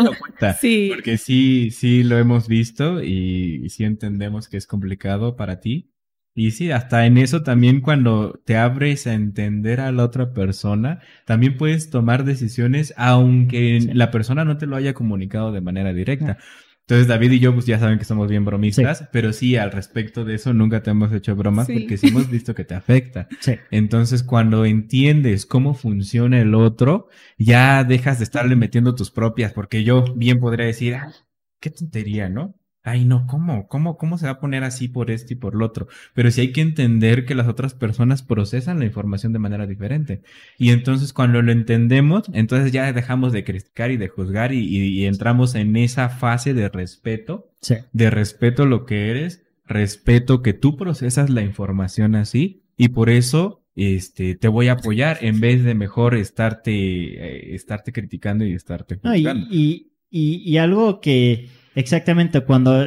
Sí. 0.61 0.91
Porque 0.95 1.17
sí, 1.17 1.71
sí 1.71 2.03
lo 2.03 2.19
hemos 2.19 2.47
visto 2.47 3.03
y 3.03 3.69
sí 3.71 3.85
entendemos 3.85 4.49
que 4.49 4.59
es 4.59 4.67
complicado 4.67 5.37
para 5.37 5.61
ti 5.61 5.93
y 6.35 6.53
sí, 6.53 6.71
hasta 6.71 7.05
en 7.05 7.19
eso 7.19 7.43
también 7.43 7.81
cuando 7.81 8.41
te 8.45 8.57
abres 8.57 9.07
a 9.07 9.15
entender 9.15 9.81
a 9.81 9.93
la 9.93 10.05
otra 10.05 10.33
persona, 10.33 11.01
también 11.27 11.57
puedes 11.59 11.91
tomar 11.91 12.25
decisiones 12.25 12.95
aunque 12.97 13.91
la 13.93 14.11
persona 14.11 14.45
no 14.45 14.57
te 14.57 14.67
lo 14.67 14.77
haya 14.77 14.95
comunicado 14.95 15.53
de 15.53 15.61
manera 15.61 15.93
directa. 15.93 16.39
Entonces 16.81 17.07
David 17.07 17.33
y 17.33 17.39
yo 17.39 17.55
pues 17.55 17.67
ya 17.67 17.79
saben 17.79 17.99
que 17.99 18.05
somos 18.05 18.29
bien 18.29 18.45
bromistas, 18.45 19.09
pero 19.13 19.33
sí, 19.33 19.57
al 19.57 19.71
respecto 19.73 20.25
de 20.25 20.35
eso 20.35 20.53
nunca 20.53 20.83
te 20.83 20.91
hemos 20.91 21.13
hecho 21.13 21.37
bromas 21.37 21.69
porque 21.69 21.97
sí 21.97 22.09
hemos 22.09 22.29
visto 22.31 22.55
que 22.55 22.65
te 22.65 22.75
afecta. 22.75 23.29
Sí. 23.41 23.57
Entonces 23.71 24.23
cuando 24.23 24.65
entiendes 24.65 25.47
cómo 25.47 25.75
funciona 25.75 26.41
el 26.41 26.55
otro, 26.55 27.09
ya 27.39 27.85
dejas 27.85 28.19
de 28.19 28.25
estarle 28.25 28.57
metiendo 28.57 28.95
tus 28.95 29.11
propias, 29.11 29.53
porque 29.53 29.85
yo 29.85 30.05
bien 30.15 30.39
podría 30.39 30.67
decir, 30.67 30.95
ah, 30.95 31.13
qué 31.61 31.71
tontería, 31.71 32.29
¿no? 32.29 32.55
Ay 32.85 33.05
no, 33.05 33.27
¿cómo? 33.27 33.69
¿Cómo? 33.69 33.97
¿Cómo 33.97 34.19
se 34.19 34.27
va 34.27 34.33
a 34.33 34.41
poner 34.41 34.65
así 34.65 34.89
por 34.89 35.11
esto 35.11 35.33
y 35.33 35.37
por 35.37 35.55
lo 35.55 35.67
otro? 35.67 35.89
Pero 36.15 36.31
sí 36.31 36.41
hay 36.41 36.53
que 36.53 36.61
entender 36.61 37.25
que 37.25 37.35
las 37.35 37.49
otras 37.49 37.75
personas 37.75 38.23
procesan 38.23 38.79
la 38.79 38.85
información 38.85 39.33
de 39.33 39.39
manera 39.39 39.67
diferente. 39.67 40.23
Y 40.59 40.71
entonces 40.71 41.13
cuando 41.13 41.43
lo 41.43 41.53
entendemos, 41.53 42.25
entonces 42.33 42.73
ya 42.73 42.93
dejamos 42.93 43.33
de 43.33 43.45
criticar 43.45 43.91
y 43.91 43.97
de 43.97 44.09
juzgar 44.09 44.53
y, 44.53 45.07
entramos 45.07 45.55
en 45.55 45.77
esa 45.77 46.09
fase 46.09 46.55
de 46.55 46.69
respeto, 46.69 47.51
sí. 47.61 47.77
de 47.93 48.11
respeto 48.11 48.67
lo 48.67 48.87
que 48.87 49.11
eres, 49.11 49.43
respeto 49.67 50.43
que 50.43 50.53
tú 50.53 50.77
procesas 50.77 51.31
la 51.31 51.43
información 51.43 52.15
así 52.15 52.63
y 52.77 52.89
por 52.89 53.11
eso 53.11 53.65
este, 53.75 54.35
te 54.35 54.49
voy 54.49 54.69
a 54.69 54.73
apoyar 54.73 55.19
en 55.23 55.41
vez 55.41 55.65
de 55.65 55.75
mejor 55.75 56.15
estarte, 56.15 56.73
eh, 56.73 57.55
estarte 57.55 57.93
criticando 57.93 58.45
y 58.45 58.55
estarte 58.55 58.97
juzgando. 58.97 59.47
y, 59.51 59.93
y, 60.11 60.43
y 60.45 60.57
algo 60.59 61.01
que 61.01 61.49
Exactamente, 61.74 62.40
cuando 62.40 62.86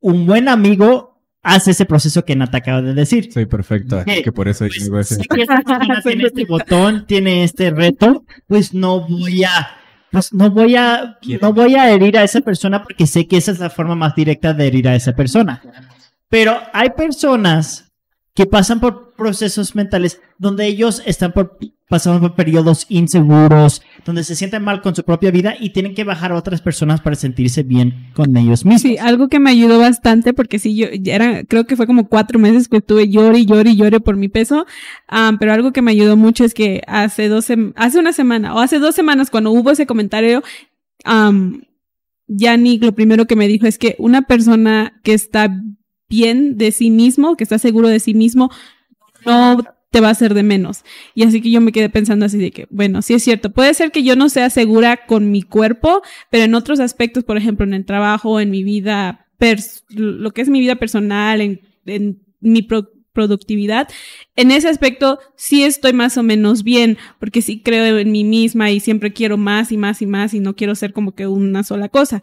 un 0.00 0.26
buen 0.26 0.48
amigo 0.48 1.16
hace 1.42 1.70
ese 1.70 1.86
proceso 1.86 2.24
que 2.24 2.34
Nata 2.34 2.58
acaba 2.58 2.82
de 2.82 2.92
decir. 2.92 3.32
Soy 3.32 3.46
perfecto, 3.46 4.02
que 4.04 4.32
por 4.32 4.48
eso 4.48 4.64
digo 4.64 4.98
ese. 4.98 5.22
tiene 6.02 6.24
este 6.24 6.44
botón, 6.44 7.06
tiene 7.06 7.44
este 7.44 7.70
reto, 7.70 8.24
pues 8.46 8.74
no 8.74 9.06
voy 9.06 9.44
a, 9.44 9.68
pues 10.10 10.32
no 10.32 10.50
voy 10.50 10.74
a, 10.76 11.18
no 11.40 11.52
voy 11.52 11.76
a 11.76 11.90
herir 11.90 12.18
a 12.18 12.24
esa 12.24 12.40
persona 12.40 12.82
porque 12.82 13.06
sé 13.06 13.28
que 13.28 13.36
esa 13.36 13.52
es 13.52 13.60
la 13.60 13.70
forma 13.70 13.94
más 13.94 14.14
directa 14.16 14.54
de 14.54 14.66
herir 14.66 14.88
a 14.88 14.96
esa 14.96 15.14
persona. 15.14 15.62
Pero 16.28 16.58
hay 16.72 16.90
personas 16.90 17.92
que 18.34 18.46
pasan 18.46 18.80
por 18.80 19.05
procesos 19.16 19.74
mentales 19.74 20.20
donde 20.38 20.66
ellos 20.66 21.02
están 21.06 21.32
por, 21.32 21.58
pasando 21.88 22.20
por 22.20 22.34
periodos 22.34 22.86
inseguros, 22.88 23.82
donde 24.04 24.24
se 24.24 24.34
sienten 24.34 24.62
mal 24.62 24.82
con 24.82 24.94
su 24.94 25.04
propia 25.04 25.30
vida 25.30 25.54
y 25.58 25.70
tienen 25.70 25.94
que 25.94 26.04
bajar 26.04 26.32
a 26.32 26.36
otras 26.36 26.60
personas 26.60 27.00
para 27.00 27.16
sentirse 27.16 27.62
bien 27.62 28.10
con 28.14 28.36
ellos 28.36 28.64
mismos. 28.64 28.82
Sí, 28.82 28.98
algo 28.98 29.28
que 29.28 29.38
me 29.38 29.50
ayudó 29.50 29.78
bastante, 29.78 30.34
porque 30.34 30.58
sí, 30.58 30.74
yo 30.74 30.86
era, 31.04 31.44
creo 31.44 31.64
que 31.64 31.76
fue 31.76 31.86
como 31.86 32.08
cuatro 32.08 32.38
meses 32.38 32.68
que 32.68 32.78
estuve 32.78 33.08
llore 33.08 33.38
y 33.38 33.46
llore 33.46 33.70
y 33.70 33.76
llore 33.76 34.00
por 34.00 34.16
mi 34.16 34.28
peso, 34.28 34.66
pero 35.38 35.52
algo 35.52 35.72
que 35.72 35.82
me 35.82 35.92
ayudó 35.92 36.16
mucho 36.16 36.44
es 36.44 36.54
que 36.54 36.82
hace 36.86 37.28
dos, 37.28 37.46
hace 37.76 37.98
una 37.98 38.12
semana 38.12 38.54
o 38.54 38.58
hace 38.58 38.78
dos 38.78 38.94
semanas 38.94 39.30
cuando 39.30 39.50
hubo 39.50 39.70
ese 39.70 39.86
comentario, 39.86 40.42
um, 41.04 41.60
Yannick 42.28 42.82
lo 42.82 42.94
primero 42.94 43.26
que 43.26 43.36
me 43.36 43.48
dijo 43.48 43.66
es 43.66 43.78
que 43.78 43.94
una 43.98 44.22
persona 44.22 45.00
que 45.02 45.14
está 45.14 45.48
bien 46.08 46.56
de 46.56 46.72
sí 46.72 46.90
mismo, 46.90 47.36
que 47.36 47.44
está 47.44 47.58
seguro 47.58 47.88
de 47.88 48.00
sí 48.00 48.14
mismo, 48.14 48.50
no 49.26 49.58
te 49.90 50.00
va 50.00 50.08
a 50.08 50.12
hacer 50.12 50.34
de 50.34 50.42
menos. 50.42 50.84
Y 51.14 51.24
así 51.24 51.40
que 51.40 51.50
yo 51.50 51.60
me 51.60 51.72
quedé 51.72 51.88
pensando 51.88 52.26
así 52.26 52.38
de 52.38 52.50
que, 52.50 52.66
bueno, 52.70 53.02
sí 53.02 53.14
es 53.14 53.22
cierto, 53.22 53.52
puede 53.52 53.74
ser 53.74 53.92
que 53.92 54.02
yo 54.02 54.16
no 54.16 54.28
sea 54.28 54.50
segura 54.50 55.06
con 55.06 55.30
mi 55.30 55.42
cuerpo, 55.42 56.02
pero 56.30 56.44
en 56.44 56.54
otros 56.54 56.80
aspectos, 56.80 57.24
por 57.24 57.36
ejemplo, 57.36 57.64
en 57.64 57.74
el 57.74 57.84
trabajo, 57.84 58.40
en 58.40 58.50
mi 58.50 58.62
vida, 58.62 59.26
lo 59.88 60.30
que 60.32 60.42
es 60.42 60.48
mi 60.48 60.60
vida 60.60 60.76
personal, 60.76 61.40
en, 61.40 61.60
en 61.86 62.22
mi 62.40 62.66
productividad, 63.12 63.88
en 64.34 64.50
ese 64.50 64.68
aspecto 64.68 65.18
sí 65.36 65.64
estoy 65.64 65.94
más 65.94 66.18
o 66.18 66.22
menos 66.22 66.62
bien, 66.62 66.98
porque 67.18 67.40
sí 67.40 67.62
creo 67.62 67.98
en 67.98 68.12
mí 68.12 68.24
misma 68.24 68.70
y 68.70 68.80
siempre 68.80 69.12
quiero 69.12 69.38
más 69.38 69.72
y 69.72 69.78
más 69.78 70.02
y 70.02 70.06
más 70.06 70.34
y 70.34 70.40
no 70.40 70.54
quiero 70.54 70.74
ser 70.74 70.92
como 70.92 71.14
que 71.14 71.26
una 71.26 71.62
sola 71.62 71.88
cosa. 71.88 72.22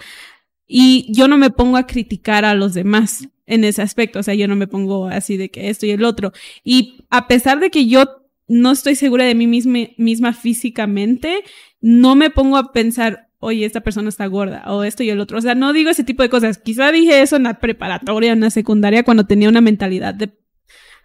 Y 0.68 1.12
yo 1.12 1.28
no 1.28 1.38
me 1.38 1.50
pongo 1.50 1.78
a 1.78 1.88
criticar 1.88 2.46
a 2.46 2.54
los 2.54 2.74
demás 2.74 3.28
en 3.46 3.64
ese 3.64 3.82
aspecto, 3.82 4.20
o 4.20 4.24
sea, 4.24 4.34
yo 4.34 4.48
no 4.48 4.56
me 4.56 4.68
pongo 4.68 5.08
así 5.08 5.38
de 5.38 5.50
que 5.50 5.70
esto 5.70 5.86
y 5.86 5.92
el 5.92 6.04
otro. 6.04 6.32
Y 6.64 7.06
a 7.10 7.28
pesar 7.28 7.60
de 7.60 7.70
que 7.70 7.88
yo 7.88 8.06
no 8.48 8.72
estoy 8.72 8.96
segura 8.96 9.26
de 9.26 9.36
mí 9.36 9.48
misma, 9.48 9.80
misma 9.98 10.34
físicamente, 10.34 11.44
no 11.82 12.16
me 12.16 12.30
pongo 12.30 12.58
a 12.58 12.72
pensar, 12.72 13.30
oye, 13.40 13.66
esta 13.66 13.82
persona 13.82 14.10
está 14.10 14.26
gorda 14.28 14.64
o 14.68 14.84
esto 14.84 15.04
y 15.04 15.10
el 15.10 15.20
otro. 15.20 15.38
O 15.38 15.42
sea, 15.42 15.56
no 15.56 15.74
digo 15.74 15.90
ese 15.90 16.04
tipo 16.04 16.24
de 16.24 16.30
cosas. 16.30 16.58
Quizá 16.58 16.92
dije 16.92 17.22
eso 17.22 17.36
en 17.36 17.44
la 17.44 17.60
preparatoria, 17.60 18.32
en 18.32 18.40
la 18.40 18.50
secundaria, 18.50 19.04
cuando 19.04 19.26
tenía 19.26 19.50
una 19.50 19.62
mentalidad 19.62 20.14
de 20.14 20.32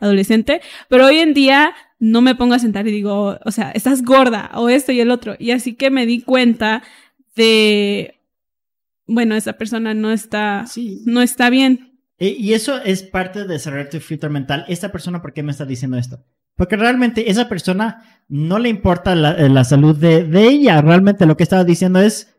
adolescente, 0.00 0.60
pero 0.88 1.06
hoy 1.06 1.18
en 1.18 1.34
día 1.34 1.74
no 1.98 2.20
me 2.20 2.36
pongo 2.36 2.54
a 2.54 2.60
sentar 2.60 2.86
y 2.86 2.92
digo, 2.92 3.38
o 3.44 3.50
sea, 3.50 3.72
estás 3.72 4.04
gorda 4.04 4.52
o 4.54 4.68
esto 4.68 4.92
y 4.92 5.00
el 5.00 5.10
otro. 5.10 5.34
Y 5.38 5.50
así 5.50 5.74
que 5.74 5.90
me 5.90 6.06
di 6.06 6.20
cuenta 6.20 6.82
de, 7.34 8.20
bueno, 9.06 9.34
esa 9.34 9.54
persona 9.54 9.94
no 9.94 10.12
está, 10.12 10.64
no 11.04 11.22
está 11.22 11.50
bien. 11.50 11.87
Y 12.20 12.52
eso 12.52 12.82
es 12.82 13.04
parte 13.04 13.40
de 13.40 13.46
desarrollar 13.46 13.90
tu 13.90 14.00
filtro 14.00 14.28
mental. 14.28 14.64
Esta 14.68 14.90
persona, 14.90 15.22
¿por 15.22 15.32
qué 15.32 15.44
me 15.44 15.52
está 15.52 15.64
diciendo 15.64 15.96
esto? 15.96 16.24
Porque 16.56 16.76
realmente 16.76 17.30
esa 17.30 17.48
persona 17.48 18.02
no 18.28 18.58
le 18.58 18.68
importa 18.68 19.14
la, 19.14 19.32
eh, 19.32 19.64
salud 19.64 19.94
de, 19.96 20.26
ella. 20.34 20.82
Realmente 20.82 21.26
lo 21.26 21.36
que 21.36 21.44
estaba 21.44 21.62
diciendo 21.62 22.00
es, 22.00 22.34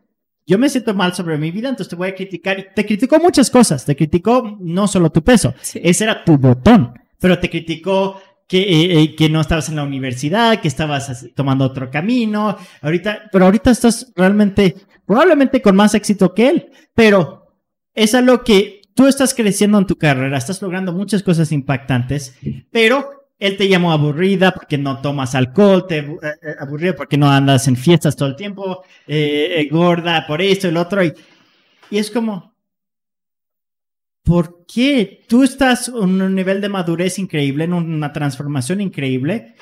yo 0.46 0.58
me 0.58 0.68
siento 0.68 0.92
mal 0.92 1.14
sobre 1.14 1.38
mi 1.38 1.50
vida, 1.50 1.70
entonces 1.70 1.88
te 1.88 1.96
voy 1.96 2.08
a 2.08 2.14
criticar. 2.14 2.68
Te 2.74 2.84
criticó 2.84 3.18
muchas 3.18 3.48
cosas. 3.48 3.86
Te 3.86 3.96
criticó 3.96 4.58
no 4.60 4.86
solo 4.86 5.10
tu 5.10 5.24
peso. 5.24 5.54
Ese 5.74 6.04
era 6.04 6.22
tu 6.22 6.36
botón. 6.36 6.92
Pero 7.18 7.38
te 7.38 7.48
criticó 7.48 8.20
que, 8.46 8.60
eh, 8.60 9.00
eh, 9.00 9.16
que 9.16 9.30
no 9.30 9.40
estabas 9.40 9.70
en 9.70 9.76
la 9.76 9.84
universidad, 9.84 10.60
que 10.60 10.68
estabas 10.68 11.26
tomando 11.34 11.64
otro 11.64 11.90
camino. 11.90 12.58
Ahorita, 12.82 13.30
pero 13.32 13.46
ahorita 13.46 13.70
estás 13.70 14.12
realmente 14.14 14.76
probablemente 15.06 15.62
con 15.62 15.74
más 15.74 15.94
éxito 15.94 16.34
que 16.34 16.48
él, 16.48 16.70
pero 16.94 17.56
es 17.94 18.14
algo 18.14 18.44
que 18.44 18.79
tú 18.94 19.06
estás 19.06 19.34
creciendo 19.34 19.78
en 19.78 19.86
tu 19.86 19.96
carrera, 19.96 20.38
estás 20.38 20.60
logrando 20.62 20.92
muchas 20.92 21.22
cosas 21.22 21.52
impactantes, 21.52 22.36
pero 22.70 23.28
él 23.38 23.56
te 23.56 23.68
llamó 23.68 23.92
aburrida 23.92 24.52
porque 24.52 24.76
no 24.76 25.00
tomas 25.00 25.34
alcohol, 25.34 25.86
te 25.86 25.98
eh, 25.98 26.18
eh, 26.22 26.54
aburrida 26.60 26.94
porque 26.94 27.16
no 27.16 27.30
andas 27.30 27.66
en 27.68 27.76
fiestas 27.76 28.14
todo 28.14 28.28
el 28.28 28.36
tiempo, 28.36 28.84
eh, 29.06 29.66
gorda 29.70 30.26
por 30.26 30.42
esto 30.42 30.68
y 30.68 30.72
lo 30.72 30.82
otro. 30.82 31.02
Y, 31.02 31.12
y 31.90 31.98
es 31.98 32.10
como, 32.10 32.54
¿por 34.22 34.66
qué 34.66 35.24
tú 35.26 35.42
estás 35.42 35.88
en 35.88 36.20
un 36.20 36.34
nivel 36.34 36.60
de 36.60 36.68
madurez 36.68 37.18
increíble, 37.18 37.64
en 37.64 37.72
una 37.72 38.12
transformación 38.12 38.80
increíble, 38.80 39.54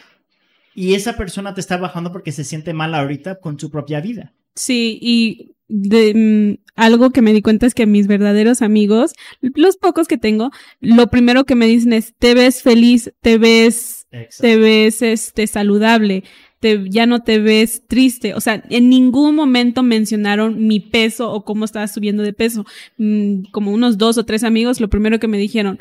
y 0.74 0.94
esa 0.94 1.16
persona 1.16 1.54
te 1.54 1.60
está 1.60 1.76
bajando 1.76 2.12
porque 2.12 2.32
se 2.32 2.44
siente 2.44 2.72
mal 2.72 2.94
ahorita 2.94 3.40
con 3.40 3.58
su 3.58 3.70
propia 3.70 4.00
vida? 4.00 4.34
Sí, 4.54 4.98
y 5.00 5.56
de, 5.68 6.14
mm, 6.14 6.64
algo 6.76 7.10
que 7.10 7.22
me 7.22 7.32
di 7.32 7.42
cuenta 7.42 7.66
es 7.66 7.74
que 7.74 7.86
mis 7.86 8.06
verdaderos 8.06 8.62
amigos, 8.62 9.12
los 9.40 9.76
pocos 9.76 10.08
que 10.08 10.18
tengo, 10.18 10.50
lo 10.80 11.08
primero 11.08 11.44
que 11.44 11.54
me 11.54 11.66
dicen 11.66 11.92
es, 11.92 12.14
te 12.18 12.34
ves 12.34 12.62
feliz, 12.62 13.12
te 13.20 13.38
ves, 13.38 14.06
te 14.40 14.56
ves, 14.56 15.02
este, 15.02 15.46
saludable, 15.46 16.24
te, 16.60 16.88
ya 16.88 17.06
no 17.06 17.22
te 17.22 17.38
ves 17.38 17.82
triste. 17.86 18.34
O 18.34 18.40
sea, 18.40 18.62
en 18.70 18.88
ningún 18.88 19.34
momento 19.34 19.82
mencionaron 19.82 20.66
mi 20.66 20.80
peso 20.80 21.32
o 21.32 21.44
cómo 21.44 21.64
estaba 21.64 21.88
subiendo 21.88 22.22
de 22.22 22.32
peso. 22.32 22.64
Mm, 22.96 23.42
como 23.50 23.72
unos 23.72 23.98
dos 23.98 24.18
o 24.18 24.24
tres 24.24 24.44
amigos, 24.44 24.80
lo 24.80 24.88
primero 24.88 25.18
que 25.18 25.28
me 25.28 25.38
dijeron, 25.38 25.78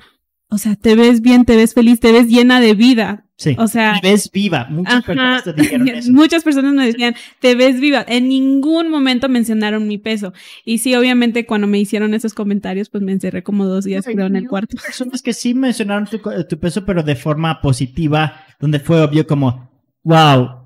o 0.50 0.58
sea, 0.58 0.76
te 0.76 0.96
ves 0.96 1.22
bien, 1.22 1.44
te 1.44 1.58
ves 1.58 1.74
feliz, 1.74 2.00
te 2.00 2.12
ves 2.12 2.28
llena 2.28 2.62
de 2.62 2.74
vida. 2.74 3.26
Sí. 3.36 3.56
O 3.60 3.68
sea, 3.68 4.00
te 4.02 4.10
ves 4.10 4.32
viva. 4.32 4.66
Muchas 4.70 5.04
personas 5.04 5.44
te 5.44 5.54
dijeron 5.58 5.88
eso. 5.90 6.12
Muchas 6.12 6.44
personas 6.44 6.74
me 6.74 6.86
decían, 6.86 7.16
te 7.40 7.56
ves 7.56 7.80
viva. 7.80 8.04
En 8.08 8.30
ningún 8.30 8.90
momento 8.90 9.30
mencionaron 9.30 9.88
mi 9.88 9.98
peso. 9.98 10.34
Y 10.64 10.78
sí, 10.80 10.96
obviamente, 10.96 11.46
cuando 11.46 11.68
me 11.68 11.80
hicieron 11.80 12.14
esos 12.14 12.34
comentarios, 12.34 12.90
pues 12.90 13.04
me 13.04 13.12
encerré 13.12 13.44
como 13.44 13.66
dos 13.66 13.86
días, 13.86 14.06
creo, 14.06 14.26
en 14.26 14.38
el 14.38 14.48
cuarto. 14.48 14.78
Personas 14.82 15.22
que 15.22 15.34
sí 15.34 15.54
mencionaron 15.54 16.08
tu, 16.08 16.20
tu 16.48 16.60
peso, 16.60 16.86
pero 16.86 17.04
de 17.04 17.16
forma 17.16 17.62
positiva, 17.62 18.46
donde 18.60 18.80
fue 18.80 19.02
obvio 19.02 19.28
como, 19.28 19.70
wow, 20.04 20.57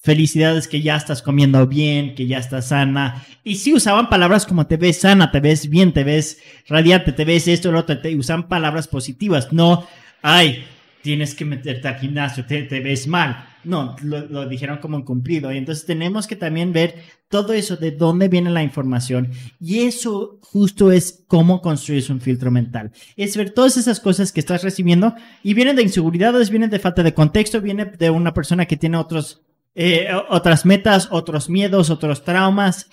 felicidades 0.00 0.66
que 0.66 0.80
ya 0.80 0.96
estás 0.96 1.22
comiendo 1.22 1.66
bien, 1.66 2.14
que 2.14 2.26
ya 2.26 2.38
estás 2.38 2.68
sana. 2.68 3.24
Y 3.44 3.56
sí 3.56 3.74
usaban 3.74 4.08
palabras 4.08 4.46
como 4.46 4.66
te 4.66 4.76
ves 4.76 5.00
sana, 5.00 5.30
te 5.30 5.40
ves 5.40 5.68
bien, 5.68 5.92
te 5.92 6.04
ves 6.04 6.38
radiante, 6.68 7.12
te 7.12 7.24
ves 7.24 7.46
esto, 7.48 7.70
lo 7.70 7.80
otro, 7.80 7.98
te 8.00 8.16
usan 8.16 8.48
palabras 8.48 8.88
positivas, 8.88 9.52
no, 9.52 9.86
ay, 10.22 10.64
tienes 11.02 11.34
que 11.34 11.44
meterte 11.44 11.88
al 11.88 11.98
gimnasio, 11.98 12.44
te, 12.46 12.66
ves 12.80 13.06
mal. 13.06 13.46
No, 13.62 13.94
lo, 14.02 14.48
dijeron 14.48 14.78
como 14.78 14.96
un 14.96 15.04
cumplido. 15.04 15.52
Y 15.52 15.58
entonces 15.58 15.84
tenemos 15.84 16.26
que 16.26 16.36
también 16.36 16.72
ver 16.72 16.94
todo 17.28 17.52
eso, 17.52 17.76
de 17.76 17.90
dónde 17.90 18.28
viene 18.28 18.50
la 18.50 18.62
información. 18.62 19.30
Y 19.60 19.80
eso 19.80 20.38
justo 20.40 20.90
es 20.90 21.24
cómo 21.26 21.60
construyes 21.60 22.08
un 22.08 22.22
filtro 22.22 22.50
mental. 22.50 22.90
Es 23.16 23.36
ver 23.36 23.50
todas 23.50 23.76
esas 23.76 24.00
cosas 24.00 24.32
que 24.32 24.40
estás 24.40 24.62
recibiendo 24.62 25.14
y 25.42 25.52
vienen 25.52 25.76
de 25.76 25.82
inseguridades, 25.82 26.48
vienen 26.48 26.70
de 26.70 26.78
falta 26.78 27.02
de 27.02 27.12
contexto, 27.12 27.60
viene 27.60 27.84
de 27.84 28.08
una 28.08 28.32
persona 28.32 28.64
que 28.64 28.78
tiene 28.78 28.96
otros 28.96 29.42
eh, 29.74 30.08
otras 30.28 30.66
metas, 30.66 31.08
otros 31.10 31.48
miedos, 31.48 31.90
otros 31.90 32.24
traumas. 32.24 32.88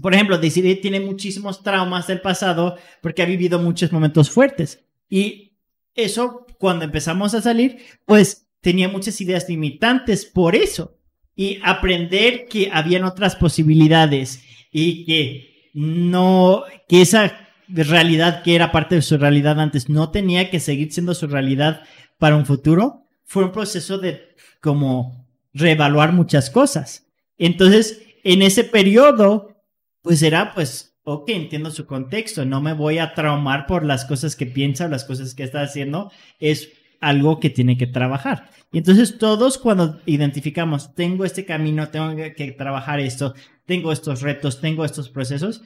por 0.00 0.14
ejemplo, 0.14 0.38
Desiree 0.38 0.76
tiene 0.76 1.00
muchísimos 1.00 1.62
traumas 1.62 2.06
del 2.06 2.20
pasado 2.20 2.76
porque 3.00 3.22
ha 3.22 3.26
vivido 3.26 3.58
muchos 3.58 3.92
momentos 3.92 4.30
fuertes. 4.30 4.84
Y 5.08 5.52
eso, 5.94 6.46
cuando 6.58 6.84
empezamos 6.84 7.34
a 7.34 7.42
salir, 7.42 7.78
pues 8.06 8.48
tenía 8.60 8.88
muchas 8.88 9.20
ideas 9.20 9.48
limitantes 9.48 10.24
por 10.24 10.54
eso. 10.54 10.96
Y 11.34 11.58
aprender 11.62 12.46
que 12.46 12.70
habían 12.72 13.04
otras 13.04 13.36
posibilidades 13.36 14.42
y 14.70 15.04
que 15.04 15.70
no, 15.72 16.64
que 16.88 17.02
esa 17.02 17.48
realidad 17.68 18.42
que 18.42 18.54
era 18.54 18.72
parte 18.72 18.96
de 18.96 19.02
su 19.02 19.16
realidad 19.16 19.60
antes 19.60 19.88
no 19.88 20.10
tenía 20.10 20.50
que 20.50 20.60
seguir 20.60 20.92
siendo 20.92 21.14
su 21.14 21.28
realidad 21.28 21.82
para 22.18 22.36
un 22.36 22.46
futuro, 22.46 23.06
fue 23.24 23.44
un 23.44 23.52
proceso 23.52 23.98
de 23.98 24.34
como 24.60 25.19
reevaluar 25.52 26.12
muchas 26.12 26.50
cosas. 26.50 27.06
Entonces, 27.38 28.02
en 28.24 28.42
ese 28.42 28.64
periodo, 28.64 29.56
pues 30.02 30.22
era 30.22 30.52
pues, 30.54 30.96
ok, 31.04 31.28
entiendo 31.30 31.70
su 31.70 31.86
contexto, 31.86 32.44
no 32.44 32.60
me 32.60 32.72
voy 32.72 32.98
a 32.98 33.14
traumar 33.14 33.66
por 33.66 33.84
las 33.84 34.04
cosas 34.04 34.36
que 34.36 34.46
piensa 34.46 34.88
las 34.88 35.04
cosas 35.04 35.34
que 35.34 35.42
está 35.42 35.62
haciendo, 35.62 36.10
es 36.38 36.70
algo 37.00 37.40
que 37.40 37.50
tiene 37.50 37.78
que 37.78 37.86
trabajar. 37.86 38.50
Y 38.72 38.78
entonces 38.78 39.18
todos 39.18 39.58
cuando 39.58 40.00
identificamos, 40.06 40.94
tengo 40.94 41.24
este 41.24 41.44
camino, 41.44 41.88
tengo 41.88 42.14
que 42.36 42.54
trabajar 42.56 43.00
esto, 43.00 43.34
tengo 43.64 43.90
estos 43.90 44.22
retos, 44.22 44.60
tengo 44.60 44.84
estos 44.84 45.08
procesos, 45.08 45.62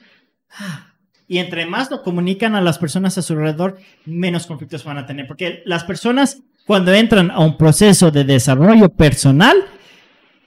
y 1.27 1.39
entre 1.39 1.65
más 1.65 1.89
lo 1.91 2.03
comunican 2.03 2.55
a 2.55 2.61
las 2.61 2.77
personas 2.77 3.17
a 3.17 3.21
su 3.21 3.33
alrededor, 3.33 3.77
menos 4.05 4.45
conflictos 4.45 4.83
van 4.83 4.99
a 4.99 5.05
tener. 5.05 5.27
Porque 5.27 5.63
las 5.65 5.83
personas 5.83 6.43
cuando 6.65 6.93
entran 6.93 7.31
a 7.31 7.39
un 7.39 7.57
proceso 7.57 8.11
de 8.11 8.23
desarrollo 8.23 8.89
personal, 8.89 9.55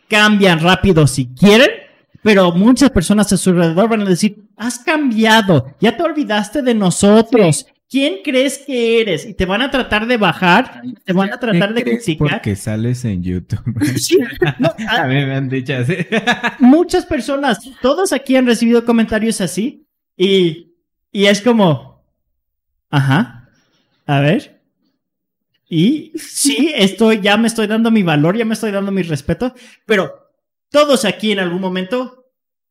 cambian 0.08 0.60
rápido 0.60 1.06
si 1.06 1.26
quieren, 1.34 1.70
pero 2.22 2.52
muchas 2.52 2.90
personas 2.90 3.32
a 3.32 3.36
su 3.36 3.50
alrededor 3.50 3.88
van 3.88 4.02
a 4.02 4.06
decir, 4.06 4.44
has 4.56 4.78
cambiado, 4.78 5.74
ya 5.80 5.96
te 5.96 6.02
olvidaste 6.02 6.62
de 6.62 6.74
nosotros, 6.74 7.66
¿Quién 7.90 8.18
crees 8.22 8.58
que 8.58 9.00
eres? 9.00 9.24
Y 9.24 9.32
te 9.32 9.46
van 9.46 9.62
a 9.62 9.70
tratar 9.70 10.06
de 10.06 10.18
bajar, 10.18 10.82
te 11.04 11.14
van 11.14 11.32
a 11.32 11.40
tratar 11.40 11.72
de 11.72 11.82
criticar. 11.82 12.32
Porque 12.32 12.54
sales 12.54 13.02
en 13.06 13.22
YouTube. 13.22 13.64
a, 14.90 15.06
mí 15.06 15.14
me 15.14 15.34
han 15.34 15.48
dicho 15.48 15.74
así. 15.74 15.96
muchas 16.58 17.06
personas, 17.06 17.58
todos 17.80 18.12
aquí 18.12 18.36
han 18.36 18.44
recibido 18.44 18.84
comentarios 18.84 19.40
así 19.40 19.86
y, 20.18 20.74
y 21.10 21.26
es 21.26 21.40
como, 21.40 22.04
ajá, 22.90 23.48
a 24.04 24.20
ver. 24.20 24.57
Y 25.68 26.12
sí, 26.16 26.72
estoy, 26.74 27.20
ya 27.20 27.36
me 27.36 27.46
estoy 27.46 27.66
dando 27.66 27.90
mi 27.90 28.02
valor, 28.02 28.36
ya 28.36 28.44
me 28.44 28.54
estoy 28.54 28.70
dando 28.70 28.90
mi 28.90 29.02
respeto, 29.02 29.54
pero 29.86 30.28
todos 30.70 31.04
aquí 31.04 31.32
en 31.32 31.40
algún 31.40 31.60
momento 31.60 32.18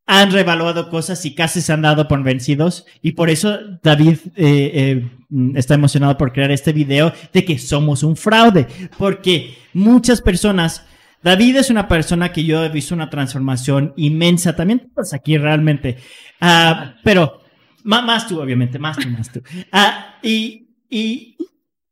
han 0.07 0.31
revaluado 0.31 0.89
cosas 0.89 1.23
y 1.25 1.35
casi 1.35 1.61
se 1.61 1.73
han 1.73 1.81
dado 1.81 2.07
por 2.07 2.23
vencidos. 2.23 2.85
Y 3.01 3.11
por 3.11 3.29
eso 3.29 3.59
David 3.83 4.17
eh, 4.35 4.71
eh, 4.73 5.11
está 5.55 5.73
emocionado 5.73 6.17
por 6.17 6.31
crear 6.31 6.49
este 6.49 6.71
video 6.71 7.13
de 7.33 7.43
que 7.43 7.59
somos 7.59 8.03
un 8.03 8.15
fraude. 8.15 8.67
Porque 8.97 9.57
muchas 9.73 10.21
personas, 10.21 10.85
David 11.21 11.57
es 11.57 11.69
una 11.69 11.89
persona 11.89 12.31
que 12.31 12.45
yo 12.45 12.63
he 12.63 12.69
visto 12.69 12.95
una 12.95 13.09
transformación 13.09 13.93
inmensa. 13.97 14.55
También 14.55 14.89
pues 14.95 15.13
aquí 15.13 15.37
realmente. 15.37 15.97
Uh, 16.41 16.93
pero 17.03 17.41
más, 17.83 18.27
tú, 18.27 18.39
obviamente, 18.39 18.79
más 18.79 18.97
tú, 18.97 19.09
más 19.09 19.29
tú. 19.29 19.41
Uh, 19.73 20.25
y, 20.25 20.69
y, 20.89 21.35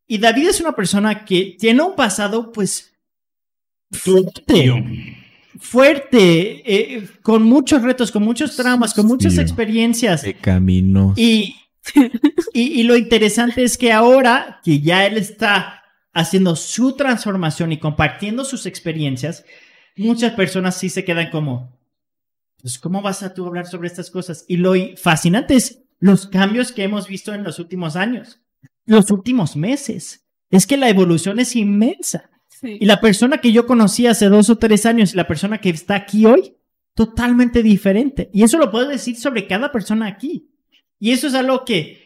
y 0.07 0.18
David 0.18 0.49
es 0.49 0.61
una 0.61 0.73
persona 0.73 1.26
que 1.26 1.56
tiene 1.60 1.82
un 1.82 1.95
pasado, 1.95 2.52
pues, 2.52 2.94
fuerte, 5.60 6.64
eh, 6.65 7.07
con 7.22 7.44
muchos 7.44 7.82
retos, 7.82 8.11
con 8.11 8.23
muchos 8.23 8.56
traumas, 8.56 8.94
con 8.94 9.07
muchas 9.07 9.38
experiencias. 9.38 10.22
De 10.22 10.36
camino. 10.36 11.14
Y, 11.15 11.56
y, 12.53 12.84
lo 12.84 12.95
interesante 12.98 13.64
es 13.64 13.77
que 13.77 13.91
ahora 13.91 14.60
que 14.64 14.80
ya 14.80 15.06
él 15.06 15.18
está 15.18 15.84
haciendo 16.14 16.56
su 16.56 16.95
transformación 16.95 17.72
y 17.72 17.77
compartiendo 17.77 18.45
sus 18.45 18.65
experiencias, 18.65 19.45
muchas 19.95 20.34
personas 20.34 20.77
sí 20.77 20.90
se 20.90 21.03
quedan 21.06 21.30
como, 21.30 21.77
pues, 22.61 22.80
¿cómo 22.80 23.02
vas 23.02 23.23
a 23.23 23.34
tú 23.34 23.45
hablar 23.45 23.68
sobre 23.68 23.88
estas 23.88 24.10
cosas? 24.10 24.45
Y 24.48 24.57
lo 24.57 24.73
fascinante 24.98 25.56
es 25.56 25.84
los 25.99 26.27
cambios 26.27 26.72
que 26.72 26.84
hemos 26.84 27.07
visto 27.07 27.34
en 27.34 27.44
los 27.44 27.60
últimos 27.60 27.95
años, 27.95 28.41
los 28.86 29.12
últimos 29.12 29.56
meses. 29.56 30.26
Es 30.49 30.68
que 30.68 30.78
la 30.78 30.90
evolución 30.90 31.40
es 31.40 31.56
inmensa. 31.56 32.30
Y 32.62 32.86
la 32.86 33.02
persona 33.02 33.40
que 33.40 33.52
yo 33.52 33.66
conocí 33.66 34.07
hace 34.07 34.30
dos 34.30 34.49
o 34.49 34.57
tres 34.57 34.86
años 34.86 35.14
y 35.14 35.18
la 35.18 35.28
persona 35.28 35.60
que 35.60 35.70
está 35.70 35.95
aquí 35.95 36.26
hoy, 36.26 36.56
totalmente 36.94 37.62
diferente. 37.62 38.30
Y 38.34 38.44
eso 38.44 38.57
lo 38.57 38.72
puedo 38.72 38.88
decir 38.88 39.18
sobre 39.18 39.48
cada 39.48 39.72
persona 39.72 40.07
aquí. 40.07 40.49
Y 40.99 41.12
eso 41.12 41.28
es 41.28 41.34
algo 41.36 41.66
que 41.66 42.06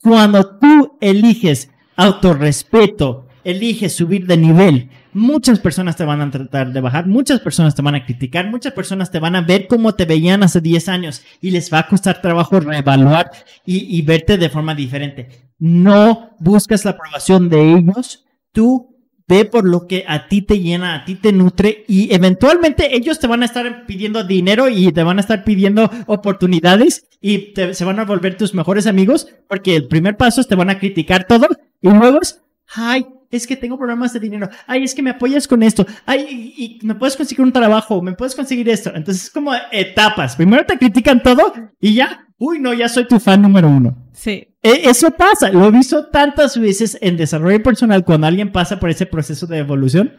cuando 0.00 0.58
tú 0.58 0.96
eliges 1.00 1.70
autorrespeto, 1.96 3.27
eliges 3.44 3.94
subir 3.94 4.26
de 4.26 4.36
nivel, 4.36 4.90
muchas 5.12 5.58
personas 5.58 5.96
te 5.96 6.04
van 6.04 6.20
a 6.20 6.30
tratar 6.30 6.72
de 6.72 6.80
bajar, 6.80 7.06
muchas 7.06 7.40
personas 7.40 7.74
te 7.74 7.82
van 7.82 7.94
a 7.94 8.04
criticar, 8.04 8.50
muchas 8.50 8.72
personas 8.72 9.10
te 9.10 9.18
van 9.18 9.36
a 9.36 9.42
ver 9.42 9.66
como 9.66 9.94
te 9.94 10.04
veían 10.04 10.42
hace 10.42 10.60
10 10.60 10.88
años 10.88 11.22
y 11.40 11.50
les 11.50 11.72
va 11.72 11.80
a 11.80 11.88
costar 11.88 12.20
trabajo 12.20 12.60
reevaluar 12.60 13.30
y, 13.64 13.96
y 13.96 14.02
verte 14.02 14.38
de 14.38 14.48
forma 14.48 14.74
diferente. 14.74 15.28
No 15.58 16.36
buscas 16.38 16.84
la 16.84 16.92
aprobación 16.92 17.48
de 17.48 17.74
ellos, 17.74 18.24
tú 18.52 18.98
ve 19.28 19.44
por 19.44 19.68
lo 19.68 19.86
que 19.86 20.04
a 20.08 20.26
ti 20.26 20.42
te 20.42 20.58
llena, 20.58 20.94
a 20.94 21.04
ti 21.04 21.14
te 21.14 21.32
nutre 21.32 21.84
y 21.86 22.12
eventualmente 22.14 22.96
ellos 22.96 23.20
te 23.20 23.26
van 23.26 23.42
a 23.42 23.44
estar 23.44 23.84
pidiendo 23.86 24.24
dinero 24.24 24.70
y 24.70 24.90
te 24.90 25.02
van 25.02 25.18
a 25.18 25.20
estar 25.20 25.44
pidiendo 25.44 25.90
oportunidades 26.06 27.06
y 27.20 27.52
se 27.72 27.84
van 27.84 28.00
a 28.00 28.06
volver 28.06 28.38
tus 28.38 28.54
mejores 28.54 28.86
amigos 28.86 29.28
porque 29.46 29.76
el 29.76 29.86
primer 29.86 30.16
paso 30.16 30.40
es 30.40 30.48
te 30.48 30.54
van 30.54 30.70
a 30.70 30.78
criticar 30.78 31.26
todo 31.26 31.46
y 31.82 31.90
luego 31.90 32.20
es, 32.22 32.40
ay, 32.74 33.06
es 33.30 33.46
que 33.46 33.56
tengo 33.56 33.76
problemas 33.76 34.12
de 34.12 34.20
dinero, 34.20 34.48
ay, 34.66 34.84
es 34.84 34.94
que 34.94 35.02
me 35.02 35.10
apoyas 35.10 35.46
con 35.46 35.62
esto, 35.62 35.86
ay, 36.06 36.54
y, 36.56 36.86
me 36.86 36.94
puedes 36.94 37.16
conseguir 37.16 37.44
un 37.44 37.52
trabajo, 37.52 38.00
me 38.00 38.14
puedes 38.14 38.34
conseguir 38.34 38.68
esto. 38.68 38.90
Entonces 38.94 39.24
es 39.24 39.30
como 39.30 39.52
etapas. 39.70 40.36
Primero 40.36 40.64
te 40.64 40.78
critican 40.78 41.22
todo 41.22 41.52
y 41.80 41.94
ya, 41.94 42.26
uy, 42.38 42.58
no, 42.58 42.72
ya 42.72 42.88
soy 42.88 43.06
tu 43.06 43.20
fan 43.20 43.42
número 43.42 43.68
uno. 43.68 44.08
Sí. 44.12 44.48
E, 44.62 44.88
eso 44.88 45.10
pasa, 45.10 45.50
lo 45.50 45.66
he 45.66 45.70
visto 45.70 46.06
tantas 46.06 46.58
veces 46.58 46.98
en 47.00 47.16
desarrollo 47.16 47.62
personal 47.62 48.04
cuando 48.04 48.26
alguien 48.26 48.50
pasa 48.50 48.80
por 48.80 48.90
ese 48.90 49.06
proceso 49.06 49.46
de 49.46 49.58
evolución. 49.58 50.16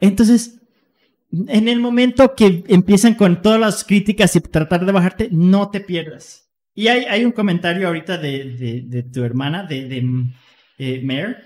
Entonces, 0.00 0.60
en 1.48 1.68
el 1.68 1.80
momento 1.80 2.34
que 2.34 2.64
empiezan 2.68 3.14
con 3.14 3.42
todas 3.42 3.60
las 3.60 3.84
críticas 3.84 4.36
y 4.36 4.40
tratar 4.40 4.86
de 4.86 4.92
bajarte, 4.92 5.28
no 5.32 5.70
te 5.70 5.80
pierdas. 5.80 6.48
Y 6.74 6.88
hay, 6.88 7.04
hay 7.04 7.24
un 7.24 7.32
comentario 7.32 7.88
ahorita 7.88 8.18
de, 8.18 8.84
de, 8.86 9.02
tu 9.02 9.24
hermana, 9.24 9.64
de, 9.64 9.88
de 9.88 10.04
eh, 10.78 11.00
Mare. 11.02 11.36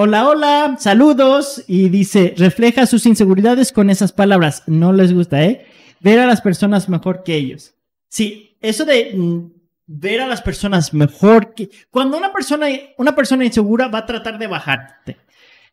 Hola, 0.00 0.28
hola, 0.28 0.76
saludos. 0.78 1.64
Y 1.66 1.88
dice, 1.88 2.32
refleja 2.36 2.86
sus 2.86 3.04
inseguridades 3.04 3.72
con 3.72 3.90
esas 3.90 4.12
palabras. 4.12 4.62
No 4.68 4.92
les 4.92 5.12
gusta, 5.12 5.44
¿eh? 5.44 5.66
Ver 5.98 6.20
a 6.20 6.26
las 6.26 6.40
personas 6.40 6.88
mejor 6.88 7.24
que 7.24 7.34
ellos. 7.34 7.74
Sí, 8.08 8.56
eso 8.60 8.84
de 8.84 9.10
mm, 9.12 9.50
ver 9.88 10.20
a 10.20 10.28
las 10.28 10.40
personas 10.40 10.94
mejor 10.94 11.52
que 11.52 11.70
cuando 11.90 12.16
una 12.16 12.32
persona 12.32 12.68
una 12.96 13.16
persona 13.16 13.44
insegura 13.44 13.88
va 13.88 13.98
a 13.98 14.06
tratar 14.06 14.38
de 14.38 14.46
bajarte. 14.46 15.16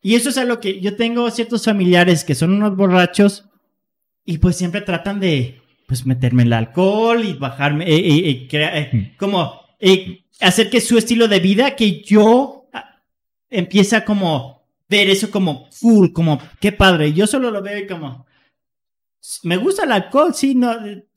Y 0.02 0.15
eso 0.15 0.30
es 0.30 0.39
algo 0.39 0.60
que 0.60 0.81
yo 0.81 0.95
tengo 0.95 1.30
ciertos 1.30 1.64
familiares 1.64 2.23
que 2.23 2.34
son 2.34 2.52
unos 2.52 2.76
borrachos 2.76 3.45
y 4.26 4.39
pues 4.39 4.56
siempre 4.56 4.81
tratan 4.81 5.19
de 5.19 5.61
pues 5.85 6.03
meterme 6.07 6.41
el 6.41 6.53
alcohol 6.53 7.23
y 7.23 7.34
bajarme 7.34 7.85
eh, 7.88 8.27
eh, 8.27 8.47
eh, 8.52 8.89
mm. 8.91 9.18
como 9.18 9.61
hacer 10.41 10.72
que 10.72 10.81
su 10.81 10.97
estilo 10.97 11.27
de 11.27 11.39
vida 11.39 11.76
que 11.76 12.02
yo 12.02 12.55
empieza 13.49 14.05
como 14.05 14.63
ver 14.88 15.09
eso 15.09 15.31
como 15.31 15.69
full, 15.72 16.11
como 16.11 16.39
qué 16.59 16.72
padre. 16.72 17.13
Yo 17.13 17.27
solo 17.27 17.51
lo 17.51 17.61
veo 17.61 17.80
y 17.80 17.88
como 17.88 18.26
me 19.43 19.57
gusta 19.57 19.84
el 19.84 19.91
alcohol, 19.91 20.34
sí, 20.34 20.55
no 20.55 20.76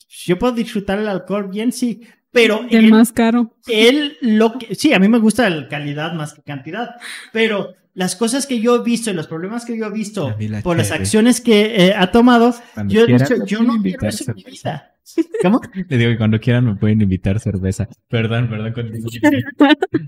yo 0.08 0.38
puedo 0.38 0.54
disfrutar 0.54 0.98
el 0.98 1.08
alcohol 1.08 1.48
bien, 1.48 1.70
sí, 1.72 2.00
pero... 2.30 2.66
El 2.70 2.90
más 2.90 3.12
caro. 3.12 3.54
Él, 3.66 4.16
lo 4.20 4.58
que... 4.58 4.74
Sí, 4.74 4.92
a 4.92 4.98
mí 4.98 5.08
me 5.08 5.18
gusta 5.18 5.48
la 5.50 5.68
calidad 5.68 6.12
más 6.14 6.32
que 6.32 6.42
cantidad, 6.42 6.96
pero 7.32 7.74
las 7.94 8.16
cosas 8.16 8.46
que 8.46 8.60
yo 8.60 8.76
he 8.76 8.82
visto 8.82 9.10
y 9.10 9.14
los 9.14 9.26
problemas 9.26 9.64
que 9.64 9.76
yo 9.76 9.86
he 9.86 9.90
visto 9.90 10.36
por 10.62 10.76
las 10.76 10.92
acciones 10.92 11.40
que 11.40 11.88
eh, 11.88 11.94
ha 11.96 12.10
tomado, 12.10 12.54
yo 12.86 13.04
he 13.04 13.06
dicho, 13.06 13.44
yo 13.44 13.62
no 13.62 13.82
quiero 13.82 14.08
eso 14.08 14.30
en 14.30 14.36
mi 14.36 14.44
vida. 14.44 14.94
¿Cómo? 15.42 15.60
Le 15.88 15.96
digo 15.96 16.10
que 16.10 16.18
cuando 16.18 16.40
quieran 16.40 16.66
me 16.66 16.76
pueden 16.76 17.00
invitar 17.00 17.40
cerveza. 17.40 17.88
Perdón, 18.08 18.48
perdón. 18.48 18.74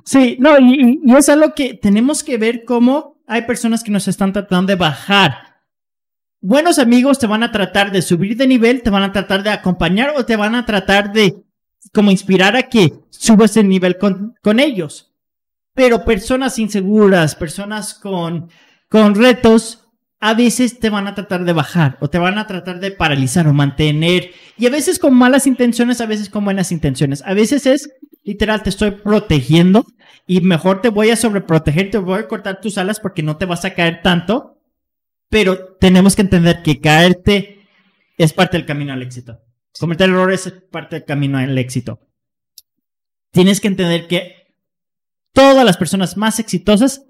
sí, 0.05 0.37
no, 0.41 0.59
y, 0.59 1.01
y, 1.05 1.17
es 1.17 1.29
algo 1.29 1.55
que 1.55 1.75
tenemos 1.75 2.23
que 2.23 2.39
ver 2.39 2.65
cómo 2.65 3.23
hay 3.27 3.43
personas 3.43 3.83
que 3.83 3.91
nos 3.91 4.09
están 4.09 4.33
tratando 4.33 4.71
de 4.71 4.77
bajar. 4.77 5.51
Buenos 6.41 6.79
amigos 6.79 7.19
te 7.19 7.27
van 7.27 7.43
a 7.43 7.53
tratar 7.53 7.93
de 7.93 8.03
subir 8.03 8.37
de 8.37 8.47
nivel, 8.47 8.83
te 8.83 8.91
van 8.91 9.03
a 9.03 9.13
tratar 9.13 9.43
de 9.43 9.51
acompañar 9.51 10.15
o 10.17 10.25
te 10.25 10.37
van 10.37 10.55
a 10.55 10.65
tratar 10.65 11.13
de 11.13 11.37
como 11.93 12.11
inspirar 12.11 12.57
a 12.57 12.65
que 12.65 12.93
subas 13.11 13.57
el 13.57 13.69
nivel 13.69 13.99
con, 13.99 14.35
con 14.43 14.61
ellos. 14.61 15.13
Pero 15.75 16.05
personas 16.05 16.59
inseguras, 16.59 17.35
personas 17.35 17.95
con, 17.95 18.49
con 18.89 19.15
retos, 19.15 19.90
a 20.21 20.35
veces 20.35 20.79
te 20.79 20.91
van 20.91 21.09
a 21.09 21.15
tratar 21.15 21.45
de 21.45 21.55
bajar 21.55 21.97
o 22.01 22.11
te 22.11 22.19
van 22.19 22.37
a 22.37 22.47
tratar 22.47 22.79
de 22.79 22.91
paralizar 22.91 23.49
o 23.49 23.55
mantener. 23.55 24.33
Y 24.59 24.67
a 24.67 24.71
veces 24.71 24.99
con 24.99 25.15
malas 25.15 25.47
intenciones, 25.47 26.01
a 26.03 26.07
veces 26.07 26.29
con 26.29 26.45
buenas 26.45 26.73
intenciones. 26.73 27.23
A 27.25 27.33
veces 27.33 27.65
es 27.65 27.91
literal, 28.23 28.63
te 28.63 28.69
estoy 28.69 28.91
protegiendo 28.91 29.87
y 30.27 30.43
mejor 30.43 30.83
te 30.83 30.91
voy 30.91 31.11
a 31.11 31.17
sobreproteger, 31.17 31.91
te 31.91 31.99
voy 31.99 32.21
a 32.21 32.29
cortar 32.29 32.61
tus 32.61 32.77
alas 32.77 33.01
porque 33.01 33.23
no 33.23 33.39
te 33.39 33.47
vas 33.47 33.65
a 33.65 33.73
caer 33.73 34.03
tanto. 34.03 34.59
Pero 35.31 35.77
tenemos 35.81 36.15
que 36.15 36.23
entender 36.23 36.63
que 36.63 36.81
caerte 36.81 37.67
es 38.19 38.33
parte 38.35 38.59
del 38.59 38.67
camino 38.67 38.93
al 38.93 39.03
éxito. 39.03 39.41
Cometer 39.79 40.11
errores 40.11 40.47
es 40.47 40.53
parte 40.53 40.97
del 40.97 41.05
camino 41.07 41.39
al 41.39 41.57
éxito. 41.57 42.01
Tienes 43.31 43.61
que 43.61 43.69
entender 43.69 44.07
que 44.07 44.35
todas 45.33 45.65
las 45.65 45.79
personas 45.79 46.19
más 46.19 46.39
exitosas 46.41 47.07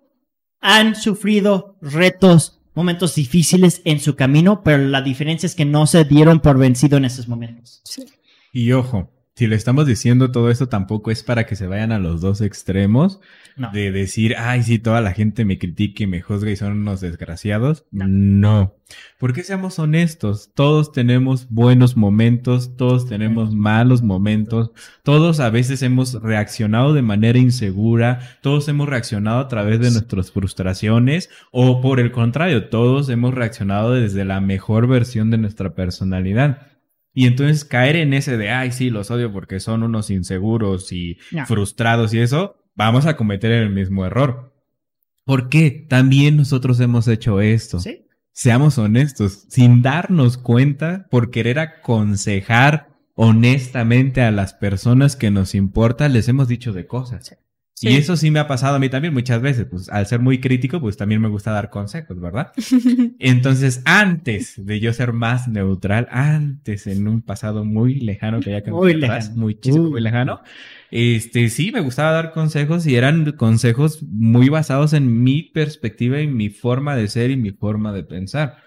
han 0.61 0.95
sufrido 0.95 1.79
retos, 1.81 2.60
momentos 2.75 3.15
difíciles 3.15 3.83
en 3.85 4.01
su 4.01 4.17
camino, 4.17 4.63
pero 4.63 4.79
la 4.79 5.03
diferencia 5.03 5.47
es 5.47 5.55
que 5.55 5.65
no 5.65 5.87
se 5.87 6.05
dieron 6.05 6.41
por 6.41 6.59
vencido 6.59 6.97
en 6.97 7.05
esos 7.05 7.29
momentos. 7.29 7.83
Y 8.53 8.73
ojo, 8.73 9.11
si 9.41 9.47
le 9.47 9.57
estamos 9.57 9.87
diciendo 9.87 10.33
todo 10.33 10.51
esto, 10.51 10.69
tampoco 10.69 11.11
es 11.11 11.23
para 11.23 11.47
que 11.47 11.57
se 11.57 11.67
vayan 11.67 11.93
a 11.93 11.99
los 11.99 12.21
dos 12.21 12.43
extremos 12.43 13.23
de 13.73 13.91
decir, 13.91 14.37
ay, 14.37 14.63
sí, 14.63 14.79
toda 14.79 15.01
la 15.01 15.15
gente 15.15 15.47
me 15.47 15.59
critique 15.59 16.05
y 16.05 16.07
me 16.07 16.21
juzga 16.21 16.51
y 16.51 16.57
son 16.57 16.73
unos 16.73 17.01
desgraciados. 17.01 17.87
No. 17.91 18.07
no. 18.07 18.75
Porque 19.19 19.43
seamos 19.43 19.79
honestos, 19.79 20.51
todos 20.53 20.93
tenemos 20.93 21.49
buenos 21.49 21.97
momentos, 21.97 22.77
todos 22.77 23.09
tenemos 23.09 23.55
malos 23.55 24.03
momentos, 24.03 24.73
todos 25.05 25.41
a 25.41 25.49
veces 25.49 25.81
hemos 25.81 26.21
reaccionado 26.21 26.93
de 26.93 27.01
manera 27.01 27.39
insegura, 27.39 28.19
todos 28.43 28.69
hemos 28.69 28.91
reaccionado 28.91 29.41
a 29.41 29.49
través 29.49 29.81
de 29.81 29.91
nuestras 29.91 30.33
frustraciones 30.33 31.31
o 31.51 31.81
por 31.81 31.99
el 31.99 32.13
contrario, 32.13 32.69
todos 32.69 33.09
hemos 33.09 33.33
reaccionado 33.33 33.95
desde 33.95 34.27
la 34.27 34.43
mejor 34.43 34.87
versión 34.87 35.31
de 35.31 35.39
nuestra 35.39 35.75
personalidad. 35.75 36.67
Y 37.13 37.27
entonces 37.27 37.65
caer 37.65 37.97
en 37.97 38.15
ese 38.15 38.37
de, 38.37 38.51
ay, 38.51 38.73
sí, 38.73 38.91
los 38.91 39.11
odio 39.11 39.33
porque 39.33 39.61
son 39.61 39.83
unos 39.83 40.11
inseguros 40.11 40.93
y 40.93 41.19
frustrados 41.47 42.15
y 42.15 42.21
eso, 42.21 42.57
vamos 42.75 43.07
a 43.07 43.17
cometer 43.17 43.51
el 43.53 43.71
mismo 43.71 44.07
error. 44.07 44.55
¿Por 45.25 45.49
qué? 45.49 45.87
También 45.89 46.37
nosotros 46.37 46.81
hemos 46.81 47.09
hecho 47.09 47.41
esto. 47.41 47.81
¿Sí? 47.81 48.07
Seamos 48.33 48.79
honestos, 48.79 49.45
sin 49.49 49.83
darnos 49.83 50.39
cuenta, 50.39 51.07
por 51.11 51.31
querer 51.31 51.59
aconsejar 51.59 52.91
honestamente 53.15 54.23
a 54.23 54.31
las 54.31 54.55
personas 54.55 55.17
que 55.17 55.31
nos 55.31 55.55
importan, 55.55 56.13
les 56.13 56.29
hemos 56.29 56.49
dicho 56.49 56.73
de 56.73 56.87
cosas. 56.87 57.37
Y 57.83 57.97
eso 57.97 58.17
sí 58.17 58.31
me 58.31 58.41
ha 58.41 58.47
pasado 58.47 58.77
a 58.77 58.79
mí 58.79 58.91
también 58.91 59.15
muchas 59.15 59.41
veces, 59.41 59.67
pues 59.71 59.89
al 59.89 60.07
ser 60.07 60.21
muy 60.21 60.39
crítico, 60.39 60.81
pues 60.81 60.97
también 60.97 61.21
me 61.21 61.29
gusta 61.29 61.51
dar 61.51 61.71
consejos, 61.71 62.21
¿verdad? 62.21 62.53
Entonces, 63.19 63.81
antes 63.87 64.55
de 64.65 64.81
yo 64.81 64.93
ser 64.93 65.13
más 65.13 65.49
neutral, 65.49 66.07
antes 66.11 66.87
en 66.87 67.09
un 67.09 67.23
pasado 67.23 67.65
muy 67.65 68.01
lejano 68.01 68.41
que 68.41 68.51
ya 68.51 68.63
que 68.63 68.71
muy 68.71 68.95
lejano, 68.95 69.35
muchísimo, 69.37 69.89
muy 69.91 70.01
lejano, 70.03 70.41
este 70.91 71.49
sí 71.49 71.73
me 71.73 71.81
gustaba 71.81 72.13
dar 72.13 72.33
consejos 72.33 72.87
y 72.87 72.97
eran 72.97 73.33
consejos 73.33 74.03
muy 74.03 74.51
basados 74.51 74.93
en 74.93 75.23
mi 75.23 75.43
perspectiva 75.43 76.21
y 76.21 76.27
mi 76.27 76.51
forma 76.51 76.97
de 76.97 77.09
ser 77.09 77.31
y 77.31 77.37
mi 77.37 77.53
forma 77.53 77.93
de 77.93 78.03
pensar. 78.03 78.59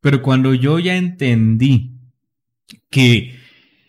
Pero 0.00 0.22
cuando 0.22 0.54
yo 0.54 0.78
ya 0.78 0.96
entendí 0.96 1.98
que 2.90 3.43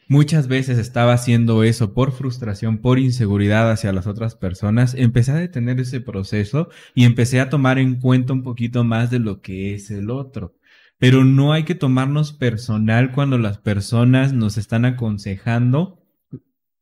muchas 0.07 0.48
veces 0.48 0.77
estaba 0.77 1.14
haciendo 1.14 1.64
eso 1.64 1.94
por 1.94 2.11
frustración, 2.11 2.80
por 2.80 2.99
inseguridad 2.99 3.72
hacia 3.72 3.94
las 3.94 4.07
otras 4.07 4.36
personas, 4.36 4.94
empecé 4.95 5.32
a 5.32 5.36
detener 5.36 5.80
ese 5.80 6.02
proceso 6.02 6.69
y 6.94 7.06
empecé 7.06 7.40
a 7.40 7.49
tomar 7.49 7.80
en 7.80 7.99
cuenta 7.99 8.34
un 8.34 8.44
poquito 8.44 8.84
más 8.84 9.10
de 9.11 9.19
lo 9.19 9.41
que 9.41 9.73
es 9.73 9.91
el 9.91 10.10
otro. 10.10 10.56
Pero 10.98 11.26
no 11.26 11.53
hay 11.53 11.64
que 11.64 11.76
tomarnos 11.76 12.32
personal 12.32 13.11
cuando 13.11 13.38
las 13.38 13.57
personas 13.57 14.34
nos 14.34 14.57
están 14.57 14.86
aconsejando 14.86 16.02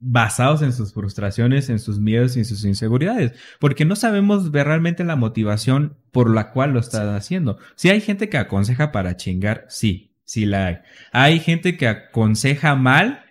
basados 0.05 0.61
en 0.61 0.73
sus 0.73 0.93
frustraciones, 0.93 1.69
en 1.69 1.79
sus 1.79 1.99
miedos 1.99 2.35
y 2.35 2.39
en 2.39 2.45
sus 2.45 2.65
inseguridades, 2.65 3.33
porque 3.59 3.85
no 3.85 3.95
sabemos 3.95 4.51
ver 4.51 4.67
realmente 4.67 5.05
la 5.05 5.15
motivación 5.15 5.97
por 6.11 6.29
la 6.29 6.51
cual 6.51 6.73
lo 6.73 6.79
están 6.81 7.07
haciendo. 7.15 7.57
Si 7.75 7.89
hay 7.89 8.01
gente 8.01 8.27
que 8.27 8.37
aconseja 8.37 8.91
para 8.91 9.15
chingar, 9.15 9.65
sí, 9.69 10.12
Sí 10.25 10.45
la 10.45 10.67
hay. 10.67 10.77
Hay 11.11 11.39
gente 11.39 11.77
que 11.77 11.87
aconseja 11.87 12.75
mal 12.75 13.23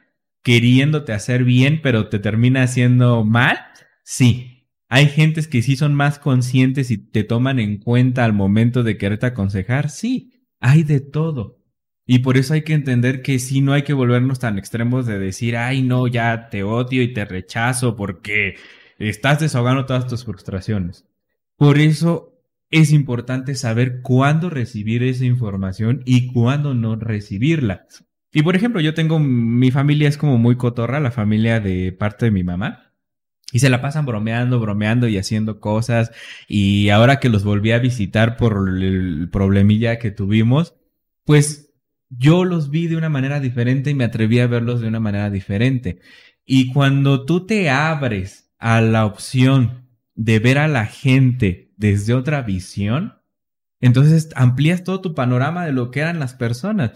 queriéndote 0.43 1.12
hacer 1.12 1.44
bien, 1.44 1.81
pero 1.82 2.09
te 2.09 2.19
termina 2.19 2.62
haciendo 2.62 3.24
mal. 3.24 3.59
Sí. 4.05 4.69
Hay 4.89 5.06
gentes 5.06 5.48
que 5.48 5.62
sí 5.62 5.77
son 5.77 5.94
más 5.94 6.19
conscientes 6.19 6.90
y 6.90 6.98
te 6.98 7.24
toman 7.24 7.59
en 7.59 7.78
cuenta 7.78 8.24
al 8.24 8.32
momento 8.32 8.82
de 8.82 8.98
quererte 8.98 9.27
aconsejar. 9.27 9.89
Sí. 9.89 10.48
Hay 10.60 10.82
de 10.82 11.01
todo. 11.01 11.62
Y 12.05 12.19
por 12.19 12.36
eso 12.36 12.55
hay 12.55 12.62
que 12.62 12.74
entender 12.74 13.23
que 13.23 13.39
sí, 13.39 13.60
no 13.60 13.73
hay 13.73 13.82
que 13.82 13.93
volvernos 13.93 14.39
tan 14.39 14.59
extremos 14.59 15.06
de 15.06 15.19
decir, 15.19 15.56
ay, 15.56 15.82
no, 15.82 16.09
ya 16.09 16.48
te 16.51 16.62
odio 16.62 17.02
y 17.02 17.14
te 17.14 17.24
rechazo 17.24 17.97
porque 17.97 18.56
estás 18.98 19.40
desahogando 19.40 19.86
todas 19.86 20.09
tus 20.09 20.24
frustraciones. 20.24 21.06
Por 21.56 21.78
eso 21.78 22.32
es 22.73 22.90
importante 22.90 23.55
saber 23.55 24.01
cuándo 24.01 24.51
recibir 24.51 25.03
esa 25.03 25.27
información 25.27 26.03
y 26.07 26.32
cuándo 26.32 26.74
no 26.74 26.97
recibirla. 26.97 27.86
Y 28.32 28.43
por 28.43 28.57
ejemplo, 28.57 28.81
yo 28.81 28.94
tengo, 28.94 29.19
mi 29.19 29.70
familia 29.70 30.09
es 30.09 30.16
como 30.16 30.39
muy 30.39 30.57
cotorra, 30.57 30.99
la 30.99 31.11
familia 31.11 31.61
de 31.61 31.93
parte 31.93 32.24
de 32.24 32.31
mi 32.31 32.43
mamá. 32.43 32.94
Y 33.53 33.59
se 33.59 33.69
la 33.69 33.82
pasan 33.82 34.07
bromeando, 34.07 34.59
bromeando 34.59 35.07
y 35.07 35.19
haciendo 35.19 35.61
cosas. 35.61 36.12
Y 36.49 36.89
ahora 36.89 37.20
que 37.20 37.28
los 37.28 37.44
volví 37.44 37.73
a 37.73 37.78
visitar 37.78 38.39
por 38.39 38.66
el 38.66 39.28
problemilla 39.31 39.99
que 39.99 40.11
tuvimos, 40.11 40.74
pues 41.24 41.74
yo 42.09 42.44
los 42.44 42.70
vi 42.70 42.86
de 42.86 42.97
una 42.97 43.11
manera 43.11 43.39
diferente 43.39 43.90
y 43.90 43.94
me 43.94 44.05
atreví 44.05 44.40
a 44.40 44.47
verlos 44.47 44.81
de 44.81 44.89
una 44.89 45.01
manera 45.01 45.28
diferente. 45.28 46.01
Y 46.47 46.73
cuando 46.73 47.27
tú 47.27 47.44
te 47.44 47.69
abres 47.69 48.51
a 48.59 48.81
la 48.81 49.05
opción 49.05 49.89
de 50.15 50.39
ver 50.39 50.57
a 50.57 50.69
la 50.69 50.86
gente 50.86 51.72
desde 51.83 52.15
otra 52.15 52.43
visión, 52.43 53.19
entonces 53.81 54.31
amplías 54.37 54.85
todo 54.85 55.01
tu 55.01 55.15
panorama 55.15 55.67
de 55.67 55.73
lo 55.73 55.91
que 55.91 55.99
eran 55.99 56.21
las 56.21 56.33
personas. 56.35 56.93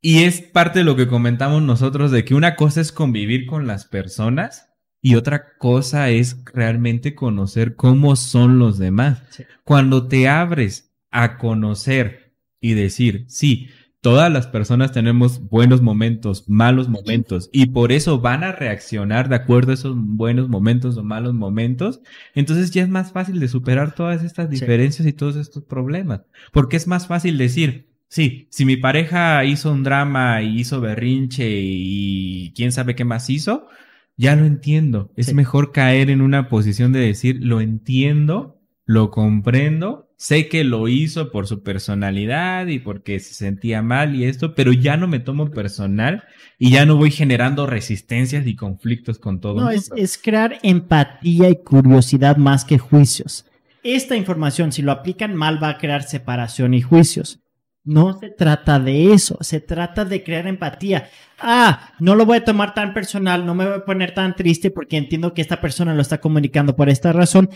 Y 0.00 0.22
es 0.22 0.40
parte 0.40 0.78
de 0.78 0.84
lo 0.84 0.94
que 0.94 1.08
comentamos 1.08 1.60
nosotros 1.60 2.12
de 2.12 2.24
que 2.24 2.36
una 2.36 2.54
cosa 2.54 2.80
es 2.80 2.92
convivir 2.92 3.46
con 3.46 3.66
las 3.66 3.84
personas 3.84 4.68
y 5.00 5.16
otra 5.16 5.56
cosa 5.58 6.08
es 6.10 6.36
realmente 6.44 7.16
conocer 7.16 7.74
cómo 7.74 8.14
son 8.14 8.60
los 8.60 8.78
demás. 8.78 9.22
Cuando 9.64 10.06
te 10.06 10.28
abres 10.28 10.94
a 11.10 11.36
conocer 11.36 12.36
y 12.60 12.74
decir, 12.74 13.24
sí, 13.26 13.70
Todas 14.02 14.32
las 14.32 14.48
personas 14.48 14.90
tenemos 14.90 15.48
buenos 15.48 15.80
momentos, 15.80 16.48
malos 16.48 16.88
momentos, 16.88 17.48
y 17.52 17.66
por 17.66 17.92
eso 17.92 18.18
van 18.18 18.42
a 18.42 18.50
reaccionar 18.50 19.28
de 19.28 19.36
acuerdo 19.36 19.70
a 19.70 19.74
esos 19.74 19.94
buenos 19.96 20.48
momentos 20.48 20.96
o 20.96 21.04
malos 21.04 21.34
momentos. 21.34 22.00
Entonces 22.34 22.72
ya 22.72 22.82
es 22.82 22.88
más 22.88 23.12
fácil 23.12 23.38
de 23.38 23.46
superar 23.46 23.94
todas 23.94 24.24
estas 24.24 24.50
diferencias 24.50 25.06
y 25.06 25.12
todos 25.12 25.36
estos 25.36 25.62
problemas. 25.62 26.22
Porque 26.50 26.76
es 26.76 26.88
más 26.88 27.06
fácil 27.06 27.38
decir, 27.38 27.90
sí, 28.08 28.48
si 28.50 28.64
mi 28.64 28.76
pareja 28.76 29.44
hizo 29.44 29.70
un 29.70 29.84
drama 29.84 30.42
y 30.42 30.58
hizo 30.58 30.80
berrinche 30.80 31.60
y 31.62 32.52
quién 32.56 32.72
sabe 32.72 32.96
qué 32.96 33.04
más 33.04 33.30
hizo, 33.30 33.68
ya 34.16 34.34
lo 34.34 34.46
entiendo. 34.46 35.12
Es 35.14 35.32
mejor 35.32 35.70
caer 35.70 36.10
en 36.10 36.22
una 36.22 36.48
posición 36.48 36.90
de 36.90 36.98
decir, 36.98 37.38
lo 37.40 37.60
entiendo, 37.60 38.60
lo 38.84 39.12
comprendo 39.12 40.11
sé 40.22 40.48
que 40.48 40.62
lo 40.62 40.86
hizo 40.86 41.32
por 41.32 41.48
su 41.48 41.64
personalidad 41.64 42.68
y 42.68 42.78
porque 42.78 43.18
se 43.18 43.34
sentía 43.34 43.82
mal 43.82 44.14
y 44.14 44.24
esto, 44.24 44.54
pero 44.54 44.72
ya 44.72 44.96
no 44.96 45.08
me 45.08 45.18
tomo 45.18 45.50
personal 45.50 46.22
y 46.60 46.70
ya 46.70 46.86
no 46.86 46.94
voy 46.94 47.10
generando 47.10 47.66
resistencias 47.66 48.46
y 48.46 48.54
conflictos 48.54 49.18
con 49.18 49.40
todo. 49.40 49.60
No, 49.60 49.70
es, 49.70 49.90
es, 49.96 50.16
crear 50.16 50.60
empatía 50.62 51.50
y 51.50 51.56
curiosidad 51.56 52.36
más 52.36 52.64
que 52.64 52.78
juicios. 52.78 53.46
Esta 53.82 54.14
información, 54.14 54.70
si 54.70 54.80
lo 54.82 54.92
aplican 54.92 55.34
mal, 55.34 55.60
va 55.60 55.70
a 55.70 55.78
crear 55.78 56.04
separación 56.04 56.72
y 56.74 56.82
juicios. 56.82 57.40
No 57.82 58.16
se 58.16 58.28
trata 58.30 58.78
de 58.78 59.12
eso, 59.12 59.38
se 59.40 59.58
trata 59.58 60.04
de 60.04 60.22
crear 60.22 60.46
empatía. 60.46 61.10
Ah, 61.40 61.94
no 61.98 62.14
lo 62.14 62.26
voy 62.26 62.36
a 62.36 62.44
tomar 62.44 62.74
tan 62.74 62.94
personal, 62.94 63.44
no 63.44 63.56
me 63.56 63.64
voy 63.64 63.74
a 63.74 63.84
poner 63.84 64.14
tan 64.14 64.36
triste 64.36 64.70
porque 64.70 64.98
entiendo 64.98 65.34
que 65.34 65.42
esta 65.42 65.60
persona 65.60 65.94
lo 65.94 66.00
está 66.00 66.20
comunicando 66.20 66.76
por 66.76 66.88
esta 66.88 67.12
razón. 67.12 67.50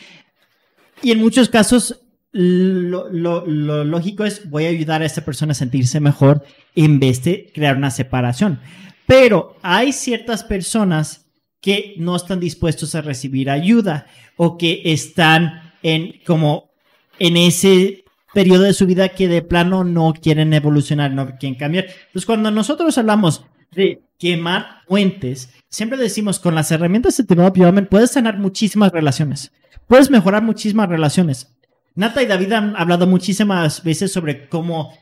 Y 1.01 1.13
en 1.13 1.21
muchos 1.21 1.49
casos 1.49 2.06
lo, 2.37 3.45
lógico 3.85 4.25
es 4.25 4.49
voy 4.51 4.67
a 4.67 4.69
ayudar 4.69 5.03
a 5.03 5.07
esta 5.07 5.25
persona 5.25 5.53
a 5.53 5.55
sentirse 5.55 6.01
mejor 6.01 6.45
en 6.75 7.01
vez 7.01 7.25
de 7.25 7.51
crear 7.55 7.77
una 7.77 7.91
separación. 7.91 8.61
Pero 9.07 9.57
hay 9.63 9.93
ciertas 9.93 10.45
personas 10.45 11.27
que 11.61 11.95
no 11.99 12.15
están 12.15 12.41
dispuestos 12.41 12.95
a 12.95 13.01
recibir 13.01 13.51
ayuda 13.51 14.07
o 14.37 14.59
que 14.59 14.83
están 14.85 15.73
en 15.83 16.21
como 16.27 16.71
en 17.19 17.37
ese 17.37 18.05
periodo 18.35 18.65
de 18.65 18.75
su 18.75 18.87
vida 18.87 19.09
que 19.09 19.29
de 19.29 19.41
plano 19.41 19.83
no 19.83 20.13
quieren 20.13 20.53
evolucionar, 20.53 21.13
no 21.13 21.39
quieren 21.39 21.59
cambiar. 21.59 21.87
Entonces, 21.87 22.27
cuando 22.27 22.51
nosotros 22.51 22.99
hablamos 22.99 23.47
de 23.73 24.03
quemar 24.19 24.83
puentes, 24.87 25.51
siempre 25.71 25.99
decimos 25.99 26.39
con 26.39 26.55
las 26.55 26.71
herramientas 26.71 27.17
de 27.17 27.25
Development 27.25 27.89
puedes 27.89 28.13
sanar 28.13 28.39
muchísimas 28.39 28.93
relaciones, 28.93 29.53
puedes 29.87 30.11
mejorar 30.11 30.43
muchísimas 30.43 30.89
relaciones. 30.89 31.56
Nata 31.97 32.23
y 32.23 32.27
David 32.27 32.53
han 32.53 32.77
hablado 32.77 33.07
muchísimas 33.07 33.83
veces 33.83 34.13
sobre 34.13 34.49
cómo 34.49 34.93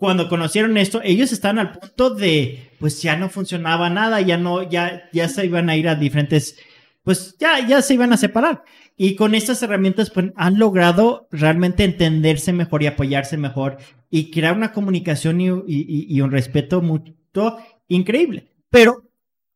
cuando 0.00 0.28
conocieron 0.30 0.78
esto, 0.78 1.00
ellos 1.04 1.30
estaban 1.30 1.58
al 1.58 1.72
punto 1.72 2.10
de, 2.14 2.70
pues 2.80 3.02
ya 3.02 3.16
no 3.16 3.28
funcionaba 3.28 3.90
nada, 3.90 4.22
ya 4.22 4.38
no, 4.38 4.68
ya, 4.68 5.10
ya 5.12 5.28
se 5.28 5.44
iban 5.44 5.68
a 5.68 5.76
ir 5.76 5.88
a 5.88 5.94
diferentes, 5.94 6.58
pues 7.04 7.36
ya, 7.38 7.66
ya 7.66 7.82
se 7.82 7.94
iban 7.94 8.12
a 8.12 8.16
separar. 8.16 8.64
Y 8.96 9.14
con 9.14 9.34
estas 9.34 9.62
herramientas, 9.62 10.10
pues 10.10 10.32
han 10.36 10.58
logrado 10.58 11.28
realmente 11.30 11.84
entenderse 11.84 12.54
mejor 12.54 12.82
y 12.82 12.86
apoyarse 12.86 13.36
mejor 13.36 13.76
y 14.10 14.30
crear 14.30 14.56
una 14.56 14.72
comunicación 14.72 15.40
y, 15.40 15.60
y 15.66 16.20
un 16.22 16.30
respeto 16.30 16.80
mutuo 16.80 17.58
increíble. 17.86 18.48
Pero 18.70 19.04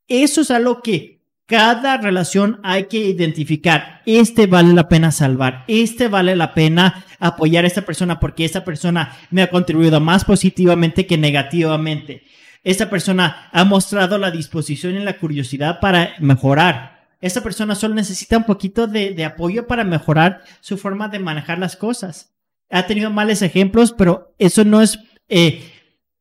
eso 0.08 0.42
es 0.42 0.50
algo 0.50 0.82
que 0.82 1.13
cada 1.46 1.98
relación 1.98 2.60
hay 2.62 2.84
que 2.84 2.98
identificar. 2.98 4.02
Este 4.06 4.46
vale 4.46 4.72
la 4.72 4.88
pena 4.88 5.12
salvar. 5.12 5.64
Este 5.68 6.08
vale 6.08 6.36
la 6.36 6.54
pena 6.54 7.04
apoyar 7.18 7.64
a 7.64 7.68
esta 7.68 7.82
persona 7.82 8.18
porque 8.20 8.44
esta 8.44 8.64
persona 8.64 9.16
me 9.30 9.42
ha 9.42 9.50
contribuido 9.50 10.00
más 10.00 10.24
positivamente 10.24 11.06
que 11.06 11.18
negativamente. 11.18 12.22
Esta 12.62 12.88
persona 12.88 13.50
ha 13.52 13.64
mostrado 13.64 14.16
la 14.16 14.30
disposición 14.30 14.96
y 14.96 15.00
la 15.00 15.18
curiosidad 15.18 15.80
para 15.80 16.14
mejorar. 16.18 17.08
Esta 17.20 17.42
persona 17.42 17.74
solo 17.74 17.94
necesita 17.94 18.38
un 18.38 18.44
poquito 18.44 18.86
de, 18.86 19.24
apoyo 19.24 19.66
para 19.66 19.84
mejorar 19.84 20.42
su 20.60 20.78
forma 20.78 21.08
de 21.08 21.18
manejar 21.18 21.58
las 21.58 21.76
cosas. 21.76 22.34
Ha 22.70 22.86
tenido 22.86 23.10
males 23.10 23.42
ejemplos, 23.42 23.94
pero 23.96 24.34
eso 24.38 24.64
no 24.64 24.80
es 24.80 24.98
eh, 25.28 25.62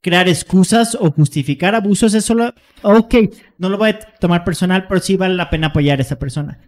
crear 0.03 0.29
excusas 0.29 0.93
o 0.93 1.09
justificar 1.09 1.73
abusos. 1.73 2.13
Es 2.13 2.25
solo, 2.25 2.53
ok, 2.83 3.15
no 3.57 3.69
lo 3.69 3.79
voy 3.79 3.89
a 3.89 3.99
tomar 3.99 4.43
personal, 4.43 4.85
pero 4.87 5.01
sí 5.01 5.17
vale 5.17 5.33
la 5.33 5.49
pena 5.49 5.67
apoyar 5.67 5.97
a 5.97 6.03
esa 6.03 6.19
persona. 6.19 6.59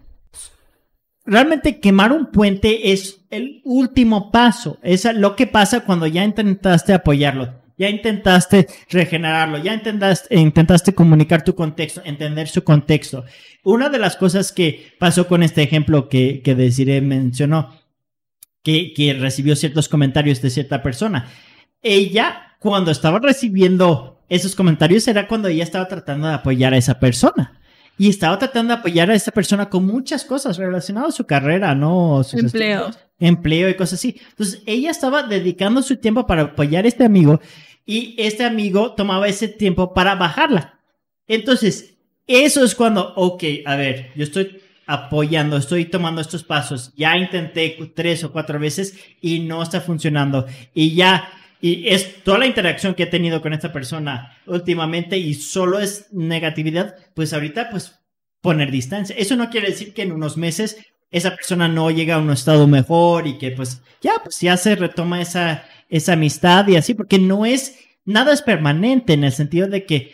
Realmente 1.24 1.80
quemar 1.80 2.12
un 2.12 2.32
puente 2.32 2.91
es 2.91 3.26
el 3.30 3.62
último 3.64 4.32
paso. 4.32 4.80
Es 4.82 5.06
lo 5.14 5.36
que 5.36 5.45
pasa 5.45 5.82
cuando 5.82 6.07
ya 6.07 6.24
intentaste 6.24 6.94
apoyarlo 6.94 7.66
ya 7.78 7.90
intentaste 7.90 8.68
regenerarlo, 8.90 9.57
ya 9.57 9.74
intentaste, 9.74 10.36
intentaste 10.36 10.94
comunicar 10.94 11.44
tu 11.44 11.56
contexto, 11.56 12.02
entender 12.06 12.48
su 12.48 12.64
contexto. 12.64 13.26
Una 13.64 13.90
de 13.90 13.99
las 13.99 14.16
cosas 14.16 14.52
que 14.52 14.94
pasó 14.99 15.28
con 15.28 15.44
este 15.44 15.64
ejemplo 15.64 16.07
que, 16.07 16.41
que 16.41 16.56
Desiree 16.56 17.02
mencionó, 17.02 17.78
que, 18.64 18.94
que 18.94 19.14
recibió 19.14 19.56
ciertos 19.56 19.90
comentarios 19.90 20.41
de 20.41 20.49
cierta 20.49 20.82
persona, 20.82 21.30
ella 21.82 22.55
cuando 22.66 22.90
estaba 22.90 23.20
recibiendo 23.20 24.24
esos 24.28 24.56
comentarios 24.56 25.08
era 25.08 25.28
cuando 25.28 25.48
ella 25.48 25.64
estaba 25.64 25.88
tratando 25.88 26.28
de 26.28 26.34
apoyar 26.34 26.74
a 26.74 26.78
esa 26.78 27.00
persona. 27.00 27.62
Y 27.96 28.10
estaba 28.10 28.40
tratando 28.40 28.74
de 28.74 28.80
apoyar 28.80 29.12
a 29.12 29.14
esa 29.14 29.30
persona 29.30 29.70
con 29.70 29.86
muchas 29.86 30.26
cosas 30.26 30.58
relacionadas 30.58 31.10
a 31.10 31.18
su 31.18 31.26
carrera, 31.28 31.76
¿no? 31.76 32.24
Sus 32.24 32.40
empleo. 32.40 32.90
empleo 33.20 33.70
y 33.70 33.76
cosas 33.76 34.00
así. 34.00 34.20
Entonces, 34.32 34.64
ella 34.66 34.90
estaba 34.90 35.22
dedicando 35.22 35.84
su 35.84 35.98
tiempo 35.98 36.26
para 36.26 36.42
apoyar 36.42 36.86
a 36.86 36.88
este 36.88 37.06
amigo 37.06 37.40
y 37.86 38.16
este 38.18 38.44
amigo 38.44 38.94
tomaba 38.94 39.28
ese 39.28 39.48
tiempo 39.48 39.94
para 39.94 40.16
bajarla. 40.16 40.80
Entonces, 41.28 42.00
eso 42.26 42.66
es 42.66 42.74
cuando, 42.74 43.14
ok, 43.16 43.44
a 43.64 43.76
ver, 43.76 44.12
yo 44.16 44.24
estoy 44.24 44.60
apoyando, 44.88 45.58
estoy 45.58 45.86
tomando 45.86 46.20
estos 46.20 46.44
pasos, 46.44 46.94
ya 46.98 47.16
intenté 47.16 47.78
tres 47.96 48.24
o 48.24 48.32
cuatro 48.32 48.58
veces 48.60 48.98
y 49.22 49.42
no 49.42 49.62
está 49.62 49.82
funcionando 49.82 50.48
y 50.74 50.96
ya, 50.96 51.30
y 51.61 51.88
es 51.88 52.23
toda 52.23 52.40
la 52.40 52.48
interacción 52.48 52.94
que 52.94 53.03
he 53.03 53.07
tenido 53.07 53.41
con 53.41 53.53
esta 53.53 53.73
persona 53.73 54.38
últimamente 54.45 55.18
y 55.18 55.34
solo 55.34 55.80
es 55.80 56.07
negatividad, 56.11 56.95
pues 57.14 57.34
ahorita 57.34 57.69
pues 57.69 57.99
poner 58.41 58.72
distancia. 58.72 59.15
Eso 59.18 59.36
no 59.36 59.49
quiere 59.49 59.69
decir 59.69 59.94
que 59.94 60.03
en 60.03 60.11
unos 60.11 60.38
meses 60.38 60.77
esa 61.11 61.36
persona 61.36 61.68
no 61.68 61.90
llega 61.91 62.15
a 62.15 62.19
un 62.19 62.30
estado 62.30 62.68
mejor 62.68 63.27
y 63.27 63.38
que 63.38 63.52
pues 63.52 63.82
ya, 64.02 64.14
pues 64.23 64.40
ya 64.41 64.57
se 64.57 64.76
retoma 64.76 65.22
esa, 65.22 65.64
esa 65.90 66.14
amistad 66.14 66.68
y 66.68 66.76
así, 66.76 66.94
porque 66.94 67.19
no 67.19 67.45
es, 67.45 67.80
nada 68.03 68.34
es 68.34 68.41
permanente 68.41 69.14
en 69.14 69.23
el 69.23 69.32
sentido 69.32 69.68
de 69.68 69.86
que 69.86 70.14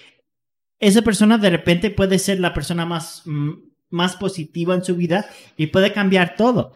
esa 0.80 1.02
persona 1.02 1.38
de 1.38 1.50
repente 1.50 1.92
puede 1.92 2.20
ser 2.20 2.40
la 2.40 2.54
persona 2.54 2.86
más, 2.86 3.24
mm, 3.26 3.52
más 3.90 4.16
positiva 4.16 4.74
en 4.74 4.84
su 4.84 4.96
vida 4.96 5.30
y 5.58 5.68
puede 5.68 5.94
cambiar 5.94 6.36
todo. 6.36 6.74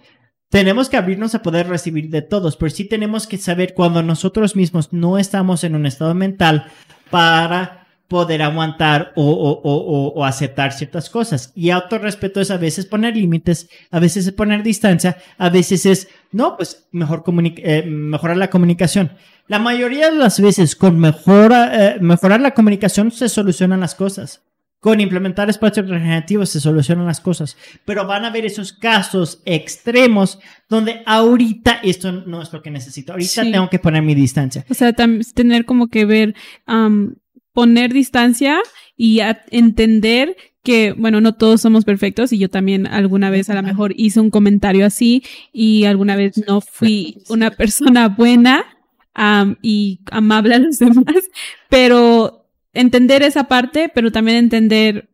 Tenemos 0.49 0.89
que 0.89 0.97
abrirnos 0.97 1.35
a 1.35 1.41
poder 1.41 1.67
recibir 1.67 2.09
de 2.09 2.21
todos, 2.21 2.55
pero 2.55 2.69
sí 2.69 2.85
tenemos 2.85 3.27
que 3.27 3.37
saber 3.37 3.73
cuando 3.73 4.03
nosotros 4.03 4.55
mismos 4.55 4.93
no 4.93 5.17
estamos 5.17 5.63
en 5.63 5.75
un 5.75 5.85
estado 5.85 6.13
mental 6.13 6.71
para 7.09 7.85
poder 8.07 8.43
aguantar 8.43 9.13
o, 9.15 9.25
o, 9.25 10.07
o, 10.09 10.25
aceptar 10.25 10.71
ciertas 10.71 11.09
cosas. 11.09 11.51
Y 11.55 11.71
autorrespeto 11.71 12.39
es 12.39 12.51
a 12.51 12.57
veces 12.57 12.85
poner 12.85 13.17
límites, 13.17 13.67
a 13.89 13.99
veces 13.99 14.27
es 14.27 14.33
poner 14.33 14.61
distancia, 14.61 15.17
a 15.37 15.49
veces 15.49 15.85
es, 15.85 16.07
no, 16.31 16.55
pues 16.55 16.87
mejor 16.91 17.23
eh, 17.57 17.83
mejorar 17.87 18.37
la 18.37 18.49
comunicación. 18.49 19.11
La 19.47 19.59
mayoría 19.59 20.11
de 20.11 20.17
las 20.17 20.39
veces 20.39 20.75
con 20.75 21.03
eh, 21.03 21.97
mejorar 21.99 22.41
la 22.41 22.53
comunicación 22.53 23.11
se 23.11 23.29
solucionan 23.29 23.79
las 23.79 23.95
cosas. 23.95 24.43
Con 24.85 25.01
implementar 25.01 25.49
espacios 25.49 25.89
regenerativos 25.89 26.49
se 26.49 26.59
solucionan 26.59 27.07
las 27.07 27.19
cosas. 27.19 27.57
Pero 27.85 28.05
van 28.05 28.23
a 28.23 28.27
haber 28.27 28.45
esos 28.45 28.71
casos 28.71 29.41
extremos 29.43 30.37
donde 30.69 31.01
ahorita 31.07 31.79
esto 31.81 32.11
no 32.11 32.39
es 32.39 32.53
lo 32.53 32.61
que 32.61 32.69
necesito. 32.69 33.13
Ahorita 33.13 33.41
tengo 33.41 33.67
que 33.67 33.79
poner 33.79 34.03
mi 34.03 34.13
distancia. 34.13 34.63
O 34.69 34.75
sea, 34.75 34.93
tener 34.93 35.65
como 35.65 35.87
que 35.87 36.05
ver 36.05 36.35
poner 37.51 37.93
distancia 37.93 38.59
y 38.95 39.21
entender 39.49 40.37
que, 40.61 40.91
bueno, 40.91 41.19
no 41.19 41.33
todos 41.33 41.61
somos 41.61 41.83
perfectos 41.83 42.31
y 42.31 42.37
yo 42.37 42.51
también 42.51 42.85
alguna 42.85 43.31
vez 43.31 43.49
a 43.49 43.55
lo 43.55 43.63
mejor 43.63 43.91
hice 43.97 44.19
un 44.19 44.29
comentario 44.29 44.85
así 44.85 45.23
y 45.51 45.85
alguna 45.85 46.15
vez 46.15 46.37
no 46.47 46.61
fui 46.61 47.23
una 47.27 47.49
persona 47.49 48.07
buena 48.07 48.65
y 49.63 50.01
amable 50.11 50.53
a 50.53 50.59
los 50.59 50.77
demás, 50.77 51.27
pero 51.69 52.44
entender 52.75 53.23
esa 53.23 53.45
parte, 53.45 53.89
pero 53.93 54.11
también 54.11 54.37
entender 54.37 55.09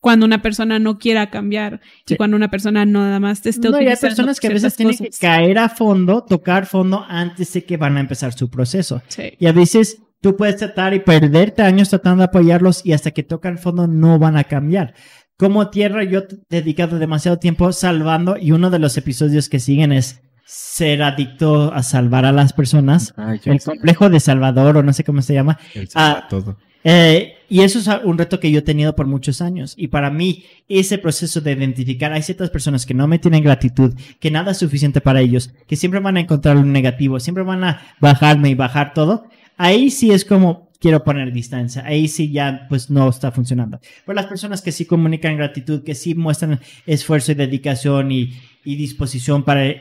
cuando 0.00 0.24
una 0.24 0.40
persona 0.40 0.78
no 0.78 0.98
quiera 0.98 1.30
cambiar 1.30 1.80
y 2.06 2.14
cuando 2.14 2.36
una 2.36 2.50
persona 2.50 2.86
no 2.86 3.00
nada 3.00 3.18
más 3.18 3.42
te 3.42 3.50
esté 3.50 3.70
no, 3.70 3.76
hay 3.78 3.96
personas 3.96 4.38
que 4.38 4.46
a 4.46 4.50
veces 4.50 4.76
tienen 4.76 4.96
que 4.96 5.10
caer 5.20 5.58
a 5.58 5.68
fondo, 5.68 6.22
tocar 6.22 6.66
fondo 6.66 7.04
antes 7.08 7.52
de 7.54 7.64
que 7.64 7.76
van 7.76 7.96
a 7.96 8.00
empezar 8.00 8.32
su 8.32 8.48
proceso. 8.48 9.02
Y 9.38 9.46
a 9.46 9.52
veces 9.52 9.98
Tú 10.20 10.36
puedes 10.36 10.56
tratar 10.56 10.94
y 10.94 11.00
perderte 11.00 11.62
años 11.62 11.90
tratando 11.90 12.18
de 12.18 12.24
apoyarlos 12.24 12.84
y 12.84 12.92
hasta 12.92 13.10
que 13.10 13.22
tocan 13.22 13.58
fondo 13.58 13.86
no 13.86 14.18
van 14.18 14.36
a 14.36 14.44
cambiar. 14.44 14.94
Como 15.36 15.68
tierra, 15.68 16.04
yo 16.04 16.20
he 16.20 16.26
dedicado 16.48 16.98
demasiado 16.98 17.38
tiempo 17.38 17.70
salvando 17.72 18.36
y 18.36 18.52
uno 18.52 18.70
de 18.70 18.78
los 18.78 18.96
episodios 18.96 19.48
que 19.48 19.60
siguen 19.60 19.92
es 19.92 20.22
ser 20.46 21.02
adicto 21.02 21.72
a 21.72 21.82
salvar 21.82 22.24
a 22.24 22.32
las 22.32 22.52
personas. 22.52 23.14
el 23.44 23.60
complejo 23.60 24.08
de 24.08 24.20
Salvador 24.20 24.78
o 24.78 24.82
no 24.82 24.92
sé 24.92 25.04
cómo 25.04 25.20
se 25.20 25.34
llama. 25.34 25.58
Ah, 25.94 26.26
todo. 26.30 26.56
Eh, 26.88 27.34
y 27.48 27.62
eso 27.62 27.78
es 27.78 27.88
un 28.04 28.16
reto 28.16 28.38
que 28.38 28.50
yo 28.50 28.60
he 28.60 28.62
tenido 28.62 28.94
por 28.94 29.06
muchos 29.06 29.40
años. 29.40 29.74
Y 29.76 29.88
para 29.88 30.10
mí, 30.10 30.44
ese 30.68 30.98
proceso 30.98 31.40
de 31.40 31.52
identificar, 31.52 32.12
hay 32.12 32.22
ciertas 32.22 32.50
personas 32.50 32.86
que 32.86 32.94
no 32.94 33.06
me 33.08 33.18
tienen 33.18 33.42
gratitud, 33.42 33.94
que 34.20 34.30
nada 34.30 34.52
es 34.52 34.58
suficiente 34.58 35.00
para 35.00 35.20
ellos, 35.20 35.50
que 35.66 35.76
siempre 35.76 36.00
van 36.00 36.16
a 36.16 36.20
encontrar 36.20 36.56
un 36.56 36.72
negativo, 36.72 37.18
siempre 37.18 37.44
van 37.44 37.64
a 37.64 37.82
bajarme 38.00 38.50
y 38.50 38.54
bajar 38.54 38.94
todo 38.94 39.26
ahí 39.56 39.90
sí 39.90 40.10
es 40.10 40.24
como 40.24 40.70
quiero 40.80 41.02
poner 41.02 41.32
distancia. 41.32 41.84
Ahí 41.84 42.08
sí 42.08 42.30
ya 42.30 42.66
pues 42.68 42.90
no 42.90 43.08
está 43.08 43.32
funcionando. 43.32 43.80
Pero 44.04 44.14
las 44.14 44.26
personas 44.26 44.62
que 44.62 44.72
sí 44.72 44.84
comunican 44.84 45.36
gratitud, 45.36 45.82
que 45.82 45.94
sí 45.94 46.14
muestran 46.14 46.60
esfuerzo 46.86 47.32
y 47.32 47.36
dedicación 47.36 48.12
y, 48.12 48.34
y 48.64 48.76
disposición 48.76 49.44
para 49.44 49.74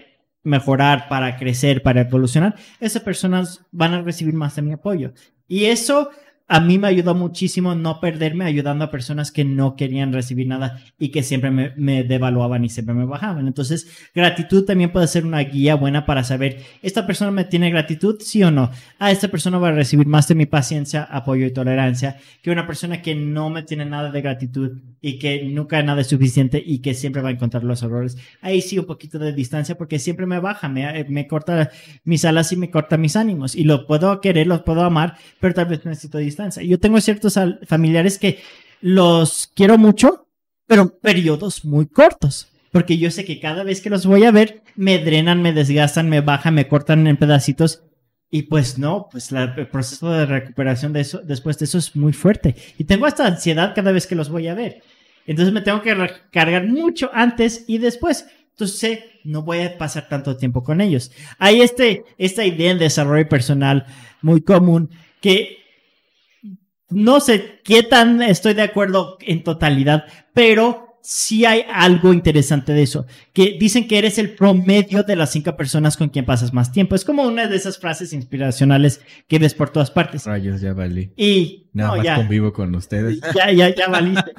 mejorar, 0.43 1.07
para 1.09 1.37
crecer, 1.37 1.81
para 1.81 2.01
evolucionar, 2.01 2.55
esas 2.79 3.01
personas 3.01 3.61
van 3.71 3.93
a 3.93 4.01
recibir 4.01 4.33
más 4.33 4.55
de 4.55 4.61
mi 4.61 4.73
apoyo. 4.73 5.13
Y 5.47 5.65
eso 5.65 6.09
a 6.47 6.59
mí 6.59 6.77
me 6.77 6.87
ayudó 6.87 7.15
muchísimo 7.15 7.73
no 7.73 7.99
perderme 7.99 8.45
ayudando 8.45 8.85
a 8.85 8.91
personas 8.91 9.31
que 9.31 9.43
no 9.43 9.75
querían 9.75 10.13
recibir 10.13 10.47
nada 10.47 10.79
y 10.99 11.09
que 11.09 11.23
siempre 11.23 11.49
me, 11.49 12.03
devaluaban 12.03 12.63
y 12.63 12.69
siempre 12.69 12.93
me 12.93 13.05
bajaban. 13.05 13.47
Entonces, 13.47 13.87
gratitud 14.13 14.63
también 14.63 14.91
puede 14.91 15.07
ser 15.07 15.25
una 15.25 15.39
guía 15.39 15.75
buena 15.75 16.05
para 16.05 16.23
saber, 16.23 16.61
¿esta 16.83 17.07
persona 17.07 17.31
me 17.31 17.45
tiene 17.45 17.71
gratitud? 17.71 18.17
Sí 18.19 18.43
o 18.43 18.51
no. 18.51 18.69
Ah, 18.99 19.11
esta 19.11 19.27
persona 19.27 19.57
va 19.57 19.69
a 19.69 19.71
recibir 19.71 20.05
más 20.05 20.27
de 20.27 20.35
mi 20.35 20.45
paciencia, 20.45 21.03
apoyo 21.03 21.47
y 21.47 21.51
tolerancia 21.51 22.17
que 22.43 22.51
una 22.51 22.67
persona 22.67 23.01
que 23.01 23.15
no 23.15 23.49
me 23.49 23.63
tiene 23.63 23.85
nada 23.85 24.11
de 24.11 24.21
gratitud 24.21 24.77
y 25.01 25.17
que 25.17 25.45
nunca 25.45 25.81
nada 25.81 26.01
es 26.01 26.07
suficiente 26.07 26.61
y 26.63 26.79
que 26.79 26.93
siempre 26.93 27.23
va 27.23 27.29
a 27.29 27.31
encontrar 27.31 27.63
los 27.63 27.81
errores. 27.81 28.17
Ahí 28.41 28.61
sí 28.61 28.77
un 28.77 28.85
poquito 28.85 29.17
de 29.17 29.33
distancia 29.33 29.75
porque 29.75 29.97
siempre 29.97 30.27
me 30.27 30.39
baja, 30.39 30.69
me, 30.69 31.05
me 31.05 31.27
corta 31.27 31.71
mis 32.03 32.23
alas 32.23 32.51
y 32.51 32.55
me 32.55 32.69
corta 32.69 32.97
mis 32.97 33.15
ánimos 33.15 33.55
y 33.55 33.63
lo 33.63 33.87
puedo 33.87 34.21
querer, 34.21 34.45
lo 34.45 34.63
puedo 34.63 34.83
amar, 34.83 35.17
pero 35.39 35.55
tal 35.55 35.65
vez 35.65 35.83
necesito 35.85 36.19
distancia 36.19 36.34
yo 36.63 36.79
tengo 36.79 36.99
ciertos 37.01 37.39
familiares 37.67 38.17
que 38.19 38.39
los 38.81 39.49
quiero 39.55 39.77
mucho, 39.77 40.27
pero 40.67 40.97
periodos 40.99 41.65
muy 41.65 41.87
cortos. 41.87 42.47
Porque 42.71 42.97
yo 42.97 43.09
sé 43.09 43.23
que 43.23 43.39
cada 43.39 43.63
vez 43.63 43.81
que 43.81 43.89
los 43.89 44.05
voy 44.05 44.25
a 44.25 44.31
ver, 44.31 44.61
me 44.75 44.99
drenan, 44.99 45.41
me 45.41 45.53
desgastan, 45.53 46.09
me 46.09 46.21
bajan, 46.21 46.55
me 46.55 46.67
cortan 46.67 47.07
en 47.07 47.17
pedacitos. 47.17 47.83
Y 48.29 48.43
pues 48.43 48.77
no, 48.77 49.07
pues 49.09 49.31
el 49.31 49.67
proceso 49.69 50.11
de 50.11 50.25
recuperación 50.25 50.91
de 50.91 51.01
eso, 51.01 51.21
después 51.23 51.57
de 51.57 51.65
eso 51.65 51.77
es 51.77 51.95
muy 51.95 52.11
fuerte. 52.11 52.55
Y 52.77 52.83
tengo 52.83 53.05
hasta 53.05 53.25
ansiedad 53.25 53.73
cada 53.73 53.91
vez 53.91 54.07
que 54.07 54.15
los 54.15 54.29
voy 54.29 54.47
a 54.47 54.55
ver. 54.55 54.81
Entonces 55.25 55.53
me 55.53 55.61
tengo 55.61 55.81
que 55.81 55.95
recargar 55.95 56.67
mucho 56.67 57.09
antes 57.13 57.63
y 57.67 57.77
después. 57.77 58.27
Entonces 58.51 58.77
sé, 58.77 59.05
no 59.23 59.41
voy 59.41 59.61
a 59.61 59.77
pasar 59.77 60.07
tanto 60.09 60.37
tiempo 60.37 60.63
con 60.63 60.81
ellos. 60.81 61.11
Hay 61.39 61.61
este, 61.61 62.03
esta 62.17 62.45
idea 62.45 62.71
en 62.71 62.79
desarrollo 62.79 63.27
personal 63.27 63.85
muy 64.21 64.41
común 64.41 64.89
que 65.21 65.64
no 66.95 67.19
sé 67.19 67.59
qué 67.63 67.83
tan 67.83 68.21
estoy 68.21 68.53
de 68.53 68.61
acuerdo 68.61 69.17
en 69.19 69.43
totalidad, 69.43 70.05
pero 70.33 70.85
sí 71.05 71.45
hay 71.45 71.63
algo 71.71 72.13
interesante 72.13 72.73
de 72.73 72.81
eso, 72.81 73.05
que 73.31 73.57
dicen 73.59 73.87
que 73.87 73.99
eres 73.99 74.17
el 74.17 74.31
promedio 74.31 75.03
de 75.03 75.15
las 75.15 75.31
cinco 75.31 75.55
personas 75.55 75.97
con 75.97 76.09
quien 76.09 76.25
pasas 76.25 76.51
más 76.51 76.71
tiempo. 76.71 76.95
Es 76.95 77.05
como 77.05 77.23
una 77.23 77.47
de 77.47 77.55
esas 77.55 77.77
frases 77.77 78.11
inspiracionales 78.11 79.01
que 79.27 79.37
ves 79.37 79.53
por 79.53 79.69
todas 79.69 79.91
partes. 79.91 80.25
Rayos, 80.25 80.61
ya 80.61 80.73
valí. 80.73 81.11
Y 81.15 81.67
nada 81.73 81.97
más 81.97 82.17
convivo 82.17 82.51
con 82.53 82.73
ustedes. 82.73 83.19
Ya, 83.35 83.51
ya, 83.51 83.75
ya 83.75 83.87
valiste. 83.87 84.31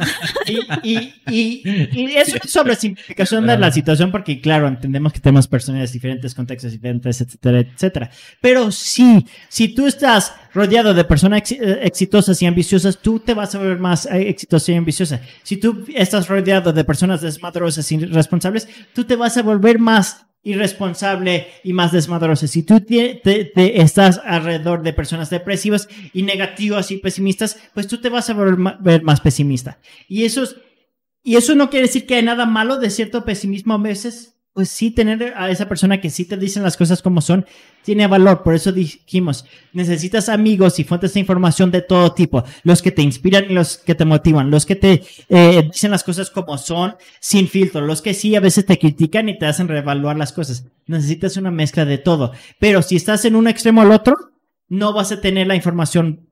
y, 0.83 1.13
y, 1.31 1.63
y, 1.93 2.17
eso 2.17 2.37
es 2.43 2.51
sobre 2.51 2.75
simplificación 2.75 3.47
de 3.47 3.59
la 3.59 3.71
situación, 3.71 4.11
porque 4.11 4.41
claro, 4.41 4.67
entendemos 4.67 5.13
que 5.13 5.21
tenemos 5.21 5.47
personas 5.47 5.93
diferentes, 5.93 6.35
contextos 6.35 6.73
diferentes, 6.73 7.21
etcétera, 7.21 7.61
etcétera. 7.61 8.11
Pero 8.41 8.73
sí, 8.73 9.25
si 9.49 9.69
tú 9.69 9.87
estás 9.87 10.35
rodeado 10.57 10.95
de 10.95 11.05
personas 11.05 11.53
eh, 11.53 11.81
exitosas 11.83 12.41
y 12.41 12.47
ambiciosas, 12.47 12.99
tú 12.99 13.21
te 13.21 13.35
vas 13.35 13.55
a 13.55 13.59
ver 13.59 13.79
más 13.79 14.07
eh, 14.07 14.29
exitosa 14.29 14.73
y 14.73 14.77
ambiciosa. 14.77 15.21
Si 15.43 15.59
tú 15.59 15.85
estás 15.95 16.29
rodeado 16.29 16.73
de 16.73 16.83
personas 16.83 17.21
desmadrosas 17.21 17.93
y 17.93 17.97
irresponsables, 17.97 18.67
tú 18.95 19.05
te 19.05 19.17
vas 19.17 19.37
a 19.37 19.43
volver 19.43 19.79
más 19.79 20.27
irresponsable 20.43 21.49
y 21.63 21.73
más 21.73 21.93
desmadrosa. 21.93 22.47
Si 22.47 22.63
tú 22.63 22.81
estás 23.57 24.21
alrededor 24.25 24.83
de 24.83 24.93
personas 24.93 25.29
depresivas 25.29 25.89
y 26.13 26.23
negativas 26.23 26.91
y 26.91 26.99
pesimistas, 26.99 27.59
pues 27.75 27.87
tú 27.87 28.01
te 28.01 28.09
vas 28.09 28.31
a 28.31 28.35
volver 28.35 29.03
más 29.03 29.21
pesimista. 29.21 29.79
Y 30.09 30.25
eso, 30.25 30.45
y 31.23 31.37
eso 31.37 31.55
no 31.55 31.69
quiere 31.69 31.87
decir 31.87 32.07
que 32.07 32.15
hay 32.15 32.23
nada 32.23 32.47
malo 32.47 32.79
de 32.79 32.91
cierto 32.91 33.25
pesimismo 33.25 33.75
a 33.75 33.79
veces, 33.79 34.36
pues 34.57 34.71
sí, 34.71 34.91
tener 34.91 35.35
a 35.37 35.51
esa 35.51 35.69
persona 35.69 36.01
que 36.01 36.09
sí 36.09 36.25
te 36.25 36.39
dicen 36.39 36.63
las 36.63 36.79
cosas 36.79 37.03
como 37.03 37.21
son, 37.21 37.45
tiene 37.83 38.07
valor. 38.07 38.43
Por 38.43 38.55
eso 38.55 38.73
dijimos, 38.73 39.45
necesitas 39.75 40.31
amigos 40.31 40.79
y 40.79 40.85
fuentes 40.85 41.13
de 41.13 41.21
información 41.21 41.71
de 41.71 41.83
todo 41.83 42.15
tipo. 42.15 42.43
Los 42.63 42.81
que 42.81 42.91
te 42.91 43.03
inspiran 43.03 43.45
y 43.51 43.53
los 43.53 43.77
que 43.77 43.95
te 43.95 44.07
motivan. 44.07 44.51
Los 44.51 44.65
que 44.65 44.75
te 44.75 45.03
eh, 45.29 45.69
dicen 45.71 45.91
las 45.91 46.05
cosas 46.05 46.31
como 46.31 46.57
son, 46.57 46.97
sin 47.21 47.49
filtro. 47.49 47.83
Los 47.83 48.01
que 48.01 48.15
sí 48.15 48.35
a 48.35 48.41
veces 48.41 48.65
te 48.65 48.79
critican 48.79 49.29
y 49.29 49.39
te 49.39 49.45
hacen 49.45 49.69
reevaluar 49.69 50.17
las 50.17 50.33
cosas. 50.33 50.65
Necesitas 50.87 51.37
una 51.37 51.51
mezcla 51.51 51.85
de 51.85 51.99
todo. 51.99 52.33
Pero 52.59 52.81
si 52.81 52.97
estás 52.97 53.27
en 53.27 53.37
un 53.37 53.49
extremo 53.49 53.83
al 53.83 53.93
otro, 53.93 54.17
no 54.71 54.95
vas 54.95 55.13
a 55.13 55.21
tener 55.21 55.49
la 55.49 55.55
información 55.55 56.26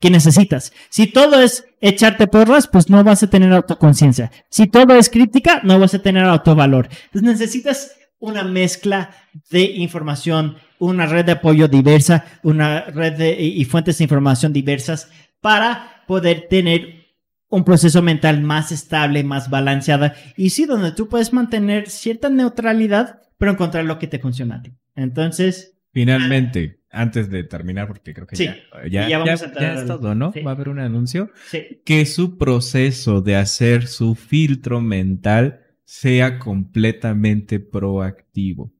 que 0.00 0.10
necesitas. 0.10 0.72
Si 0.88 1.06
todo 1.06 1.40
es 1.40 1.66
echarte 1.80 2.26
porras, 2.26 2.66
pues 2.66 2.88
no 2.88 3.04
vas 3.04 3.22
a 3.22 3.30
tener 3.30 3.52
autoconciencia. 3.52 4.32
Si 4.48 4.66
todo 4.66 4.94
es 4.94 5.10
crítica, 5.10 5.60
no 5.62 5.78
vas 5.78 5.94
a 5.94 6.02
tener 6.02 6.24
autovalor. 6.24 6.88
Entonces 7.06 7.22
necesitas 7.22 7.92
una 8.18 8.42
mezcla 8.42 9.10
de 9.50 9.62
información, 9.62 10.56
una 10.78 11.06
red 11.06 11.26
de 11.26 11.32
apoyo 11.32 11.68
diversa, 11.68 12.24
una 12.42 12.82
red 12.82 13.12
de, 13.14 13.40
y 13.40 13.64
fuentes 13.66 13.98
de 13.98 14.04
información 14.04 14.52
diversas 14.52 15.10
para 15.40 16.04
poder 16.06 16.46
tener 16.48 17.00
un 17.48 17.64
proceso 17.64 18.00
mental 18.00 18.40
más 18.40 18.72
estable, 18.72 19.24
más 19.24 19.50
balanceada 19.50 20.14
y 20.36 20.50
sí, 20.50 20.64
donde 20.64 20.92
tú 20.92 21.08
puedes 21.08 21.32
mantener 21.32 21.88
cierta 21.90 22.30
neutralidad, 22.30 23.20
pero 23.38 23.52
encontrar 23.52 23.84
lo 23.84 23.98
que 23.98 24.06
te 24.06 24.18
funciona 24.18 24.56
a 24.56 24.62
ti. 24.62 24.72
Entonces, 24.94 25.74
Finalmente, 25.92 26.79
antes 26.90 27.30
de 27.30 27.44
terminar, 27.44 27.86
porque 27.86 28.12
creo 28.12 28.26
que 28.26 28.36
ya, 28.36 28.56
ya, 28.88 29.08
ya, 29.08 29.34
es 29.34 29.86
todo, 29.86 30.14
¿no? 30.14 30.32
Va 30.44 30.50
a 30.50 30.54
haber 30.54 30.68
un 30.68 30.80
anuncio. 30.80 31.30
Sí. 31.46 31.80
Que 31.84 32.04
su 32.06 32.36
proceso 32.36 33.20
de 33.22 33.36
hacer 33.36 33.86
su 33.86 34.14
filtro 34.14 34.80
mental 34.80 35.60
sea 35.84 36.38
completamente 36.38 37.60
proactivo. 37.60 38.72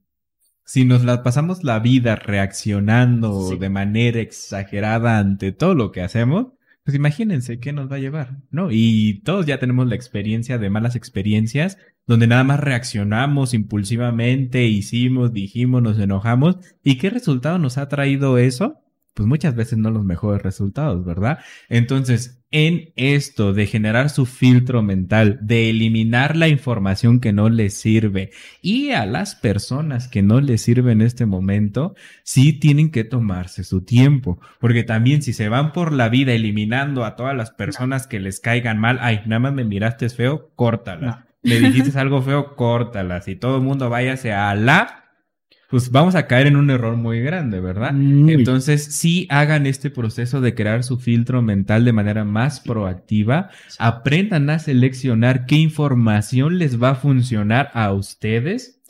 Si 0.63 0.85
nos 0.85 1.03
la 1.03 1.23
pasamos 1.23 1.63
la 1.63 1.79
vida 1.79 2.15
reaccionando 2.15 3.57
de 3.57 3.69
manera 3.69 4.21
exagerada 4.21 5.17
ante 5.17 5.51
todo 5.51 5.75
lo 5.75 5.91
que 5.91 6.01
hacemos, 6.01 6.53
pues 6.83 6.95
imagínense 6.95 7.59
qué 7.59 7.73
nos 7.73 7.91
va 7.91 7.97
a 7.97 7.99
llevar, 7.99 8.37
¿no? 8.49 8.69
Y 8.71 9.21
todos 9.23 9.45
ya 9.45 9.59
tenemos 9.59 9.87
la 9.87 9.95
experiencia 9.95 10.57
de 10.57 10.69
malas 10.69 10.95
experiencias, 10.95 11.77
donde 12.07 12.27
nada 12.27 12.43
más 12.43 12.59
reaccionamos 12.59 13.53
impulsivamente, 13.53 14.65
hicimos, 14.65 15.33
dijimos, 15.33 15.81
nos 15.81 15.99
enojamos. 15.99 16.57
¿Y 16.83 16.97
qué 16.97 17.09
resultado 17.09 17.57
nos 17.59 17.77
ha 17.77 17.87
traído 17.87 18.37
eso? 18.37 18.79
Pues 19.13 19.27
muchas 19.27 19.55
veces 19.55 19.77
no 19.77 19.91
los 19.91 20.05
mejores 20.05 20.41
resultados, 20.41 21.03
¿verdad? 21.05 21.39
Entonces, 21.69 22.41
en 22.51 22.91
esto 22.95 23.53
de 23.53 23.65
generar 23.65 24.09
su 24.09 24.25
filtro 24.25 24.83
mental, 24.83 25.39
de 25.41 25.69
eliminar 25.69 26.35
la 26.35 26.49
información 26.49 27.19
que 27.19 27.31
no 27.31 27.49
les 27.49 27.73
sirve 27.73 28.31
y 28.61 28.91
a 28.91 29.05
las 29.05 29.35
personas 29.35 30.07
que 30.07 30.21
no 30.21 30.41
les 30.41 30.61
sirve 30.61 30.91
en 30.91 31.01
este 31.01 31.25
momento, 31.25 31.95
sí 32.23 32.53
tienen 32.53 32.91
que 32.91 33.05
tomarse 33.05 33.63
su 33.63 33.83
tiempo, 33.83 34.39
porque 34.59 34.83
también 34.83 35.21
si 35.21 35.33
se 35.33 35.49
van 35.49 35.71
por 35.71 35.93
la 35.93 36.09
vida 36.09 36.33
eliminando 36.33 37.05
a 37.05 37.15
todas 37.15 37.35
las 37.35 37.51
personas 37.51 38.07
que 38.07 38.19
les 38.19 38.39
caigan 38.39 38.79
mal, 38.79 38.97
ay, 39.01 39.21
nada 39.25 39.39
más 39.39 39.53
me 39.53 39.63
miraste 39.63 40.09
feo, 40.09 40.51
córtala. 40.55 41.30
Me 41.43 41.59
dijiste 41.59 41.97
algo 41.99 42.21
feo, 42.21 42.55
córtala. 42.55 43.21
Si 43.21 43.35
todo 43.35 43.57
el 43.57 43.63
mundo 43.63 43.89
váyase 43.89 44.33
a 44.33 44.53
la 44.55 45.01
pues 45.71 45.89
vamos 45.89 46.15
a 46.15 46.27
caer 46.27 46.47
en 46.47 46.57
un 46.57 46.69
error 46.69 46.97
muy 46.97 47.21
grande, 47.21 47.61
¿verdad? 47.61 47.91
Entonces, 47.95 48.83
sí 48.83 49.25
hagan 49.29 49.65
este 49.65 49.89
proceso 49.89 50.41
de 50.41 50.53
crear 50.53 50.83
su 50.83 50.99
filtro 50.99 51.41
mental 51.41 51.85
de 51.85 51.93
manera 51.93 52.25
más 52.25 52.59
proactiva, 52.59 53.51
aprendan 53.79 54.49
a 54.49 54.59
seleccionar 54.59 55.45
qué 55.45 55.55
información 55.55 56.59
les 56.59 56.83
va 56.83 56.89
a 56.89 56.95
funcionar 56.95 57.71
a 57.73 57.93
ustedes. 57.93 58.81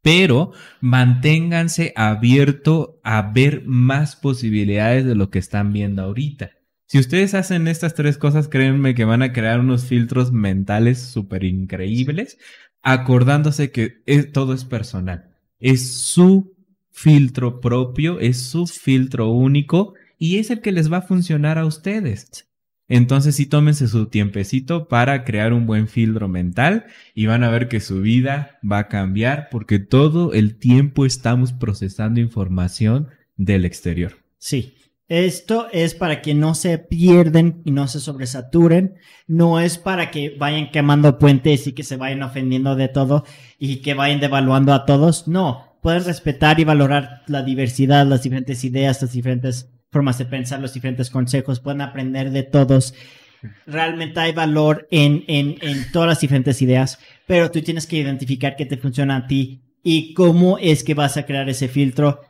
Pero 0.00 0.52
manténganse 0.80 1.92
abierto 1.96 2.98
a 3.04 3.30
ver 3.30 3.64
más 3.66 4.16
posibilidades 4.16 5.04
de 5.04 5.14
lo 5.14 5.28
que 5.28 5.38
están 5.38 5.74
viendo 5.74 6.02
ahorita. 6.02 6.52
Si 6.92 6.98
ustedes 6.98 7.32
hacen 7.32 7.68
estas 7.68 7.94
tres 7.94 8.18
cosas, 8.18 8.48
créanme 8.48 8.94
que 8.94 9.06
van 9.06 9.22
a 9.22 9.32
crear 9.32 9.60
unos 9.60 9.86
filtros 9.86 10.30
mentales 10.30 11.00
súper 11.00 11.42
increíbles, 11.42 12.36
acordándose 12.82 13.70
que 13.70 13.88
todo 14.30 14.52
es 14.52 14.66
personal. 14.66 15.30
Es 15.58 15.90
su 15.90 16.54
filtro 16.90 17.62
propio, 17.62 18.20
es 18.20 18.42
su 18.42 18.66
filtro 18.66 19.30
único 19.30 19.94
y 20.18 20.36
es 20.36 20.50
el 20.50 20.60
que 20.60 20.70
les 20.70 20.92
va 20.92 20.98
a 20.98 21.00
funcionar 21.08 21.56
a 21.56 21.64
ustedes. 21.64 22.50
Entonces 22.88 23.36
sí 23.36 23.46
tómense 23.46 23.88
su 23.88 24.08
tiempecito 24.08 24.86
para 24.86 25.24
crear 25.24 25.54
un 25.54 25.64
buen 25.64 25.88
filtro 25.88 26.28
mental 26.28 26.84
y 27.14 27.24
van 27.24 27.42
a 27.42 27.48
ver 27.48 27.68
que 27.68 27.80
su 27.80 28.02
vida 28.02 28.58
va 28.70 28.80
a 28.80 28.88
cambiar 28.88 29.48
porque 29.50 29.78
todo 29.78 30.34
el 30.34 30.58
tiempo 30.58 31.06
estamos 31.06 31.54
procesando 31.54 32.20
información 32.20 33.08
del 33.38 33.64
exterior. 33.64 34.18
Sí, 34.36 34.74
esto 35.12 35.68
es 35.72 35.94
para 35.94 36.22
que 36.22 36.32
no 36.32 36.54
se 36.54 36.78
pierden 36.78 37.60
y 37.66 37.70
no 37.70 37.86
se 37.86 38.00
sobresaturen. 38.00 38.94
No 39.26 39.60
es 39.60 39.76
para 39.76 40.10
que 40.10 40.34
vayan 40.38 40.70
quemando 40.70 41.18
puentes 41.18 41.66
y 41.66 41.72
que 41.72 41.82
se 41.82 41.98
vayan 41.98 42.22
ofendiendo 42.22 42.76
de 42.76 42.88
todo 42.88 43.24
y 43.58 43.82
que 43.82 43.92
vayan 43.92 44.20
devaluando 44.20 44.72
a 44.72 44.86
todos. 44.86 45.28
No, 45.28 45.76
pueden 45.82 46.04
respetar 46.04 46.60
y 46.60 46.64
valorar 46.64 47.24
la 47.26 47.42
diversidad, 47.42 48.06
las 48.06 48.22
diferentes 48.22 48.64
ideas, 48.64 49.02
las 49.02 49.12
diferentes 49.12 49.70
formas 49.90 50.16
de 50.16 50.24
pensar, 50.24 50.60
los 50.60 50.72
diferentes 50.72 51.10
consejos. 51.10 51.60
Pueden 51.60 51.82
aprender 51.82 52.30
de 52.30 52.44
todos. 52.44 52.94
Realmente 53.66 54.18
hay 54.18 54.32
valor 54.32 54.88
en, 54.90 55.24
en, 55.28 55.56
en 55.60 55.92
todas 55.92 56.08
las 56.08 56.20
diferentes 56.20 56.62
ideas, 56.62 56.98
pero 57.26 57.50
tú 57.50 57.60
tienes 57.60 57.86
que 57.86 57.98
identificar 57.98 58.56
qué 58.56 58.64
te 58.64 58.78
funciona 58.78 59.16
a 59.16 59.26
ti 59.26 59.60
y 59.82 60.14
cómo 60.14 60.56
es 60.56 60.82
que 60.82 60.94
vas 60.94 61.18
a 61.18 61.26
crear 61.26 61.50
ese 61.50 61.68
filtro 61.68 62.20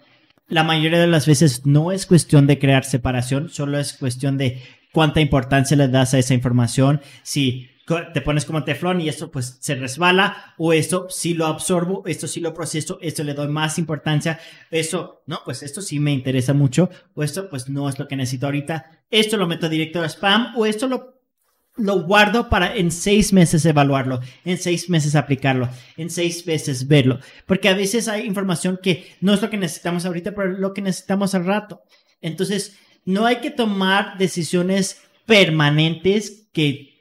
la 0.49 0.65
mayoría 0.65 1.01
de 1.01 1.07
las 1.07 1.27
veces 1.27 1.67
no 1.67 1.93
es 1.93 2.07
cuestión 2.07 2.47
de 2.47 2.59
crear 2.59 2.85
separación, 2.85 3.49
solo 3.49 3.79
es 3.79 3.95
cuestión 3.95 4.39
de 4.39 4.63
cuánta 4.93 5.21
importancia 5.21 5.77
le 5.77 5.89
das 5.89 6.15
a 6.15 6.19
esa 6.19 6.35
información. 6.35 7.01
Si 7.23 7.69
te 8.13 8.21
pones 8.21 8.45
como 8.45 8.65
teflón 8.65 9.01
y 9.01 9.09
esto 9.09 9.31
pues 9.31 9.59
se 9.61 9.75
resbala 9.75 10.55
o 10.57 10.73
esto 10.73 11.07
sí 11.11 11.35
lo 11.35 11.47
absorbo, 11.47 12.03
esto 12.07 12.27
sí 12.27 12.41
lo 12.41 12.55
proceso, 12.55 12.99
esto 13.03 13.25
le 13.25 13.35
doy 13.35 13.49
más 13.49 13.79
importancia, 13.79 14.39
eso 14.71 15.23
no, 15.27 15.41
pues 15.45 15.63
esto 15.63 15.83
sí 15.83 15.99
me 15.99 16.13
interesa 16.13 16.55
mucho 16.55 16.91
o 17.15 17.23
esto 17.23 17.49
pues 17.51 17.69
no 17.69 17.89
es 17.89 17.99
lo 17.99 18.07
que 18.07 18.17
necesito 18.17 18.47
ahorita, 18.47 18.91
esto 19.11 19.37
lo 19.37 19.47
meto 19.47 19.69
directo 19.69 20.01
a 20.01 20.09
spam 20.09 20.55
o 20.57 20.65
esto 20.65 20.87
lo 20.87 21.12
lo 21.77 22.03
guardo 22.03 22.49
para 22.49 22.77
en 22.77 22.91
seis 22.91 23.33
meses 23.33 23.65
evaluarlo, 23.65 24.21
en 24.45 24.59
seis 24.59 24.91
meses 24.91 25.15
aplicarlo, 25.15 25.69
en 25.97 26.11
seis 26.11 26.47
meses 26.47 26.87
verlo. 26.87 27.19
Porque 27.47 27.69
a 27.69 27.75
veces 27.75 28.09
hay 28.09 28.27
información 28.27 28.79
que 28.83 29.15
no 29.21 29.33
es 29.33 29.41
lo 29.41 29.51
que 29.51 29.57
necesitamos 29.57 30.05
ahorita, 30.05 30.35
pero 30.35 30.49
lo 30.51 30.75
que 30.75 30.83
necesitamos 30.83 31.35
al 31.35 31.47
rato. 31.47 31.83
Entonces, 32.21 32.79
no 33.05 33.27
hay 33.27 33.37
que 33.37 33.51
tomar 33.51 34.19
decisiones 34.19 35.01
permanentes 35.27 36.49
que 36.53 36.93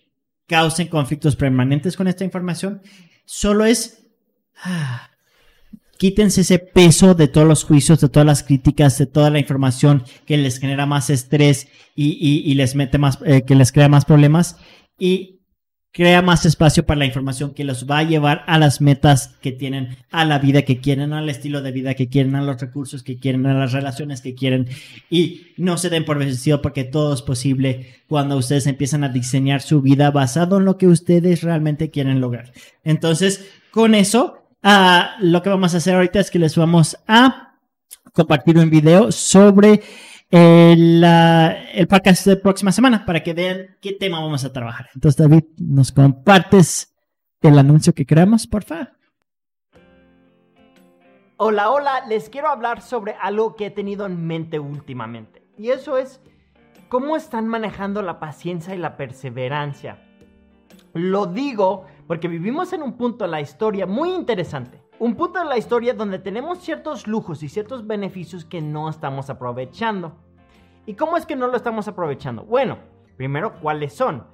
causen 0.47 0.87
conflictos 0.87 1.35
permanentes 1.35 1.95
con 1.95 2.07
esta 2.07 2.23
información. 2.23 2.81
Solo 3.25 3.65
es... 3.65 4.07
Ah, 4.63 5.10
quítense 6.01 6.41
ese 6.41 6.57
peso 6.57 7.13
de 7.13 7.27
todos 7.27 7.47
los 7.47 7.63
juicios, 7.63 8.01
de 8.01 8.09
todas 8.09 8.25
las 8.25 8.41
críticas, 8.41 8.97
de 8.97 9.05
toda 9.05 9.29
la 9.29 9.37
información 9.37 10.03
que 10.25 10.35
les 10.35 10.57
genera 10.57 10.87
más 10.87 11.11
estrés 11.11 11.67
y, 11.95 12.51
les 12.55 12.73
mete 12.73 12.97
más, 12.97 13.19
eh, 13.23 13.43
que 13.43 13.53
les 13.53 13.71
crea 13.71 13.87
más 13.87 14.05
problemas 14.05 14.57
y 14.97 15.41
crea 15.91 16.23
más 16.23 16.47
espacio 16.47 16.87
para 16.87 16.97
la 16.97 17.05
información 17.05 17.53
que 17.53 17.63
los 17.63 17.85
va 17.85 17.99
a 17.99 18.03
llevar 18.03 18.43
a 18.47 18.57
las 18.57 18.81
metas 18.81 19.37
que 19.43 19.51
tienen, 19.51 19.95
a 20.09 20.25
la 20.25 20.39
vida 20.39 20.63
que 20.63 20.79
quieren, 20.79 21.13
al 21.13 21.29
estilo 21.29 21.61
de 21.61 21.71
vida 21.71 21.93
que 21.93 22.09
quieren, 22.09 22.35
a 22.35 22.41
los 22.41 22.59
recursos 22.59 23.03
que 23.03 23.19
quieren, 23.19 23.45
a 23.45 23.53
las 23.53 23.71
relaciones 23.71 24.21
que 24.21 24.33
quieren. 24.33 24.69
Y 25.11 25.49
no 25.57 25.77
se 25.77 25.91
den 25.91 26.03
por 26.03 26.17
vencido 26.17 26.63
porque 26.63 26.83
todo 26.83 27.13
es 27.13 27.21
posible 27.21 28.01
cuando 28.07 28.37
ustedes 28.37 28.65
empiezan 28.65 29.03
a 29.03 29.09
diseñar 29.09 29.61
su 29.61 29.83
vida 29.83 30.09
basado 30.09 30.57
en 30.57 30.65
lo 30.65 30.79
que 30.79 30.87
ustedes 30.87 31.43
realmente 31.43 31.91
quieren 31.91 32.21
lograr. 32.21 32.53
Entonces, 32.83 33.45
con 33.69 33.93
eso, 33.93 34.40
uh, 34.63 35.19
lo 35.19 35.41
que 35.41 35.49
vamos 35.49 35.73
a 35.73 35.77
hacer 35.77 35.95
ahorita 35.95 36.19
es 36.19 36.31
que 36.31 36.39
les 36.39 36.55
vamos 36.55 36.97
a 37.07 37.57
compartir 38.13 38.57
un 38.57 38.69
video 38.69 39.11
sobre 39.11 39.81
el, 40.29 41.03
el 41.03 41.87
podcast 41.87 42.25
de 42.25 42.37
próxima 42.37 42.71
semana 42.71 43.05
para 43.05 43.21
que 43.21 43.33
vean 43.33 43.77
qué 43.81 43.93
tema 43.93 44.19
vamos 44.19 44.45
a 44.45 44.53
trabajar. 44.53 44.89
Entonces, 44.95 45.17
David, 45.17 45.43
¿nos 45.57 45.91
compartes 45.91 46.95
el 47.41 47.57
anuncio 47.57 47.93
que 47.93 48.05
creamos, 48.05 48.47
por 48.47 48.63
favor? 48.63 48.89
Hola, 51.37 51.71
hola, 51.71 52.05
les 52.07 52.29
quiero 52.29 52.49
hablar 52.49 52.81
sobre 52.81 53.15
algo 53.19 53.55
que 53.55 53.65
he 53.65 53.71
tenido 53.71 54.05
en 54.05 54.27
mente 54.27 54.59
últimamente. 54.59 55.41
Y 55.57 55.71
eso 55.71 55.97
es 55.97 56.21
cómo 56.87 57.15
están 57.15 57.47
manejando 57.47 58.03
la 58.03 58.19
paciencia 58.19 58.75
y 58.75 58.77
la 58.77 58.95
perseverancia. 58.95 59.97
Lo 60.93 61.25
digo 61.25 61.87
porque 62.11 62.27
vivimos 62.27 62.73
en 62.73 62.83
un 62.83 62.97
punto 62.97 63.23
de 63.23 63.31
la 63.31 63.39
historia 63.39 63.85
muy 63.85 64.11
interesante. 64.13 64.83
Un 64.99 65.15
punto 65.15 65.39
de 65.39 65.45
la 65.45 65.57
historia 65.57 65.93
donde 65.93 66.19
tenemos 66.19 66.59
ciertos 66.59 67.07
lujos 67.07 67.41
y 67.41 67.47
ciertos 67.47 67.87
beneficios 67.87 68.43
que 68.43 68.61
no 68.61 68.89
estamos 68.89 69.29
aprovechando. 69.29 70.17
¿Y 70.85 70.95
cómo 70.95 71.15
es 71.15 71.25
que 71.25 71.37
no 71.37 71.47
lo 71.47 71.55
estamos 71.55 71.87
aprovechando? 71.87 72.43
Bueno, 72.43 72.79
primero, 73.15 73.53
¿cuáles 73.61 73.93
son? 73.93 74.25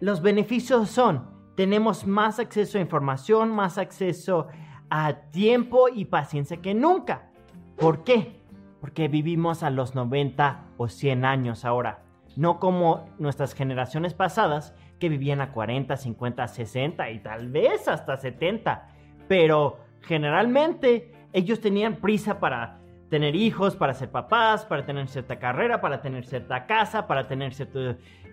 Los 0.00 0.22
beneficios 0.22 0.88
son, 0.88 1.28
tenemos 1.56 2.06
más 2.06 2.38
acceso 2.38 2.78
a 2.78 2.80
información, 2.80 3.50
más 3.50 3.76
acceso 3.76 4.46
a 4.88 5.12
tiempo 5.30 5.90
y 5.94 6.06
paciencia 6.06 6.62
que 6.62 6.72
nunca. 6.72 7.28
¿Por 7.76 8.02
qué? 8.02 8.40
Porque 8.80 9.08
vivimos 9.08 9.62
a 9.62 9.68
los 9.68 9.94
90 9.94 10.68
o 10.78 10.88
100 10.88 11.26
años 11.26 11.66
ahora, 11.66 12.02
no 12.36 12.58
como 12.58 13.10
nuestras 13.18 13.52
generaciones 13.52 14.14
pasadas 14.14 14.74
que 15.00 15.08
vivían 15.08 15.40
a 15.40 15.52
40, 15.52 15.96
50, 15.96 16.46
60 16.46 17.10
y 17.10 17.18
tal 17.18 17.48
vez 17.48 17.88
hasta 17.88 18.16
70. 18.16 18.86
Pero 19.26 19.78
generalmente 20.02 21.10
ellos 21.32 21.60
tenían 21.60 21.96
prisa 21.96 22.38
para 22.38 22.78
tener 23.08 23.34
hijos, 23.34 23.74
para 23.74 23.94
ser 23.94 24.10
papás, 24.10 24.64
para 24.64 24.86
tener 24.86 25.08
cierta 25.08 25.38
carrera, 25.38 25.80
para 25.80 26.00
tener 26.00 26.24
cierta 26.24 26.66
casa, 26.66 27.06
para 27.08 27.26
tener 27.26 27.52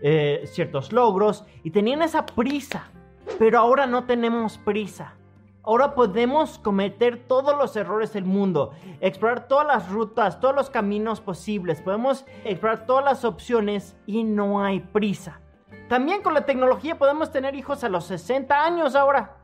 eh, 0.02 0.44
ciertos 0.46 0.94
logros 0.94 1.46
y 1.64 1.72
tenían 1.72 2.04
esa 2.04 2.26
prisa. 2.26 2.92
Pero 3.40 3.60
ahora 3.60 3.88
no 3.88 4.04
tenemos 4.04 4.60
prisa. 4.60 5.16
Ahora 5.64 5.96
podemos 5.96 6.60
cometer 6.60 7.28
todos 7.28 7.58
los 7.58 7.76
errores 7.76 8.14
del 8.14 8.24
mundo, 8.24 8.72
explorar 9.02 9.50
todas 9.50 9.68
las 9.68 9.90
rutas, 9.90 10.40
todos 10.40 10.56
los 10.56 10.70
caminos 10.70 11.20
posibles, 11.20 11.82
podemos 11.82 12.26
explorar 12.46 12.86
todas 12.86 13.04
las 13.04 13.26
opciones 13.26 13.98
y 14.06 14.24
no 14.24 14.64
hay 14.64 14.80
prisa. 14.80 15.42
También 15.90 16.22
con 16.22 16.34
la 16.34 16.46
tecnología 16.46 16.98
podemos 16.98 17.32
tener 17.32 17.56
hijos 17.56 17.84
a 17.84 17.90
los 17.90 18.06
60 18.06 18.64
años 18.64 18.96
ahora. 18.96 19.38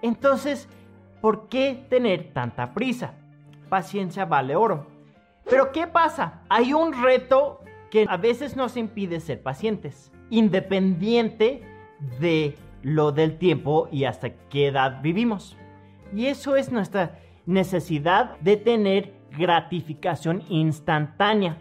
Entonces, 0.00 0.68
¿Por 1.22 1.48
qué 1.48 1.86
tener 1.88 2.32
tanta 2.32 2.74
prisa? 2.74 3.14
Paciencia 3.68 4.24
vale 4.24 4.56
oro. 4.56 4.88
Pero 5.48 5.70
¿qué 5.70 5.86
pasa? 5.86 6.42
Hay 6.48 6.72
un 6.74 7.00
reto 7.00 7.60
que 7.92 8.06
a 8.08 8.16
veces 8.16 8.56
nos 8.56 8.76
impide 8.76 9.20
ser 9.20 9.40
pacientes, 9.40 10.10
independiente 10.30 11.62
de 12.18 12.56
lo 12.82 13.12
del 13.12 13.38
tiempo 13.38 13.88
y 13.92 14.02
hasta 14.02 14.30
qué 14.48 14.66
edad 14.66 15.00
vivimos. 15.00 15.56
Y 16.12 16.26
eso 16.26 16.56
es 16.56 16.72
nuestra 16.72 17.20
necesidad 17.46 18.36
de 18.40 18.56
tener 18.56 19.14
gratificación 19.38 20.42
instantánea. 20.48 21.56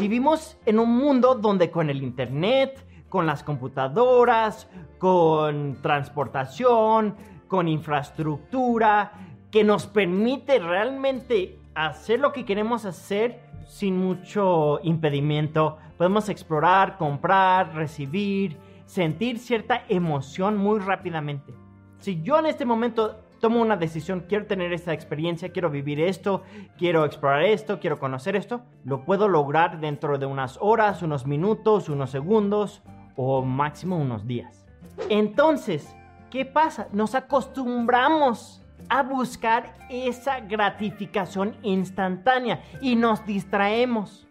Vivimos 0.00 0.58
en 0.66 0.80
un 0.80 0.96
mundo 0.96 1.36
donde 1.36 1.70
con 1.70 1.90
el 1.90 2.02
Internet, 2.02 2.84
con 3.08 3.26
las 3.26 3.42
computadoras, 3.42 4.68
con 4.98 5.78
transportación, 5.82 7.16
con 7.48 7.68
infraestructura, 7.68 9.12
que 9.50 9.64
nos 9.64 9.86
permite 9.86 10.58
realmente 10.58 11.58
hacer 11.74 12.20
lo 12.20 12.32
que 12.32 12.44
queremos 12.44 12.84
hacer 12.84 13.40
sin 13.66 13.96
mucho 13.96 14.80
impedimento. 14.82 15.78
Podemos 15.96 16.28
explorar, 16.28 16.96
comprar, 16.98 17.74
recibir, 17.74 18.58
sentir 18.86 19.38
cierta 19.38 19.84
emoción 19.88 20.56
muy 20.56 20.78
rápidamente. 20.80 21.54
Si 21.98 22.22
yo 22.22 22.38
en 22.38 22.46
este 22.46 22.64
momento 22.64 23.16
tomo 23.40 23.60
una 23.60 23.76
decisión, 23.76 24.24
quiero 24.28 24.46
tener 24.46 24.72
esta 24.72 24.92
experiencia, 24.92 25.50
quiero 25.50 25.70
vivir 25.70 26.00
esto, 26.00 26.42
quiero 26.78 27.04
explorar 27.04 27.42
esto, 27.42 27.80
quiero 27.80 27.98
conocer 27.98 28.36
esto, 28.36 28.62
lo 28.84 29.04
puedo 29.04 29.28
lograr 29.28 29.80
dentro 29.80 30.18
de 30.18 30.26
unas 30.26 30.58
horas, 30.60 31.02
unos 31.02 31.26
minutos, 31.26 31.88
unos 31.88 32.10
segundos 32.10 32.82
o 33.16 33.42
máximo 33.42 33.96
unos 33.96 34.26
días. 34.26 34.66
Entonces, 35.08 35.94
¿Qué 36.30 36.44
pasa? 36.44 36.88
Nos 36.92 37.14
acostumbramos 37.14 38.60
a 38.88 39.02
buscar 39.02 39.72
esa 39.88 40.40
gratificación 40.40 41.56
instantánea 41.62 42.62
y 42.80 42.96
nos 42.96 43.24
distraemos 43.24 44.26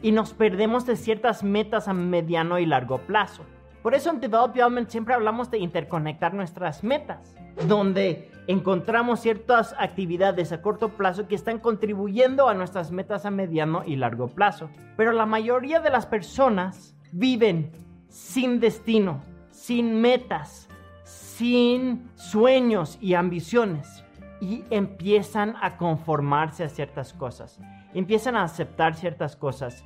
y 0.00 0.12
nos 0.12 0.32
perdemos 0.32 0.86
de 0.86 0.96
ciertas 0.96 1.42
metas 1.42 1.88
a 1.88 1.92
mediano 1.92 2.58
y 2.58 2.66
largo 2.66 2.98
plazo. 2.98 3.44
Por 3.82 3.94
eso 3.94 4.10
en 4.10 4.20
Develop 4.20 4.54
Development 4.54 4.88
siempre 4.88 5.14
hablamos 5.14 5.50
de 5.50 5.58
interconectar 5.58 6.34
nuestras 6.34 6.84
metas, 6.84 7.34
donde 7.66 8.30
encontramos 8.50 9.20
ciertas 9.20 9.76
actividades 9.78 10.50
a 10.50 10.60
corto 10.60 10.90
plazo 10.90 11.28
que 11.28 11.36
están 11.36 11.60
contribuyendo 11.60 12.48
a 12.48 12.54
nuestras 12.54 12.90
metas 12.90 13.24
a 13.24 13.30
mediano 13.30 13.84
y 13.86 13.94
largo 13.94 14.26
plazo. 14.26 14.70
Pero 14.96 15.12
la 15.12 15.24
mayoría 15.24 15.78
de 15.80 15.90
las 15.90 16.06
personas 16.06 16.96
viven 17.12 17.70
sin 18.08 18.58
destino, 18.58 19.22
sin 19.50 20.00
metas, 20.00 20.68
sin 21.04 22.10
sueños 22.16 22.98
y 23.00 23.14
ambiciones 23.14 24.04
y 24.40 24.64
empiezan 24.70 25.54
a 25.60 25.76
conformarse 25.76 26.64
a 26.64 26.68
ciertas 26.68 27.12
cosas, 27.12 27.60
empiezan 27.94 28.36
a 28.36 28.42
aceptar 28.42 28.96
ciertas 28.96 29.36
cosas. 29.36 29.84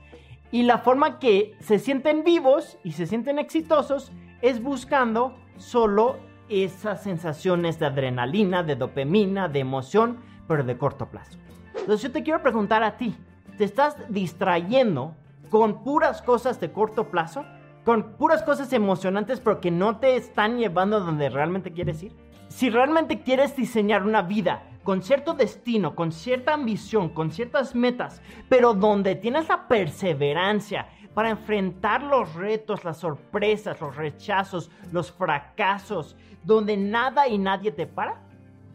Y 0.50 0.62
la 0.62 0.78
forma 0.78 1.18
que 1.18 1.54
se 1.60 1.78
sienten 1.78 2.24
vivos 2.24 2.78
y 2.82 2.92
se 2.92 3.06
sienten 3.06 3.38
exitosos 3.38 4.10
es 4.40 4.62
buscando 4.62 5.36
solo 5.58 6.16
esas 6.48 7.02
sensaciones 7.02 7.78
de 7.78 7.86
adrenalina, 7.86 8.62
de 8.62 8.76
dopamina, 8.76 9.48
de 9.48 9.60
emoción, 9.60 10.18
pero 10.46 10.64
de 10.64 10.76
corto 10.76 11.06
plazo. 11.06 11.38
Entonces 11.76 12.02
yo 12.02 12.12
te 12.12 12.22
quiero 12.22 12.42
preguntar 12.42 12.82
a 12.82 12.96
ti, 12.96 13.14
¿te 13.58 13.64
estás 13.64 13.96
distrayendo 14.08 15.14
con 15.50 15.82
puras 15.84 16.22
cosas 16.22 16.60
de 16.60 16.72
corto 16.72 17.10
plazo? 17.10 17.44
con 17.84 18.14
puras 18.16 18.42
cosas 18.42 18.72
emocionantes, 18.72 19.40
pero 19.40 19.60
que 19.60 19.70
no 19.70 19.98
te 19.98 20.16
están 20.16 20.58
llevando 20.58 20.96
a 20.96 21.00
donde 21.00 21.28
realmente 21.28 21.72
quieres 21.72 22.02
ir. 22.02 22.12
Si 22.48 22.70
realmente 22.70 23.20
quieres 23.20 23.54
diseñar 23.56 24.04
una 24.04 24.22
vida 24.22 24.62
con 24.82 25.02
cierto 25.02 25.34
destino, 25.34 25.94
con 25.94 26.12
cierta 26.12 26.54
ambición, 26.54 27.08
con 27.10 27.30
ciertas 27.30 27.74
metas, 27.74 28.22
pero 28.48 28.74
donde 28.74 29.14
tienes 29.16 29.48
la 29.48 29.66
perseverancia 29.66 30.88
para 31.14 31.30
enfrentar 31.30 32.02
los 32.02 32.34
retos, 32.34 32.84
las 32.84 32.98
sorpresas, 32.98 33.80
los 33.80 33.96
rechazos, 33.96 34.70
los 34.92 35.12
fracasos, 35.12 36.16
donde 36.42 36.76
nada 36.76 37.28
y 37.28 37.38
nadie 37.38 37.70
te 37.70 37.86
para. 37.86 38.20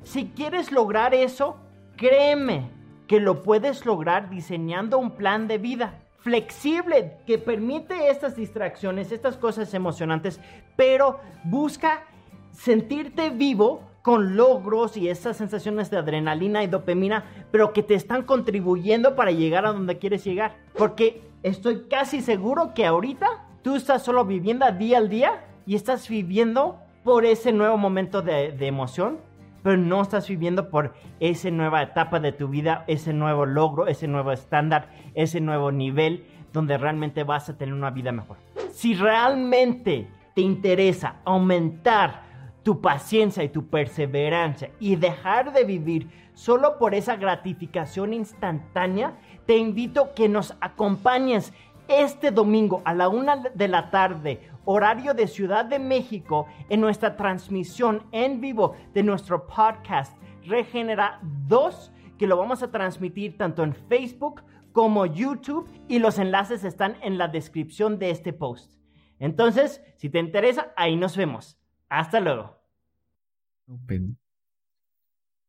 Si 0.04 0.28
quieres 0.28 0.72
lograr 0.72 1.14
eso, 1.14 1.58
créeme 1.98 2.70
que 3.08 3.20
lo 3.20 3.44
puedes 3.44 3.86
lograr 3.86 4.30
diseñando 4.30 4.98
un 4.98 5.12
plan 5.12 5.48
de 5.48 5.58
vida 5.58 6.00
flexible 6.20 7.18
que 7.26 7.38
permite 7.38 8.10
estas 8.10 8.36
distracciones, 8.36 9.12
estas 9.12 9.38
cosas 9.38 9.74
emocionantes, 9.74 10.40
pero 10.76 11.20
busca 11.44 12.04
sentirte 12.52 13.30
vivo 13.30 13.82
con 14.02 14.36
logros 14.36 14.98
y 14.98 15.10
esas 15.10 15.38
sensaciones 15.38 15.90
de 15.90 15.98
adrenalina 15.98 16.64
y 16.64 16.68
dopamina, 16.68 17.26
pero 17.52 17.74
que 17.74 17.84
te 17.84 17.96
están 17.96 18.24
contribuyendo 18.24 19.16
para 19.16 19.32
llegar 19.32 19.66
a 19.66 19.74
donde 19.74 19.98
quieres 19.98 20.24
llegar. 20.24 20.56
Porque 20.78 21.29
estoy 21.44 21.88
casi 21.90 22.22
seguro 22.22 22.74
que 22.74 22.86
ahorita 22.86 23.28
tú 23.62 23.76
estás 23.76 24.04
solo 24.04 24.26
viviendo 24.26 24.70
día 24.72 24.98
al 24.98 25.10
día 25.10 25.46
y 25.66 25.76
estás 25.76 26.08
viviendo 26.10 26.80
por 27.04 27.26
ese 27.26 27.52
nuevo 27.52 27.78
momento 27.78 28.22
de, 28.22 28.56
emoción, 28.66 29.20
pero 29.64 29.78
no 29.78 30.02
estás 30.02 30.28
viviendo 30.28 30.70
por 30.70 30.94
esa 31.20 31.50
nueva 31.52 31.82
etapa 31.82 32.20
de 32.20 32.32
tu 32.32 32.48
vida, 32.48 32.84
ese 32.88 33.14
nuevo 33.14 33.46
logro, 33.46 33.88
ese 33.88 34.08
nuevo 34.08 34.32
estándar, 34.32 34.90
ese 35.16 35.42
nuevo 35.42 35.72
nivel 35.72 36.26
donde 36.54 36.78
realmente 36.78 37.24
vas 37.24 37.50
a 37.50 37.58
tener 37.58 37.74
una 37.74 37.92
vida 37.92 38.12
mejor. 38.12 38.38
Si 38.72 38.94
realmente 38.94 40.08
te 40.34 40.42
interesa 40.42 41.18
aumentar 41.26 42.24
tu 42.64 42.82
paciencia 42.82 43.44
y 43.44 43.50
tu 43.50 43.68
perseverancia 43.68 44.72
y 44.80 44.96
dejar 44.96 45.54
de 45.54 45.64
vivir 45.64 46.10
solo 46.34 46.78
por 46.78 46.96
esa 46.96 47.16
gratificación 47.16 48.14
instantánea, 48.14 49.18
te 49.50 49.58
invito 49.58 50.14
que 50.14 50.30
nos 50.30 50.54
acompañes 50.62 51.54
este 51.88 52.30
domingo 52.30 52.84
a 52.86 52.94
la 52.94 53.10
una 53.10 53.36
de 53.36 53.68
la 53.68 53.90
tarde, 53.90 54.48
horario 54.64 55.16
de 55.16 55.26
Ciudad 55.26 55.66
de 55.66 55.80
México, 55.80 56.46
en 56.70 56.82
nuestra 56.82 57.18
transmisión 57.18 58.04
en 58.12 58.42
vivo 58.42 58.76
de 58.94 59.02
nuestro 59.02 59.48
podcast 59.48 60.16
Regenera 60.44 61.20
2, 61.48 61.92
que 62.20 62.28
lo 62.28 62.38
vamos 62.38 62.62
a 62.62 62.70
transmitir 62.70 63.40
tanto 63.40 63.64
en 63.64 63.74
Facebook 63.74 64.44
como 64.72 65.08
YouTube 65.08 65.68
y 65.88 65.98
los 65.98 66.20
enlaces 66.20 66.64
están 66.64 66.98
en 67.02 67.18
la 67.18 67.28
descripción 67.28 67.98
de 67.98 68.12
este 68.12 68.34
post. 68.34 68.76
Entonces, 69.18 69.82
si 69.96 70.12
te 70.12 70.20
interesa, 70.20 70.74
ahí 70.78 70.96
nos 70.96 71.18
vemos. 71.18 71.60
Hasta 71.90 72.20
luego. 72.20 72.56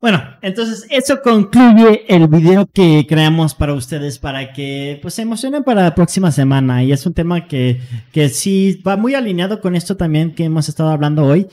Bueno, 0.00 0.22
entonces 0.40 0.86
eso 0.88 1.20
concluye 1.22 2.06
el 2.08 2.26
video 2.26 2.66
que 2.66 3.04
creamos 3.06 3.54
para 3.54 3.74
ustedes 3.74 4.18
para 4.18 4.54
que 4.54 4.98
pues 5.02 5.12
se 5.12 5.22
emocionen 5.22 5.62
para 5.62 5.82
la 5.82 5.94
próxima 5.94 6.30
semana 6.32 6.82
y 6.82 6.92
es 6.92 7.04
un 7.04 7.12
tema 7.12 7.46
que, 7.46 7.82
que 8.10 8.30
sí 8.30 8.80
va 8.86 8.96
muy 8.96 9.14
alineado 9.14 9.60
con 9.60 9.76
esto 9.76 9.98
también 9.98 10.34
que 10.34 10.44
hemos 10.44 10.70
estado 10.70 10.88
hablando 10.88 11.24
hoy 11.24 11.48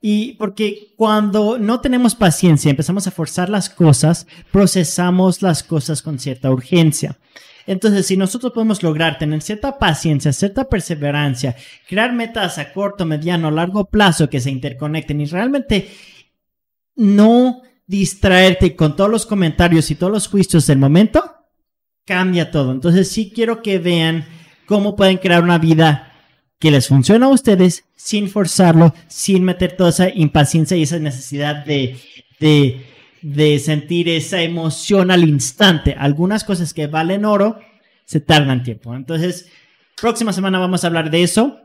y 0.00 0.32
porque 0.32 0.92
cuando 0.96 1.58
no 1.58 1.80
tenemos 1.80 2.16
paciencia, 2.16 2.70
empezamos 2.70 3.06
a 3.06 3.12
forzar 3.12 3.48
las 3.48 3.70
cosas, 3.70 4.26
procesamos 4.50 5.40
las 5.40 5.62
cosas 5.62 6.02
con 6.02 6.18
cierta 6.18 6.50
urgencia. 6.50 7.20
Entonces, 7.68 8.04
si 8.06 8.16
nosotros 8.16 8.52
podemos 8.52 8.82
lograr 8.82 9.18
tener 9.18 9.42
cierta 9.42 9.78
paciencia, 9.78 10.32
cierta 10.32 10.68
perseverancia, 10.68 11.54
crear 11.88 12.12
metas 12.12 12.58
a 12.58 12.72
corto, 12.72 13.06
mediano, 13.06 13.52
largo 13.52 13.84
plazo 13.84 14.28
que 14.28 14.40
se 14.40 14.50
interconecten 14.50 15.20
y 15.20 15.26
realmente 15.26 15.88
no 16.96 17.62
distraerte 17.92 18.74
con 18.74 18.96
todos 18.96 19.10
los 19.10 19.26
comentarios 19.26 19.90
y 19.90 19.94
todos 19.96 20.10
los 20.10 20.26
juicios 20.26 20.66
del 20.66 20.78
momento, 20.78 21.22
cambia 22.06 22.50
todo. 22.50 22.72
Entonces 22.72 23.10
sí 23.10 23.30
quiero 23.34 23.60
que 23.60 23.78
vean 23.78 24.24
cómo 24.64 24.96
pueden 24.96 25.18
crear 25.18 25.42
una 25.42 25.58
vida 25.58 26.10
que 26.58 26.70
les 26.70 26.88
funcione 26.88 27.26
a 27.26 27.28
ustedes 27.28 27.84
sin 27.94 28.30
forzarlo, 28.30 28.94
sin 29.08 29.44
meter 29.44 29.76
toda 29.76 29.90
esa 29.90 30.08
impaciencia 30.08 30.74
y 30.74 30.84
esa 30.84 30.98
necesidad 31.00 31.66
de, 31.66 32.00
de, 32.40 32.86
de 33.20 33.58
sentir 33.58 34.08
esa 34.08 34.40
emoción 34.40 35.10
al 35.10 35.28
instante. 35.28 35.94
Algunas 35.98 36.44
cosas 36.44 36.72
que 36.72 36.86
valen 36.86 37.26
oro 37.26 37.60
se 38.06 38.20
tardan 38.20 38.62
tiempo. 38.62 38.94
Entonces, 38.94 39.50
próxima 40.00 40.32
semana 40.32 40.58
vamos 40.58 40.82
a 40.82 40.86
hablar 40.86 41.10
de 41.10 41.22
eso. 41.22 41.60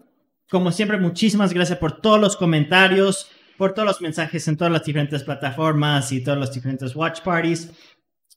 Como 0.49 0.73
siempre, 0.73 0.97
muchísimas 0.97 1.53
gracias 1.53 1.77
por 1.77 2.01
todos 2.01 2.19
los 2.19 2.35
comentarios 2.35 3.29
por 3.57 3.73
todos 3.73 3.88
los 3.88 4.01
mensajes 4.01 4.47
en 4.47 4.57
todas 4.57 4.71
las 4.71 4.84
diferentes 4.84 5.23
plataformas 5.23 6.11
y 6.11 6.23
todos 6.23 6.38
los 6.38 6.53
diferentes 6.53 6.95
watch 6.95 7.21
parties. 7.21 7.71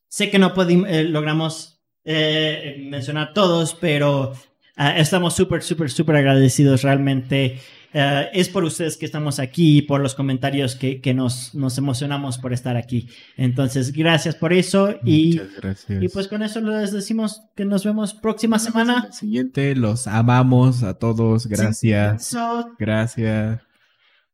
Sé 0.08 0.30
que 0.30 0.38
no 0.38 0.54
podemos, 0.54 0.88
eh, 0.88 1.04
logramos 1.04 1.80
eh, 2.04 2.84
mencionar 2.88 3.32
todos, 3.32 3.74
pero 3.74 4.32
ah, 4.76 4.98
estamos 4.98 5.34
súper, 5.34 5.62
súper, 5.62 5.90
súper 5.90 6.16
agradecidos 6.16 6.82
realmente. 6.82 7.60
Eh, 7.92 8.28
es 8.32 8.48
por 8.48 8.64
ustedes 8.64 8.96
que 8.96 9.06
estamos 9.06 9.38
aquí, 9.40 9.82
por 9.82 10.00
los 10.00 10.14
comentarios 10.14 10.76
que, 10.76 11.00
que 11.00 11.12
nos, 11.12 11.54
nos, 11.54 11.76
emocionamos 11.76 12.38
por 12.38 12.52
estar 12.52 12.76
aquí. 12.76 13.08
Entonces, 13.36 13.92
gracias 13.92 14.36
por 14.36 14.52
eso. 14.52 14.94
Y, 15.04 15.38
Muchas 15.38 15.56
gracias. 15.60 16.02
y 16.02 16.08
pues 16.08 16.28
con 16.28 16.42
eso 16.42 16.60
les 16.60 16.92
decimos 16.92 17.42
que 17.56 17.64
nos 17.64 17.84
vemos 17.84 18.14
próxima 18.14 18.58
semana. 18.58 19.10
Siguiente, 19.12 19.74
los 19.74 20.06
amamos 20.06 20.82
a 20.82 20.94
todos. 20.94 21.46
Gracias. 21.46 22.26
So, 22.26 22.70
Gracias. 22.78 23.69